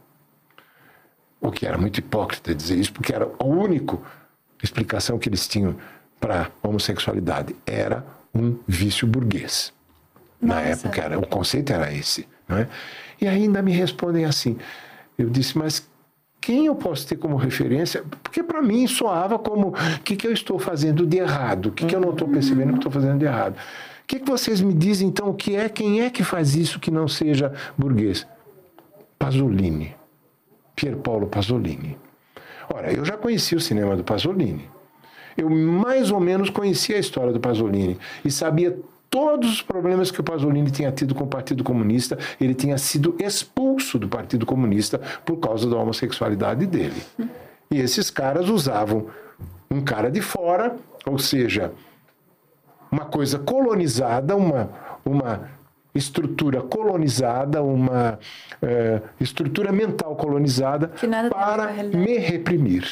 O 1.39 1.51
que 1.51 1.65
era 1.65 1.77
muito 1.77 1.99
hipócrita 1.99 2.53
dizer 2.53 2.77
isso, 2.77 2.91
porque 2.91 3.13
era 3.13 3.29
a 3.39 3.45
única 3.45 3.97
explicação 4.61 5.19
que 5.19 5.29
eles 5.29 5.47
tinham 5.47 5.75
para 6.19 6.49
homossexualidade. 6.63 7.55
Era 7.65 8.03
um 8.33 8.57
vício 8.67 9.07
burguês. 9.07 9.73
Nossa. 10.41 10.61
Na 10.61 10.67
época, 10.67 11.01
era, 11.01 11.19
o 11.19 11.25
conceito 11.25 11.71
era 11.71 11.93
esse. 11.93 12.27
Não 12.47 12.57
é? 12.57 12.67
E 13.19 13.27
ainda 13.27 13.61
me 13.61 13.71
respondem 13.71 14.25
assim. 14.25 14.57
Eu 15.17 15.29
disse, 15.29 15.57
mas 15.57 15.87
quem 16.39 16.67
eu 16.67 16.75
posso 16.75 17.07
ter 17.07 17.17
como 17.17 17.35
referência? 17.35 18.03
Porque 18.23 18.41
para 18.43 18.61
mim 18.61 18.87
soava 18.87 19.37
como: 19.37 19.69
o 19.69 19.99
que, 20.03 20.15
que 20.15 20.27
eu 20.27 20.31
estou 20.31 20.57
fazendo 20.59 21.05
de 21.05 21.17
errado? 21.17 21.67
O 21.67 21.71
que, 21.71 21.85
que 21.85 21.95
eu 21.95 21.99
não 21.99 22.11
estou 22.11 22.27
percebendo 22.27 22.73
que 22.73 22.79
estou 22.79 22.91
fazendo 22.91 23.19
de 23.19 23.25
errado? 23.25 23.55
O 23.55 24.07
que, 24.07 24.19
que 24.19 24.29
vocês 24.29 24.61
me 24.61 24.73
dizem 24.73 25.09
então? 25.09 25.29
O 25.29 25.33
que 25.33 25.55
é? 25.55 25.67
Quem 25.67 26.01
é 26.01 26.09
que 26.09 26.23
faz 26.23 26.55
isso 26.55 26.79
que 26.79 26.89
não 26.89 27.07
seja 27.07 27.51
burguês? 27.77 28.25
Pasolini. 29.19 29.93
Pier 30.77 30.95
Paolo 30.95 31.25
Pasolini. 31.25 31.97
Ora, 32.71 32.93
eu 32.93 33.03
já 33.03 33.17
conheci 33.17 33.55
o 33.55 33.59
cinema 33.59 33.95
do 33.95 34.03
Pasolini. 34.03 34.69
Eu 35.35 35.49
mais 35.49 36.11
ou 36.11 36.19
menos 36.19 36.51
conhecia 36.51 36.97
a 36.97 36.99
história 36.99 37.33
do 37.33 37.39
Pasolini 37.39 37.97
e 38.23 38.29
sabia 38.29 38.77
todos 39.09 39.49
os 39.49 39.61
problemas 39.63 40.11
que 40.11 40.21
o 40.21 40.23
Pasolini 40.23 40.69
tinha 40.69 40.91
tido 40.91 41.15
com 41.15 41.23
o 41.23 41.27
Partido 41.27 41.63
Comunista. 41.63 42.17
Ele 42.39 42.53
tinha 42.53 42.77
sido 42.77 43.15
expulso 43.19 43.97
do 43.97 44.07
Partido 44.07 44.45
Comunista 44.45 44.99
por 45.25 45.37
causa 45.37 45.67
da 45.67 45.75
homossexualidade 45.77 46.67
dele. 46.67 47.01
E 47.71 47.79
esses 47.79 48.11
caras 48.11 48.47
usavam 48.47 49.07
um 49.71 49.81
cara 49.81 50.11
de 50.11 50.21
fora, 50.21 50.75
ou 51.07 51.17
seja, 51.17 51.71
uma 52.91 53.05
coisa 53.05 53.39
colonizada, 53.39 54.35
uma, 54.35 54.69
uma 55.03 55.49
estrutura 55.93 56.61
colonizada, 56.61 57.61
uma 57.61 58.19
é, 58.61 59.01
estrutura 59.19 59.71
mental 59.71 60.15
colonizada 60.15 60.91
para 61.29 61.73
me 61.83 62.17
reprimir. 62.17 62.87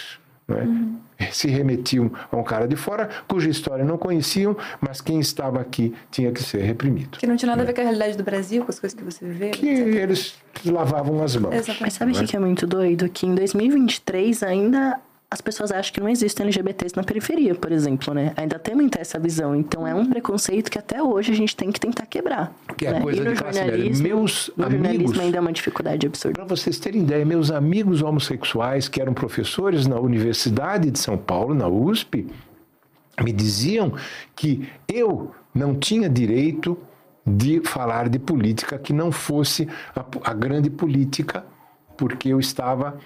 Né? 0.47 0.61
Uhum. 0.61 0.99
Se 1.31 1.47
remetiam 1.47 2.11
a 2.29 2.35
um 2.35 2.43
cara 2.43 2.67
de 2.67 2.75
fora, 2.75 3.09
cuja 3.27 3.49
história 3.49 3.85
não 3.85 3.97
conheciam, 3.97 4.55
mas 4.81 4.99
quem 4.99 5.19
estava 5.19 5.61
aqui 5.61 5.95
tinha 6.11 6.31
que 6.31 6.43
ser 6.43 6.61
reprimido. 6.61 7.17
Que 7.17 7.25
não 7.25 7.37
tinha 7.37 7.47
nada 7.47 7.63
né? 7.63 7.63
a 7.63 7.67
ver 7.67 7.73
com 7.73 7.81
a 7.81 7.83
realidade 7.85 8.17
do 8.17 8.23
Brasil, 8.23 8.63
com 8.63 8.69
as 8.69 8.79
coisas 8.79 8.97
que 8.97 9.03
você 9.03 9.25
viveu? 9.25 9.51
Que 9.51 9.69
etc. 9.69 9.95
eles 9.95 10.35
lavavam 10.65 11.23
as 11.23 11.35
mãos. 11.37 11.53
Exatamente. 11.53 11.81
Mas 11.81 11.93
sabe 11.93 12.11
o 12.11 12.19
né? 12.19 12.27
que 12.27 12.35
é 12.35 12.39
muito 12.39 12.67
doido? 12.67 13.07
Que 13.07 13.25
em 13.25 13.33
2023 13.33 14.43
ainda 14.43 14.99
as 15.35 15.41
pessoas 15.41 15.69
acham 15.69 15.93
que 15.93 15.99
não 15.99 16.07
existem 16.07 16.45
LGBTs 16.45 16.95
na 16.95 17.03
periferia, 17.03 17.53
por 17.53 17.69
exemplo, 17.69 18.13
né? 18.13 18.31
Ainda 18.37 18.57
tem 18.57 18.73
muita 18.73 19.01
essa 19.01 19.19
visão. 19.19 19.53
Então 19.53 19.85
é 19.85 19.93
um 19.93 20.05
preconceito 20.05 20.71
que 20.71 20.79
até 20.79 21.03
hoje 21.03 21.33
a 21.33 21.35
gente 21.35 21.53
tem 21.57 21.73
que 21.73 21.79
tentar 21.79 22.05
quebrar. 22.05 22.55
Que 22.77 22.85
é 22.85 22.93
né? 22.93 23.01
coisa 23.01 23.21
e 23.21 23.25
no 23.25 23.35
de 23.35 23.43
média. 23.43 24.01
Meus 24.01 24.49
no 24.55 24.65
amigos, 24.65 24.85
jornalismo 24.85 25.21
ainda 25.21 25.37
é 25.37 25.41
uma 25.41 25.51
dificuldade 25.51 26.07
absurda. 26.07 26.37
Para 26.37 26.55
vocês 26.55 26.79
terem 26.79 27.01
ideia, 27.01 27.25
meus 27.25 27.51
amigos 27.51 28.01
homossexuais 28.01 28.87
que 28.87 29.01
eram 29.01 29.13
professores 29.13 29.85
na 29.85 29.99
Universidade 29.99 30.89
de 30.89 30.99
São 30.99 31.17
Paulo, 31.17 31.53
na 31.53 31.67
USP, 31.67 32.25
me 33.21 33.33
diziam 33.33 33.91
que 34.33 34.69
eu 34.87 35.31
não 35.53 35.75
tinha 35.75 36.07
direito 36.09 36.77
de 37.27 37.59
falar 37.59 38.07
de 38.07 38.19
política 38.19 38.79
que 38.79 38.93
não 38.93 39.11
fosse 39.11 39.67
a, 39.93 40.05
a 40.31 40.33
grande 40.33 40.69
política, 40.69 41.45
porque 41.97 42.29
eu 42.29 42.39
estava 42.39 42.97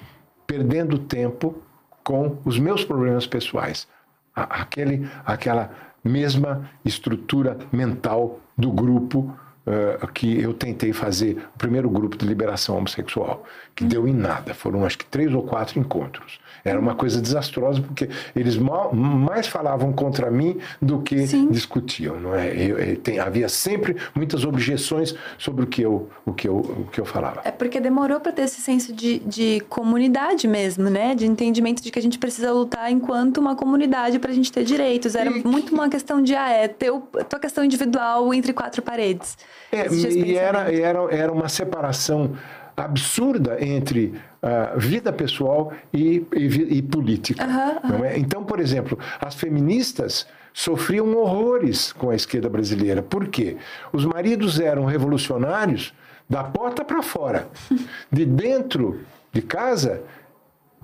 perdendo 0.46 1.00
tempo 1.00 1.64
com 2.10 2.38
os 2.44 2.58
meus 2.58 2.84
problemas 2.84 3.28
pessoais. 3.28 3.88
Aquele, 4.34 5.08
aquela 5.24 5.70
mesma 6.04 6.68
estrutura 6.84 7.56
mental 7.72 8.40
do 8.58 8.72
grupo 8.72 9.32
uh, 9.68 10.08
que 10.08 10.42
eu 10.42 10.52
tentei 10.52 10.92
fazer, 10.92 11.38
o 11.54 11.58
primeiro 11.60 11.88
grupo 11.88 12.18
de 12.18 12.26
liberação 12.26 12.78
homossexual, 12.78 13.46
que 13.76 13.84
deu 13.84 14.08
em 14.08 14.14
nada. 14.14 14.56
Foram 14.56 14.84
acho 14.86 14.98
que 14.98 15.06
três 15.06 15.32
ou 15.36 15.44
quatro 15.44 15.80
encontros. 15.80 16.40
Era 16.64 16.80
uma 16.80 16.96
coisa 16.96 17.22
desastrosa, 17.22 17.82
porque 17.82 18.10
eles 18.36 18.58
mal, 18.58 18.94
mais 18.94 19.48
falavam 19.48 19.92
contra 19.94 20.30
mim 20.30 20.58
do 20.82 21.02
que 21.02 21.28
Sim. 21.28 21.50
discutiam. 21.50 22.20
Não 22.20 22.36
é? 22.36 22.50
Eu, 22.54 22.78
eu, 22.78 22.98
tem, 22.98 23.20
havia 23.20 23.50
sempre 23.50 23.96
muitas 24.16 24.44
objeções 24.44 25.16
sobre 25.38 25.64
o 25.64 25.68
que 25.68 25.82
eu, 25.82 26.10
o 26.26 26.34
que 26.34 26.48
eu, 26.48 26.58
o 26.58 26.88
que 26.92 27.00
eu 27.00 27.06
falava. 27.06 27.42
É 27.44 27.52
porque 27.52 27.80
demorou 27.80 28.20
para 28.20 28.32
ter 28.32 28.44
esse 28.44 28.62
senso 28.62 28.94
de, 28.94 29.20
de 29.20 29.62
comunidade 29.70 30.48
mesmo, 30.48 30.90
né? 30.90 31.16
De 31.16 31.26
entendimento 31.26 31.82
de 31.82 31.92
que 31.92 32.00
a 32.00 32.02
gente 32.02 32.18
precisa 32.18 32.52
lutar 32.52 32.92
enquanto 32.92 33.38
uma 33.38 33.56
comunidade 33.56 34.20
para 34.20 34.32
a 34.32 34.34
gente 34.34 34.52
ter 34.52 34.64
direitos. 34.64 35.16
Era 35.16 35.30
e, 35.30 35.46
muito 35.46 35.74
uma 35.74 35.90
questão 35.90 36.22
de, 36.22 36.36
ah, 36.36 36.50
é 36.50 36.68
ter 36.68 36.92
a 36.92 37.24
tua 37.24 37.40
questão 37.40 37.64
individual 37.64 38.34
entre 38.34 38.54
quatro 38.54 38.82
paredes. 38.82 39.38
É, 39.72 39.88
e 39.88 40.36
era, 40.36 40.74
era, 40.74 41.00
era 41.12 41.32
uma 41.32 41.48
separação 41.48 42.32
absurda 42.84 43.58
entre 43.64 44.14
uh, 44.42 44.80
vida 44.80 45.12
pessoal 45.12 45.74
e, 45.94 46.26
e, 46.36 46.78
e 46.78 46.82
política. 46.82 47.46
Uhum, 47.46 47.98
uhum. 47.98 48.06
É? 48.06 48.18
Então, 48.18 48.44
por 48.44 48.60
exemplo, 48.60 48.98
as 49.20 49.36
feministas 49.36 50.28
sofriam 50.54 51.16
horrores 51.16 51.92
com 51.94 52.10
a 52.10 52.16
esquerda 52.16 52.50
brasileira. 52.50 53.02
Por 53.02 53.28
quê? 53.28 53.58
Os 53.92 54.06
maridos 54.06 54.60
eram 54.60 54.86
revolucionários 54.86 55.94
da 56.30 56.44
porta 56.44 56.84
para 56.84 57.02
fora. 57.02 57.48
De 58.12 58.26
dentro 58.26 59.02
de 59.32 59.42
casa, 59.42 60.02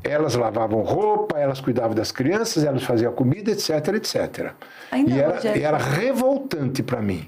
elas 0.04 0.36
lavavam 0.36 0.82
roupa, 0.82 1.40
elas 1.40 1.60
cuidavam 1.60 1.96
das 1.96 2.12
crianças, 2.12 2.64
elas 2.64 2.84
faziam 2.84 3.12
comida, 3.14 3.52
etc, 3.52 3.70
etc. 3.96 4.54
Ainda 4.92 5.12
e 5.12 5.20
era, 5.20 5.60
era 5.60 5.78
revoltante 5.78 6.84
para 6.84 7.02
mim. 7.02 7.28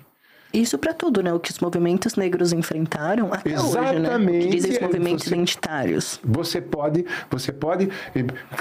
Isso 0.53 0.77
para 0.77 0.93
tudo, 0.93 1.21
né? 1.21 1.33
O 1.33 1.39
que 1.39 1.51
os 1.51 1.59
movimentos 1.59 2.15
negros 2.15 2.53
enfrentaram 2.53 3.33
até 3.33 3.51
Exatamente. 3.51 4.09
hoje, 4.09 4.19
né? 4.19 4.39
Que 4.39 4.47
dizem 4.47 4.71
os 4.71 4.79
movimentos 4.79 5.25
você, 5.25 5.35
identitários. 5.35 6.19
Você 6.23 6.61
pode, 6.61 7.05
você 7.29 7.51
pode, 7.51 7.89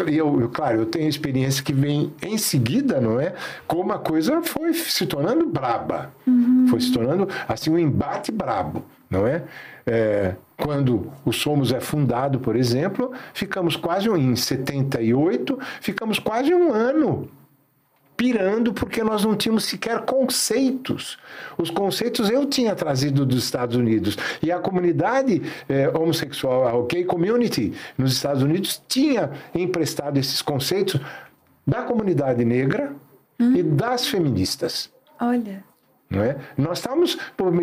eu, 0.06 0.40
eu, 0.40 0.48
claro, 0.48 0.80
eu 0.80 0.86
tenho 0.86 1.08
experiência 1.08 1.62
que 1.62 1.72
vem 1.72 2.12
em 2.20 2.36
seguida, 2.36 3.00
não 3.00 3.20
é? 3.20 3.34
Como 3.66 3.92
a 3.92 3.98
coisa 3.98 4.42
foi 4.42 4.74
se 4.74 5.06
tornando 5.06 5.46
braba, 5.46 6.12
uhum. 6.26 6.66
foi 6.68 6.80
se 6.80 6.92
tornando 6.92 7.28
assim 7.48 7.70
um 7.70 7.78
embate 7.78 8.32
brabo, 8.32 8.84
não 9.08 9.26
é? 9.26 9.44
é 9.86 10.34
quando 10.56 11.12
o 11.24 11.32
Somos 11.32 11.70
é 11.70 11.80
fundado, 11.80 12.40
por 12.40 12.56
exemplo, 12.56 13.12
ficamos 13.34 13.76
quase 13.76 14.08
em 14.08 14.34
78, 14.34 15.58
ficamos 15.80 16.18
quase 16.18 16.52
um 16.54 16.72
ano 16.72 17.28
pirando 18.16 18.72
porque 18.72 19.02
nós 19.02 19.24
não 19.24 19.36
tínhamos 19.36 19.64
sequer 19.64 20.02
conceitos. 20.02 21.18
Os 21.58 21.70
conceitos 21.70 22.30
eu 22.30 22.46
tinha 22.46 22.74
trazido 22.74 23.26
dos 23.26 23.44
Estados 23.44 23.76
Unidos 23.76 24.16
e 24.42 24.50
a 24.50 24.58
comunidade 24.58 25.42
eh, 25.68 25.88
homossexual, 25.88 26.66
a 26.66 26.86
gay 26.86 27.04
community 27.04 27.74
nos 27.98 28.14
Estados 28.14 28.42
Unidos 28.42 28.82
tinha 28.88 29.30
emprestado 29.54 30.16
esses 30.16 30.40
conceitos 30.40 31.00
da 31.66 31.82
comunidade 31.82 32.44
negra 32.44 32.94
hum. 33.38 33.54
e 33.54 33.62
das 33.62 34.06
feministas. 34.06 34.90
Olha. 35.20 35.64
Não 36.08 36.22
é? 36.22 36.36
Nós 36.56 36.78
estávamos. 36.78 37.18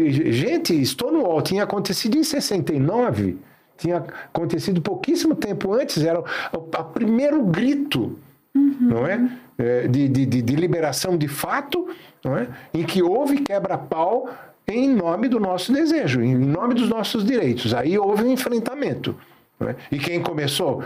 Gente, 0.10 0.74
Stonewall 0.86 1.42
tinha 1.42 1.64
acontecido 1.64 2.18
em 2.18 2.24
69, 2.24 3.38
tinha 3.78 3.98
acontecido 3.98 4.82
pouquíssimo 4.82 5.34
tempo 5.36 5.74
antes, 5.74 6.04
era 6.04 6.20
o, 6.20 6.24
o 6.58 6.84
primeiro 6.86 7.42
grito, 7.46 8.20
uhum. 8.54 8.78
não 8.82 9.08
é? 9.08 9.30
É, 9.58 9.88
de, 9.88 10.10
de, 10.10 10.26
de, 10.26 10.56
liberação 10.56 11.16
de 11.16 11.28
fato, 11.28 11.88
é? 12.26 12.48
em 12.74 12.84
que 12.84 13.04
houve 13.04 13.42
quebra-pau 13.42 14.30
em 14.68 14.90
nome 14.90 15.28
do 15.28 15.40
nosso 15.40 15.72
desejo, 15.72 16.22
em 16.22 16.36
nome 16.36 16.74
dos 16.74 16.90
nossos 16.90 17.24
direitos. 17.24 17.74
Aí 17.74 17.98
houve 17.98 18.24
um 18.24 18.32
enfrentamento. 18.32 19.16
É? 19.62 19.76
E 19.92 20.00
quem 20.00 20.22
começou? 20.22 20.84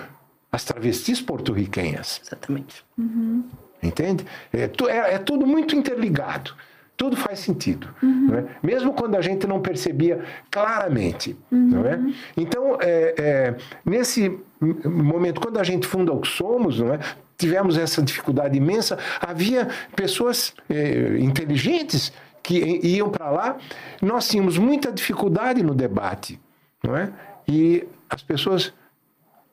As 0.51 0.63
travestis 0.63 1.21
porto-riquenhas. 1.21 2.21
Exatamente. 2.25 2.83
Uhum. 2.97 3.43
Entende? 3.81 4.25
É, 4.51 4.69
é, 4.89 5.13
é 5.15 5.17
tudo 5.17 5.45
muito 5.45 5.75
interligado. 5.75 6.53
tudo 6.95 7.15
faz 7.15 7.39
sentido, 7.39 7.87
não 8.01 8.39
é? 8.39 8.45
mesmo 8.63 8.91
quando 8.91 9.15
a 9.15 9.21
gente 9.21 9.45
não 9.45 9.61
percebia 9.61 10.25
claramente, 10.49 11.37
não 11.51 11.85
é? 11.85 11.99
Então, 12.35 12.75
é, 12.81 13.13
é, 13.17 13.55
nesse 13.85 14.35
momento, 14.83 15.39
quando 15.39 15.59
a 15.59 15.63
gente 15.63 15.85
funda 15.85 16.11
o 16.11 16.19
que 16.19 16.27
somos, 16.27 16.79
não 16.79 16.93
é? 16.93 16.99
Tivemos 17.37 17.77
essa 17.77 18.01
dificuldade 18.01 18.57
imensa, 18.57 18.97
havia 19.21 19.67
pessoas 19.95 20.53
é, 20.69 21.17
inteligentes 21.19 22.11
que 22.41 22.79
iam 22.83 23.09
para 23.09 23.29
lá, 23.29 23.57
nós 24.01 24.27
tínhamos 24.27 24.57
muita 24.57 24.91
dificuldade 24.91 25.61
no 25.61 25.75
debate, 25.75 26.39
não 26.83 26.95
é? 26.95 27.11
E 27.47 27.85
as 28.09 28.23
pessoas 28.23 28.73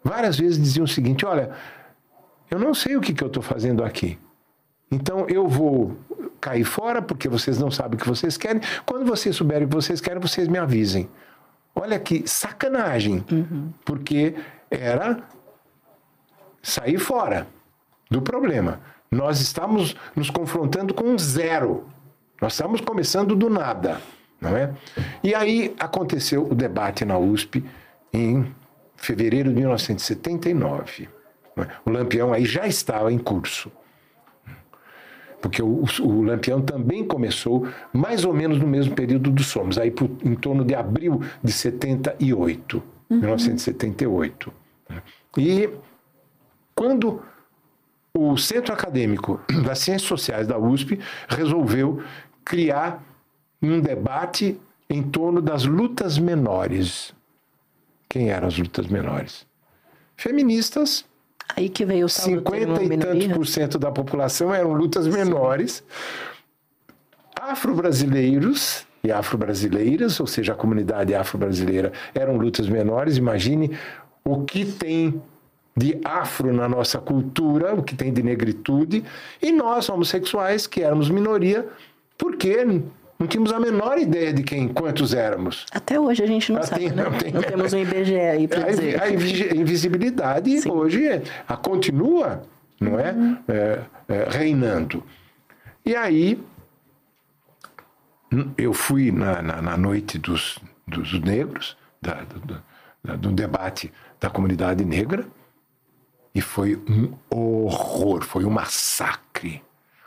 várias 0.03 0.39
vezes 0.39 0.63
diziam 0.63 0.85
o 0.85 0.89
seguinte: 0.89 1.27
olha, 1.27 1.51
eu 2.51 2.59
não 2.59 2.73
sei 2.73 2.97
o 2.97 3.01
que, 3.01 3.13
que 3.13 3.23
eu 3.23 3.29
estou 3.29 3.43
fazendo 3.43 3.85
aqui. 3.85 4.19
Então 4.91 5.27
eu 5.29 5.49
vou 5.49 5.97
cair 6.41 6.65
fora 6.65 7.03
porque 7.03 7.29
vocês 7.29 7.59
não 7.59 7.71
sabem 7.71 7.97
o 7.97 8.01
que 8.01 8.09
vocês 8.09 8.37
querem. 8.37 8.63
Quando 8.87 9.05
vocês 9.05 9.35
souberem 9.35 9.67
o 9.67 9.69
que 9.69 9.75
vocês 9.75 10.01
querem, 10.01 10.21
vocês 10.21 10.47
me 10.47 10.59
avisem. 10.59 11.09
Olha 11.75 11.99
que 11.99 12.29
sacanagem, 12.29 13.25
uhum. 13.31 13.73
porque 13.85 14.37
era 14.71 15.19
sair 16.63 16.99
fora 16.99 17.49
do 18.11 18.23
problema. 18.23 18.81
Nós 19.11 19.41
estamos 19.41 19.97
nos 20.15 20.31
confrontando 20.31 20.93
com 20.93 21.05
um 21.05 21.19
zero. 21.19 21.87
Nós 22.41 22.53
estamos 22.53 22.81
começando 22.81 23.37
do 23.37 23.49
nada, 23.49 24.01
não 24.41 24.57
é? 24.57 24.73
E 25.23 25.35
aí 25.35 25.75
aconteceu 25.79 26.47
o 26.51 26.55
debate 26.55 27.05
na 27.05 27.19
USP 27.19 27.65
em 28.13 28.55
fevereiro 28.97 29.51
de 29.51 29.57
1979. 29.57 31.09
É? 31.57 31.67
O 31.85 31.91
Lampião 31.91 32.33
aí 32.33 32.45
já 32.45 32.67
estava 32.67 33.13
em 33.13 33.19
curso 33.19 33.71
porque 35.45 35.63
o, 35.63 35.85
o, 36.01 36.23
Lampião 36.23 36.63
também 36.63 37.05
começou 37.05 37.69
mais 37.93 38.25
ou 38.25 38.33
menos 38.33 38.59
no 38.59 38.67
mesmo 38.67 38.95
período 38.95 39.31
do 39.31 39.43
Somos, 39.43 39.77
aí 39.77 39.91
por, 39.91 40.09
em 40.25 40.35
torno 40.35 40.65
de 40.65 40.75
abril 40.75 41.21
de 41.43 41.53
78, 41.53 42.83
uhum. 43.11 43.19
1978. 43.19 44.51
Né? 44.89 45.03
E 45.37 45.69
quando 46.75 47.21
o 48.17 48.37
Centro 48.37 48.73
Acadêmico 48.73 49.41
das 49.67 49.81
Ciências 49.81 50.09
Sociais 50.09 50.47
da 50.47 50.57
USP 50.57 51.01
resolveu 51.29 52.03
criar 52.45 53.03
um 53.61 53.81
debate 53.81 54.61
em 54.89 55.03
torno 55.03 55.43
das 55.43 55.65
lutas 55.65 56.19
menores. 56.19 57.13
Quem 58.09 58.31
eram 58.31 58.47
as 58.47 58.57
lutas 58.57 58.87
menores? 58.87 59.47
Feministas 60.17 61.05
Aí 61.57 61.69
que 61.69 61.85
veio 61.85 62.07
o 62.07 62.09
50 62.09 62.83
e 62.83 62.99
tantos 62.99 63.27
por 63.29 63.47
cento 63.47 63.79
da 63.79 63.91
população 63.91 64.53
eram 64.55 64.73
lutas 64.73 65.07
menores. 65.07 65.85
Afro-brasileiros 67.39 68.87
e 69.03 69.13
afro-brasileiras, 69.13 70.19
ou 70.19 70.27
seja, 70.27 70.53
a 70.53 70.57
comunidade 70.57 71.15
afro-brasileira, 71.15 71.93
eram 72.15 72.37
lutas 72.37 72.69
menores. 72.69 73.19
Imagine 73.19 73.77
o 74.25 74.43
que 74.45 74.65
tem 74.65 75.23
de 75.77 75.99
afro 76.05 76.53
na 76.53 76.69
nossa 76.69 76.99
cultura, 76.99 77.75
o 77.75 77.83
que 77.83 77.97
tem 77.97 78.13
de 78.13 78.23
negritude, 78.23 79.05
e 79.43 79.51
nós, 79.51 79.89
homossexuais, 79.89 80.67
que 80.67 80.83
éramos 80.83 81.11
minoria, 81.11 81.67
porque 82.17 82.65
não 83.19 83.27
tínhamos 83.27 83.53
a 83.53 83.59
menor 83.59 83.99
ideia 83.99 84.33
de 84.33 84.43
quem, 84.43 84.69
quantos 84.69 85.15
éramos. 85.15 85.67
Até 85.73 85.99
hoje 85.99 86.23
a 86.23 86.27
gente 86.27 86.53
não 86.53 86.59
Até, 86.59 86.67
sabe, 86.67 86.91
né? 86.91 87.03
não, 87.03 87.13
tem, 87.13 87.33
não 87.33 87.43
temos 87.43 87.73
um 87.73 87.79
IBGE 87.79 88.19
aí 88.19 88.47
para 88.47 88.71
dizer. 88.71 89.03
A 89.03 89.11
invisibilidade 89.11 90.61
Sim. 90.61 90.71
hoje 90.71 91.07
é, 91.07 91.23
a 91.47 91.57
continua, 91.57 92.43
não 92.81 92.99
é? 92.99 93.13
Uhum. 93.13 93.39
é, 93.49 93.81
é? 94.09 94.29
Reinando. 94.31 95.03
E 95.85 95.95
aí, 95.95 96.41
eu 98.57 98.73
fui 98.73 99.11
na, 99.13 99.43
na, 99.43 99.63
na 99.63 99.77
noite 99.77 100.19
dos, 100.19 100.59
dos 100.87 101.21
negros, 101.21 101.77
da, 102.01 102.23
do, 102.23 102.63
da, 103.03 103.17
do 103.17 103.33
debate 103.33 103.93
da 104.21 104.31
comunidade 104.31 104.85
negra, 104.85 105.27
e 106.35 106.41
foi 106.41 106.77
um 106.89 107.13
horror, 107.31 108.25
foi 108.25 108.45
um 108.45 108.51
massacre 108.51 109.63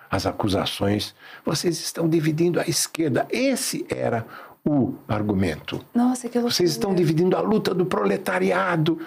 as 0.09 0.25
acusações. 0.25 1.13
Vocês 1.45 1.79
estão 1.79 2.07
dividindo 2.07 2.59
a 2.59 2.63
esquerda. 2.63 3.27
Esse 3.29 3.85
era 3.89 4.25
o 4.65 4.95
argumento. 5.07 5.83
Nossa, 5.93 6.27
que 6.29 6.37
loucura. 6.37 6.53
Vocês 6.53 6.71
estão 6.71 6.93
dividindo 6.93 7.35
a 7.35 7.41
luta 7.41 7.73
do 7.73 7.85
proletariado. 7.85 8.99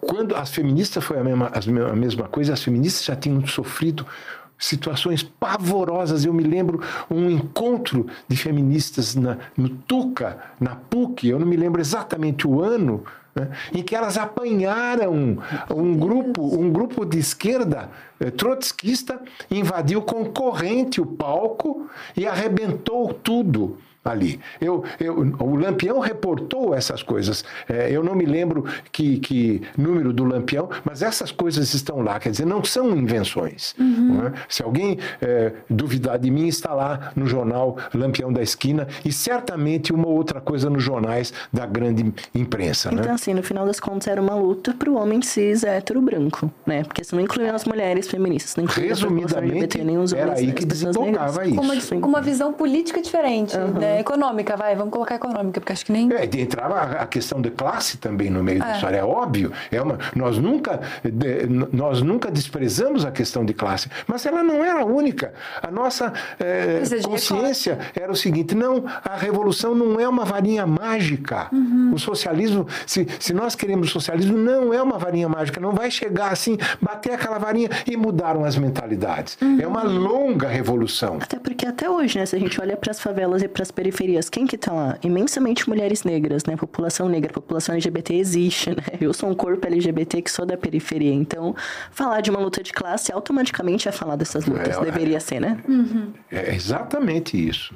Quando 0.00 0.34
as 0.34 0.50
feministas 0.50 1.04
foi 1.04 1.18
a 1.18 1.24
mesma, 1.24 1.50
a 1.90 1.96
mesma 1.96 2.28
coisa, 2.28 2.52
as 2.52 2.62
feministas 2.62 3.04
já 3.04 3.14
tinham 3.14 3.46
sofrido 3.46 4.06
situações 4.58 5.22
pavorosas. 5.22 6.24
Eu 6.24 6.32
me 6.32 6.42
lembro 6.42 6.80
um 7.10 7.30
encontro 7.30 8.06
de 8.28 8.36
feministas 8.36 9.14
na, 9.14 9.38
no 9.56 9.68
Tuca, 9.68 10.38
na 10.58 10.74
PUC, 10.74 11.28
eu 11.28 11.38
não 11.38 11.46
me 11.46 11.56
lembro 11.56 11.80
exatamente 11.80 12.46
o 12.46 12.60
ano, 12.60 13.04
né, 13.34 13.50
em 13.72 13.82
que 13.82 13.94
elas 13.94 14.16
apanharam 14.16 15.38
um 15.70 15.96
grupo, 15.96 16.42
um 16.42 16.70
grupo 16.70 17.04
de 17.04 17.18
esquerda 17.18 17.90
eh, 18.20 18.30
trotskista, 18.30 19.20
invadiu 19.50 20.02
com 20.02 20.24
corrente 20.26 21.00
o 21.00 21.06
palco 21.06 21.88
e 22.16 22.26
arrebentou 22.26 23.12
tudo 23.12 23.78
ali. 24.04 24.38
Eu, 24.60 24.84
eu, 25.00 25.18
o 25.38 25.56
Lampião 25.56 25.98
reportou 25.98 26.74
essas 26.74 27.02
coisas. 27.02 27.44
É, 27.68 27.90
eu 27.90 28.02
não 28.02 28.14
me 28.14 28.26
lembro 28.26 28.64
que, 28.92 29.18
que 29.18 29.62
número 29.76 30.12
do 30.12 30.24
Lampião, 30.24 30.68
mas 30.84 31.02
essas 31.02 31.32
coisas 31.32 31.72
estão 31.72 32.00
lá. 32.00 32.18
Quer 32.20 32.30
dizer, 32.30 32.44
não 32.44 32.62
são 32.62 32.94
invenções. 32.96 33.74
Uhum. 33.78 34.26
É? 34.26 34.32
Se 34.48 34.62
alguém 34.62 34.98
é, 35.22 35.52
duvidar 35.70 36.18
de 36.18 36.30
mim, 36.30 36.46
está 36.46 36.74
lá 36.74 37.12
no 37.16 37.26
jornal 37.26 37.76
Lampião 37.94 38.32
da 38.32 38.42
Esquina 38.42 38.86
e 39.04 39.12
certamente 39.12 39.92
uma 39.92 40.06
outra 40.06 40.40
coisa 40.40 40.68
nos 40.68 40.82
jornais 40.82 41.32
da 41.52 41.64
grande 41.64 42.12
imprensa. 42.34 42.90
Então, 42.92 43.06
né? 43.06 43.12
assim, 43.12 43.32
no 43.32 43.42
final 43.42 43.66
das 43.66 43.80
contas, 43.80 44.08
era 44.08 44.20
uma 44.20 44.34
luta 44.34 44.74
para 44.74 44.90
o 44.90 44.96
homem 44.96 45.22
cis 45.22 45.64
hétero 45.64 46.00
branco, 46.02 46.50
né? 46.66 46.84
Porque 46.84 47.02
se 47.02 47.14
não 47.14 47.20
incluía 47.22 47.54
as 47.54 47.64
mulheres 47.64 48.06
feministas, 48.08 48.56
não 48.56 48.64
incluía 48.64 48.88
Resumidamente, 48.90 49.54
LGBT, 49.54 49.84
nem 49.84 49.98
os 49.98 50.12
homens, 50.12 50.26
era 50.26 50.38
aí 50.38 50.52
que 50.52 50.64
desembocava 50.64 51.46
isso. 51.46 51.56
Com 51.56 51.62
uma, 51.62 52.00
com 52.02 52.08
uma 52.08 52.20
visão 52.20 52.52
política 52.52 53.00
diferente, 53.00 53.56
uhum. 53.56 53.78
né? 53.78 53.93
Econômica, 54.00 54.56
vai, 54.56 54.74
vamos 54.74 54.92
colocar 54.92 55.14
econômica, 55.14 55.60
porque 55.60 55.72
acho 55.72 55.86
que 55.86 55.92
nem. 55.92 56.12
É, 56.12 56.24
entrava 56.40 56.80
a 56.80 57.06
questão 57.06 57.40
de 57.40 57.50
classe 57.50 57.98
também 57.98 58.30
no 58.30 58.42
meio 58.42 58.62
é. 58.62 58.66
da 58.66 58.74
história, 58.74 58.96
é 58.98 59.04
óbvio. 59.04 59.52
É 59.70 59.80
uma, 59.80 59.98
nós, 60.14 60.38
nunca, 60.38 60.80
de, 61.02 61.46
nós 61.72 62.02
nunca 62.02 62.30
desprezamos 62.30 63.04
a 63.04 63.10
questão 63.10 63.44
de 63.44 63.54
classe, 63.54 63.88
mas 64.06 64.24
ela 64.26 64.42
não 64.42 64.64
era 64.64 64.80
a 64.80 64.84
única. 64.84 65.32
A 65.62 65.70
nossa 65.70 66.12
é, 66.38 66.82
consciência 67.02 67.78
era 67.94 68.10
o 68.10 68.16
seguinte: 68.16 68.54
não, 68.54 68.84
a 68.86 69.16
revolução 69.16 69.74
não 69.74 69.98
é 70.00 70.08
uma 70.08 70.24
varinha 70.24 70.66
mágica. 70.66 71.48
Uhum. 71.52 71.92
O 71.94 71.98
socialismo, 71.98 72.66
se, 72.86 73.06
se 73.18 73.32
nós 73.32 73.54
queremos 73.54 73.90
socialismo, 73.90 74.36
não 74.36 74.72
é 74.72 74.82
uma 74.82 74.98
varinha 74.98 75.28
mágica, 75.28 75.60
não 75.60 75.72
vai 75.72 75.90
chegar 75.90 76.32
assim, 76.32 76.58
bater 76.80 77.12
aquela 77.12 77.38
varinha 77.38 77.68
e 77.86 77.96
mudaram 77.96 78.44
as 78.44 78.56
mentalidades. 78.56 79.38
Uhum. 79.40 79.60
É 79.60 79.66
uma 79.66 79.82
longa 79.82 80.48
revolução. 80.48 81.18
Até 81.20 81.38
porque 81.38 81.66
até 81.66 81.88
hoje, 81.88 82.18
né, 82.18 82.26
se 82.26 82.36
a 82.36 82.38
gente 82.38 82.60
olha 82.60 82.76
para 82.76 82.90
as 82.90 83.00
favelas 83.00 83.42
e 83.42 83.48
para 83.48 83.62
as 83.62 83.70
periferias, 83.70 83.83
quem 84.30 84.46
que 84.46 84.56
tá 84.56 84.72
lá? 84.72 84.98
Imensamente 85.02 85.68
mulheres 85.68 86.04
negras, 86.04 86.44
né? 86.44 86.56
População 86.56 87.08
negra, 87.08 87.32
população 87.32 87.74
LGBT 87.74 88.14
existe, 88.14 88.70
né? 88.70 88.82
Eu 89.00 89.12
sou 89.12 89.30
um 89.30 89.34
corpo 89.34 89.66
LGBT 89.66 90.22
que 90.22 90.30
sou 90.30 90.46
da 90.46 90.56
periferia, 90.56 91.12
então 91.12 91.54
falar 91.90 92.20
de 92.20 92.30
uma 92.30 92.40
luta 92.40 92.62
de 92.62 92.72
classe 92.72 93.12
automaticamente 93.12 93.88
é 93.88 93.92
falar 93.92 94.16
dessas 94.16 94.46
lutas, 94.46 94.76
é, 94.76 94.80
deveria 94.80 95.16
é, 95.16 95.20
ser, 95.20 95.40
né? 95.40 95.62
Uhum. 95.68 96.12
É 96.30 96.54
exatamente 96.54 97.36
isso. 97.36 97.74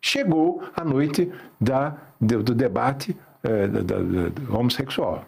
Chegou 0.00 0.62
a 0.76 0.84
noite 0.84 1.30
da, 1.60 1.96
do, 2.20 2.42
do 2.42 2.54
debate 2.54 3.16
é, 3.42 3.66
da, 3.66 3.80
da, 3.80 3.98
da, 3.98 4.56
homossexual. 4.56 5.24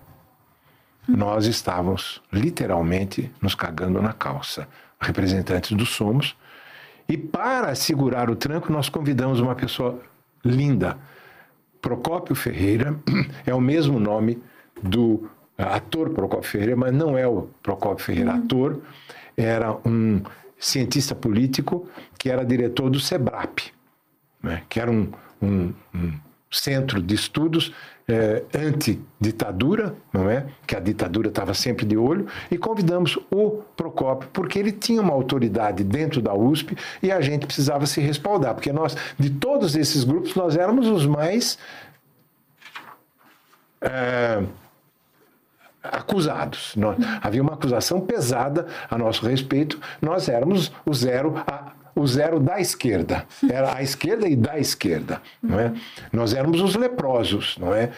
Nós 1.08 1.46
estávamos 1.46 2.22
literalmente 2.32 3.30
nos 3.40 3.54
cagando 3.54 4.00
na 4.00 4.12
calça. 4.12 4.68
Representantes 5.00 5.76
do 5.76 5.84
Somos 5.84 6.36
e 7.10 7.16
para 7.16 7.74
segurar 7.74 8.30
o 8.30 8.36
tranco, 8.36 8.72
nós 8.72 8.88
convidamos 8.88 9.40
uma 9.40 9.56
pessoa 9.56 10.00
linda. 10.44 10.96
Procópio 11.82 12.36
Ferreira 12.36 12.94
é 13.44 13.52
o 13.52 13.60
mesmo 13.60 13.98
nome 13.98 14.40
do 14.80 15.28
ator 15.58 16.10
Procópio 16.10 16.48
Ferreira, 16.48 16.76
mas 16.76 16.94
não 16.94 17.18
é 17.18 17.26
o 17.26 17.48
Procópio 17.64 18.04
Ferreira 18.04 18.30
uhum. 18.30 18.38
ator, 18.38 18.80
era 19.36 19.76
um 19.84 20.22
cientista 20.56 21.12
político 21.12 21.88
que 22.16 22.30
era 22.30 22.44
diretor 22.44 22.88
do 22.88 23.00
SEBRAP, 23.00 23.72
né? 24.40 24.62
que 24.68 24.78
era 24.78 24.88
um, 24.88 25.10
um, 25.42 25.74
um 25.92 26.12
centro 26.50 27.00
de 27.00 27.14
estudos 27.14 27.72
é, 28.08 28.42
anti-ditadura, 28.54 29.94
não 30.12 30.28
é? 30.28 30.46
Que 30.66 30.74
a 30.74 30.80
ditadura 30.80 31.28
estava 31.28 31.54
sempre 31.54 31.86
de 31.86 31.96
olho, 31.96 32.26
e 32.50 32.58
convidamos 32.58 33.16
o 33.30 33.62
Procópio, 33.76 34.28
porque 34.32 34.58
ele 34.58 34.72
tinha 34.72 35.00
uma 35.00 35.12
autoridade 35.12 35.84
dentro 35.84 36.20
da 36.20 36.34
USP 36.34 36.76
e 37.02 37.12
a 37.12 37.20
gente 37.20 37.46
precisava 37.46 37.86
se 37.86 38.00
respaldar, 38.00 38.54
porque 38.54 38.72
nós, 38.72 38.96
de 39.18 39.30
todos 39.30 39.76
esses 39.76 40.02
grupos, 40.02 40.34
nós 40.34 40.56
éramos 40.56 40.88
os 40.88 41.06
mais. 41.06 41.58
É, 43.80 44.42
acusados. 45.82 46.74
Nós, 46.76 46.98
havia 47.22 47.40
uma 47.40 47.54
acusação 47.54 48.02
pesada 48.02 48.66
a 48.90 48.98
nosso 48.98 49.26
respeito. 49.26 49.80
Nós 50.02 50.28
éramos 50.28 50.70
o 50.84 50.92
zero 50.92 51.42
a 51.46 51.72
o 51.94 52.06
zero 52.06 52.40
da 52.40 52.60
esquerda. 52.60 53.26
Era 53.50 53.76
a 53.76 53.82
esquerda 53.82 54.28
e 54.28 54.36
da 54.36 54.58
esquerda, 54.58 55.20
não 55.42 55.58
é? 55.58 55.72
Nós 56.12 56.34
éramos 56.34 56.60
os 56.60 56.74
leprosos, 56.76 57.56
não 57.58 57.74
é? 57.74 57.90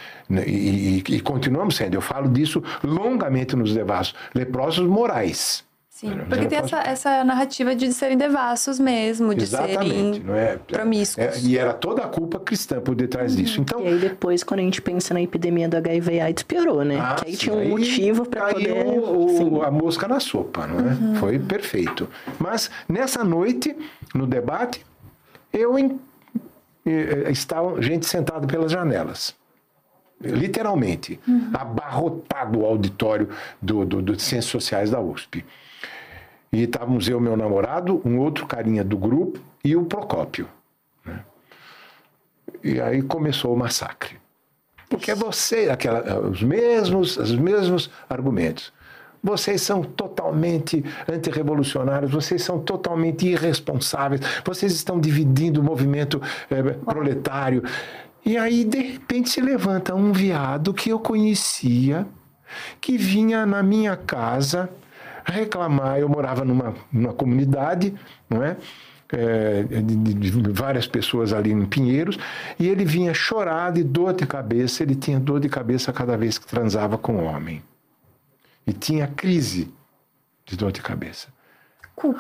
E, 0.47 1.03
e, 1.09 1.15
e 1.17 1.21
continuamos 1.21 1.77
sendo. 1.77 1.95
Eu 1.95 2.01
falo 2.01 2.29
disso 2.29 2.63
longamente 2.83 3.57
nos 3.57 3.75
devassos. 3.75 4.15
Leprosos 4.35 4.87
morais. 4.87 5.65
Sim, 6.03 6.19
porque 6.29 6.47
tem 6.47 6.59
essa, 6.59 6.81
essa 6.81 7.25
narrativa 7.25 7.77
de 7.77 7.93
serem 7.93 8.17
devassos 8.17 8.81
mesmo, 8.81 9.33
de 9.37 9.45
Exatamente, 9.45 9.85
serem 9.87 10.21
não 10.25 10.35
é? 10.35 10.57
promíscuos. 10.57 11.25
É, 11.25 11.39
e 11.49 11.57
era 11.57 11.73
toda 11.73 12.03
a 12.03 12.09
culpa 12.09 12.41
cristã 12.41 12.81
por 12.81 12.97
detrás 12.97 13.37
disso. 13.37 13.61
Então, 13.61 13.79
E 13.81 13.87
aí 13.87 13.99
depois, 14.01 14.43
quando 14.43 14.59
a 14.59 14.63
gente 14.65 14.83
pensa 14.83 15.15
na 15.15 15.23
epidemia 15.23 15.69
do 15.69 15.77
HIV 15.77 16.21
AIDS, 16.21 16.43
piorou, 16.43 16.85
né? 16.85 16.99
Ah, 17.01 17.15
que 17.15 17.27
aí 17.29 17.33
sim, 17.35 17.39
tinha 17.39 17.55
um 17.55 17.61
aí 17.61 17.69
motivo 17.69 18.29
para 18.29 18.53
poder... 18.53 18.85
o- 18.85 19.29
Sim. 19.39 19.61
a 19.63 19.71
mosca 19.71 20.09
na 20.09 20.19
sopa, 20.19 20.67
não 20.67 20.81
é? 21.15 21.19
Foi 21.21 21.39
perfeito. 21.39 22.09
Mas 22.37 22.69
nessa 22.89 23.23
noite, 23.23 23.73
no 24.13 24.27
debate, 24.27 24.85
eu 25.53 25.79
em, 25.79 26.01
eh, 26.85 27.31
estava 27.31 27.81
gente 27.81 28.07
sentada 28.07 28.45
pelas 28.45 28.73
janelas. 28.73 29.41
Literalmente, 30.21 31.19
abarrotado 31.53 32.61
o 32.61 32.65
auditório 32.67 33.29
do, 33.61 33.85
do, 33.85 34.03
do 34.03 34.17
de 34.17 34.23
Ciências 34.23 34.51
Sociais 34.51 34.91
da 34.91 35.01
USP. 35.01 35.45
E 36.53 36.65
estávamos 36.65 37.09
eu, 37.09 37.19
meu 37.19 37.35
namorado, 37.35 38.03
um 38.05 38.19
outro 38.19 38.47
carinha 38.47 38.85
do 38.85 38.97
grupo 38.99 39.41
e 39.65 39.75
o 39.75 39.87
Procópio. 39.87 40.47
né? 41.05 41.25
E 42.63 42.79
aí 42.79 43.01
começou 43.01 43.55
o 43.55 43.59
massacre. 43.59 44.21
Porque 44.91 45.15
você, 45.15 45.71
aquela, 45.71 46.21
os 46.21 46.43
mesmos, 46.43 47.17
os 47.17 47.35
mesmos 47.35 47.91
argumentos. 48.07 48.71
Vocês 49.23 49.63
são 49.63 49.83
totalmente 49.83 50.85
antirrevolucionários, 51.11 52.11
vocês 52.11 52.43
são 52.43 52.59
totalmente 52.59 53.27
irresponsáveis, 53.27 54.21
vocês 54.45 54.73
estão 54.73 55.01
dividindo 55.01 55.61
o 55.61 55.65
movimento 55.65 56.21
eh, 56.51 56.63
proletário. 56.85 57.63
E 58.27 58.37
aí, 58.37 58.65
de 58.65 58.79
repente, 58.79 59.31
se 59.31 59.41
levanta 59.41 59.95
um 59.95 60.13
viado 60.13 60.75
que 60.75 60.91
eu 60.91 60.99
conhecia, 60.99 62.07
que 62.81 62.99
vinha 62.99 63.47
na 63.47 63.63
minha 63.63 63.97
casa 63.97 64.69
reclamar. 65.25 65.99
Eu 65.99 66.09
morava 66.09 66.45
numa, 66.45 66.75
numa 66.93 67.13
comunidade, 67.13 67.95
não 68.29 68.43
é? 68.43 68.57
É, 69.15 69.63
de, 69.63 70.15
de- 70.15 70.53
várias 70.53 70.87
pessoas 70.87 71.35
ali 71.35 71.53
em 71.53 71.67
Pinheiros, 71.67 72.19
e 72.59 72.67
ele 72.67 72.83
vinha 72.83 73.13
chorar 73.13 73.71
de 73.71 73.85
dor 73.85 74.15
de 74.15 74.27
cabeça, 74.27 74.83
ele 74.83 74.95
tinha 74.95 75.21
dor 75.21 75.39
de 75.39 75.51
cabeça 75.51 75.93
cada 75.93 76.17
vez 76.17 76.39
que 76.39 76.47
transava 76.47 76.97
com 76.97 77.17
um 77.17 77.25
homem. 77.27 77.63
E 78.67 78.73
tinha 78.73 79.07
crise 79.07 79.71
de 80.47 80.57
dor 80.57 80.73
de 80.73 80.81
cabeça. 80.81 81.29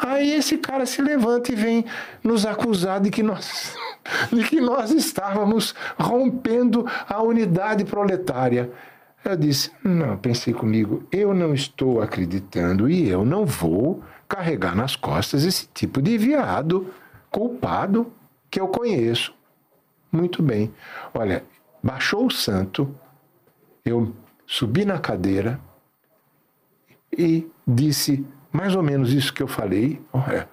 Aí 0.00 0.32
esse 0.34 0.58
cara 0.58 0.84
se 0.84 1.00
levanta 1.00 1.50
e 1.50 1.56
vem 1.56 1.84
nos 2.22 2.44
acusar 2.44 3.00
de 3.00 3.10
que 3.10 3.22
nós, 3.22 3.74
de 4.30 4.44
que 4.44 4.60
nós 4.60 4.90
estávamos 4.90 5.74
rompendo 5.98 6.86
a 7.08 7.22
unidade 7.22 7.84
proletária. 7.84 8.70
Eu 9.24 9.36
disse: 9.36 9.70
não, 9.84 10.16
pensei 10.16 10.52
comigo, 10.52 11.06
eu 11.12 11.32
não 11.32 11.54
estou 11.54 12.00
acreditando 12.00 12.90
e 12.90 13.08
eu 13.08 13.24
não 13.24 13.46
vou 13.46 14.02
carregar 14.28 14.74
nas 14.74 14.96
costas 14.96 15.44
esse 15.44 15.68
tipo 15.68 16.00
de 16.00 16.16
viado 16.18 16.92
culpado 17.30 18.12
que 18.50 18.60
eu 18.60 18.68
conheço. 18.68 19.34
Muito 20.10 20.42
bem. 20.42 20.72
Olha, 21.14 21.44
baixou 21.82 22.26
o 22.26 22.30
santo, 22.30 22.94
eu 23.84 24.14
subi 24.46 24.84
na 24.84 24.98
cadeira 24.98 25.58
e 27.16 27.50
disse 27.66 28.26
mais 28.52 28.74
ou 28.76 28.82
menos 28.82 29.12
isso 29.12 29.32
que 29.32 29.42
eu 29.42 29.48
falei. 29.48 30.00
Olha, 30.12 30.48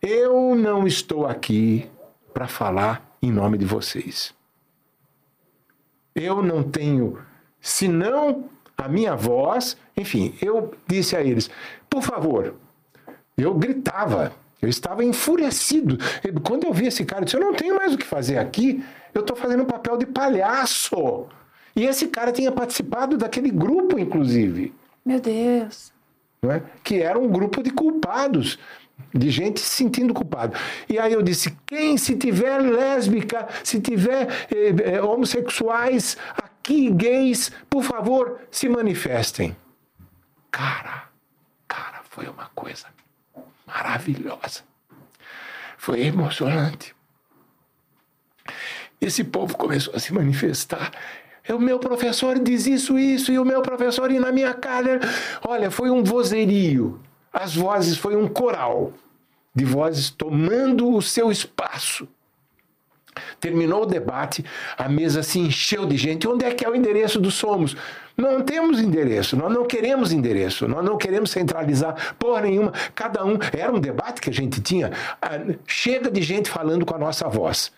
eu 0.00 0.54
não 0.54 0.86
estou 0.86 1.26
aqui 1.26 1.90
para 2.32 2.48
falar 2.48 3.16
em 3.20 3.30
nome 3.30 3.58
de 3.58 3.66
vocês. 3.66 4.34
Eu 6.14 6.42
não 6.42 6.62
tenho, 6.62 7.18
senão 7.60 8.44
a 8.76 8.88
minha 8.88 9.16
voz, 9.16 9.76
enfim, 9.96 10.34
eu 10.40 10.72
disse 10.86 11.16
a 11.16 11.20
eles, 11.22 11.50
por 11.90 12.02
favor, 12.02 12.54
eu 13.36 13.54
gritava, 13.54 14.32
eu 14.62 14.68
estava 14.68 15.04
enfurecido. 15.04 15.98
Quando 16.42 16.64
eu 16.64 16.72
vi 16.72 16.86
esse 16.86 17.04
cara, 17.04 17.22
eu 17.22 17.24
disse, 17.24 17.36
eu 17.36 17.40
não 17.40 17.54
tenho 17.54 17.76
mais 17.76 17.92
o 17.94 17.98
que 17.98 18.06
fazer 18.06 18.38
aqui, 18.38 18.84
eu 19.12 19.20
estou 19.22 19.36
fazendo 19.36 19.62
um 19.62 19.66
papel 19.66 19.96
de 19.96 20.06
palhaço. 20.06 21.26
E 21.74 21.84
esse 21.84 22.08
cara 22.08 22.32
tinha 22.32 22.50
participado 22.52 23.16
daquele 23.16 23.50
grupo, 23.50 23.98
inclusive 23.98 24.72
Meu 25.04 25.20
Deus. 25.20 25.92
não 26.42 26.52
é? 26.52 26.62
que 26.82 27.00
era 27.02 27.18
um 27.18 27.28
grupo 27.28 27.62
de 27.62 27.70
culpados, 27.70 28.58
de 29.14 29.30
gente 29.30 29.60
se 29.60 29.68
sentindo 29.76 30.12
culpado. 30.12 30.56
E 30.88 30.98
aí 30.98 31.12
eu 31.12 31.22
disse: 31.22 31.56
quem, 31.64 31.96
se 31.96 32.16
tiver 32.16 32.58
lésbica, 32.58 33.46
se 33.62 33.80
tiver 33.80 34.28
eh, 34.52 34.94
eh, 34.94 35.02
homossexuais 35.02 36.16
aqui, 36.68 36.90
gays, 36.90 37.50
por 37.70 37.82
favor, 37.82 38.40
se 38.50 38.68
manifestem. 38.68 39.56
Cara, 40.50 41.08
cara, 41.66 42.02
foi 42.10 42.26
uma 42.28 42.50
coisa 42.54 42.86
maravilhosa. 43.66 44.60
Foi 45.78 46.02
emocionante. 46.02 46.94
Esse 49.00 49.24
povo 49.24 49.56
começou 49.56 49.94
a 49.94 49.98
se 49.98 50.12
manifestar. 50.12 50.92
O 51.48 51.58
meu 51.58 51.78
professor 51.78 52.38
diz 52.38 52.66
isso, 52.66 52.98
isso, 52.98 53.32
e 53.32 53.38
o 53.38 53.44
meu 53.44 53.62
professor 53.62 54.10
ir 54.10 54.20
na 54.20 54.30
minha 54.30 54.52
cara. 54.52 55.00
Olha, 55.46 55.70
foi 55.70 55.90
um 55.90 56.04
vozerio. 56.04 57.00
As 57.32 57.54
vozes, 57.54 57.96
foi 57.96 58.16
um 58.16 58.28
coral 58.28 58.92
de 59.54 59.64
vozes 59.64 60.10
tomando 60.10 60.92
o 60.92 61.00
seu 61.00 61.30
espaço. 61.30 62.06
Terminou 63.40 63.82
o 63.82 63.86
debate, 63.86 64.44
a 64.76 64.88
mesa 64.88 65.22
se 65.22 65.38
encheu 65.38 65.86
de 65.86 65.96
gente. 65.96 66.26
Onde 66.28 66.44
é 66.44 66.52
que 66.54 66.64
é 66.64 66.68
o 66.68 66.74
endereço 66.74 67.20
do 67.20 67.30
Somos? 67.30 67.76
Não 68.16 68.42
temos 68.42 68.80
endereço, 68.80 69.36
nós 69.36 69.52
não 69.52 69.64
queremos 69.64 70.12
endereço, 70.12 70.66
nós 70.66 70.84
não 70.84 70.96
queremos 70.96 71.30
centralizar 71.30 72.16
porra 72.18 72.40
nenhuma. 72.42 72.72
Cada 72.94 73.24
um, 73.24 73.38
era 73.56 73.72
um 73.72 73.78
debate 73.78 74.20
que 74.20 74.28
a 74.28 74.32
gente 74.32 74.60
tinha. 74.60 74.90
ah, 75.22 75.38
Chega 75.66 76.10
de 76.10 76.20
gente 76.20 76.50
falando 76.50 76.84
com 76.84 76.94
a 76.94 76.98
nossa 76.98 77.28
voz. 77.28 77.70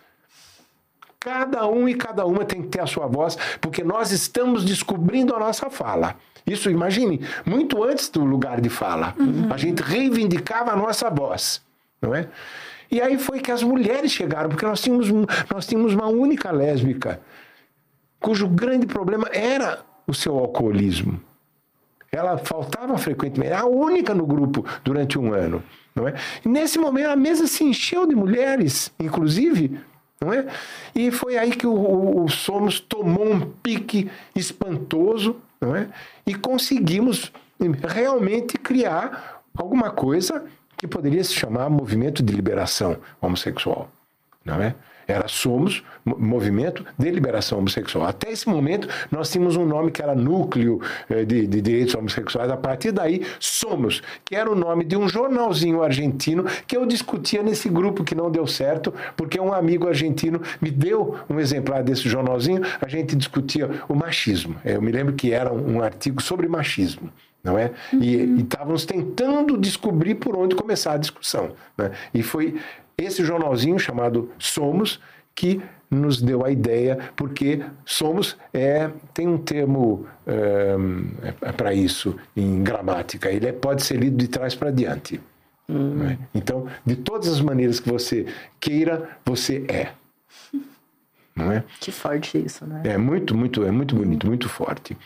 Cada 1.19 1.67
um 1.67 1.87
e 1.87 1.93
cada 1.93 2.25
uma 2.25 2.43
tem 2.43 2.63
que 2.63 2.69
ter 2.69 2.81
a 2.81 2.87
sua 2.87 3.05
voz, 3.05 3.37
porque 3.61 3.83
nós 3.83 4.11
estamos 4.11 4.65
descobrindo 4.65 5.35
a 5.35 5.39
nossa 5.39 5.69
fala. 5.69 6.15
Isso, 6.47 6.71
imagine, 6.71 7.21
muito 7.45 7.83
antes 7.83 8.09
do 8.09 8.25
lugar 8.25 8.59
de 8.59 8.69
fala. 8.69 9.13
A 9.53 9.57
gente 9.57 9.83
reivindicava 9.83 10.71
a 10.71 10.75
nossa 10.75 11.07
voz, 11.11 11.61
não 12.01 12.15
é? 12.15 12.27
E 12.91 13.01
aí 13.01 13.17
foi 13.17 13.39
que 13.39 13.51
as 13.51 13.63
mulheres 13.63 14.11
chegaram, 14.11 14.49
porque 14.49 14.65
nós 14.65 14.81
tínhamos, 14.81 15.07
nós 15.53 15.65
tínhamos 15.65 15.93
uma 15.93 16.07
única 16.07 16.51
lésbica, 16.51 17.21
cujo 18.19 18.47
grande 18.47 18.85
problema 18.85 19.27
era 19.31 19.79
o 20.05 20.13
seu 20.13 20.37
alcoolismo. 20.37 21.19
Ela 22.11 22.37
faltava 22.37 22.97
frequentemente, 22.97 23.53
a 23.53 23.65
única 23.65 24.13
no 24.13 24.25
grupo 24.25 24.65
durante 24.83 25.17
um 25.17 25.33
ano. 25.33 25.63
Não 25.95 26.07
é? 26.07 26.13
E 26.45 26.49
nesse 26.49 26.77
momento 26.77 27.09
a 27.09 27.15
mesa 27.15 27.47
se 27.47 27.63
encheu 27.63 28.05
de 28.05 28.13
mulheres, 28.15 28.91
inclusive, 28.99 29.79
não 30.19 30.33
é? 30.33 30.45
E 30.93 31.09
foi 31.11 31.37
aí 31.37 31.51
que 31.51 31.65
o, 31.65 31.73
o- 31.73 32.23
o 32.25 32.29
Somos 32.29 32.79
tomou 32.81 33.31
um 33.31 33.39
pique 33.63 34.09
espantoso, 34.35 35.37
não 35.59 35.75
é? 35.75 35.87
E 36.27 36.35
conseguimos 36.35 37.31
realmente 37.87 38.57
criar 38.57 39.41
alguma 39.55 39.89
coisa 39.91 40.43
que 40.81 40.87
poderia 40.87 41.23
se 41.23 41.35
chamar 41.35 41.69
movimento 41.69 42.23
de 42.23 42.33
liberação 42.33 42.97
homossexual, 43.21 43.87
não 44.43 44.55
é? 44.55 44.73
Era 45.07 45.27
Somos 45.27 45.83
Mo- 46.03 46.17
Movimento 46.17 46.83
de 46.97 47.11
Liberação 47.11 47.59
Homossexual. 47.59 48.07
Até 48.07 48.31
esse 48.31 48.49
momento, 48.49 48.87
nós 49.11 49.29
tínhamos 49.29 49.55
um 49.55 49.65
nome 49.65 49.91
que 49.91 50.01
era 50.01 50.15
Núcleo 50.15 50.81
eh, 51.07 51.23
de, 51.23 51.45
de 51.45 51.61
Direitos 51.61 51.93
Homossexuais. 51.93 52.49
A 52.49 52.57
partir 52.57 52.91
daí, 52.91 53.23
Somos, 53.39 54.01
que 54.25 54.35
era 54.35 54.49
o 54.49 54.55
nome 54.55 54.83
de 54.83 54.97
um 54.97 55.07
jornalzinho 55.07 55.83
argentino 55.83 56.45
que 56.65 56.75
eu 56.75 56.83
discutia 56.87 57.43
nesse 57.43 57.69
grupo 57.69 58.03
que 58.03 58.15
não 58.15 58.31
deu 58.31 58.47
certo, 58.47 58.91
porque 59.15 59.39
um 59.39 59.53
amigo 59.53 59.87
argentino 59.87 60.41
me 60.59 60.71
deu 60.71 61.15
um 61.29 61.39
exemplar 61.39 61.83
desse 61.83 62.09
jornalzinho. 62.09 62.61
A 62.81 62.87
gente 62.87 63.15
discutia 63.15 63.69
o 63.87 63.93
machismo. 63.93 64.55
Eu 64.65 64.81
me 64.81 64.91
lembro 64.91 65.13
que 65.13 65.31
era 65.31 65.53
um 65.53 65.79
artigo 65.83 66.21
sobre 66.23 66.47
machismo 66.47 67.11
não 67.43 67.57
é? 67.57 67.71
E 67.93 68.15
e 68.17 68.41
estávamos 68.41 68.85
tentando 68.85 69.57
descobrir 69.57 70.15
por 70.15 70.35
onde 70.35 70.55
começar 70.55 70.93
a 70.93 70.97
discussão. 70.97 71.51
Né? 71.77 71.91
E 72.13 72.21
foi 72.23 72.59
esse 72.97 73.23
jornalzinho 73.23 73.79
chamado 73.79 74.29
Somos 74.37 74.99
que 75.33 75.61
nos 75.89 76.21
deu 76.21 76.45
a 76.45 76.51
ideia, 76.51 76.97
porque 77.15 77.61
somos 77.85 78.37
é 78.53 78.89
tem 79.13 79.27
um 79.27 79.37
termo 79.37 80.05
para 81.57 81.73
isso 81.73 82.15
em 82.35 82.63
gramática. 82.63 83.29
Ele 83.29 83.47
é- 83.47 83.51
pode 83.51 83.83
ser 83.83 83.97
lido 83.97 84.17
de 84.17 84.27
trás 84.27 84.55
para 84.55 84.71
diante. 84.71 85.19
não 85.67 86.05
é? 86.09 86.17
Então, 86.35 86.67
de 86.85 86.95
todas 86.97 87.27
as 87.29 87.39
maneiras 87.41 87.79
que 87.79 87.89
você 87.89 88.25
queira, 88.59 89.09
você 89.25 89.65
é. 89.69 89.91
Não 91.33 91.49
é? 91.49 91.63
Que 91.79 91.93
forte 91.93 92.37
isso, 92.37 92.65
né? 92.65 92.81
É 92.83 92.97
muito, 92.97 93.33
muito, 93.33 93.63
é 93.63 93.71
muito 93.71 93.95
bonito, 93.95 94.27
muito 94.27 94.49
forte. 94.49 94.97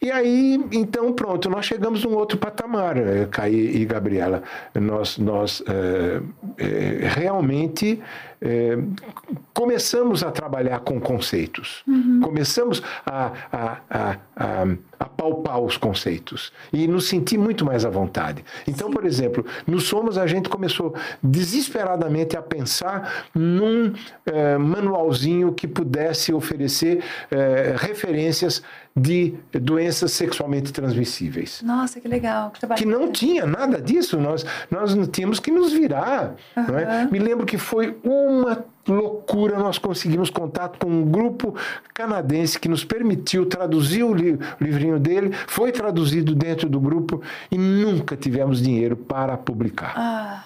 E 0.00 0.12
aí, 0.12 0.60
então, 0.72 1.12
pronto, 1.12 1.50
nós 1.50 1.66
chegamos 1.66 2.04
num 2.04 2.14
outro 2.14 2.38
patamar, 2.38 2.96
eh, 2.96 3.26
Caí 3.30 3.82
e 3.82 3.84
Gabriela. 3.84 4.42
Nós, 4.74 5.18
nós 5.18 5.62
é, 5.66 6.20
é, 6.56 7.08
realmente 7.08 8.00
é, 8.40 8.78
começamos 9.52 10.22
a 10.22 10.30
trabalhar 10.30 10.80
com 10.80 11.00
conceitos, 11.00 11.82
uhum. 11.86 12.20
começamos 12.22 12.82
a, 13.04 13.32
a, 13.50 13.78
a, 13.90 14.16
a, 14.36 14.66
a 15.00 15.04
palpar 15.04 15.60
os 15.60 15.76
conceitos 15.76 16.52
e 16.72 16.86
nos 16.86 17.08
sentir 17.08 17.38
muito 17.38 17.64
mais 17.64 17.84
à 17.84 17.90
vontade. 17.90 18.44
Então, 18.66 18.88
Sim. 18.88 18.94
por 18.94 19.04
exemplo, 19.04 19.46
no 19.66 19.80
Somos 19.80 20.16
a 20.16 20.26
gente 20.26 20.48
começou 20.48 20.94
desesperadamente 21.22 22.36
a 22.36 22.42
pensar 22.42 23.26
num 23.34 23.92
é, 24.26 24.56
manualzinho 24.58 25.52
que 25.52 25.66
pudesse 25.66 26.32
oferecer 26.32 27.02
é, 27.30 27.74
referências 27.76 28.62
de 28.98 29.34
doenças 29.52 30.12
sexualmente 30.12 30.72
transmissíveis. 30.72 31.62
Nossa, 31.62 32.00
que 32.00 32.08
legal. 32.08 32.50
Que, 32.50 32.66
que 32.74 32.84
não 32.84 33.12
tinha 33.12 33.46
nada 33.46 33.80
disso. 33.80 34.18
Nós, 34.18 34.44
nós 34.70 34.96
tínhamos 35.12 35.38
que 35.38 35.50
nos 35.50 35.72
virar. 35.72 36.34
Uhum. 36.56 36.64
Não 36.66 36.78
é? 36.78 37.08
Me 37.10 37.18
lembro 37.18 37.46
que 37.46 37.56
foi 37.56 37.96
uma 38.28 38.64
loucura. 38.86 39.58
Nós 39.58 39.78
conseguimos 39.78 40.30
contato 40.30 40.78
com 40.78 40.90
um 40.90 41.04
grupo 41.04 41.54
canadense 41.94 42.58
que 42.58 42.68
nos 42.68 42.84
permitiu 42.84 43.46
traduzir 43.46 44.02
o, 44.02 44.14
li 44.14 44.32
o 44.32 44.38
livrinho 44.60 44.98
dele. 44.98 45.32
Foi 45.46 45.72
traduzido 45.72 46.34
dentro 46.34 46.68
do 46.68 46.80
grupo 46.80 47.22
e 47.50 47.58
nunca 47.58 48.16
tivemos 48.16 48.62
dinheiro 48.62 48.96
para 48.96 49.36
publicar. 49.36 49.94
Ah. 49.96 50.44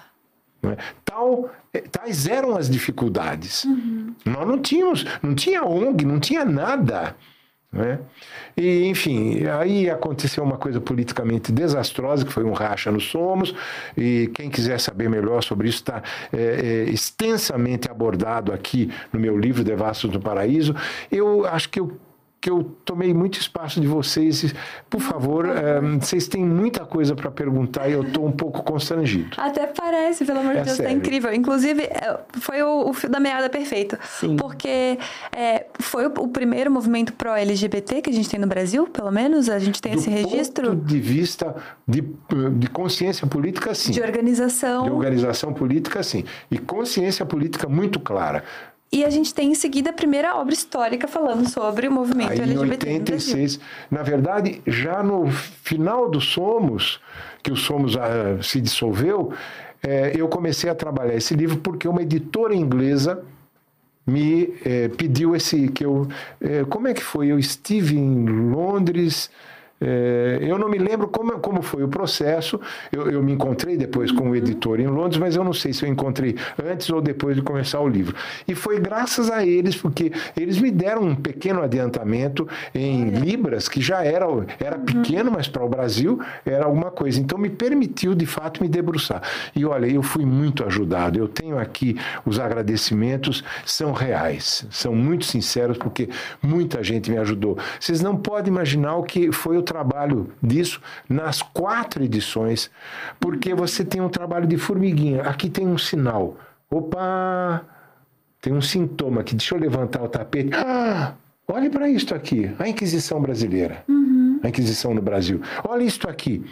É? 0.63 0.77
Tal, 1.03 1.49
é, 1.73 1.81
tais 1.81 2.25
eram 2.25 2.55
as 2.55 2.69
dificuldades. 2.69 3.65
Uhum. 3.65 4.15
Nós 4.23 4.47
não 4.47 4.59
tínhamos, 4.59 5.05
não 5.21 5.35
tinha 5.35 5.63
ONG, 5.63 6.05
não 6.05 6.19
tinha 6.21 6.45
nada. 6.45 7.15
Né? 7.73 7.99
E, 8.55 8.85
enfim, 8.85 9.47
aí 9.47 9.89
aconteceu 9.89 10.43
uma 10.43 10.57
coisa 10.57 10.79
politicamente 10.79 11.51
desastrosa, 11.51 12.23
que 12.23 12.31
foi 12.31 12.43
um 12.43 12.53
racha 12.53 12.91
no 12.91 13.01
Somos, 13.01 13.55
e 13.97 14.29
quem 14.35 14.47
quiser 14.47 14.79
saber 14.79 15.09
melhor 15.09 15.41
sobre 15.41 15.67
isso 15.67 15.79
está 15.79 16.03
é, 16.31 16.37
é, 16.37 16.89
extensamente 16.91 17.89
abordado 17.89 18.53
aqui 18.53 18.93
no 19.11 19.19
meu 19.19 19.35
livro 19.35 19.63
Devassos 19.63 20.11
do 20.11 20.19
Paraíso. 20.19 20.75
Eu 21.11 21.47
acho 21.47 21.67
que 21.69 21.79
eu 21.79 21.97
que 22.43 22.49
eu 22.49 22.75
tomei 22.83 23.13
muito 23.13 23.39
espaço 23.39 23.79
de 23.79 23.87
vocês. 23.87 24.53
Por 24.89 24.99
favor, 24.99 25.45
um, 25.45 25.49
eh, 25.49 25.79
vocês 26.01 26.27
têm 26.27 26.43
muita 26.43 26.85
coisa 26.85 27.15
para 27.15 27.31
perguntar 27.31 27.87
e 27.87 27.93
eu 27.93 28.03
estou 28.03 28.27
um 28.27 28.33
pouco 28.33 28.61
constrangido. 28.63 29.37
Até 29.37 29.65
parece, 29.65 30.25
pelo 30.25 30.39
amor 30.39 30.51
de 30.51 30.59
é 30.59 30.63
Deus, 30.63 30.77
está 30.77 30.91
incrível. 30.91 31.33
Inclusive, 31.33 31.83
é, 31.83 32.19
foi 32.33 32.61
o, 32.61 32.89
o, 32.89 32.93
fio 32.93 33.09
da 33.09 33.17
meada 33.17 33.49
perfeito. 33.49 33.97
Sim. 34.19 34.35
Porque 34.35 34.99
é, 35.31 35.67
foi 35.79 36.05
o, 36.05 36.13
o, 36.19 36.27
primeiro 36.27 36.69
movimento 36.69 37.13
pró-LGBT 37.13 38.01
que 38.01 38.09
a 38.09 38.13
gente 38.13 38.29
tem 38.29 38.41
no 38.41 38.47
Brasil, 38.47 38.87
pelo 38.87 39.09
menos? 39.09 39.47
A 39.47 39.57
gente 39.57 39.81
tem 39.81 39.93
Do 39.93 39.99
esse 39.99 40.09
registro? 40.09 40.71
Do 40.71 40.75
ponto 40.75 40.85
de 40.85 40.99
vista 40.99 41.55
de, 41.87 42.03
de 42.57 42.67
consciência 42.67 43.25
política, 43.25 43.73
sim. 43.73 43.93
De 43.93 44.01
organização. 44.01 44.83
De 44.83 44.91
organização 44.91 45.53
política, 45.53 46.03
sim. 46.03 46.25
E 46.51 46.57
consciência 46.57 47.25
política 47.25 47.69
muito 47.69 48.01
clara. 48.01 48.43
E 48.93 49.03
a 49.03 49.09
gente 49.09 49.33
tem 49.33 49.49
em 49.49 49.55
seguida 49.55 49.89
a 49.89 49.93
primeira 49.93 50.35
obra 50.35 50.53
histórica 50.53 51.07
falando 51.07 51.49
sobre 51.49 51.87
o 51.87 51.91
movimento 51.91 52.33
Aí, 52.33 52.41
LGBT. 52.41 52.89
Em 52.91 52.99
86. 52.99 53.59
Na 53.89 54.03
verdade, 54.03 54.61
já 54.67 55.01
no 55.01 55.31
final 55.31 56.07
do 56.07 56.21
Somos, 56.21 57.01
que 57.41 57.51
o 57.51 57.55
Somos 57.55 57.95
uh, 57.95 58.43
se 58.43 58.61
dissolveu, 58.61 59.33
é, 59.81 60.13
eu 60.15 60.27
comecei 60.27 60.69
a 60.69 60.75
trabalhar 60.75 61.15
esse 61.15 61.33
livro 61.33 61.57
porque 61.57 61.87
uma 61.87 62.03
editora 62.03 62.53
inglesa 62.53 63.25
me 64.05 64.53
é, 64.63 64.89
pediu 64.89 65.35
esse 65.35 65.69
que 65.69 65.83
eu 65.83 66.07
é, 66.39 66.63
como 66.65 66.87
é 66.87 66.93
que 66.93 67.01
foi 67.01 67.27
eu 67.27 67.39
estive 67.39 67.97
em 67.97 68.25
Londres 68.25 69.31
é, 69.81 70.39
eu 70.41 70.57
não 70.57 70.69
me 70.69 70.77
lembro 70.77 71.07
como, 71.09 71.33
como 71.39 71.61
foi 71.61 71.83
o 71.83 71.87
processo. 71.87 72.59
Eu, 72.91 73.11
eu, 73.11 73.21
me 73.21 73.33
encontrei 73.33 73.75
depois 73.75 74.11
com 74.11 74.29
o 74.29 74.35
editor 74.35 74.79
em 74.79 74.87
Londres, 74.87 75.17
mas 75.17 75.35
eu 75.35 75.43
não 75.43 75.53
sei 75.53 75.73
se 75.73 75.83
eu 75.85 75.89
encontrei 75.89 76.35
antes 76.63 76.89
ou 76.89 77.01
depois 77.01 77.35
de 77.35 77.41
começar 77.41 77.81
o 77.81 77.87
livro. 77.87 78.15
E 78.47 78.55
foi 78.55 78.79
graças 78.79 79.29
a 79.29 79.45
eles, 79.45 79.75
porque 79.75 80.11
eles 80.37 80.57
me 80.57 80.71
deram 80.71 81.01
um 81.01 81.15
pequeno 81.15 81.61
adiantamento 81.61 82.47
em 82.73 83.09
libras, 83.09 83.67
que 83.67 83.81
já 83.81 84.03
era, 84.03 84.25
era 84.59 84.77
uhum. 84.77 84.85
pequeno, 84.85 85.31
mas 85.31 85.47
para 85.47 85.63
o 85.63 85.69
Brasil 85.69 86.19
era 86.45 86.65
alguma 86.65 86.91
coisa. 86.91 87.19
Então 87.19 87.37
me 87.37 87.49
permitiu, 87.49 88.15
de 88.15 88.25
fato, 88.25 88.63
me 88.63 88.69
debruçar. 88.69 89.21
E 89.55 89.65
olha, 89.65 89.87
eu 89.87 90.01
fui 90.01 90.25
muito 90.25 90.63
ajudado. 90.63 91.19
Eu 91.19 91.27
tenho 91.27 91.57
aqui 91.57 91.97
os 92.25 92.39
agradecimentos, 92.39 93.43
são 93.65 93.91
reais, 93.91 94.65
são 94.69 94.95
muito 94.95 95.25
sinceros, 95.25 95.77
porque 95.77 96.09
muita 96.41 96.81
gente 96.83 97.11
me 97.11 97.17
ajudou. 97.17 97.57
Vocês 97.79 98.01
não 98.01 98.15
podem 98.15 98.51
imaginar 98.51 98.95
o 98.95 99.03
que 99.03 99.31
foi 99.31 99.57
o 99.57 99.62
trabalho 99.63 100.31
disso 100.41 100.81
nas 101.09 101.41
quatro 101.41 102.03
edições, 102.03 102.69
porque 103.19 103.55
você 103.55 103.83
tem 103.83 104.01
um 104.01 104.09
trabalho 104.09 104.45
de 104.45 104.57
formiguinha. 104.57 105.23
Aqui 105.23 105.49
tem 105.49 105.67
um 105.67 105.77
sinal. 105.77 106.37
Opa! 106.69 107.65
Tem 108.41 108.53
um 108.53 108.61
sintoma 108.61 109.21
aqui. 109.21 109.35
Deixa 109.35 109.55
eu 109.55 109.59
levantar 109.59 110.03
o 110.03 110.07
tapete. 110.07 110.51
Ah! 110.53 111.15
Olhe 111.47 111.69
para 111.69 111.89
isto 111.89 112.13
aqui. 112.13 112.53
A 112.59 112.67
Inquisição 112.67 113.21
brasileira. 113.21 113.83
Uhum. 113.87 114.39
A 114.43 114.49
Inquisição 114.49 114.93
no 114.93 115.01
Brasil. 115.01 115.41
Olha 115.67 115.83
isto 115.83 116.09
aqui. 116.09 116.43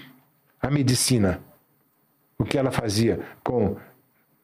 A 0.62 0.70
medicina. 0.70 1.40
O 2.38 2.44
que 2.44 2.58
ela 2.58 2.72
fazia 2.72 3.20
com 3.44 3.76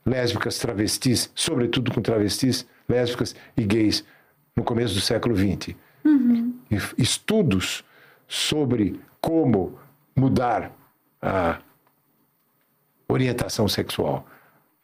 lésbicas, 0.05 0.57
travestis, 0.57 1.31
sobretudo 1.35 1.91
com 1.91 2.01
travestis, 2.01 2.65
lésbicas 2.87 3.35
e 3.55 3.63
gays 3.63 4.05
no 4.55 4.63
começo 4.63 4.93
do 4.93 5.01
século 5.01 5.35
XX. 5.35 5.75
Uhum. 6.05 6.53
Estudos 6.97 7.83
sobre 8.27 8.99
como 9.21 9.77
mudar 10.15 10.71
a 11.21 11.59
orientação 13.07 13.67
sexual, 13.67 14.25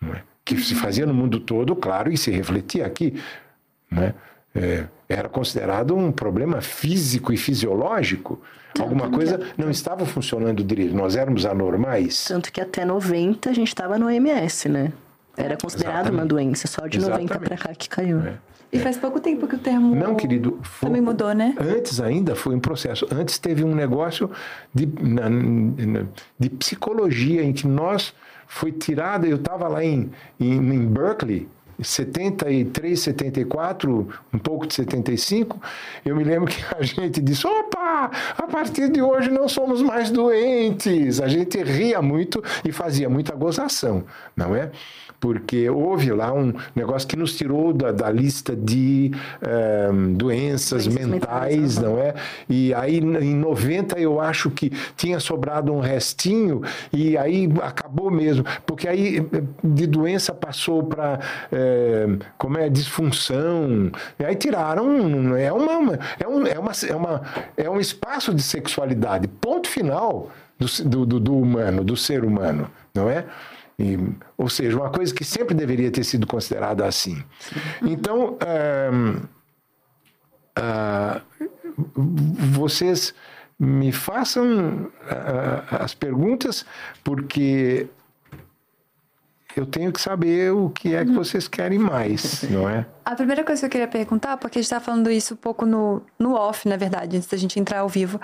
é? 0.04 0.22
que 0.46 0.58
se 0.58 0.76
fazia 0.76 1.06
no 1.06 1.14
mundo 1.14 1.40
todo, 1.40 1.76
claro, 1.76 2.12
e 2.12 2.18
se 2.18 2.32
refletia 2.32 2.86
aqui. 2.86 3.22
É? 3.92 4.14
É, 4.56 4.88
era 5.10 5.28
considerado 5.28 5.96
um 5.96 6.12
problema 6.12 6.62
físico 6.62 7.34
e 7.34 7.38
fisiológico. 7.38 8.42
Alguma 8.80 9.10
coisa 9.10 9.40
não 9.58 9.70
estava 9.70 10.06
funcionando 10.06 10.64
direito. 10.64 10.96
Nós 10.96 11.16
éramos 11.16 11.46
anormais. 11.46 12.26
Tanto 12.26 12.52
que 12.52 12.62
até 12.62 12.84
90 12.86 13.50
a 13.50 13.54
gente 13.54 13.68
estava 13.68 13.98
no 13.98 14.08
OMS, 14.08 14.70
né? 14.70 14.92
Era 15.36 15.58
considerado 15.58 15.94
Exatamente. 15.94 16.22
uma 16.22 16.26
doença, 16.26 16.68
só 16.68 16.88
de 16.88 16.98
Exatamente. 16.98 17.34
90 17.34 17.48
para 17.48 17.58
cá 17.58 17.76
que 17.76 17.90
caiu. 17.90 18.20
É. 18.22 18.38
E 18.74 18.80
faz 18.80 18.98
pouco 18.98 19.20
tempo 19.20 19.48
que 19.48 19.56
o 19.56 19.60
termo. 19.60 19.96
Não, 19.96 20.16
querido. 20.16 20.60
Foi, 20.64 20.90
também 20.90 21.02
mudou, 21.02 21.34
né? 21.34 21.56
Antes 21.60 22.02
ainda 22.02 22.36
foi 22.36 22.56
um 22.56 22.60
processo. 22.60 23.08
Antes 23.12 23.38
teve 23.38 23.64
um 23.64 23.76
negócio 23.76 24.30
de, 24.74 24.88
na, 25.02 25.28
de 26.40 26.50
psicologia 26.50 27.44
em 27.44 27.54
que 27.54 27.68
nós 27.68 28.14
foi 28.48 28.72
tirada. 28.72 29.28
Eu 29.28 29.38
estava 29.38 29.68
lá 29.68 29.84
em, 29.84 30.10
em, 30.40 30.58
em 30.58 30.86
Berkeley 30.88 31.48
73, 31.82 33.00
74, 33.00 34.08
um 34.34 34.38
pouco 34.38 34.68
de 34.68 34.74
75, 34.74 35.60
eu 36.06 36.16
me 36.16 36.24
lembro 36.24 36.50
que 36.52 36.64
a 36.76 36.82
gente 36.82 37.22
disse: 37.22 37.48
opa, 37.48 38.12
a 38.38 38.44
partir 38.44 38.90
de 38.90 39.02
hoje 39.02 39.30
não 39.30 39.48
somos 39.48 39.82
mais 39.82 40.12
doentes. 40.12 41.22
A 41.22 41.28
gente 41.28 41.62
ria 41.62 42.02
muito 42.02 42.44
e 42.64 42.72
fazia 42.72 43.10
muita 43.10 43.36
gozação, 43.36 44.04
não 44.36 44.56
é? 44.56 44.72
Porque 45.24 45.70
houve 45.70 46.12
lá 46.12 46.34
um 46.34 46.54
negócio 46.76 47.08
que 47.08 47.16
nos 47.16 47.34
tirou 47.34 47.72
da, 47.72 47.94
da 47.94 48.12
lista 48.12 48.54
de 48.54 49.10
um, 49.10 50.12
eh, 50.12 50.16
doenças 50.18 50.86
mentais, 50.86 51.78
não 51.78 51.98
é? 51.98 52.14
E 52.50 52.74
aí 52.74 52.98
em 52.98 53.34
90 53.34 53.98
eu 54.02 54.20
acho 54.20 54.52
que 54.52 54.70
tinha 54.98 55.22
sobrado 55.22 55.72
um 55.72 55.80
restinho 55.80 56.62
e 56.92 57.18
aí 57.18 57.48
acabou 57.62 58.12
mesmo, 58.12 58.44
porque 58.66 58.86
aí 58.86 59.26
de 59.64 59.88
doença 59.88 60.34
passou 60.34 60.84
para 60.84 61.22
é, 61.50 61.56
eh, 61.56 62.26
como 62.38 62.58
é 62.58 62.68
disfunção, 62.68 63.94
e 64.20 64.26
aí 64.26 64.36
tiraram 64.36 65.38
é 65.38 65.54
uma 65.54 65.98
é 66.20 66.28
um, 66.28 66.46
é 66.46 66.60
uma 66.60 66.72
é 66.90 66.96
uma 66.98 67.22
é 67.56 67.70
um 67.70 67.80
espaço 67.80 68.34
de 68.34 68.44
sexualidade, 68.44 69.30
ponto 69.30 69.70
final 69.70 70.30
do, 70.60 71.06
do, 71.06 71.20
do 71.22 71.38
humano, 71.38 71.82
do 71.82 71.96
ser 71.96 72.26
humano, 72.26 72.70
não 72.94 73.10
é? 73.10 73.26
E, 73.84 74.00
ou 74.38 74.50
seja, 74.50 74.78
uma 74.78 74.90
coisa 74.90 75.14
que 75.14 75.24
sempre 75.26 75.54
deveria 75.54 75.92
ter 75.92 76.04
sido 76.04 76.26
considerada 76.26 76.86
assim. 76.86 77.22
Então, 77.82 78.38
uh, 78.42 79.28
vocês 82.52 83.14
me 83.60 83.92
façam 83.92 84.86
uh, 84.86 85.84
as 85.84 85.94
perguntas, 85.94 86.66
porque 87.04 87.88
eu 89.56 89.66
tenho 89.66 89.92
que 89.92 90.02
saber 90.02 90.52
o 90.52 90.70
que 90.70 90.96
é 90.96 91.06
que 91.06 91.12
vocês 91.12 91.48
querem 91.48 91.78
mais, 91.78 92.44
não 92.50 92.68
é? 92.68 92.86
A 93.06 93.16
primeira 93.16 93.44
coisa 93.44 93.60
que 93.60 93.66
eu 93.66 93.70
queria 93.70 93.88
perguntar, 93.88 94.38
porque 94.38 94.60
a 94.60 94.62
gente 94.62 94.68
estava 94.68 94.84
falando 94.84 95.12
isso 95.12 95.34
um 95.34 95.38
pouco 95.38 95.66
no, 95.66 96.02
no 96.18 96.36
off, 96.36 96.68
na 96.70 96.78
verdade, 96.78 97.18
antes 97.18 97.28
da 97.28 97.36
gente 97.36 97.60
entrar 97.60 97.80
ao 97.80 97.90
vivo, 97.90 98.20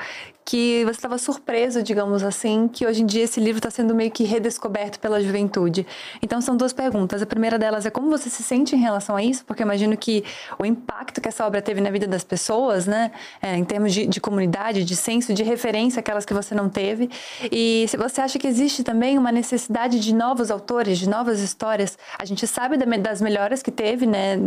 que 0.46 0.84
você 0.86 0.92
estava 0.92 1.18
surpreso, 1.18 1.84
digamos 1.84 2.24
assim, 2.24 2.68
que 2.68 2.88
hoje 2.88 3.04
em 3.04 3.06
dia 3.06 3.26
esse 3.26 3.40
livro 3.40 3.60
está 3.60 3.70
sendo 3.70 3.94
meio 3.94 4.10
que 4.10 4.24
redescoberto 4.24 5.00
pela 5.00 5.22
juventude. 5.22 5.86
Então 6.22 6.42
são 6.42 6.58
duas 6.58 6.74
perguntas. 6.74 7.22
A 7.22 7.26
primeira 7.26 7.60
delas 7.60 7.86
é 7.86 7.90
como 7.90 8.10
você 8.10 8.30
se 8.30 8.42
sente 8.42 8.76
em 8.76 8.80
relação 8.80 9.16
a 9.16 9.24
isso, 9.24 9.46
porque 9.46 9.62
eu 9.62 9.66
imagino 9.66 9.96
que 9.98 10.24
o 10.58 10.66
impacto 10.66 11.20
que 11.22 11.28
essa 11.28 11.46
obra 11.46 11.62
teve 11.62 11.82
na 11.82 11.92
vida 11.92 12.08
das 12.08 12.24
pessoas, 12.24 12.88
né, 12.88 13.12
é, 13.42 13.56
em 13.58 13.66
termos 13.66 13.94
de, 13.94 14.08
de 14.08 14.22
comunidade, 14.22 14.86
de 14.86 14.96
senso, 14.96 15.34
de 15.34 15.44
referência, 15.44 16.00
aquelas 16.00 16.26
que 16.26 16.34
você 16.34 16.56
não 16.56 16.70
teve. 16.70 17.10
E 17.52 17.86
se 17.90 17.98
você 17.98 18.22
acha 18.22 18.40
que 18.40 18.48
existe 18.48 18.84
também 18.84 19.18
uma 19.18 19.32
necessidade 19.32 20.00
de 20.00 20.16
novos 20.16 20.50
autores, 20.50 20.98
de 20.98 21.08
novas 21.08 21.42
histórias, 21.42 21.98
a 22.18 22.26
gente 22.26 22.48
sabe 22.48 22.78
das 22.78 23.22
melhoras 23.22 23.62
que 23.62 23.72
teve, 23.72 24.08
né, 24.08 24.38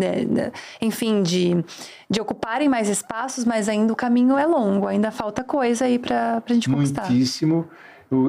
enfim, 0.81 1.23
de, 1.23 1.65
de 2.09 2.21
ocuparem 2.21 2.69
mais 2.69 2.89
espaços, 2.89 3.45
mas 3.45 3.69
ainda 3.69 3.93
o 3.93 3.97
caminho 3.97 4.37
é 4.37 4.47
longo, 4.47 4.87
ainda 4.87 5.11
falta 5.11 5.45
coisa 5.45 5.85
aí 5.85 5.99
para 5.99 6.43
a 6.47 6.53
gente 6.53 6.69
conquistar. 6.69 7.09
Muitíssimo. 7.09 7.69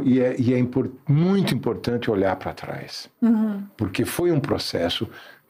E 0.06 0.22
é, 0.22 0.36
e 0.40 0.53
é 0.53 0.65
muito 1.10 1.53
importante 1.53 2.10
olhar 2.10 2.38
para 2.38 2.53
trás, 2.53 3.10
uhum. 3.22 3.64
porque 3.76 4.06
foi 4.06 4.32
um 4.32 4.40
processo, 4.40 5.10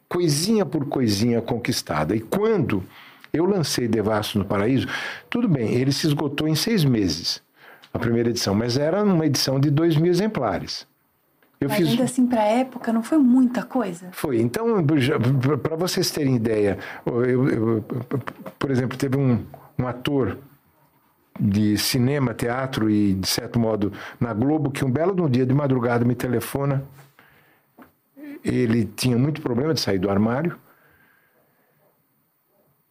coisinha 0.10 0.66
por 0.66 0.88
coisinha 0.88 1.40
conquistada. 1.40 2.16
E 2.16 2.20
quando 2.20 2.84
eu 3.32 3.46
lancei 3.46 3.88
Devassos 3.88 4.34
no 4.34 4.46
Paraíso, 4.46 4.88
tudo 5.30 5.48
bem, 5.48 5.76
ele 5.76 5.92
se 5.92 6.08
esgotou 6.08 6.48
em 6.48 6.56
seis 6.56 6.84
meses, 6.84 7.44
a 7.94 8.00
primeira 8.00 8.30
edição, 8.30 8.56
mas 8.56 8.76
era 8.76 9.04
uma 9.04 9.26
edição 9.26 9.60
de 9.60 9.70
dois 9.70 9.96
mil 9.98 10.12
exemplares. 10.12 10.88
Eu 11.64 11.70
Mas 11.70 11.78
fiz... 11.78 11.88
ainda 11.92 12.04
assim, 12.04 12.28
para 12.28 12.42
a 12.42 12.46
época, 12.46 12.92
não 12.92 13.02
foi 13.02 13.18
muita 13.18 13.64
coisa? 13.64 14.10
Foi. 14.12 14.42
Então, 14.42 14.86
para 15.62 15.78
vocês 15.78 16.12
terem 16.12 16.36
ideia, 16.36 16.78
eu, 17.06 17.50
eu, 17.50 17.86
por 18.60 18.70
exemplo, 18.70 18.98
teve 18.98 19.18
um, 19.18 19.46
um 19.80 19.88
ator 19.88 20.38
de 21.40 21.78
cinema, 21.78 22.34
teatro 22.34 22.90
e, 22.90 23.14
de 23.14 23.26
certo 23.26 23.58
modo, 23.58 23.94
na 24.20 24.34
Globo, 24.34 24.72
que 24.72 24.84
um 24.84 24.92
belo 24.92 25.24
um 25.24 25.30
dia 25.30 25.46
de 25.46 25.54
madrugada 25.54 26.04
me 26.04 26.16
telefona. 26.16 26.84
Ele 28.44 28.84
tinha 28.84 29.18
muito 29.18 29.42
problema 29.42 29.74
de 29.74 29.80
sair 29.80 30.00
do 30.00 30.10
armário. 30.10 30.58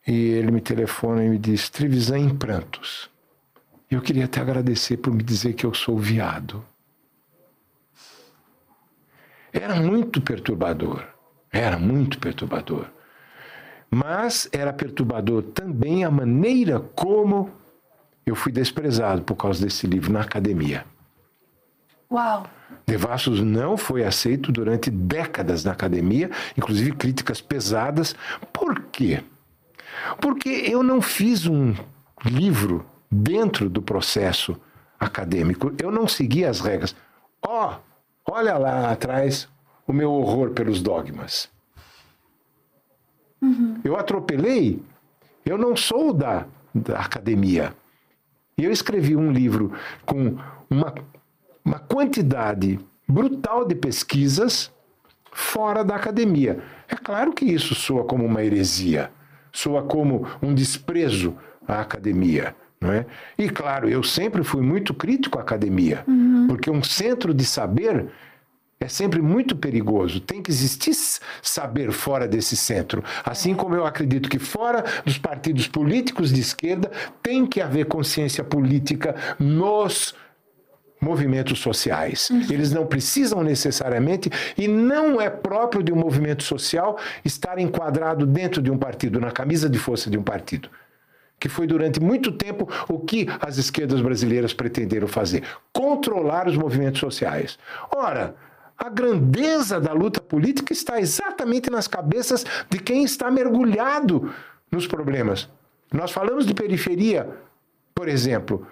E 0.06 0.30
ele 0.30 0.50
me 0.50 0.62
telefona 0.62 1.22
e 1.22 1.28
me 1.28 1.38
diz: 1.38 1.68
Trevisan 1.68 2.18
em 2.18 2.34
prantos. 2.34 3.10
Eu 3.90 4.00
queria 4.00 4.26
te 4.26 4.40
agradecer 4.40 4.96
por 4.96 5.12
me 5.12 5.22
dizer 5.22 5.52
que 5.52 5.66
eu 5.66 5.74
sou 5.74 5.98
viado. 5.98 6.64
Era 9.52 9.76
muito 9.76 10.20
perturbador. 10.20 11.04
Era 11.52 11.78
muito 11.78 12.18
perturbador. 12.18 12.86
Mas 13.90 14.48
era 14.50 14.72
perturbador 14.72 15.42
também 15.42 16.04
a 16.04 16.10
maneira 16.10 16.80
como 16.80 17.50
eu 18.24 18.34
fui 18.34 18.50
desprezado 18.50 19.22
por 19.22 19.36
causa 19.36 19.64
desse 19.64 19.86
livro 19.86 20.12
na 20.12 20.20
academia. 20.20 20.86
Uau! 22.10 22.46
Devassos 22.86 23.40
não 23.40 23.76
foi 23.76 24.04
aceito 24.04 24.50
durante 24.50 24.90
décadas 24.90 25.64
na 25.64 25.72
academia, 25.72 26.30
inclusive 26.56 26.92
críticas 26.92 27.40
pesadas. 27.40 28.16
Por 28.52 28.80
quê? 28.90 29.22
Porque 30.20 30.48
eu 30.48 30.82
não 30.82 31.00
fiz 31.00 31.46
um 31.46 31.74
livro 32.24 32.84
dentro 33.10 33.68
do 33.68 33.82
processo 33.82 34.58
acadêmico, 34.98 35.72
eu 35.82 35.90
não 35.90 36.08
segui 36.08 36.44
as 36.44 36.60
regras. 36.60 36.94
Ó, 37.44 37.72
oh, 37.72 37.91
Olha 38.28 38.56
lá 38.56 38.90
atrás 38.90 39.48
o 39.86 39.92
meu 39.92 40.12
horror 40.12 40.50
pelos 40.50 40.80
dogmas. 40.80 41.50
Uhum. 43.40 43.80
Eu 43.82 43.96
atropelei, 43.96 44.80
eu 45.44 45.58
não 45.58 45.74
sou 45.74 46.12
da, 46.12 46.46
da 46.74 47.00
academia. 47.00 47.74
E 48.56 48.64
eu 48.64 48.70
escrevi 48.70 49.16
um 49.16 49.32
livro 49.32 49.72
com 50.06 50.36
uma, 50.70 50.94
uma 51.64 51.78
quantidade 51.80 52.78
brutal 53.08 53.64
de 53.66 53.74
pesquisas 53.74 54.70
fora 55.32 55.82
da 55.82 55.96
academia. 55.96 56.62
É 56.86 56.94
claro 56.94 57.32
que 57.32 57.44
isso 57.44 57.74
soa 57.74 58.04
como 58.04 58.24
uma 58.24 58.44
heresia, 58.44 59.10
soa 59.52 59.82
como 59.82 60.26
um 60.40 60.54
desprezo 60.54 61.36
à 61.66 61.80
academia. 61.80 62.54
É? 62.84 63.06
E 63.38 63.48
claro, 63.48 63.88
eu 63.88 64.02
sempre 64.02 64.42
fui 64.42 64.62
muito 64.62 64.92
crítico 64.92 65.38
à 65.38 65.42
academia, 65.42 66.02
uhum. 66.06 66.46
porque 66.48 66.70
um 66.70 66.82
centro 66.82 67.32
de 67.32 67.44
saber 67.44 68.06
é 68.80 68.88
sempre 68.88 69.22
muito 69.22 69.54
perigoso. 69.56 70.20
Tem 70.20 70.42
que 70.42 70.50
existir 70.50 70.92
saber 71.40 71.92
fora 71.92 72.26
desse 72.26 72.56
centro. 72.56 73.02
Assim 73.24 73.54
como 73.54 73.74
eu 73.74 73.86
acredito 73.86 74.28
que 74.28 74.38
fora 74.38 74.84
dos 75.04 75.18
partidos 75.18 75.68
políticos 75.68 76.32
de 76.32 76.40
esquerda 76.40 76.90
tem 77.22 77.46
que 77.46 77.60
haver 77.60 77.86
consciência 77.86 78.42
política 78.42 79.14
nos 79.38 80.14
movimentos 81.00 81.58
sociais. 81.58 82.30
Uhum. 82.30 82.46
Eles 82.50 82.72
não 82.72 82.86
precisam 82.86 83.42
necessariamente, 83.42 84.30
e 84.56 84.68
não 84.68 85.20
é 85.20 85.28
próprio 85.28 85.82
de 85.82 85.92
um 85.92 85.96
movimento 85.96 86.44
social 86.44 86.96
estar 87.24 87.58
enquadrado 87.58 88.24
dentro 88.24 88.62
de 88.62 88.70
um 88.70 88.78
partido, 88.78 89.20
na 89.20 89.32
camisa 89.32 89.68
de 89.68 89.78
força 89.78 90.08
de 90.08 90.16
um 90.16 90.22
partido 90.22 90.70
que 91.42 91.48
foi 91.48 91.66
durante 91.66 91.98
muito 91.98 92.30
tempo 92.30 92.68
o 92.88 93.00
que 93.00 93.26
as 93.40 93.58
esquerdas 93.58 94.00
brasileiras 94.00 94.54
pretenderam 94.54 95.08
fazer: 95.08 95.42
controlar 95.72 96.46
os 96.46 96.56
movimentos 96.56 97.00
sociais. 97.00 97.58
Ora, 97.90 98.36
a 98.78 98.88
grandeza 98.88 99.80
da 99.80 99.92
luta 99.92 100.20
política 100.20 100.72
está 100.72 101.00
exatamente 101.00 101.68
nas 101.68 101.88
cabeças 101.88 102.46
de 102.70 102.78
quem 102.78 103.02
está 103.02 103.28
mergulhado 103.28 104.32
nos 104.70 104.86
problemas. 104.86 105.48
Nós 105.92 106.12
falamos 106.12 106.46
de 106.46 106.54
periferia, 106.54 107.28
por 107.92 108.08
exemplo. 108.08 108.64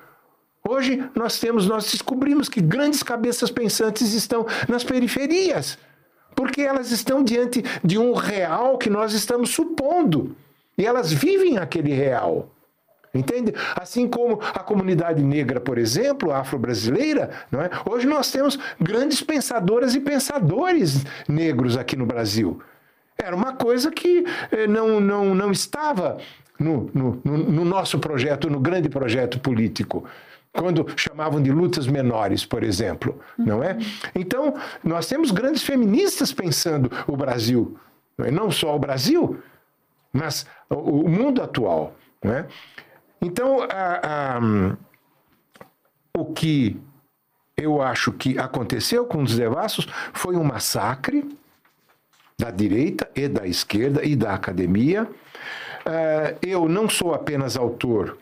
Hoje 0.62 1.02
nós 1.12 1.40
temos, 1.40 1.66
nós 1.66 1.90
descobrimos 1.90 2.48
que 2.48 2.60
grandes 2.60 3.02
cabeças 3.02 3.51
pensantes 3.51 4.14
estão 4.14 4.47
nas 4.68 4.84
periferias, 4.84 5.76
porque 6.36 6.60
elas 6.60 6.92
estão 6.92 7.24
diante 7.24 7.64
de 7.82 7.98
um 7.98 8.12
real 8.12 8.78
que 8.78 8.88
nós 8.88 9.12
estamos 9.12 9.51
supondo. 9.51 10.36
E 10.78 10.86
elas 10.86 11.12
vivem 11.12 11.59
aquele 11.59 11.92
real. 11.92 12.48
Entende? 13.12 13.53
Assim 13.74 14.07
como 14.09 14.41
a 14.41 14.61
comunidade 14.61 15.23
negra, 15.23 15.61
por 15.61 15.78
exemplo, 15.78 16.32
afro-brasileira, 16.32 17.31
não 17.51 17.61
é? 17.61 17.69
hoje 17.89 18.07
nós 18.07 18.31
temos 18.31 18.59
grandes 18.81 19.20
pensadoras 19.20 19.95
e 19.95 20.01
pensadores 20.01 21.05
negros 21.28 21.77
aqui 21.77 21.97
no 21.97 22.07
Brasil. 22.07 22.61
Era 23.19 23.35
uma 23.35 23.53
coisa 23.53 23.91
que 23.91 24.24
eh, 24.53 24.66
não, 24.66 25.01
não, 25.01 25.35
não 25.35 25.51
estava 25.51 26.19
no, 26.59 26.91
no, 26.95 27.20
no 27.24 27.65
nosso 27.65 27.99
projeto, 27.99 28.49
no 28.49 28.61
grande 28.61 28.89
projeto 28.89 29.41
político 29.41 30.07
quando 30.53 30.87
chamavam 30.97 31.41
de 31.41 31.51
lutas 31.51 31.87
menores, 31.87 32.45
por 32.45 32.62
exemplo, 32.62 33.19
não 33.39 33.62
é? 33.62 33.78
Então, 34.15 34.55
nós 34.82 35.07
temos 35.07 35.31
grandes 35.31 35.62
feministas 35.62 36.32
pensando 36.32 36.91
o 37.07 37.16
Brasil, 37.16 37.78
não, 38.19 38.27
é? 38.27 38.31
não 38.31 38.51
só 38.51 38.74
o 38.74 38.78
Brasil, 38.78 39.41
mas 40.12 40.47
o, 40.69 41.09
mundo 41.09 41.41
atual, 41.43 41.95
não 42.23 42.32
é? 42.32 42.47
Então, 43.20 43.62
a, 43.62 44.36
a, 44.36 44.40
o 46.16 46.32
que 46.32 46.80
eu 47.56 47.82
acho 47.82 48.12
que 48.12 48.38
aconteceu 48.38 49.05
com 49.05 49.22
os 49.22 49.36
devassos 49.36 49.86
foi 50.12 50.36
um 50.36 50.44
massacre 50.44 51.28
da 52.38 52.51
direita 52.51 53.10
e 53.14 53.28
da 53.28 53.47
esquerda 53.47 54.05
e 54.05 54.16
da 54.16 54.34
academia. 54.34 55.05
Uh, 55.05 56.38
eu 56.42 56.68
não 56.68 56.88
sou 56.88 57.14
apenas 57.14 57.56
autor 57.56 58.16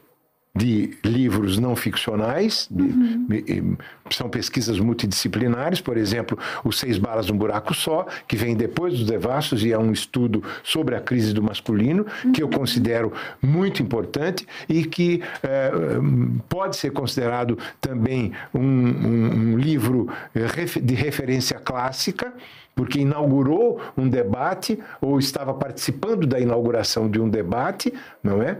de 0.58 0.98
livros 1.04 1.58
não 1.58 1.76
ficcionais, 1.76 2.66
de, 2.68 2.82
uhum. 2.82 3.76
são 4.10 4.28
pesquisas 4.28 4.80
multidisciplinares, 4.80 5.80
por 5.80 5.96
exemplo, 5.96 6.36
Os 6.64 6.78
Seis 6.80 6.98
Balas 6.98 7.28
num 7.28 7.38
Buraco 7.38 7.72
Só, 7.72 8.06
que 8.26 8.36
vem 8.36 8.56
depois 8.56 8.98
dos 8.98 9.06
Devassos 9.06 9.64
e 9.64 9.72
é 9.72 9.78
um 9.78 9.92
estudo 9.92 10.42
sobre 10.64 10.96
a 10.96 11.00
crise 11.00 11.32
do 11.32 11.42
masculino, 11.42 12.04
uhum. 12.24 12.32
que 12.32 12.42
eu 12.42 12.48
considero 12.48 13.12
muito 13.40 13.82
importante 13.82 14.46
e 14.68 14.84
que 14.84 15.22
é, 15.42 15.70
pode 16.48 16.76
ser 16.76 16.90
considerado 16.90 17.56
também 17.80 18.32
um, 18.52 18.60
um, 18.60 19.52
um 19.52 19.58
livro 19.58 20.08
eh, 20.34 20.80
de 20.80 20.94
referência 20.94 21.58
clássica, 21.58 22.32
porque 22.74 23.00
inaugurou 23.00 23.80
um 23.96 24.08
debate 24.08 24.78
ou 25.00 25.18
estava 25.18 25.52
participando 25.52 26.26
da 26.28 26.38
inauguração 26.38 27.10
de 27.10 27.20
um 27.20 27.28
debate, 27.28 27.92
não 28.22 28.40
é? 28.40 28.58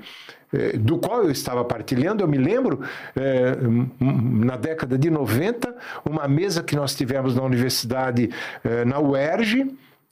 É 0.53 0.77
do 0.77 0.99
qual 0.99 1.25
eu 1.25 1.31
estava 1.31 1.65
partilhando, 1.65 2.23
eu 2.23 2.29
me 2.29 2.39
lembro, 2.39 2.81
é, 3.15 3.57
na 4.01 4.57
década 4.57 4.97
de 4.97 5.11
90, 5.11 5.75
uma 6.09 6.27
mesa 6.27 6.63
que 6.63 6.75
nós 6.75 6.95
tivemos 6.95 7.35
na 7.35 7.43
universidade, 7.43 8.31
é, 8.65 8.85
na 8.85 8.99
UERJ, 8.99 9.67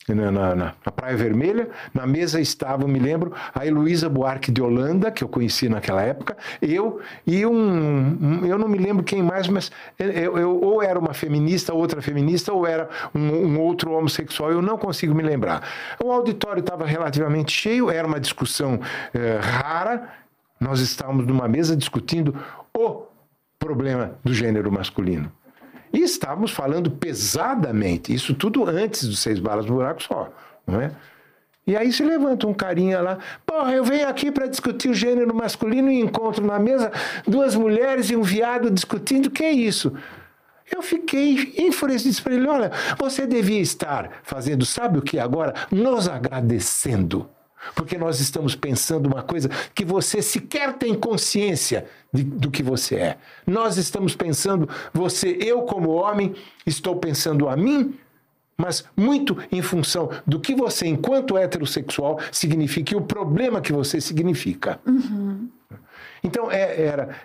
na, 0.09 0.31
na, 0.31 0.55
na, 0.55 0.93
Praia 0.95 1.17
Vermelha. 1.17 1.69
Na 1.93 2.07
mesa 2.07 2.41
estavam, 2.41 2.87
me 2.87 2.99
lembro, 2.99 3.33
a 3.55 3.67
Heloísa 3.67 4.09
Buarque 4.09 4.53
de 4.53 4.63
Holanda, 4.63 5.11
que 5.11 5.25
eu 5.25 5.29
conheci 5.29 5.69
naquela 5.69 6.03
época, 6.03 6.37
eu 6.63 7.01
e 7.27 7.45
um, 7.45 7.53
um 7.53 8.47
eu 8.47 8.57
não 8.59 8.69
me 8.69 8.79
lembro 8.79 9.03
quem 9.03 9.23
mais, 9.23 9.49
mas 9.49 9.73
eu, 9.99 10.39
eu, 10.39 10.61
ou 10.61 10.83
era 10.83 10.99
uma 10.99 11.13
feminista, 11.13 11.75
outra 11.75 12.01
feminista, 12.01 12.53
ou 12.53 12.67
era 12.67 12.89
um, 13.15 13.21
um 13.21 13.61
outro 13.61 13.93
homossexual, 13.93 14.53
eu 14.53 14.63
não 14.63 14.79
consigo 14.79 15.15
me 15.15 15.23
lembrar. 15.23 15.67
O 16.03 16.13
auditório 16.13 16.61
estava 16.61 16.87
relativamente 16.87 17.51
cheio, 17.53 17.91
era 17.91 18.07
uma 18.07 18.21
discussão 18.21 18.79
rara, 19.41 20.09
nós 20.61 20.81
estávamos 20.81 21.27
numa 21.27 21.47
mesa 21.47 21.77
discutindo 21.77 22.35
o 22.77 23.03
problema 23.59 24.19
do 24.25 24.33
gênero 24.33 24.71
masculino. 24.71 25.31
E 25.93 26.01
estávamos 26.01 26.51
falando 26.51 26.91
pesadamente, 26.91 28.13
isso 28.13 28.35
tudo 28.35 28.69
antes 28.69 29.07
dos 29.07 29.19
seis 29.19 29.39
balas 29.39 29.67
no 29.67 29.75
buraco 29.75 30.03
só, 30.03 30.33
não 30.67 30.81
é? 30.81 30.91
E 31.67 31.77
aí 31.77 31.93
se 31.93 32.05
levanta 32.05 32.47
um 32.47 32.55
carinha 32.55 33.01
lá, 33.01 33.19
porra, 33.45 33.73
eu 33.73 33.83
venho 33.83 34.09
aqui 34.09 34.31
para 34.31 34.47
discutir 34.47 34.89
o 34.89 34.95
gênero 34.95 35.35
masculino 35.35 35.91
e 35.91 36.01
encontro 36.01 36.45
na 36.47 36.59
mesa 36.59 36.93
duas 37.27 37.57
mulheres 37.57 38.09
e 38.11 38.17
um 38.17 38.23
viado 38.23 38.71
discutindo, 38.71 39.31
que 39.31 39.43
é 39.43 39.51
isso? 39.51 39.93
Eu 40.73 40.83
fiquei 40.83 41.55
enfurecido 41.59 42.23
para 42.23 42.35
ele, 42.35 42.47
olha, 42.49 42.73
você 42.99 43.27
devia 43.27 43.61
estar 43.61 44.21
fazendo, 44.23 44.65
sabe 44.65 44.99
o 44.99 45.03
que 45.03 45.19
agora? 45.19 45.55
Nos 45.71 46.09
agradecendo 46.09 47.29
porque 47.75 47.99
nós 47.99 48.21
estamos 48.21 48.55
pensando 48.55 49.07
uma 49.07 49.23
coisa 49.23 49.49
que 49.75 49.85
você 49.85 50.23
sequer 50.23 50.75
tem 50.75 50.95
consciência 50.95 51.87
de, 52.13 52.23
do 52.23 52.51
que 52.51 52.63
você 52.63 52.97
é. 52.97 53.19
Nós 53.47 53.77
estamos 53.77 54.15
pensando, 54.15 54.69
você, 54.93 55.37
eu 55.41 55.63
como 55.63 55.91
homem, 55.91 56.35
estou 56.67 56.97
pensando 56.97 57.49
a 57.49 57.57
mim, 57.57 57.99
mas 58.57 58.85
muito 58.97 59.37
em 59.53 59.61
função 59.61 60.11
do 60.27 60.41
que 60.41 60.55
você, 60.55 60.87
enquanto 60.87 61.37
heterossexual, 61.37 62.19
significa 62.33 62.95
e 62.95 62.97
o 62.97 63.03
problema 63.03 63.61
que 63.61 63.73
você 63.73 64.01
significa. 64.01 64.81
Uhum. 64.87 65.49
Então, 66.25 66.51
é, 66.51 66.83
era, 66.83 67.17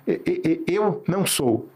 eu 0.67 1.03
não 1.07 1.25
sou 1.25 1.69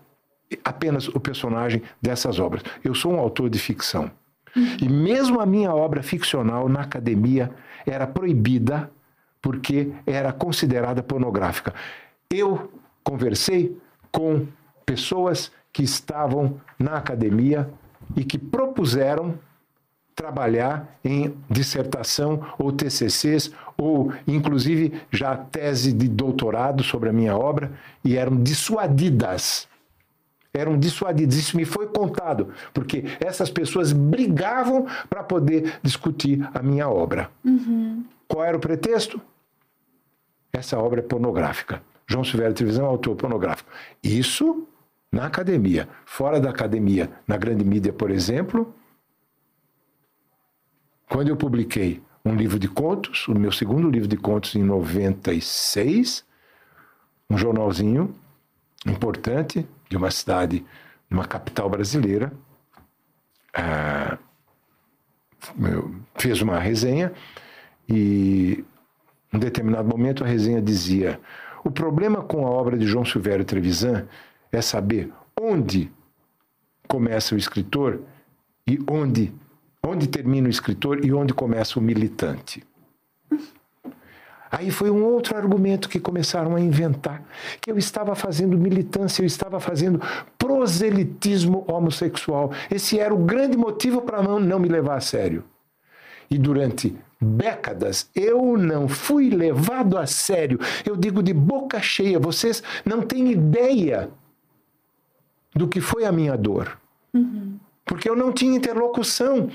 apenas 0.64 1.08
o 1.08 1.20
personagem 1.20 1.82
dessas 2.02 2.40
obras. 2.40 2.64
Eu 2.84 2.94
sou 2.94 3.14
um 3.14 3.20
autor 3.20 3.50
de 3.50 3.58
ficção. 3.58 4.12
Uhum. 4.56 4.78
E 4.82 4.90
mesmo 4.90 5.40
a 5.40 5.46
minha 5.46 5.74
obra 5.74 6.04
ficcional 6.04 6.70
na 6.70 6.82
academia 6.82 7.52
era 7.86 8.08
proibida 8.08 8.92
porque 9.42 9.92
era 10.06 10.34
considerada 10.34 11.04
pornográfica. 11.04 11.74
Eu 12.30 12.72
conversei 13.04 13.78
com 14.12 14.48
pessoas 14.86 15.52
que 15.72 15.84
estavam 15.84 16.60
na 16.80 16.98
academia 16.98 17.70
e 18.16 18.24
que 18.24 18.38
propuseram 18.38 19.38
trabalhar 20.16 20.98
em 21.04 21.36
dissertação 21.50 22.42
ou 22.58 22.72
TCCs 22.72 23.52
ou 23.78 24.14
inclusive 24.26 25.02
já 25.12 25.36
tese 25.36 25.92
de 25.92 26.08
doutorado 26.08 26.82
sobre 26.84 27.10
a 27.10 27.14
minha 27.14 27.38
obra 27.38 27.72
e 28.04 28.16
eram 28.16 28.42
dissuadidas 28.42 29.68
eram 30.56 30.78
dissuadidos. 30.78 31.36
Isso 31.36 31.58
me 31.58 31.66
foi 31.66 31.88
contado, 31.88 32.50
porque 32.74 33.04
essas 33.20 33.50
pessoas 33.50 33.92
brigavam 33.92 34.88
para 35.10 35.24
poder 35.24 35.80
discutir 35.82 36.48
a 36.54 36.62
minha 36.62 36.90
obra. 36.90 37.30
Uhum. 37.44 38.04
Qual 38.28 38.44
era 38.44 38.58
o 38.58 38.60
pretexto? 38.60 39.22
Essa 40.52 40.80
obra 40.80 41.02
é 41.02 41.04
pornográfica. 41.04 41.82
João 42.08 42.24
Silvério 42.24 42.56
Televisão 42.56 42.86
é 42.86 42.90
autor 42.90 43.16
pornográfico. 43.16 43.70
Isso 44.02 44.68
na 45.12 45.26
academia. 45.26 45.88
Fora 46.06 46.40
da 46.40 46.50
academia, 46.50 47.10
na 47.28 47.38
grande 47.38 47.64
mídia, 47.64 47.94
por 47.94 48.12
exemplo, 48.12 48.74
quando 51.10 51.30
eu 51.30 51.38
publiquei 51.38 52.02
um 52.26 52.36
livro 52.36 52.58
de 52.58 52.68
contos, 52.68 53.28
o 53.28 53.34
meu 53.34 53.52
segundo 53.52 53.90
livro 53.90 54.08
de 54.08 54.18
contos 54.18 54.56
em 54.56 54.64
96, 54.64 56.26
um 57.30 57.38
jornalzinho 57.38 58.14
importante, 58.86 59.66
de 59.90 59.98
uma 59.98 60.12
cidade, 60.12 60.66
uma 61.10 61.26
capital 61.26 61.70
brasileira, 61.70 62.32
ah, 63.54 64.18
fez 66.16 66.42
uma 66.42 66.60
resenha 66.60 67.14
e, 67.88 68.64
em 69.34 69.40
determinado 69.40 69.88
momento, 69.88 70.24
a 70.24 70.28
resenha 70.28 70.62
dizia: 70.62 71.20
o 71.64 71.72
problema 71.72 72.22
com 72.22 72.46
a 72.46 72.50
obra 72.50 72.78
de 72.78 72.86
João 72.86 73.06
Silvério 73.06 73.46
Trevisan 73.46 74.08
é 74.52 74.62
saber 74.62 75.12
onde 75.40 75.92
começa 76.88 77.36
o 77.36 77.38
escritor 77.38 78.02
e 78.68 78.80
onde, 78.90 79.34
onde 79.84 80.08
termina 80.08 80.48
o 80.48 80.52
escritor 80.52 81.04
e 81.06 81.14
onde 81.14 81.34
começa 81.34 81.80
o 81.80 81.82
militante. 81.82 82.64
Aí 84.58 84.72
foi 84.72 84.90
um 84.90 85.04
outro 85.04 85.36
argumento 85.36 85.90
que 85.90 86.00
começaram 86.00 86.56
a 86.56 86.62
inventar, 86.62 87.22
que 87.60 87.70
eu 87.70 87.78
estava 87.78 88.16
fazendo 88.16 88.58
militância, 88.58 89.22
eu 89.22 89.26
estava 89.26 89.60
fazendo 89.60 90.02
proselitismo 90.38 91.66
homossexual. 91.68 92.54
Esse 92.72 92.98
era 92.98 93.14
o 93.14 93.18
grande 93.18 93.58
motivo 93.58 94.02
para 94.02 94.24
não, 94.24 94.40
não 94.40 94.58
me 94.58 94.70
levar 94.70 94.96
a 94.96 95.02
sério. 95.02 95.44
E 96.32 96.38
durante 96.38 96.96
décadas 97.20 98.10
eu 98.16 98.56
não 98.56 98.88
fui 98.88 99.30
levado 99.30 99.98
a 99.98 100.06
sério. 100.06 100.58
Eu 100.86 100.96
digo 100.96 101.22
de 101.22 101.34
boca 101.34 101.82
cheia, 101.82 102.18
vocês 102.18 102.64
não 102.86 103.02
têm 103.02 103.34
ideia 103.34 104.10
do 105.54 105.68
que 105.68 105.82
foi 105.82 106.06
a 106.06 106.14
minha 106.14 106.38
dor. 106.38 106.80
Uhum. 107.14 107.60
Porque 107.84 108.10
eu 108.10 108.16
não 108.16 108.32
tinha 108.32 108.56
interlocução. 108.56 109.50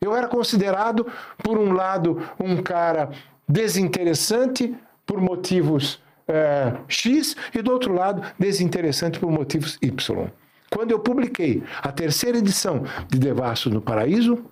Eu 0.00 0.16
era 0.16 0.26
considerado, 0.26 1.06
por 1.38 1.56
um 1.56 1.72
lado, 1.72 2.20
um 2.40 2.60
cara 2.60 3.10
desinteressante 3.48 4.76
por 5.04 5.20
motivos 5.20 6.00
é, 6.28 6.76
X 6.88 7.36
e, 7.54 7.62
do 7.62 7.72
outro 7.72 7.92
lado, 7.92 8.22
desinteressante 8.38 9.18
por 9.18 9.30
motivos 9.30 9.78
Y. 9.80 10.30
Quando 10.70 10.90
eu 10.90 10.98
publiquei 10.98 11.62
a 11.80 11.92
terceira 11.92 12.38
edição 12.38 12.82
de 13.08 13.18
Devassos 13.18 13.72
no 13.72 13.80
Paraíso, 13.80 14.44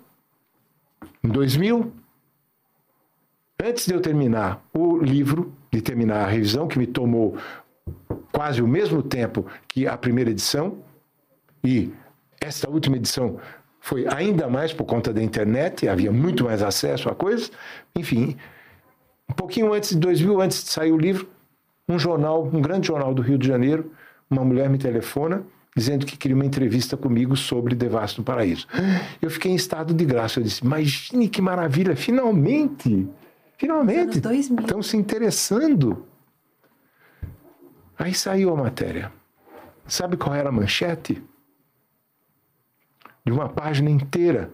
em 1.22 1.28
2000, 1.28 1.92
antes 3.62 3.86
de 3.86 3.94
eu 3.94 4.00
terminar 4.00 4.64
o 4.72 4.98
livro, 4.98 5.52
de 5.72 5.82
terminar 5.82 6.24
a 6.24 6.28
revisão, 6.28 6.68
que 6.68 6.78
me 6.78 6.86
tomou 6.86 7.36
quase 8.30 8.62
o 8.62 8.68
mesmo 8.68 9.02
tempo 9.02 9.46
que 9.66 9.86
a 9.86 9.96
primeira 9.96 10.30
edição, 10.30 10.78
e 11.64 11.92
esta 12.40 12.70
última 12.70 12.96
edição 12.96 13.38
foi 13.80 14.06
ainda 14.08 14.48
mais 14.48 14.72
por 14.72 14.84
conta 14.84 15.12
da 15.12 15.22
internet, 15.22 15.88
havia 15.88 16.12
muito 16.12 16.44
mais 16.44 16.62
acesso 16.62 17.08
a 17.08 17.14
coisas, 17.14 17.50
enfim, 17.96 18.36
um 19.34 19.36
pouquinho 19.36 19.72
antes 19.72 19.90
de 19.90 19.96
2000, 19.96 20.40
antes 20.40 20.62
de 20.62 20.70
sair 20.70 20.92
o 20.92 20.96
livro, 20.96 21.28
um 21.88 21.98
jornal, 21.98 22.44
um 22.44 22.62
grande 22.62 22.86
jornal 22.86 23.12
do 23.12 23.20
Rio 23.20 23.36
de 23.36 23.48
Janeiro, 23.48 23.90
uma 24.30 24.44
mulher 24.44 24.70
me 24.70 24.78
telefona 24.78 25.44
dizendo 25.76 26.06
que 26.06 26.16
queria 26.16 26.36
uma 26.36 26.44
entrevista 26.44 26.96
comigo 26.96 27.36
sobre 27.36 27.74
Devasto 27.74 28.20
no 28.20 28.24
Paraíso. 28.24 28.68
Eu 29.20 29.28
fiquei 29.28 29.50
em 29.50 29.56
estado 29.56 29.92
de 29.92 30.04
graça. 30.04 30.38
Eu 30.38 30.44
disse: 30.44 30.64
Imagine 30.64 31.28
que 31.28 31.42
maravilha, 31.42 31.96
finalmente! 31.96 33.08
Finalmente! 33.58 34.18
Estão 34.18 34.82
se 34.82 34.96
interessando. 34.96 36.06
Aí 37.98 38.14
saiu 38.14 38.52
a 38.52 38.56
matéria. 38.56 39.12
Sabe 39.84 40.16
qual 40.16 40.36
era 40.36 40.48
a 40.48 40.52
manchete? 40.52 41.20
De 43.26 43.32
uma 43.32 43.48
página 43.48 43.90
inteira 43.90 44.52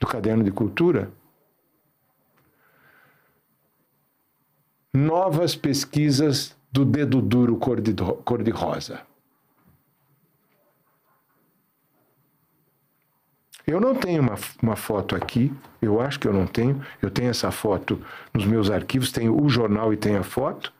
do 0.00 0.06
caderno 0.06 0.44
de 0.44 0.52
cultura. 0.52 1.10
Novas 4.92 5.56
pesquisas 5.56 6.54
do 6.70 6.84
dedo 6.84 7.22
duro 7.22 7.56
cor-de-rosa. 7.56 9.00
Eu 13.66 13.80
não 13.80 13.94
tenho 13.94 14.20
uma, 14.22 14.34
uma 14.62 14.76
foto 14.76 15.14
aqui, 15.14 15.52
eu 15.80 16.00
acho 16.00 16.18
que 16.18 16.26
eu 16.26 16.32
não 16.32 16.46
tenho. 16.46 16.84
Eu 17.00 17.10
tenho 17.10 17.30
essa 17.30 17.50
foto 17.50 18.00
nos 18.34 18.44
meus 18.44 18.70
arquivos, 18.70 19.12
tenho 19.12 19.40
o 19.40 19.48
jornal 19.48 19.92
e 19.92 19.96
tenho 19.96 20.18
a 20.18 20.22
foto. 20.22 20.72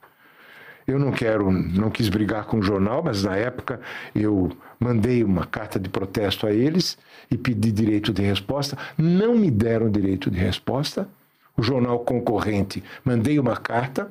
Eu 0.85 0.99
não 0.99 1.13
quero, 1.13 1.51
não 1.51 1.91
quis 1.91 2.09
brigar 2.09 2.45
com 2.45 2.59
o 2.59 2.63
jornal, 2.63 3.03
mas 3.05 3.23
na 3.23 3.37
época 3.37 3.81
eu 4.15 4.51
mandei 4.81 5.23
uma 5.23 5.47
carta 5.47 5.79
de 5.79 5.89
protesto 5.89 6.45
a 6.45 6.53
eles 6.53 6.99
e 7.31 7.39
pedi 7.39 7.71
direito 7.71 8.13
de 8.13 8.21
resposta. 8.21 8.77
Não 8.99 9.37
me 9.37 9.51
deram 9.51 9.89
direito 9.89 10.29
de 10.29 10.39
resposta 10.39 11.09
o 11.57 11.63
jornal 11.63 12.01
concorrente, 12.01 12.83
mandei 13.05 13.39
uma 13.39 13.57
carta, 13.57 14.11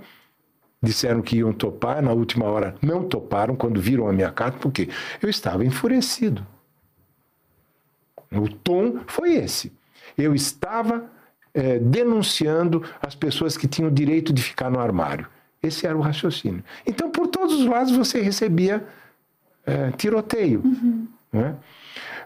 disseram 0.81 1.21
que 1.21 1.37
iam 1.37 1.53
topar, 1.53 2.01
na 2.01 2.11
última 2.11 2.45
hora 2.45 2.75
não 2.81 3.03
toparam 3.03 3.55
quando 3.55 3.79
viram 3.81 4.07
a 4.07 4.13
minha 4.13 4.31
carta, 4.31 4.57
porque 4.59 4.89
eu 5.21 5.29
estava 5.29 5.65
enfurecido. 5.65 6.45
O 8.31 8.47
tom 8.47 9.01
foi 9.07 9.33
esse. 9.33 9.73
Eu 10.17 10.33
estava 10.33 11.05
é, 11.53 11.79
denunciando 11.79 12.83
as 13.01 13.13
pessoas 13.13 13.57
que 13.57 13.67
tinham 13.67 13.89
o 13.89 13.93
direito 13.93 14.31
de 14.31 14.41
ficar 14.41 14.69
no 14.69 14.79
armário. 14.79 15.27
Esse 15.61 15.85
era 15.85 15.97
o 15.97 16.01
raciocínio. 16.01 16.63
Então, 16.85 17.11
por 17.11 17.27
todos 17.27 17.59
os 17.59 17.65
lados, 17.65 17.95
você 17.95 18.21
recebia 18.21 18.87
é, 19.65 19.91
tiroteio. 19.91 20.61
Uhum. 20.63 21.07
Né? 21.31 21.55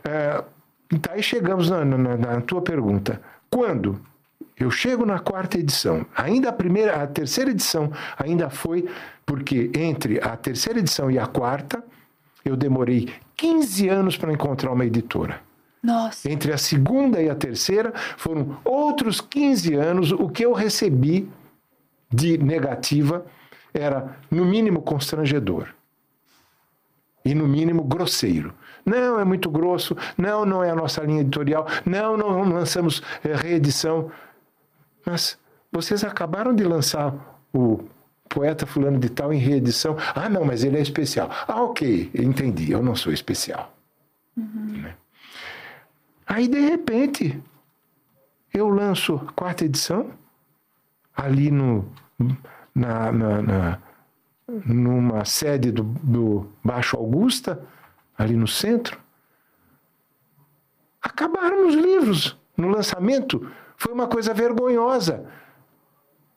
É, 0.03 0.43
Então 0.91 1.13
aí 1.13 1.23
chegamos 1.23 1.69
na, 1.69 1.83
na, 1.83 2.17
na 2.17 2.41
tua 2.41 2.61
pergunta. 2.61 3.21
Quando? 3.49 3.99
Eu 4.57 4.71
chego 4.71 5.05
na 5.05 5.19
quarta 5.19 5.57
edição. 5.59 6.05
Ainda 6.15 6.49
a 6.49 6.53
primeira, 6.53 7.03
a 7.03 7.07
terceira 7.07 7.51
edição 7.51 7.91
ainda 8.17 8.49
foi 8.49 8.87
porque 9.25 9.69
entre 9.75 10.19
a 10.21 10.37
terceira 10.37 10.79
edição 10.79 11.11
e 11.11 11.19
a 11.19 11.27
quarta 11.27 11.83
eu 12.43 12.55
demorei 12.55 13.13
15 13.35 13.89
anos 13.89 14.17
para 14.17 14.31
encontrar 14.31 14.71
uma 14.71 14.85
editora. 14.85 15.41
Nossa. 15.83 16.31
Entre 16.31 16.51
a 16.51 16.57
segunda 16.57 17.21
e 17.21 17.29
a 17.29 17.35
terceira 17.35 17.93
foram 18.17 18.57
outros 18.63 19.21
15 19.21 19.75
anos. 19.75 20.11
O 20.11 20.29
que 20.29 20.45
eu 20.45 20.53
recebi 20.53 21.29
de 22.11 22.37
negativa 22.37 23.25
era, 23.73 24.17
no 24.31 24.45
mínimo, 24.45 24.81
constrangedor. 24.81 25.67
E, 27.23 27.35
no 27.35 27.47
mínimo, 27.47 27.83
grosseiro. 27.83 28.53
Não, 28.85 29.19
é 29.19 29.25
muito 29.25 29.49
grosso. 29.49 29.97
Não, 30.17 30.45
não 30.45 30.63
é 30.63 30.69
a 30.69 30.75
nossa 30.75 31.01
linha 31.03 31.21
editorial. 31.21 31.67
Não, 31.85 32.15
não 32.15 32.43
lançamos 32.43 33.01
é, 33.23 33.35
reedição. 33.35 34.11
Mas 35.05 35.37
vocês 35.71 36.03
acabaram 36.03 36.55
de 36.55 36.63
lançar 36.63 37.13
o 37.53 37.83
poeta 38.27 38.65
fulano 38.65 38.99
de 38.99 39.09
tal 39.09 39.31
em 39.31 39.37
reedição. 39.37 39.95
Ah, 40.13 40.27
não, 40.27 40.43
mas 40.43 40.63
ele 40.63 40.77
é 40.77 40.81
especial. 40.81 41.29
Ah, 41.47 41.61
ok, 41.61 42.11
entendi, 42.13 42.71
eu 42.71 42.81
não 42.81 42.95
sou 42.95 43.13
especial. 43.13 43.73
Uhum. 44.35 44.81
Né? 44.81 44.95
Aí, 46.25 46.47
de 46.47 46.59
repente, 46.59 47.41
eu 48.53 48.67
lanço 48.67 49.15
a 49.15 49.31
quarta 49.31 49.63
edição, 49.63 50.11
ali 51.15 51.51
no, 51.51 51.89
na, 52.73 53.11
na, 53.11 53.41
na 53.41 53.79
numa 54.47 55.25
sede 55.25 55.71
do, 55.71 55.83
do 55.83 56.47
Baixo 56.63 56.97
Augusta, 56.97 57.61
ali 58.17 58.35
no 58.35 58.47
centro. 58.47 58.99
Acabaram 61.01 61.67
os 61.67 61.75
livros 61.75 62.37
no 62.55 62.67
lançamento. 62.67 63.49
Foi 63.85 63.93
uma 63.93 64.07
coisa 64.07 64.33
vergonhosa 64.33 65.25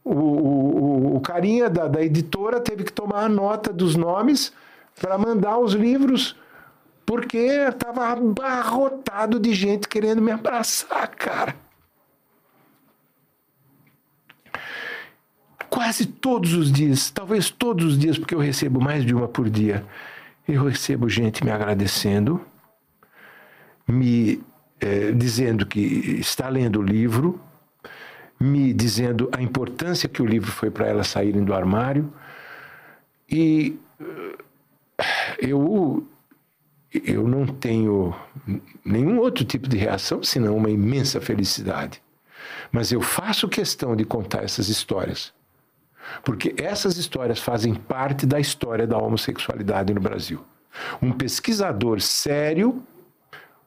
o, 0.08 0.14
o, 0.14 1.16
o 1.16 1.20
carinha 1.20 1.68
da, 1.68 1.86
da 1.86 2.02
editora 2.02 2.60
teve 2.60 2.84
que 2.84 2.92
tomar 2.92 3.24
a 3.24 3.28
nota 3.28 3.72
dos 3.72 3.94
nomes 3.94 4.52
para 4.98 5.18
mandar 5.18 5.58
os 5.58 5.74
livros, 5.74 6.34
porque 7.04 7.38
estava 7.38 8.08
abarrotado 8.08 9.38
de 9.38 9.52
gente 9.52 9.86
querendo 9.86 10.22
me 10.22 10.32
abraçar, 10.32 11.08
cara. 11.08 11.54
Quase 15.68 16.06
todos 16.06 16.54
os 16.54 16.72
dias, 16.72 17.10
talvez 17.10 17.50
todos 17.50 17.84
os 17.84 17.98
dias, 17.98 18.18
porque 18.18 18.34
eu 18.34 18.38
recebo 18.38 18.80
mais 18.80 19.04
de 19.04 19.14
uma 19.14 19.28
por 19.28 19.50
dia, 19.50 19.84
eu 20.48 20.64
recebo 20.64 21.08
gente 21.08 21.44
me 21.44 21.50
agradecendo, 21.50 22.40
me 23.86 24.42
é, 24.80 25.12
dizendo 25.12 25.66
que 25.66 25.80
está 26.20 26.48
lendo 26.48 26.80
o 26.80 26.82
livro, 26.82 27.40
me 28.38 28.72
dizendo 28.72 29.28
a 29.32 29.42
importância 29.42 30.08
que 30.08 30.22
o 30.22 30.26
livro 30.26 30.50
foi 30.50 30.70
para 30.70 30.86
elas 30.86 31.08
saírem 31.08 31.44
do 31.44 31.52
armário. 31.52 32.12
E 33.28 33.78
eh, 34.00 34.38
eu, 35.40 36.06
eu 36.92 37.26
não 37.26 37.46
tenho 37.46 38.14
nenhum 38.84 39.18
outro 39.18 39.44
tipo 39.44 39.68
de 39.68 39.76
reação 39.76 40.22
senão 40.22 40.56
uma 40.56 40.70
imensa 40.70 41.20
felicidade. 41.20 42.00
Mas 42.70 42.92
eu 42.92 43.00
faço 43.00 43.48
questão 43.48 43.96
de 43.96 44.04
contar 44.04 44.44
essas 44.44 44.68
histórias, 44.68 45.32
porque 46.22 46.54
essas 46.56 46.96
histórias 46.96 47.40
fazem 47.40 47.74
parte 47.74 48.24
da 48.24 48.38
história 48.38 48.86
da 48.86 48.96
homossexualidade 48.96 49.92
no 49.92 50.00
Brasil. 50.00 50.44
Um 51.02 51.10
pesquisador 51.12 52.00
sério, 52.00 52.82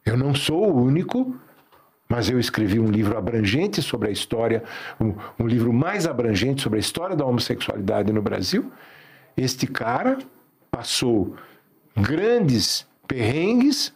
eu 0.06 0.18
não 0.18 0.34
sou 0.34 0.70
o 0.70 0.82
único, 0.82 1.36
mas 2.10 2.30
eu 2.30 2.40
escrevi 2.40 2.80
um 2.80 2.90
livro 2.90 3.18
abrangente 3.18 3.82
sobre 3.82 4.10
a 4.10 4.12
história, 4.12 4.64
um, 5.00 5.14
um, 5.40 5.48
livro 5.48 5.72
mais 5.72 6.06
abrangente 6.06 6.62
sobre 6.62 6.78
a 6.78 6.80
história 6.80 7.16
da 7.16 7.26
homossexualidade 7.26 8.12
no 8.12 8.22
Brasil. 8.22 8.72
Este 9.38 9.66
cara 9.66 10.18
passou 10.70 11.36
grandes 11.96 12.86
perrengues 13.08 13.94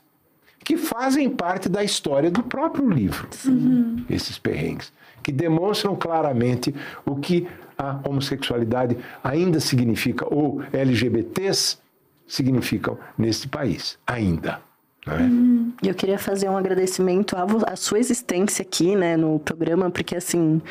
que 0.63 0.77
fazem 0.77 1.29
parte 1.29 1.69
da 1.69 1.83
história 1.83 2.31
do 2.31 2.41
próprio 2.41 2.89
livro, 2.89 3.27
uhum. 3.45 4.03
esses 4.09 4.39
perrengues, 4.39 4.91
que 5.21 5.31
demonstram 5.31 5.95
claramente 5.95 6.73
o 7.05 7.15
que 7.17 7.47
a 7.77 7.99
homossexualidade 8.03 8.97
ainda 9.23 9.59
significa, 9.59 10.25
ou 10.33 10.63
LGBTs 10.71 11.77
significam 12.25 12.97
neste 13.17 13.47
país, 13.47 13.99
ainda. 14.07 14.59
É? 15.07 15.21
Uhum. 15.21 15.71
Eu 15.83 15.93
queria 15.93 16.17
fazer 16.17 16.49
um 16.49 16.57
agradecimento 16.57 17.35
à 17.67 17.75
sua 17.75 17.99
existência 17.99 18.63
aqui, 18.63 18.95
né, 18.95 19.15
no 19.15 19.39
programa, 19.39 19.91
porque 19.91 20.15
assim, 20.15 20.61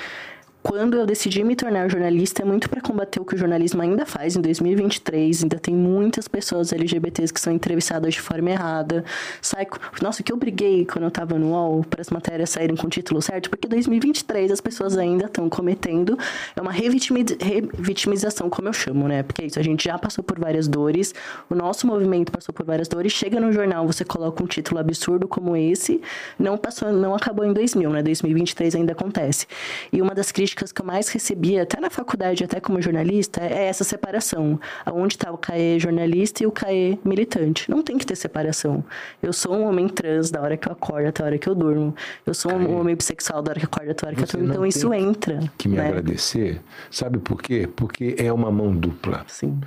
quando 0.64 0.96
eu 0.96 1.04
decidi 1.04 1.44
me 1.44 1.54
tornar 1.54 1.90
jornalista 1.90 2.40
é 2.40 2.44
muito 2.44 2.70
para 2.70 2.80
combater 2.80 3.20
o 3.20 3.24
que 3.24 3.34
o 3.34 3.38
jornalismo 3.38 3.82
ainda 3.82 4.06
faz 4.06 4.34
em 4.34 4.40
2023. 4.40 5.42
Ainda 5.42 5.58
tem 5.58 5.74
muitas 5.74 6.26
pessoas 6.26 6.72
LGBTs 6.72 7.34
que 7.34 7.38
são 7.38 7.52
entrevistadas 7.52 8.14
de 8.14 8.20
forma 8.22 8.50
errada. 8.50 9.04
Sai, 9.42 9.66
nossa, 10.00 10.22
que 10.22 10.32
eu 10.32 10.38
briguei 10.38 10.86
quando 10.86 11.02
eu 11.02 11.08
estava 11.08 11.38
no 11.38 11.50
UOL 11.50 11.84
para 11.84 12.00
as 12.00 12.08
matérias 12.08 12.48
saírem 12.48 12.76
com 12.76 12.86
o 12.86 12.90
título 12.90 13.20
certo, 13.20 13.50
porque 13.50 13.68
2023 13.68 14.50
as 14.50 14.60
pessoas 14.62 14.96
ainda 14.96 15.26
estão 15.26 15.50
cometendo 15.50 16.18
é 16.56 16.60
uma 16.62 16.72
revitimização, 16.72 18.48
como 18.48 18.66
eu 18.66 18.72
chamo, 18.72 19.06
né? 19.06 19.22
Porque 19.22 19.42
é 19.42 19.46
isso, 19.46 19.58
a 19.58 19.62
gente 19.62 19.84
já 19.84 19.98
passou 19.98 20.24
por 20.24 20.40
várias 20.40 20.66
dores, 20.66 21.14
o 21.50 21.54
nosso 21.54 21.86
movimento 21.86 22.32
passou 22.32 22.54
por 22.54 22.64
várias 22.64 22.88
dores. 22.88 23.12
Chega 23.12 23.38
no 23.38 23.52
jornal, 23.52 23.86
você 23.86 24.02
coloca 24.02 24.42
um 24.42 24.46
título 24.46 24.80
absurdo 24.80 25.28
como 25.28 25.54
esse, 25.54 26.00
não 26.38 26.56
passou, 26.56 26.90
não 26.90 27.14
acabou 27.14 27.44
em 27.44 27.52
2000, 27.52 27.90
né? 27.90 28.02
2023 28.02 28.76
ainda 28.76 28.92
acontece. 28.92 29.46
E 29.92 30.00
uma 30.00 30.14
das 30.14 30.32
críticas 30.32 30.53
críticas 30.54 30.72
que 30.72 30.80
eu 30.80 30.86
mais 30.86 31.08
recebi, 31.08 31.58
até 31.58 31.80
na 31.80 31.90
faculdade, 31.90 32.44
até 32.44 32.60
como 32.60 32.80
jornalista, 32.80 33.42
é 33.42 33.66
essa 33.66 33.82
separação. 33.82 34.58
Aonde 34.86 35.14
está 35.14 35.32
o 35.32 35.36
CAE 35.36 35.78
jornalista 35.80 36.44
e 36.44 36.46
o 36.46 36.52
CAE 36.52 36.98
militante. 37.04 37.68
Não 37.70 37.82
tem 37.82 37.98
que 37.98 38.06
ter 38.06 38.16
separação. 38.16 38.84
Eu 39.22 39.32
sou 39.32 39.54
um 39.54 39.66
homem 39.66 39.88
trans 39.88 40.30
da 40.30 40.40
hora 40.40 40.56
que 40.56 40.68
eu 40.68 40.72
acordo 40.72 41.08
até 41.08 41.22
a 41.22 41.26
hora 41.26 41.38
que 41.38 41.48
eu 41.48 41.54
durmo. 41.54 41.94
Eu 42.24 42.32
sou 42.32 42.52
um 42.52 42.78
homem 42.78 42.94
bissexual 42.94 43.42
da 43.42 43.50
hora 43.50 43.60
que 43.60 43.66
eu 43.66 43.70
acordo 43.70 43.90
até 43.90 44.06
a 44.06 44.08
hora 44.08 44.16
que 44.16 44.22
eu 44.22 44.26
durmo. 44.26 44.52
Então 44.52 44.66
isso 44.66 44.94
entra. 44.94 45.40
Que 45.58 45.68
me 45.68 45.76
né? 45.76 45.88
agradecer. 45.88 46.60
Sabe 46.90 47.18
por 47.18 47.42
quê? 47.42 47.68
Porque 47.74 48.14
é 48.18 48.32
uma 48.32 48.50
mão 48.50 48.74
dupla. 48.74 49.24
Sim. 49.26 49.60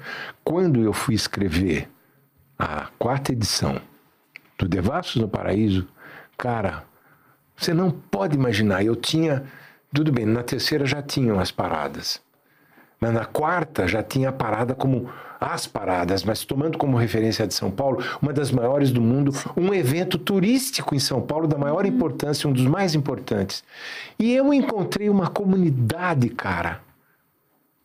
Quando 0.44 0.82
eu 0.82 0.94
fui 0.94 1.16
escrever 1.16 1.90
a 2.58 2.88
quarta 2.98 3.34
edição 3.34 3.80
do 4.58 4.68
Devassos 4.68 5.22
no 5.22 5.28
Paraíso, 5.28 5.88
cara, 6.38 6.84
você 7.56 7.74
não 7.74 7.92
pode 7.92 8.36
imaginar. 8.36 8.84
Eu 8.84 8.96
tinha 8.96 9.44
tudo 9.94 10.12
bem, 10.12 10.26
na 10.26 10.44
terceira 10.44 10.86
já 10.86 11.02
tinham 11.02 11.40
as 11.40 11.52
paradas. 11.52 12.22
Mas 13.00 13.14
na 13.14 13.26
quarta 13.26 13.88
já 13.88 14.02
tinha 14.02 14.30
a 14.30 14.34
parada 14.34 14.74
como 14.74 15.10
as 15.40 15.68
paradas, 15.68 16.24
mas 16.24 16.44
tomando 16.44 16.78
como 16.78 16.98
referência 16.98 17.46
a 17.46 17.48
de 17.48 17.54
São 17.54 17.70
Paulo, 17.70 18.04
uma 18.22 18.34
das 18.34 18.52
maiores 18.52 18.92
do 18.92 19.00
mundo, 19.00 19.32
um 19.56 19.74
evento 19.74 20.18
turístico 20.18 20.96
em 20.96 21.00
São 21.00 21.22
Paulo 21.22 21.48
da 21.48 21.58
maior 21.58 21.86
importância, 21.86 22.50
um 22.50 22.54
dos 22.54 22.66
mais 22.66 22.96
importantes. 22.96 23.64
E 24.18 24.34
eu 24.34 24.52
encontrei 24.54 25.10
uma 25.10 25.28
comunidade, 25.28 26.30
cara, 26.30 26.82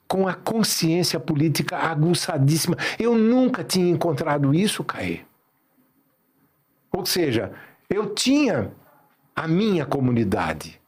com 0.08 0.26
a 0.26 0.34
consciência 0.34 1.20
política 1.20 1.76
aguçadíssima. 1.76 2.76
Eu 2.98 3.14
nunca 3.14 3.62
tinha 3.62 3.90
encontrado 3.90 4.54
isso, 4.54 4.82
Caê. 4.82 5.20
Ou 6.90 7.04
seja, 7.04 7.52
eu 7.88 8.14
tinha 8.14 8.70
a 9.36 9.46
minha 9.46 9.86
comunidade 9.86 10.81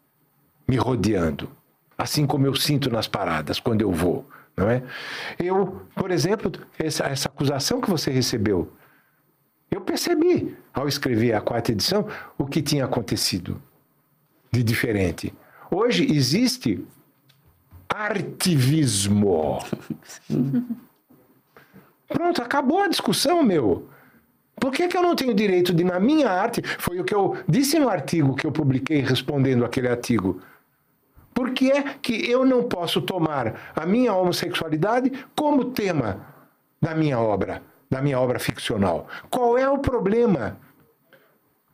me 0.66 0.76
rodeando, 0.76 1.48
assim 1.96 2.26
como 2.26 2.46
eu 2.46 2.54
sinto 2.54 2.90
nas 2.90 3.06
paradas 3.06 3.58
quando 3.60 3.82
eu 3.82 3.92
vou, 3.92 4.28
não 4.56 4.70
é? 4.70 4.82
Eu, 5.38 5.82
por 5.94 6.10
exemplo, 6.10 6.50
essa, 6.78 7.04
essa 7.04 7.28
acusação 7.28 7.80
que 7.80 7.90
você 7.90 8.10
recebeu, 8.10 8.72
eu 9.70 9.80
percebi 9.80 10.56
ao 10.72 10.86
escrever 10.86 11.34
a 11.34 11.40
quarta 11.40 11.72
edição 11.72 12.06
o 12.38 12.46
que 12.46 12.62
tinha 12.62 12.84
acontecido 12.84 13.60
de 14.52 14.62
diferente. 14.62 15.34
Hoje 15.70 16.06
existe 16.12 16.86
artivismo. 17.88 19.58
Pronto, 22.08 22.42
acabou 22.42 22.82
a 22.82 22.88
discussão, 22.88 23.42
meu. 23.42 23.88
Por 24.56 24.72
que, 24.72 24.86
que 24.86 24.96
eu 24.96 25.02
não 25.02 25.16
tenho 25.16 25.34
direito 25.34 25.74
de, 25.74 25.82
na 25.82 25.98
minha 25.98 26.30
arte, 26.30 26.62
foi 26.78 27.00
o 27.00 27.04
que 27.04 27.14
eu 27.14 27.36
disse 27.48 27.78
no 27.78 27.88
artigo 27.88 28.36
que 28.36 28.46
eu 28.46 28.52
publiquei 28.52 29.00
respondendo 29.00 29.64
aquele 29.64 29.88
artigo, 29.88 30.40
por 31.34 31.50
que 31.50 31.70
é 31.72 31.82
que 32.00 32.30
eu 32.30 32.46
não 32.46 32.62
posso 32.62 33.02
tomar 33.02 33.72
a 33.74 33.84
minha 33.84 34.14
homossexualidade 34.14 35.10
como 35.34 35.72
tema 35.72 36.24
da 36.80 36.94
minha 36.94 37.18
obra, 37.18 37.60
da 37.90 38.00
minha 38.00 38.18
obra 38.20 38.38
ficcional? 38.38 39.08
Qual 39.28 39.58
é 39.58 39.68
o 39.68 39.78
problema? 39.78 40.56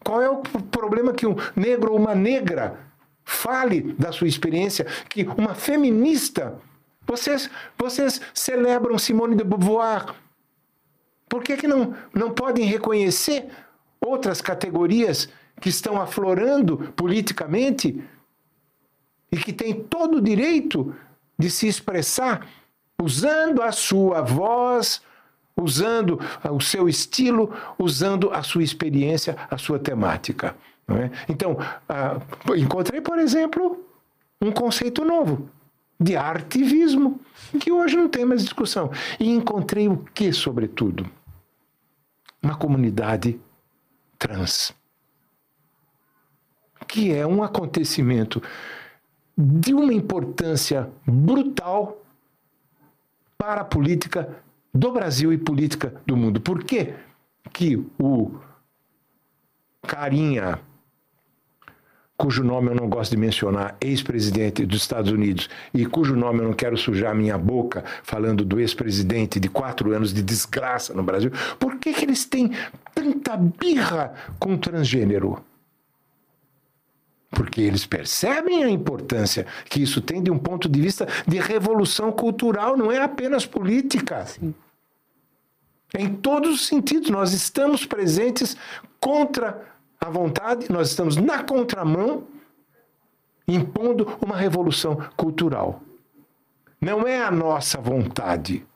Qual 0.02 0.22
é 0.22 0.30
o 0.30 0.38
problema 0.38 1.12
que 1.12 1.26
um 1.26 1.36
negro 1.54 1.92
ou 1.92 1.98
uma 1.98 2.14
negra 2.14 2.78
fale 3.22 3.92
da 3.98 4.10
sua 4.10 4.26
experiência, 4.26 4.86
que 5.08 5.22
uma 5.36 5.54
feminista, 5.54 6.58
vocês, 7.06 7.48
vocês 7.78 8.20
celebram 8.34 8.98
Simone 8.98 9.36
de 9.36 9.44
Beauvoir, 9.44 10.06
por 11.28 11.44
que, 11.44 11.56
que 11.56 11.68
não, 11.68 11.94
não 12.12 12.32
podem 12.32 12.64
reconhecer 12.64 13.48
outras 14.00 14.40
categorias 14.40 15.28
que 15.60 15.68
estão 15.68 16.00
aflorando 16.00 16.92
politicamente 16.96 18.02
e 19.30 19.36
que 19.36 19.52
têm 19.52 19.74
todo 19.74 20.18
o 20.18 20.20
direito 20.20 20.94
de 21.38 21.50
se 21.50 21.66
expressar 21.66 22.46
usando 23.00 23.62
a 23.62 23.72
sua 23.72 24.20
voz, 24.20 25.02
usando 25.56 26.20
o 26.50 26.60
seu 26.60 26.88
estilo, 26.88 27.54
usando 27.78 28.30
a 28.30 28.42
sua 28.42 28.62
experiência, 28.62 29.36
a 29.50 29.56
sua 29.56 29.78
temática. 29.78 30.56
É? 30.88 31.10
Então, 31.28 31.52
uh, 31.52 32.56
encontrei, 32.56 33.00
por 33.00 33.18
exemplo, 33.18 33.84
um 34.40 34.50
conceito 34.50 35.04
novo 35.04 35.48
de 35.98 36.16
artivismo, 36.16 37.20
que 37.60 37.70
hoje 37.70 37.96
não 37.96 38.08
tem 38.08 38.24
mais 38.24 38.42
discussão. 38.42 38.90
E 39.18 39.30
encontrei 39.30 39.86
o 39.86 39.98
que, 39.98 40.32
sobretudo? 40.32 41.08
Uma 42.42 42.56
comunidade 42.56 43.38
trans. 44.18 44.74
Que 46.88 47.12
é 47.12 47.26
um 47.26 47.42
acontecimento 47.42 48.42
de 49.40 49.72
uma 49.72 49.92
importância 49.94 50.90
brutal 51.06 51.98
para 53.38 53.62
a 53.62 53.64
política 53.64 54.36
do 54.72 54.92
Brasil 54.92 55.32
e 55.32 55.38
política 55.38 55.94
do 56.06 56.16
mundo. 56.16 56.40
Por 56.40 56.62
quê 56.62 56.94
que 57.52 57.82
o 57.98 58.32
carinha 59.82 60.60
cujo 62.20 62.44
nome 62.44 62.68
eu 62.68 62.74
não 62.74 62.86
gosto 62.86 63.12
de 63.12 63.16
mencionar, 63.16 63.78
ex-presidente 63.80 64.66
dos 64.66 64.82
Estados 64.82 65.10
Unidos, 65.10 65.48
e 65.72 65.86
cujo 65.86 66.14
nome 66.14 66.40
eu 66.40 66.44
não 66.44 66.52
quero 66.52 66.76
sujar 66.76 67.14
minha 67.14 67.38
boca 67.38 67.82
falando 68.02 68.44
do 68.44 68.60
ex-presidente 68.60 69.40
de 69.40 69.48
quatro 69.48 69.94
anos 69.94 70.12
de 70.12 70.22
desgraça 70.22 70.92
no 70.92 71.02
Brasil, 71.02 71.32
por 71.58 71.76
que, 71.78 71.94
que 71.94 72.04
eles 72.04 72.26
têm 72.26 72.52
tanta 72.94 73.38
birra 73.38 74.12
com 74.38 74.58
transgênero? 74.58 75.42
Porque 77.30 77.60
eles 77.60 77.86
percebem 77.86 78.64
a 78.64 78.70
importância 78.70 79.46
que 79.66 79.80
isso 79.80 80.00
tem 80.00 80.22
de 80.22 80.30
um 80.30 80.38
ponto 80.38 80.68
de 80.68 80.80
vista 80.80 81.06
de 81.26 81.38
revolução 81.38 82.10
cultural, 82.10 82.76
não 82.76 82.90
é 82.90 83.00
apenas 83.00 83.46
política. 83.46 84.26
Sim. 84.26 84.52
Em 85.96 86.14
todos 86.14 86.54
os 86.54 86.66
sentidos, 86.66 87.10
nós 87.10 87.32
estamos 87.32 87.84
presentes 87.84 88.56
contra 89.00 89.64
à 90.00 90.08
vontade, 90.08 90.70
nós 90.70 90.88
estamos 90.88 91.16
na 91.16 91.42
contramão, 91.42 92.24
impondo 93.46 94.16
uma 94.24 94.36
revolução 94.36 94.96
cultural. 95.16 95.82
Não 96.80 97.06
é 97.06 97.22
a 97.22 97.30
nossa 97.30 97.78
vontade. 97.78 98.66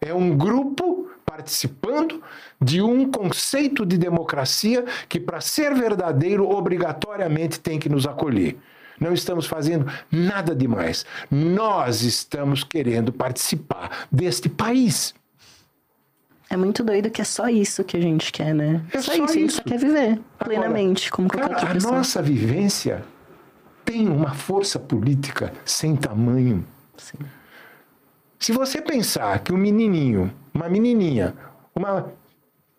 É 0.00 0.14
um 0.14 0.36
grupo 0.36 1.10
participando 1.34 2.22
de 2.62 2.80
um 2.80 3.10
conceito 3.10 3.84
de 3.84 3.98
democracia 3.98 4.84
que, 5.08 5.18
para 5.18 5.40
ser 5.40 5.74
verdadeiro, 5.74 6.48
obrigatoriamente 6.48 7.58
tem 7.58 7.76
que 7.76 7.88
nos 7.88 8.06
acolher. 8.06 8.56
Não 9.00 9.12
estamos 9.12 9.46
fazendo 9.46 9.90
nada 10.12 10.54
demais. 10.54 11.04
Nós 11.28 12.02
estamos 12.02 12.62
querendo 12.62 13.12
participar 13.12 14.06
deste 14.12 14.48
país. 14.48 15.12
É 16.48 16.56
muito 16.56 16.84
doido 16.84 17.10
que 17.10 17.20
é 17.20 17.24
só 17.24 17.48
isso 17.48 17.82
que 17.82 17.96
a 17.96 18.00
gente 18.00 18.30
quer, 18.30 18.54
né? 18.54 18.80
É 18.92 19.02
só, 19.02 19.12
só 19.12 19.24
isso, 19.24 19.24
a 19.24 19.36
gente 19.36 19.52
só 19.54 19.62
quer 19.64 19.78
viver 19.78 20.20
plenamente, 20.38 21.10
como 21.10 21.28
qualquer 21.28 21.48
cara, 21.48 21.54
outra 21.54 21.74
pessoa. 21.74 21.94
A 21.94 21.96
nossa 21.96 22.22
vivência 22.22 23.04
tem 23.84 24.06
uma 24.06 24.34
força 24.34 24.78
política 24.78 25.52
sem 25.64 25.96
tamanho. 25.96 26.64
Sim. 26.96 27.18
Se 28.38 28.52
você 28.52 28.80
pensar 28.80 29.40
que 29.40 29.52
um 29.52 29.56
menininho, 29.56 30.32
uma 30.54 30.68
menininha, 30.68 31.34
uma 31.74 32.12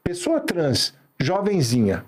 pessoa 0.04 0.40
trans, 0.40 0.94
jovenzinha, 1.20 2.06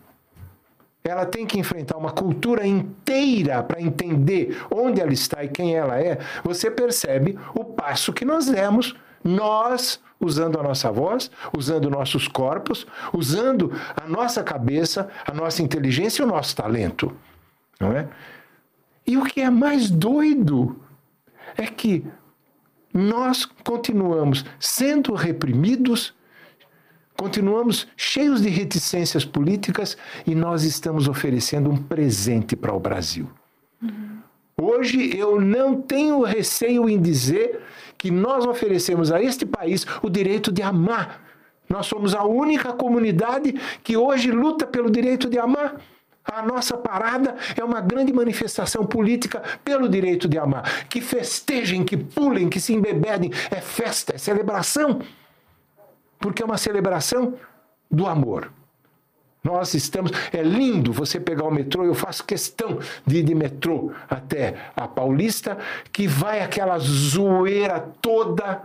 ela 1.03 1.25
tem 1.25 1.45
que 1.45 1.59
enfrentar 1.59 1.97
uma 1.97 2.11
cultura 2.11 2.65
inteira 2.65 3.63
para 3.63 3.81
entender 3.81 4.61
onde 4.69 4.99
ela 4.99 5.13
está 5.13 5.43
e 5.43 5.47
quem 5.47 5.75
ela 5.75 5.99
é, 5.99 6.19
você 6.43 6.69
percebe 6.69 7.37
o 7.53 7.63
passo 7.63 8.13
que 8.13 8.25
nós 8.25 8.47
demos, 8.47 8.95
nós, 9.23 10.01
usando 10.19 10.59
a 10.59 10.63
nossa 10.63 10.91
voz, 10.91 11.31
usando 11.57 11.89
nossos 11.89 12.27
corpos, 12.27 12.85
usando 13.13 13.71
a 13.95 14.07
nossa 14.07 14.43
cabeça, 14.43 15.09
a 15.25 15.33
nossa 15.33 15.61
inteligência 15.61 16.21
e 16.21 16.25
o 16.25 16.27
nosso 16.27 16.55
talento. 16.55 17.15
Não 17.79 17.91
é? 17.93 18.07
E 19.05 19.17
o 19.17 19.23
que 19.23 19.41
é 19.41 19.49
mais 19.49 19.89
doido 19.89 20.77
é 21.55 21.65
que 21.67 22.05
nós 22.97 23.45
continuamos 23.45 24.43
sendo 24.59 25.13
reprimidos, 25.13 26.15
continuamos 27.15 27.87
cheios 27.95 28.41
de 28.41 28.49
reticências 28.49 29.23
políticas 29.23 29.95
e 30.25 30.33
nós 30.33 30.63
estamos 30.63 31.07
oferecendo 31.07 31.69
um 31.69 31.77
presente 31.77 32.55
para 32.55 32.73
o 32.73 32.79
Brasil. 32.79 33.29
Uhum. 33.81 34.17
Hoje 34.59 35.15
eu 35.15 35.39
não 35.39 35.79
tenho 35.79 36.23
receio 36.23 36.89
em 36.89 36.99
dizer 36.99 37.61
que 37.97 38.09
nós 38.09 38.45
oferecemos 38.45 39.11
a 39.11 39.21
este 39.21 39.45
país 39.45 39.85
o 40.01 40.09
direito 40.09 40.51
de 40.51 40.63
amar. 40.63 41.23
Nós 41.69 41.85
somos 41.85 42.15
a 42.15 42.23
única 42.23 42.73
comunidade 42.73 43.53
que 43.83 43.95
hoje 43.95 44.31
luta 44.31 44.65
pelo 44.65 44.89
direito 44.89 45.29
de 45.29 45.37
amar. 45.37 45.79
A 46.31 46.41
nossa 46.41 46.77
parada 46.77 47.35
é 47.55 47.63
uma 47.63 47.81
grande 47.81 48.11
manifestação 48.11 48.85
política 48.85 49.41
pelo 49.63 49.87
direito 49.87 50.27
de 50.27 50.37
amar. 50.37 50.87
Que 50.87 51.01
festejem, 51.01 51.83
que 51.83 51.97
pulem, 51.97 52.49
que 52.49 52.59
se 52.59 52.73
embebedem. 52.73 53.31
É 53.49 53.61
festa, 53.61 54.15
é 54.15 54.17
celebração. 54.17 55.01
Porque 56.19 56.41
é 56.41 56.45
uma 56.45 56.57
celebração 56.57 57.35
do 57.89 58.05
amor. 58.05 58.51
Nós 59.43 59.73
estamos. 59.73 60.11
É 60.33 60.43
lindo 60.43 60.91
você 60.91 61.19
pegar 61.19 61.45
o 61.45 61.51
metrô, 61.51 61.85
eu 61.85 61.93
faço 61.93 62.25
questão 62.25 62.79
de 63.05 63.19
ir 63.19 63.23
de 63.23 63.33
metrô 63.33 63.91
até 64.09 64.71
a 64.75 64.87
Paulista, 64.87 65.57
que 65.91 66.05
vai 66.07 66.41
aquela 66.41 66.77
zoeira 66.79 67.79
toda, 68.01 68.61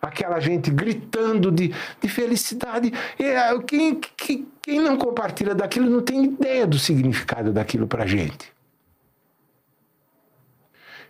aquela 0.00 0.40
gente 0.40 0.70
gritando 0.70 1.50
de, 1.50 1.74
de 2.00 2.08
felicidade. 2.08 2.92
É, 3.18 3.58
quem, 3.62 4.00
quem, 4.16 4.48
quem 4.62 4.80
não 4.80 4.96
compartilha 4.96 5.54
daquilo 5.54 5.90
não 5.90 6.00
tem 6.00 6.24
ideia 6.24 6.66
do 6.66 6.78
significado 6.78 7.52
daquilo 7.52 7.86
para 7.86 8.04
a 8.04 8.06
gente. 8.06 8.52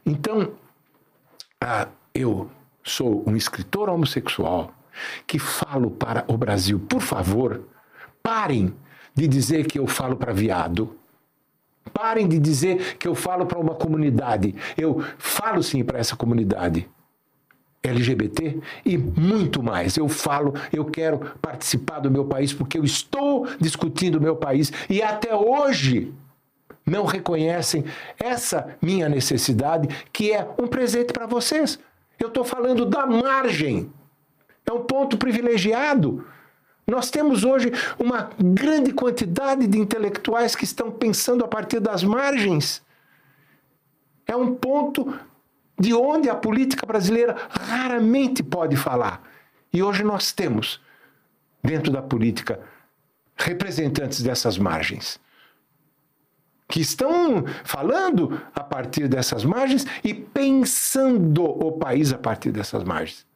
Então, 0.04 0.52
ah, 1.62 1.88
eu 2.14 2.50
sou 2.82 3.22
um 3.26 3.36
escritor 3.36 3.88
homossexual 3.88 4.74
que 5.26 5.38
falo 5.38 5.90
para 5.90 6.24
o 6.26 6.36
Brasil, 6.36 6.80
por 6.80 7.00
favor, 7.00 7.62
parem 8.22 8.74
de 9.14 9.28
dizer 9.28 9.66
que 9.66 9.78
eu 9.78 9.86
falo 9.86 10.16
para 10.16 10.32
viado. 10.32 10.96
Parem 11.92 12.28
de 12.28 12.38
dizer 12.38 12.96
que 12.98 13.08
eu 13.08 13.14
falo 13.14 13.46
para 13.46 13.58
uma 13.58 13.74
comunidade. 13.74 14.54
Eu 14.76 15.02
falo 15.18 15.62
sim 15.62 15.82
para 15.82 15.98
essa 15.98 16.14
comunidade 16.14 16.88
LGBT 17.82 18.60
e 18.84 18.98
muito 18.98 19.62
mais. 19.62 19.96
Eu 19.96 20.08
falo, 20.08 20.54
eu 20.72 20.84
quero 20.84 21.18
participar 21.40 22.00
do 22.00 22.10
meu 22.10 22.24
país 22.24 22.52
porque 22.52 22.78
eu 22.78 22.84
estou 22.84 23.46
discutindo 23.58 24.16
o 24.16 24.20
meu 24.20 24.36
país 24.36 24.72
e 24.88 25.02
até 25.02 25.34
hoje 25.34 26.12
não 26.84 27.04
reconhecem 27.04 27.84
essa 28.18 28.76
minha 28.82 29.08
necessidade, 29.08 29.88
que 30.12 30.32
é 30.32 30.46
um 30.58 30.66
presente 30.66 31.12
para 31.12 31.26
vocês. 31.26 31.78
Eu 32.18 32.28
estou 32.28 32.44
falando 32.44 32.84
da 32.84 33.06
margem. 33.06 33.90
É 34.66 34.72
um 34.72 34.82
ponto 34.82 35.16
privilegiado. 35.16 36.24
Nós 36.86 37.10
temos 37.10 37.44
hoje 37.44 37.72
uma 37.98 38.30
grande 38.38 38.92
quantidade 38.92 39.66
de 39.66 39.78
intelectuais 39.78 40.54
que 40.54 40.64
estão 40.64 40.90
pensando 40.90 41.44
a 41.44 41.48
partir 41.48 41.80
das 41.80 42.02
margens. 42.02 42.82
É 44.26 44.36
um 44.36 44.54
ponto 44.54 45.14
de 45.80 45.94
onde 45.94 46.28
a 46.28 46.34
política 46.34 46.84
brasileira 46.84 47.34
raramente 47.48 48.42
pode 48.42 48.76
falar. 48.76 49.22
E 49.72 49.82
hoje 49.82 50.04
nós 50.04 50.30
temos, 50.30 50.78
dentro 51.64 51.90
da 51.90 52.02
política, 52.02 52.60
representantes 53.34 54.20
dessas 54.20 54.58
margens. 54.58 55.18
Que 56.68 56.82
estão 56.82 57.46
falando 57.64 58.38
a 58.54 58.60
partir 58.60 59.08
dessas 59.08 59.42
margens 59.42 59.86
e 60.04 60.12
pensando 60.12 61.44
o 61.44 61.72
país 61.72 62.12
a 62.12 62.18
partir 62.18 62.52
dessas 62.52 62.84
margens. 62.84 63.26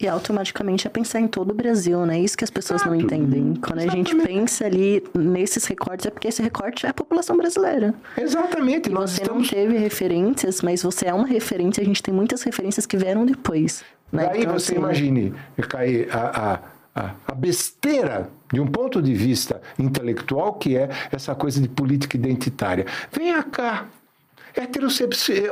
E 0.00 0.06
automaticamente 0.06 0.86
é 0.86 0.90
pensar 0.90 1.18
em 1.18 1.26
todo 1.26 1.50
o 1.50 1.54
Brasil, 1.54 2.06
né? 2.06 2.20
Isso 2.20 2.38
que 2.38 2.44
as 2.44 2.50
pessoas 2.50 2.82
Exato. 2.82 2.94
não 2.94 3.00
entendem. 3.02 3.54
Quando 3.54 3.80
Exatamente. 3.80 4.12
a 4.12 4.14
gente 4.14 4.26
pensa 4.28 4.64
ali 4.64 5.02
nesses 5.12 5.64
recortes, 5.64 6.06
é 6.06 6.10
porque 6.10 6.28
esse 6.28 6.40
recorte 6.40 6.86
é 6.86 6.90
a 6.90 6.94
população 6.94 7.36
brasileira. 7.36 7.92
Exatamente. 8.16 8.88
E 8.88 8.94
você 8.94 9.22
estamos... 9.22 9.42
não 9.42 9.50
teve 9.50 9.76
referências, 9.76 10.62
mas 10.62 10.84
você 10.84 11.06
é 11.06 11.14
uma 11.14 11.26
referência, 11.26 11.82
a 11.82 11.84
gente 11.84 12.00
tem 12.00 12.14
muitas 12.14 12.42
referências 12.44 12.86
que 12.86 12.96
vieram 12.96 13.26
depois. 13.26 13.82
Né? 14.12 14.26
Daí 14.26 14.42
então, 14.42 14.52
você 14.52 14.72
assim... 14.72 14.80
imagine, 14.80 15.34
cair 15.68 16.08
a, 16.14 16.60
a, 16.94 17.14
a 17.26 17.34
besteira 17.34 18.30
de 18.52 18.60
um 18.60 18.68
ponto 18.68 19.02
de 19.02 19.14
vista 19.14 19.60
intelectual, 19.76 20.54
que 20.54 20.76
é 20.76 20.88
essa 21.10 21.34
coisa 21.34 21.60
de 21.60 21.68
política 21.68 22.16
identitária. 22.16 22.86
Venha 23.10 23.42
cá. 23.42 23.86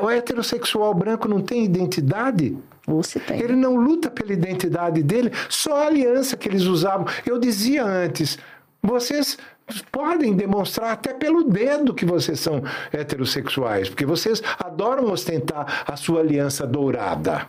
O 0.03 0.11
heterossexual 0.11 0.95
branco 0.95 1.29
não 1.29 1.41
tem 1.41 1.65
identidade? 1.65 2.57
Você 2.87 3.19
tem. 3.19 3.41
Ele 3.41 3.57
não 3.57 3.75
luta 3.75 4.11
pela 4.11 4.33
identidade 4.33 5.03
dele, 5.03 5.33
só 5.49 5.83
a 5.83 5.87
aliança 5.87 6.37
que 6.37 6.49
eles 6.49 6.63
usavam. 6.63 7.07
Eu 7.27 7.39
dizia 7.39 7.85
antes, 7.85 8.39
vocês 8.81 9.37
podem 9.91 10.35
demonstrar 10.37 10.93
até 10.93 11.13
pelo 11.13 11.43
dedo 11.43 11.93
que 11.93 12.07
vocês 12.07 12.39
são 12.39 12.63
heterossexuais, 12.93 13.89
porque 13.89 14.07
vocês 14.07 14.41
adoram 14.59 15.11
ostentar 15.11 15.85
a 15.87 15.97
sua 15.97 16.21
aliança 16.21 16.65
dourada 16.67 17.49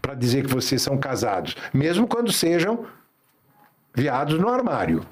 para 0.00 0.14
dizer 0.14 0.46
que 0.46 0.52
vocês 0.54 0.80
são 0.80 0.96
casados, 0.96 1.54
mesmo 1.74 2.06
quando 2.06 2.32
sejam 2.32 2.86
viados 3.94 4.38
no 4.38 4.48
armário. 4.48 5.04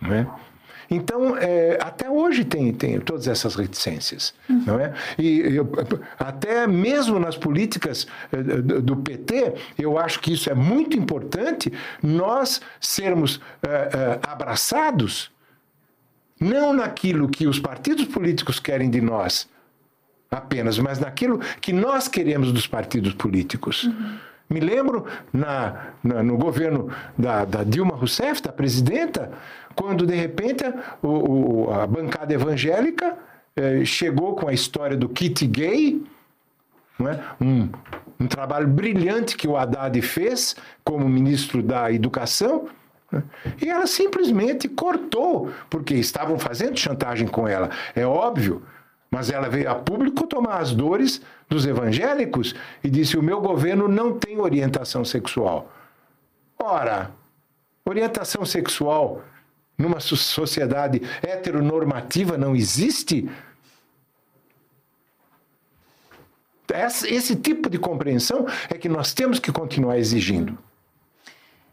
Não 0.00 0.14
é? 0.14 0.26
Então, 0.90 1.36
é, 1.36 1.78
até 1.80 2.08
hoje 2.08 2.44
tem, 2.44 2.72
tem 2.72 2.98
todas 3.00 3.28
essas 3.28 3.54
reticências, 3.54 4.32
uhum. 4.48 4.62
não 4.66 4.80
é? 4.80 4.94
E 5.18 5.40
eu, 5.40 5.70
até 6.18 6.66
mesmo 6.66 7.18
nas 7.18 7.36
políticas 7.36 8.06
eh, 8.32 8.42
do, 8.42 8.80
do, 8.80 8.96
PT, 8.96 9.54
eu 9.78 9.98
acho 9.98 10.18
que 10.20 10.32
isso 10.32 10.48
é 10.48 10.54
muito 10.54 10.96
importante, 10.96 11.70
nós 12.02 12.60
sermos 12.80 13.40
é, 13.62 13.68
é, 13.68 14.20
abraçados, 14.22 15.30
não 16.40 16.72
naquilo 16.72 17.28
que 17.28 17.46
os 17.46 17.58
partidos 17.58 18.06
políticos 18.06 18.58
querem 18.58 18.88
de 18.88 19.00
nós 19.00 19.48
apenas, 20.30 20.78
mas 20.78 20.98
naquilo 20.98 21.38
que 21.60 21.72
nós 21.72 22.08
queremos 22.08 22.52
dos 22.52 22.66
partidos 22.66 23.14
políticos. 23.14 23.84
Uhum. 23.84 24.18
Me 24.50 24.60
lembro 24.60 25.04
na, 25.30 25.92
na, 26.02 26.22
no 26.22 26.38
governo 26.38 26.90
da, 27.18 27.44
da, 27.44 27.62
Dilma 27.62 27.94
Rousseff, 27.94 28.42
da 28.42 28.50
presidenta, 28.50 29.30
quando 29.78 30.04
de 30.04 30.14
repente 30.16 30.64
o, 31.00 31.70
a 31.70 31.86
bancada 31.86 32.34
evangélica 32.34 33.16
eh, 33.54 33.84
chegou 33.84 34.34
com 34.34 34.48
a 34.48 34.52
história 34.52 34.96
do 34.96 35.08
kit 35.08 35.46
gay, 35.46 36.02
é? 37.00 37.20
um, 37.40 37.68
um 38.18 38.26
trabalho 38.26 38.66
brilhante 38.66 39.36
que 39.36 39.46
o 39.46 39.56
Haddad 39.56 40.02
fez 40.02 40.56
como 40.82 41.08
ministro 41.08 41.62
da 41.62 41.92
Educação, 41.92 42.66
né? 43.12 43.22
e 43.62 43.70
ela 43.70 43.86
simplesmente 43.86 44.68
cortou, 44.68 45.52
porque 45.70 45.94
estavam 45.94 46.40
fazendo 46.40 46.76
chantagem 46.76 47.28
com 47.28 47.46
ela. 47.46 47.70
É 47.94 48.04
óbvio 48.04 48.62
mas 49.10 49.30
ela 49.30 49.48
veio 49.48 49.70
a 49.70 49.74
público 49.74 50.26
tomar 50.26 50.58
as 50.58 50.74
dores 50.74 51.22
dos 51.48 51.64
evangélicos 51.64 52.54
e 52.84 52.90
disse: 52.90 53.16
o 53.16 53.22
meu 53.22 53.40
governo 53.40 53.88
não 53.88 54.18
tem 54.18 54.38
orientação 54.38 55.02
sexual. 55.02 55.72
Ora, 56.58 57.10
orientação 57.86 58.44
sexual 58.44 59.22
numa 59.78 60.00
sociedade 60.00 61.00
heteronormativa 61.22 62.36
não 62.36 62.54
existe? 62.54 63.30
Esse 67.08 67.34
tipo 67.36 67.70
de 67.70 67.78
compreensão 67.78 68.46
é 68.68 68.76
que 68.76 68.88
nós 68.88 69.14
temos 69.14 69.38
que 69.38 69.50
continuar 69.50 69.98
exigindo. 69.98 70.58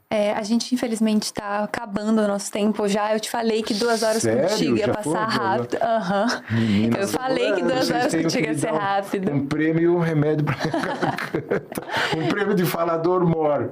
É, 0.09 0.31
a 0.33 0.43
gente, 0.43 0.73
infelizmente, 0.73 1.23
está 1.23 1.63
acabando 1.63 2.21
o 2.21 2.27
nosso 2.27 2.51
tempo 2.51 2.87
já. 2.87 3.13
Eu 3.13 3.19
te 3.19 3.29
falei 3.29 3.63
que 3.63 3.73
duas 3.73 4.03
horas 4.03 4.21
Sério? 4.21 4.47
contigo 4.47 4.77
ia 4.77 4.85
já 4.85 4.93
passar 4.93 5.25
rápido. 5.25 5.77
Uhum. 5.77 6.89
Eu 7.01 7.07
falei 7.07 7.53
que 7.53 7.63
duas 7.63 7.89
horas 7.89 8.15
contigo 8.15 8.47
ia 8.47 8.57
ser 8.57 8.71
rápido. 8.71 9.31
Um, 9.31 9.35
um 9.35 9.45
prêmio 9.47 9.81
e 9.81 9.87
um 9.89 9.99
remédio 9.99 10.45
para 10.45 10.55
Um 12.17 12.27
prêmio 12.27 12.53
de 12.53 12.65
falador 12.65 13.25
mor. 13.25 13.71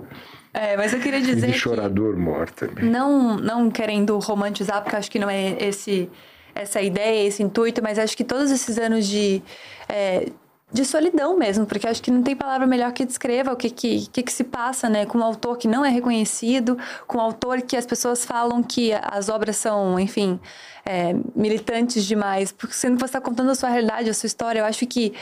É, 0.54 0.78
mas 0.78 0.94
eu 0.94 1.00
queria 1.00 1.20
dizer. 1.20 1.50
E 1.50 1.52
de 1.52 1.58
chorador 1.58 2.16
mor 2.16 2.50
também. 2.52 2.86
Não, 2.86 3.38
não 3.38 3.72
querendo 3.72 4.18
romantizar, 4.20 4.82
porque 4.84 4.96
acho 4.96 5.10
que 5.10 5.18
não 5.18 5.30
é 5.30 5.58
esse 5.60 6.10
essa 6.56 6.82
ideia, 6.82 7.28
esse 7.28 7.42
intuito, 7.42 7.82
mas 7.82 7.98
acho 7.98 8.16
que 8.16 8.24
todos 8.24 8.52
esses 8.52 8.78
anos 8.78 9.08
de, 9.08 9.42
é, 9.90 10.28
de 10.72 10.86
solidão 10.86 11.38
mesmo, 11.38 11.66
porque 11.66 11.88
acho 11.88 12.02
que 12.02 12.12
não 12.12 12.22
tem 12.22 12.36
palavra 12.36 12.68
melhor 12.68 12.92
que 12.94 13.06
descreva 13.06 13.54
o 13.54 13.56
que, 13.56 13.70
que, 13.70 14.08
que, 14.08 14.24
que 14.24 14.32
se 14.32 14.44
passa, 14.44 14.90
né? 14.90 15.06
Com 15.06 15.18
um 15.18 15.24
autor 15.24 15.58
que 15.58 15.68
não 15.68 15.84
é 15.84 15.90
reconhecido, 15.90 16.78
com 17.08 17.18
um 17.18 17.22
autor 17.22 17.62
que 17.62 17.76
as 17.76 17.86
pessoas 17.86 18.26
falam 18.26 18.62
que 18.62 18.92
as 18.94 19.30
obras 19.30 19.58
são, 19.58 20.00
enfim, 20.00 20.40
é, 20.86 21.16
militantes 21.36 22.06
demais, 22.06 22.52
porque 22.52 22.76
sendo 22.76 22.96
que 22.96 23.00
você 23.00 23.06
está 23.06 23.22
contando 23.22 23.52
a 23.52 23.56
sua 23.56 23.70
realidade, 23.70 24.10
a 24.10 24.14
sua 24.14 24.28
história, 24.28 24.60
eu 24.60 24.66
acho 24.66 24.86
que 24.86 25.14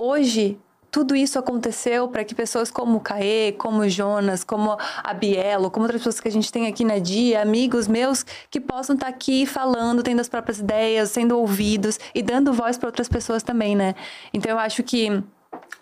hoje 0.00 0.58
tudo 0.92 1.16
isso 1.16 1.38
aconteceu 1.38 2.06
para 2.06 2.22
que 2.22 2.34
pessoas 2.34 2.70
como 2.70 2.98
o 2.98 3.00
Caê, 3.00 3.52
como 3.52 3.80
o 3.80 3.88
Jonas, 3.88 4.44
como 4.44 4.76
a 5.02 5.14
Bielo, 5.14 5.70
como 5.70 5.86
outras 5.86 6.02
pessoas 6.02 6.20
que 6.20 6.28
a 6.28 6.30
gente 6.30 6.52
tem 6.52 6.66
aqui 6.66 6.84
na 6.84 6.98
Dia, 6.98 7.40
amigos 7.40 7.88
meus, 7.88 8.22
que 8.50 8.60
possam 8.60 8.94
estar 8.94 9.06
tá 9.06 9.10
aqui 9.10 9.46
falando, 9.46 10.02
tendo 10.02 10.20
as 10.20 10.28
próprias 10.28 10.58
ideias, 10.58 11.10
sendo 11.10 11.38
ouvidos 11.38 11.98
e 12.14 12.22
dando 12.22 12.52
voz 12.52 12.76
para 12.76 12.88
outras 12.88 13.08
pessoas 13.08 13.42
também, 13.42 13.74
né? 13.74 13.94
Então 14.34 14.52
eu 14.52 14.58
acho 14.58 14.82
que, 14.82 15.08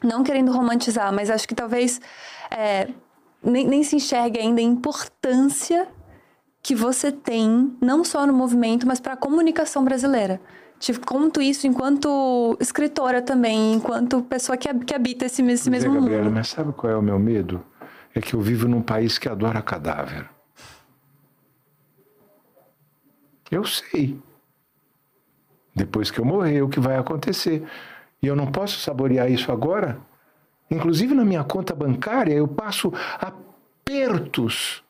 não 0.01 0.23
querendo 0.23 0.53
romantizar, 0.53 1.12
mas 1.12 1.28
acho 1.28 1.49
que 1.49 1.57
talvez 1.57 2.01
é, 2.49 2.87
nem, 3.43 3.66
nem 3.66 3.82
se 3.82 3.97
enxergue 3.97 4.39
ainda 4.39 4.61
a 4.61 4.65
importância 4.65 5.89
que 6.62 6.73
você 6.73 7.11
tem, 7.11 7.77
não 7.81 8.05
só 8.05 8.24
no 8.24 8.32
movimento, 8.32 8.87
mas 8.87 9.01
para 9.01 9.15
a 9.15 9.16
comunicação 9.16 9.82
brasileira 9.82 10.41
te 10.81 10.94
conto 10.94 11.43
isso 11.43 11.66
enquanto 11.66 12.57
escritora 12.59 13.20
também, 13.20 13.74
enquanto 13.74 14.23
pessoa 14.23 14.57
que, 14.57 14.66
que 14.78 14.94
habita 14.94 15.27
esse, 15.27 15.43
esse 15.43 15.69
mesmo 15.69 15.93
Gabriela, 15.93 16.24
mundo. 16.24 16.35
Mas 16.35 16.48
sabe 16.48 16.73
qual 16.73 16.90
é 16.90 16.97
o 16.97 17.02
meu 17.02 17.19
medo? 17.19 17.62
É 18.15 18.20
que 18.20 18.32
eu 18.32 18.40
vivo 18.40 18.66
num 18.66 18.81
país 18.81 19.19
que 19.19 19.28
adora 19.28 19.61
cadáver. 19.61 20.27
Eu 23.51 23.62
sei. 23.65 24.19
Depois 25.77 26.11
que 26.11 26.19
eu 26.19 26.24
morrer, 26.24 26.62
o 26.62 26.69
que 26.69 26.81
vai 26.81 26.97
acontecer. 26.97 27.62
E 28.23 28.27
eu 28.27 28.35
não 28.35 28.51
posso 28.51 28.81
saborear 28.81 29.31
isso 29.31 29.52
agora. 29.52 30.01
Inclusive 30.70 31.15
na 31.15 31.27
minha 31.27 31.44
conta 31.44 31.74
bancária, 31.74 32.32
eu 32.32 32.48
passo 32.48 32.90
apertos 33.20 34.82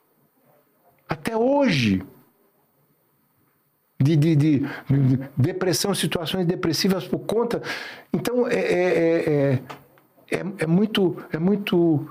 até 1.09 1.37
hoje 1.37 2.07
de, 4.01 4.17
de, 4.17 4.35
de, 4.35 4.59
de, 4.89 5.21
depressão, 5.37 5.95
situações 5.95 6.47
depressivas 6.47 7.07
por 7.07 7.21
conta. 7.21 7.63
Então 8.13 8.49
é, 8.49 8.55
é, 8.55 9.61
é, 10.31 10.45
é, 10.59 10.67
muito, 10.67 11.17
é 11.31 11.39
muito 11.39 12.09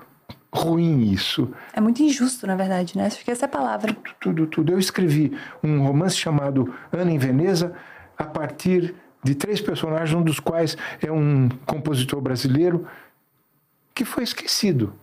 ruim 0.53 1.11
isso. 1.11 1.51
É 1.73 1.81
muito 1.81 2.01
injusto, 2.03 2.45
na 2.45 2.55
verdade, 2.55 2.95
né? 2.95 3.07
Acho 3.07 3.23
que 3.25 3.31
essa 3.31 3.45
é 3.45 3.47
a 3.47 3.49
palavra. 3.49 3.93
Tudo, 3.93 4.15
tudo, 4.19 4.47
tudo. 4.47 4.71
Eu 4.71 4.79
escrevi 4.79 5.35
um 5.63 5.83
romance 5.85 6.15
chamado 6.15 6.73
Ana 6.91 7.11
em 7.11 7.17
Veneza 7.17 7.73
a 8.17 8.23
partir 8.23 8.93
de 9.23 9.35
três 9.35 9.59
personagens, 9.59 10.13
um 10.13 10.21
dos 10.21 10.39
quais 10.39 10.77
é 11.01 11.11
um 11.11 11.49
compositor 11.65 12.21
brasileiro 12.21 12.87
que 13.93 14.05
foi 14.05 14.23
esquecido. 14.23 14.93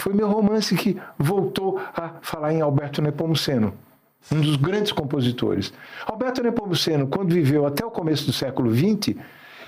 Foi 0.00 0.12
meu 0.12 0.28
romance 0.28 0.74
que 0.74 1.00
voltou 1.16 1.78
a 1.94 2.14
falar 2.20 2.52
em 2.52 2.60
Alberto 2.60 3.00
Nepomuceno 3.00 3.72
um 4.32 4.40
dos 4.40 4.56
grandes 4.56 4.92
compositores. 4.92 5.72
Alberto 6.06 6.42
Nepomuceno, 6.42 7.06
quando 7.06 7.32
viveu 7.32 7.66
até 7.66 7.84
o 7.84 7.90
começo 7.90 8.26
do 8.26 8.32
século 8.32 8.74
XX, 8.74 9.16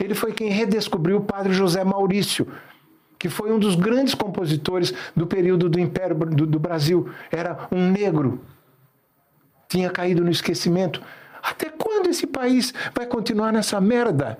ele 0.00 0.14
foi 0.14 0.32
quem 0.32 0.50
redescobriu 0.50 1.18
o 1.18 1.24
padre 1.24 1.52
José 1.52 1.82
Maurício, 1.84 2.46
que 3.18 3.28
foi 3.28 3.52
um 3.52 3.58
dos 3.58 3.74
grandes 3.74 4.14
compositores 4.14 4.92
do 5.14 5.26
período 5.26 5.68
do 5.68 5.80
Império 5.80 6.16
do, 6.16 6.46
do 6.46 6.58
Brasil. 6.58 7.08
Era 7.30 7.68
um 7.72 7.90
negro. 7.90 8.40
Tinha 9.68 9.90
caído 9.90 10.22
no 10.22 10.30
esquecimento. 10.30 11.02
Até 11.42 11.70
quando 11.70 12.08
esse 12.08 12.26
país 12.26 12.74
vai 12.94 13.06
continuar 13.06 13.52
nessa 13.52 13.80
merda? 13.80 14.38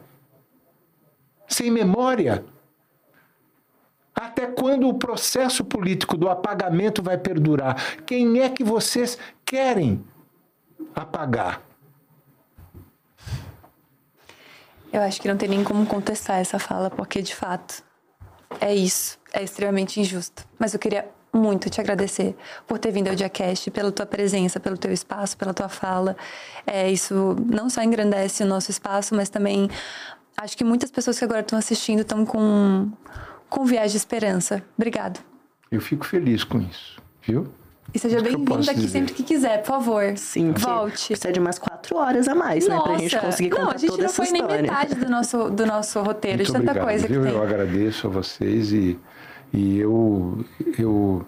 Sem 1.48 1.70
memória? 1.70 2.44
Até 4.18 4.46
quando 4.46 4.88
o 4.88 4.94
processo 4.94 5.62
político 5.62 6.16
do 6.16 6.30
apagamento 6.30 7.02
vai 7.02 7.18
perdurar? 7.18 8.02
Quem 8.06 8.40
é 8.40 8.48
que 8.48 8.64
vocês 8.64 9.18
querem 9.44 10.02
apagar? 10.94 11.60
Eu 14.90 15.02
acho 15.02 15.20
que 15.20 15.28
não 15.28 15.36
tem 15.36 15.50
nem 15.50 15.62
como 15.62 15.84
contestar 15.84 16.38
essa 16.38 16.58
fala, 16.58 16.88
porque 16.88 17.20
de 17.20 17.34
fato 17.34 17.84
é 18.58 18.74
isso, 18.74 19.18
é 19.34 19.42
extremamente 19.42 20.00
injusto. 20.00 20.46
Mas 20.58 20.72
eu 20.72 20.80
queria 20.80 21.06
muito 21.30 21.68
te 21.68 21.78
agradecer 21.78 22.34
por 22.66 22.78
ter 22.78 22.90
vindo 22.92 23.08
ao 23.08 23.14
Diacast, 23.14 23.70
pela 23.70 23.92
tua 23.92 24.06
presença, 24.06 24.58
pelo 24.58 24.78
teu 24.78 24.92
espaço, 24.92 25.36
pela 25.36 25.52
tua 25.52 25.68
fala. 25.68 26.16
É, 26.66 26.90
isso 26.90 27.36
não 27.44 27.68
só 27.68 27.82
engrandece 27.82 28.42
o 28.42 28.46
nosso 28.46 28.70
espaço, 28.70 29.14
mas 29.14 29.28
também 29.28 29.68
acho 30.38 30.56
que 30.56 30.64
muitas 30.64 30.90
pessoas 30.90 31.18
que 31.18 31.24
agora 31.24 31.40
estão 31.40 31.58
assistindo 31.58 32.00
estão 32.00 32.24
com 32.24 32.90
com 33.56 33.64
viés 33.64 33.90
de 33.90 33.96
esperança. 33.96 34.62
Obrigado. 34.76 35.18
Eu 35.72 35.80
fico 35.80 36.04
feliz 36.04 36.44
com 36.44 36.60
isso, 36.60 37.00
viu? 37.22 37.46
E 37.94 37.98
seja 37.98 38.20
bem-vindo 38.20 38.52
aqui 38.54 38.74
dizer. 38.74 38.88
sempre 38.88 39.14
que 39.14 39.22
quiser, 39.22 39.62
por 39.62 39.68
favor. 39.68 40.12
Sim, 40.16 40.52
volte. 40.52 41.06
Precisa 41.06 41.32
de 41.32 41.40
umas 41.40 41.58
quatro 41.58 41.96
horas 41.96 42.28
a 42.28 42.34
mais, 42.34 42.68
Nossa. 42.68 42.82
né? 42.82 42.94
Pra 42.94 42.98
gente 42.98 43.18
conseguir 43.18 43.50
contar 43.50 43.62
não, 43.62 43.70
a 43.70 43.76
gente 43.78 43.90
toda 43.90 44.02
não 44.02 44.08
essa 44.10 44.24
foi 44.24 44.32
nem 44.32 44.42
metade 44.46 44.94
do 44.96 45.08
nosso, 45.08 45.50
do 45.50 45.64
nosso 45.64 46.02
roteiro, 46.02 46.36
Muito 46.38 46.46
de 46.48 46.52
tanta 46.52 46.64
obrigado, 46.70 46.84
coisa 46.84 47.08
viu? 47.08 47.22
que 47.22 47.26
tem. 47.28 47.36
Eu 47.36 47.42
agradeço 47.42 48.06
a 48.06 48.10
vocês 48.10 48.72
e, 48.72 48.98
e 49.54 49.78
eu, 49.78 50.44
eu 50.78 51.26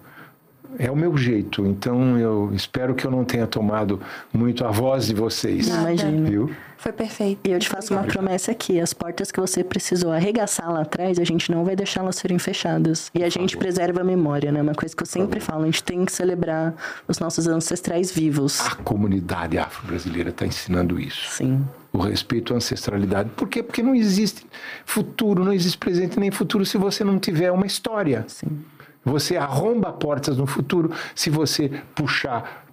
é 0.79 0.91
o 0.91 0.97
meu 0.97 1.17
jeito. 1.17 1.65
Então 1.65 2.19
eu 2.19 2.51
espero 2.53 2.95
que 2.95 3.07
eu 3.07 3.11
não 3.11 3.25
tenha 3.25 3.47
tomado 3.47 4.03
muito 4.35 4.67
a 4.67 4.71
voz 4.71 5.07
de 5.07 5.15
vocês. 5.15 5.69
Imagina. 5.69 6.29
Viu? 6.29 6.51
Foi 6.79 6.93
perfeito. 6.93 7.41
E 7.45 7.51
eu 7.51 7.59
te 7.59 7.69
faço 7.69 7.93
uma 7.93 8.05
promessa 8.05 8.53
aqui: 8.53 8.81
as 8.81 8.95
portas 8.95 9.33
que 9.33 9.41
você 9.41 9.65
precisou 9.65 10.13
arregaçar 10.13 10.73
lá 10.73 10.83
atrás, 10.83 11.19
a 11.19 11.25
gente 11.25 11.51
não 11.51 11.65
vai 11.65 11.75
deixar 11.75 12.01
elas 12.01 12.17
serem 12.17 12.39
fechadas. 12.39 13.11
E 13.13 13.25
a 13.25 13.29
gente 13.29 13.57
preserva 13.57 14.01
a 14.01 14.05
memória, 14.05 14.53
né? 14.53 14.63
Uma 14.63 14.75
coisa 14.75 14.95
que 14.95 15.03
eu 15.03 15.07
sempre 15.07 15.41
falo: 15.41 15.65
a 15.65 15.67
gente 15.67 15.83
tem 15.83 16.05
que 16.05 16.13
celebrar 16.13 16.75
os 17.09 17.19
nossos 17.19 17.49
ancestrais 17.49 18.13
vivos. 18.13 18.61
A 18.61 18.77
comunidade 18.77 19.59
afro-brasileira 19.59 20.31
está 20.31 20.47
ensinando 20.47 21.01
isso. 21.01 21.29
Sim. 21.31 21.67
O 21.93 21.99
respeito 21.99 22.55
à 22.55 22.57
ancestralidade. 22.59 23.31
Por 23.31 23.49
quê? 23.49 23.61
Porque 23.61 23.83
não 23.83 23.95
existe 23.95 24.47
futuro, 24.87 25.45
não 25.45 25.53
existe 25.53 25.79
presente 25.79 26.19
nem 26.21 26.31
futuro 26.31 26.65
se 26.65 26.79
você 26.79 27.03
não 27.03 27.19
tiver 27.19 27.51
uma 27.51 27.67
história. 27.67 28.25
Sim. 28.29 28.65
Você 29.05 29.37
arromba 29.37 29.93
portas 29.93 30.37
no 30.37 30.47
futuro 30.47 30.93
se 31.15 31.29
você 31.29 31.71
puxar 31.95 32.67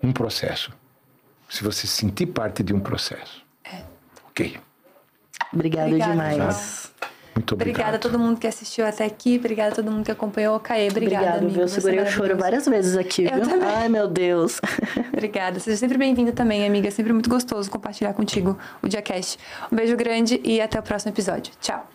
um 0.00 0.12
processo. 0.12 0.70
Se 1.54 1.62
você 1.62 1.86
sentir 1.86 2.26
parte 2.26 2.64
de 2.64 2.74
um 2.74 2.80
processo. 2.80 3.44
É. 3.62 3.82
Ok. 4.28 4.58
Obrigada, 5.52 5.86
Obrigada, 5.86 6.10
demais. 6.10 6.36
João. 6.36 7.10
Muito 7.36 7.54
obrigado. 7.54 7.74
Obrigada 7.76 7.96
a 7.96 8.00
todo 8.00 8.18
mundo 8.18 8.40
que 8.40 8.46
assistiu 8.48 8.84
até 8.84 9.04
aqui. 9.04 9.36
Obrigada 9.38 9.70
a 9.70 9.74
todo 9.76 9.88
mundo 9.88 10.04
que 10.04 10.10
acompanhou. 10.10 10.58
Caê, 10.58 10.88
obrigada, 10.90 11.14
Obrigada, 11.16 11.38
amigo. 11.38 11.52
viu? 11.54 11.62
Eu 11.62 11.68
segurei 11.68 12.00
o 12.00 12.06
choro 12.08 12.36
várias 12.36 12.66
vezes 12.66 12.96
aqui, 12.96 13.26
Eu 13.26 13.34
viu? 13.36 13.44
também. 13.44 13.68
Ai, 13.68 13.88
meu 13.88 14.08
Deus. 14.08 14.60
Obrigada. 15.14 15.60
Seja 15.60 15.76
sempre 15.76 15.96
bem-vindo 15.96 16.32
também, 16.32 16.66
amiga. 16.66 16.88
É 16.88 16.90
sempre 16.90 17.12
muito 17.12 17.30
gostoso 17.30 17.70
compartilhar 17.70 18.14
contigo 18.14 18.58
o 18.82 18.88
DiaCast. 18.88 19.38
Um 19.70 19.76
beijo 19.76 19.96
grande 19.96 20.40
e 20.42 20.60
até 20.60 20.76
o 20.80 20.82
próximo 20.82 21.12
episódio. 21.12 21.52
Tchau. 21.60 21.88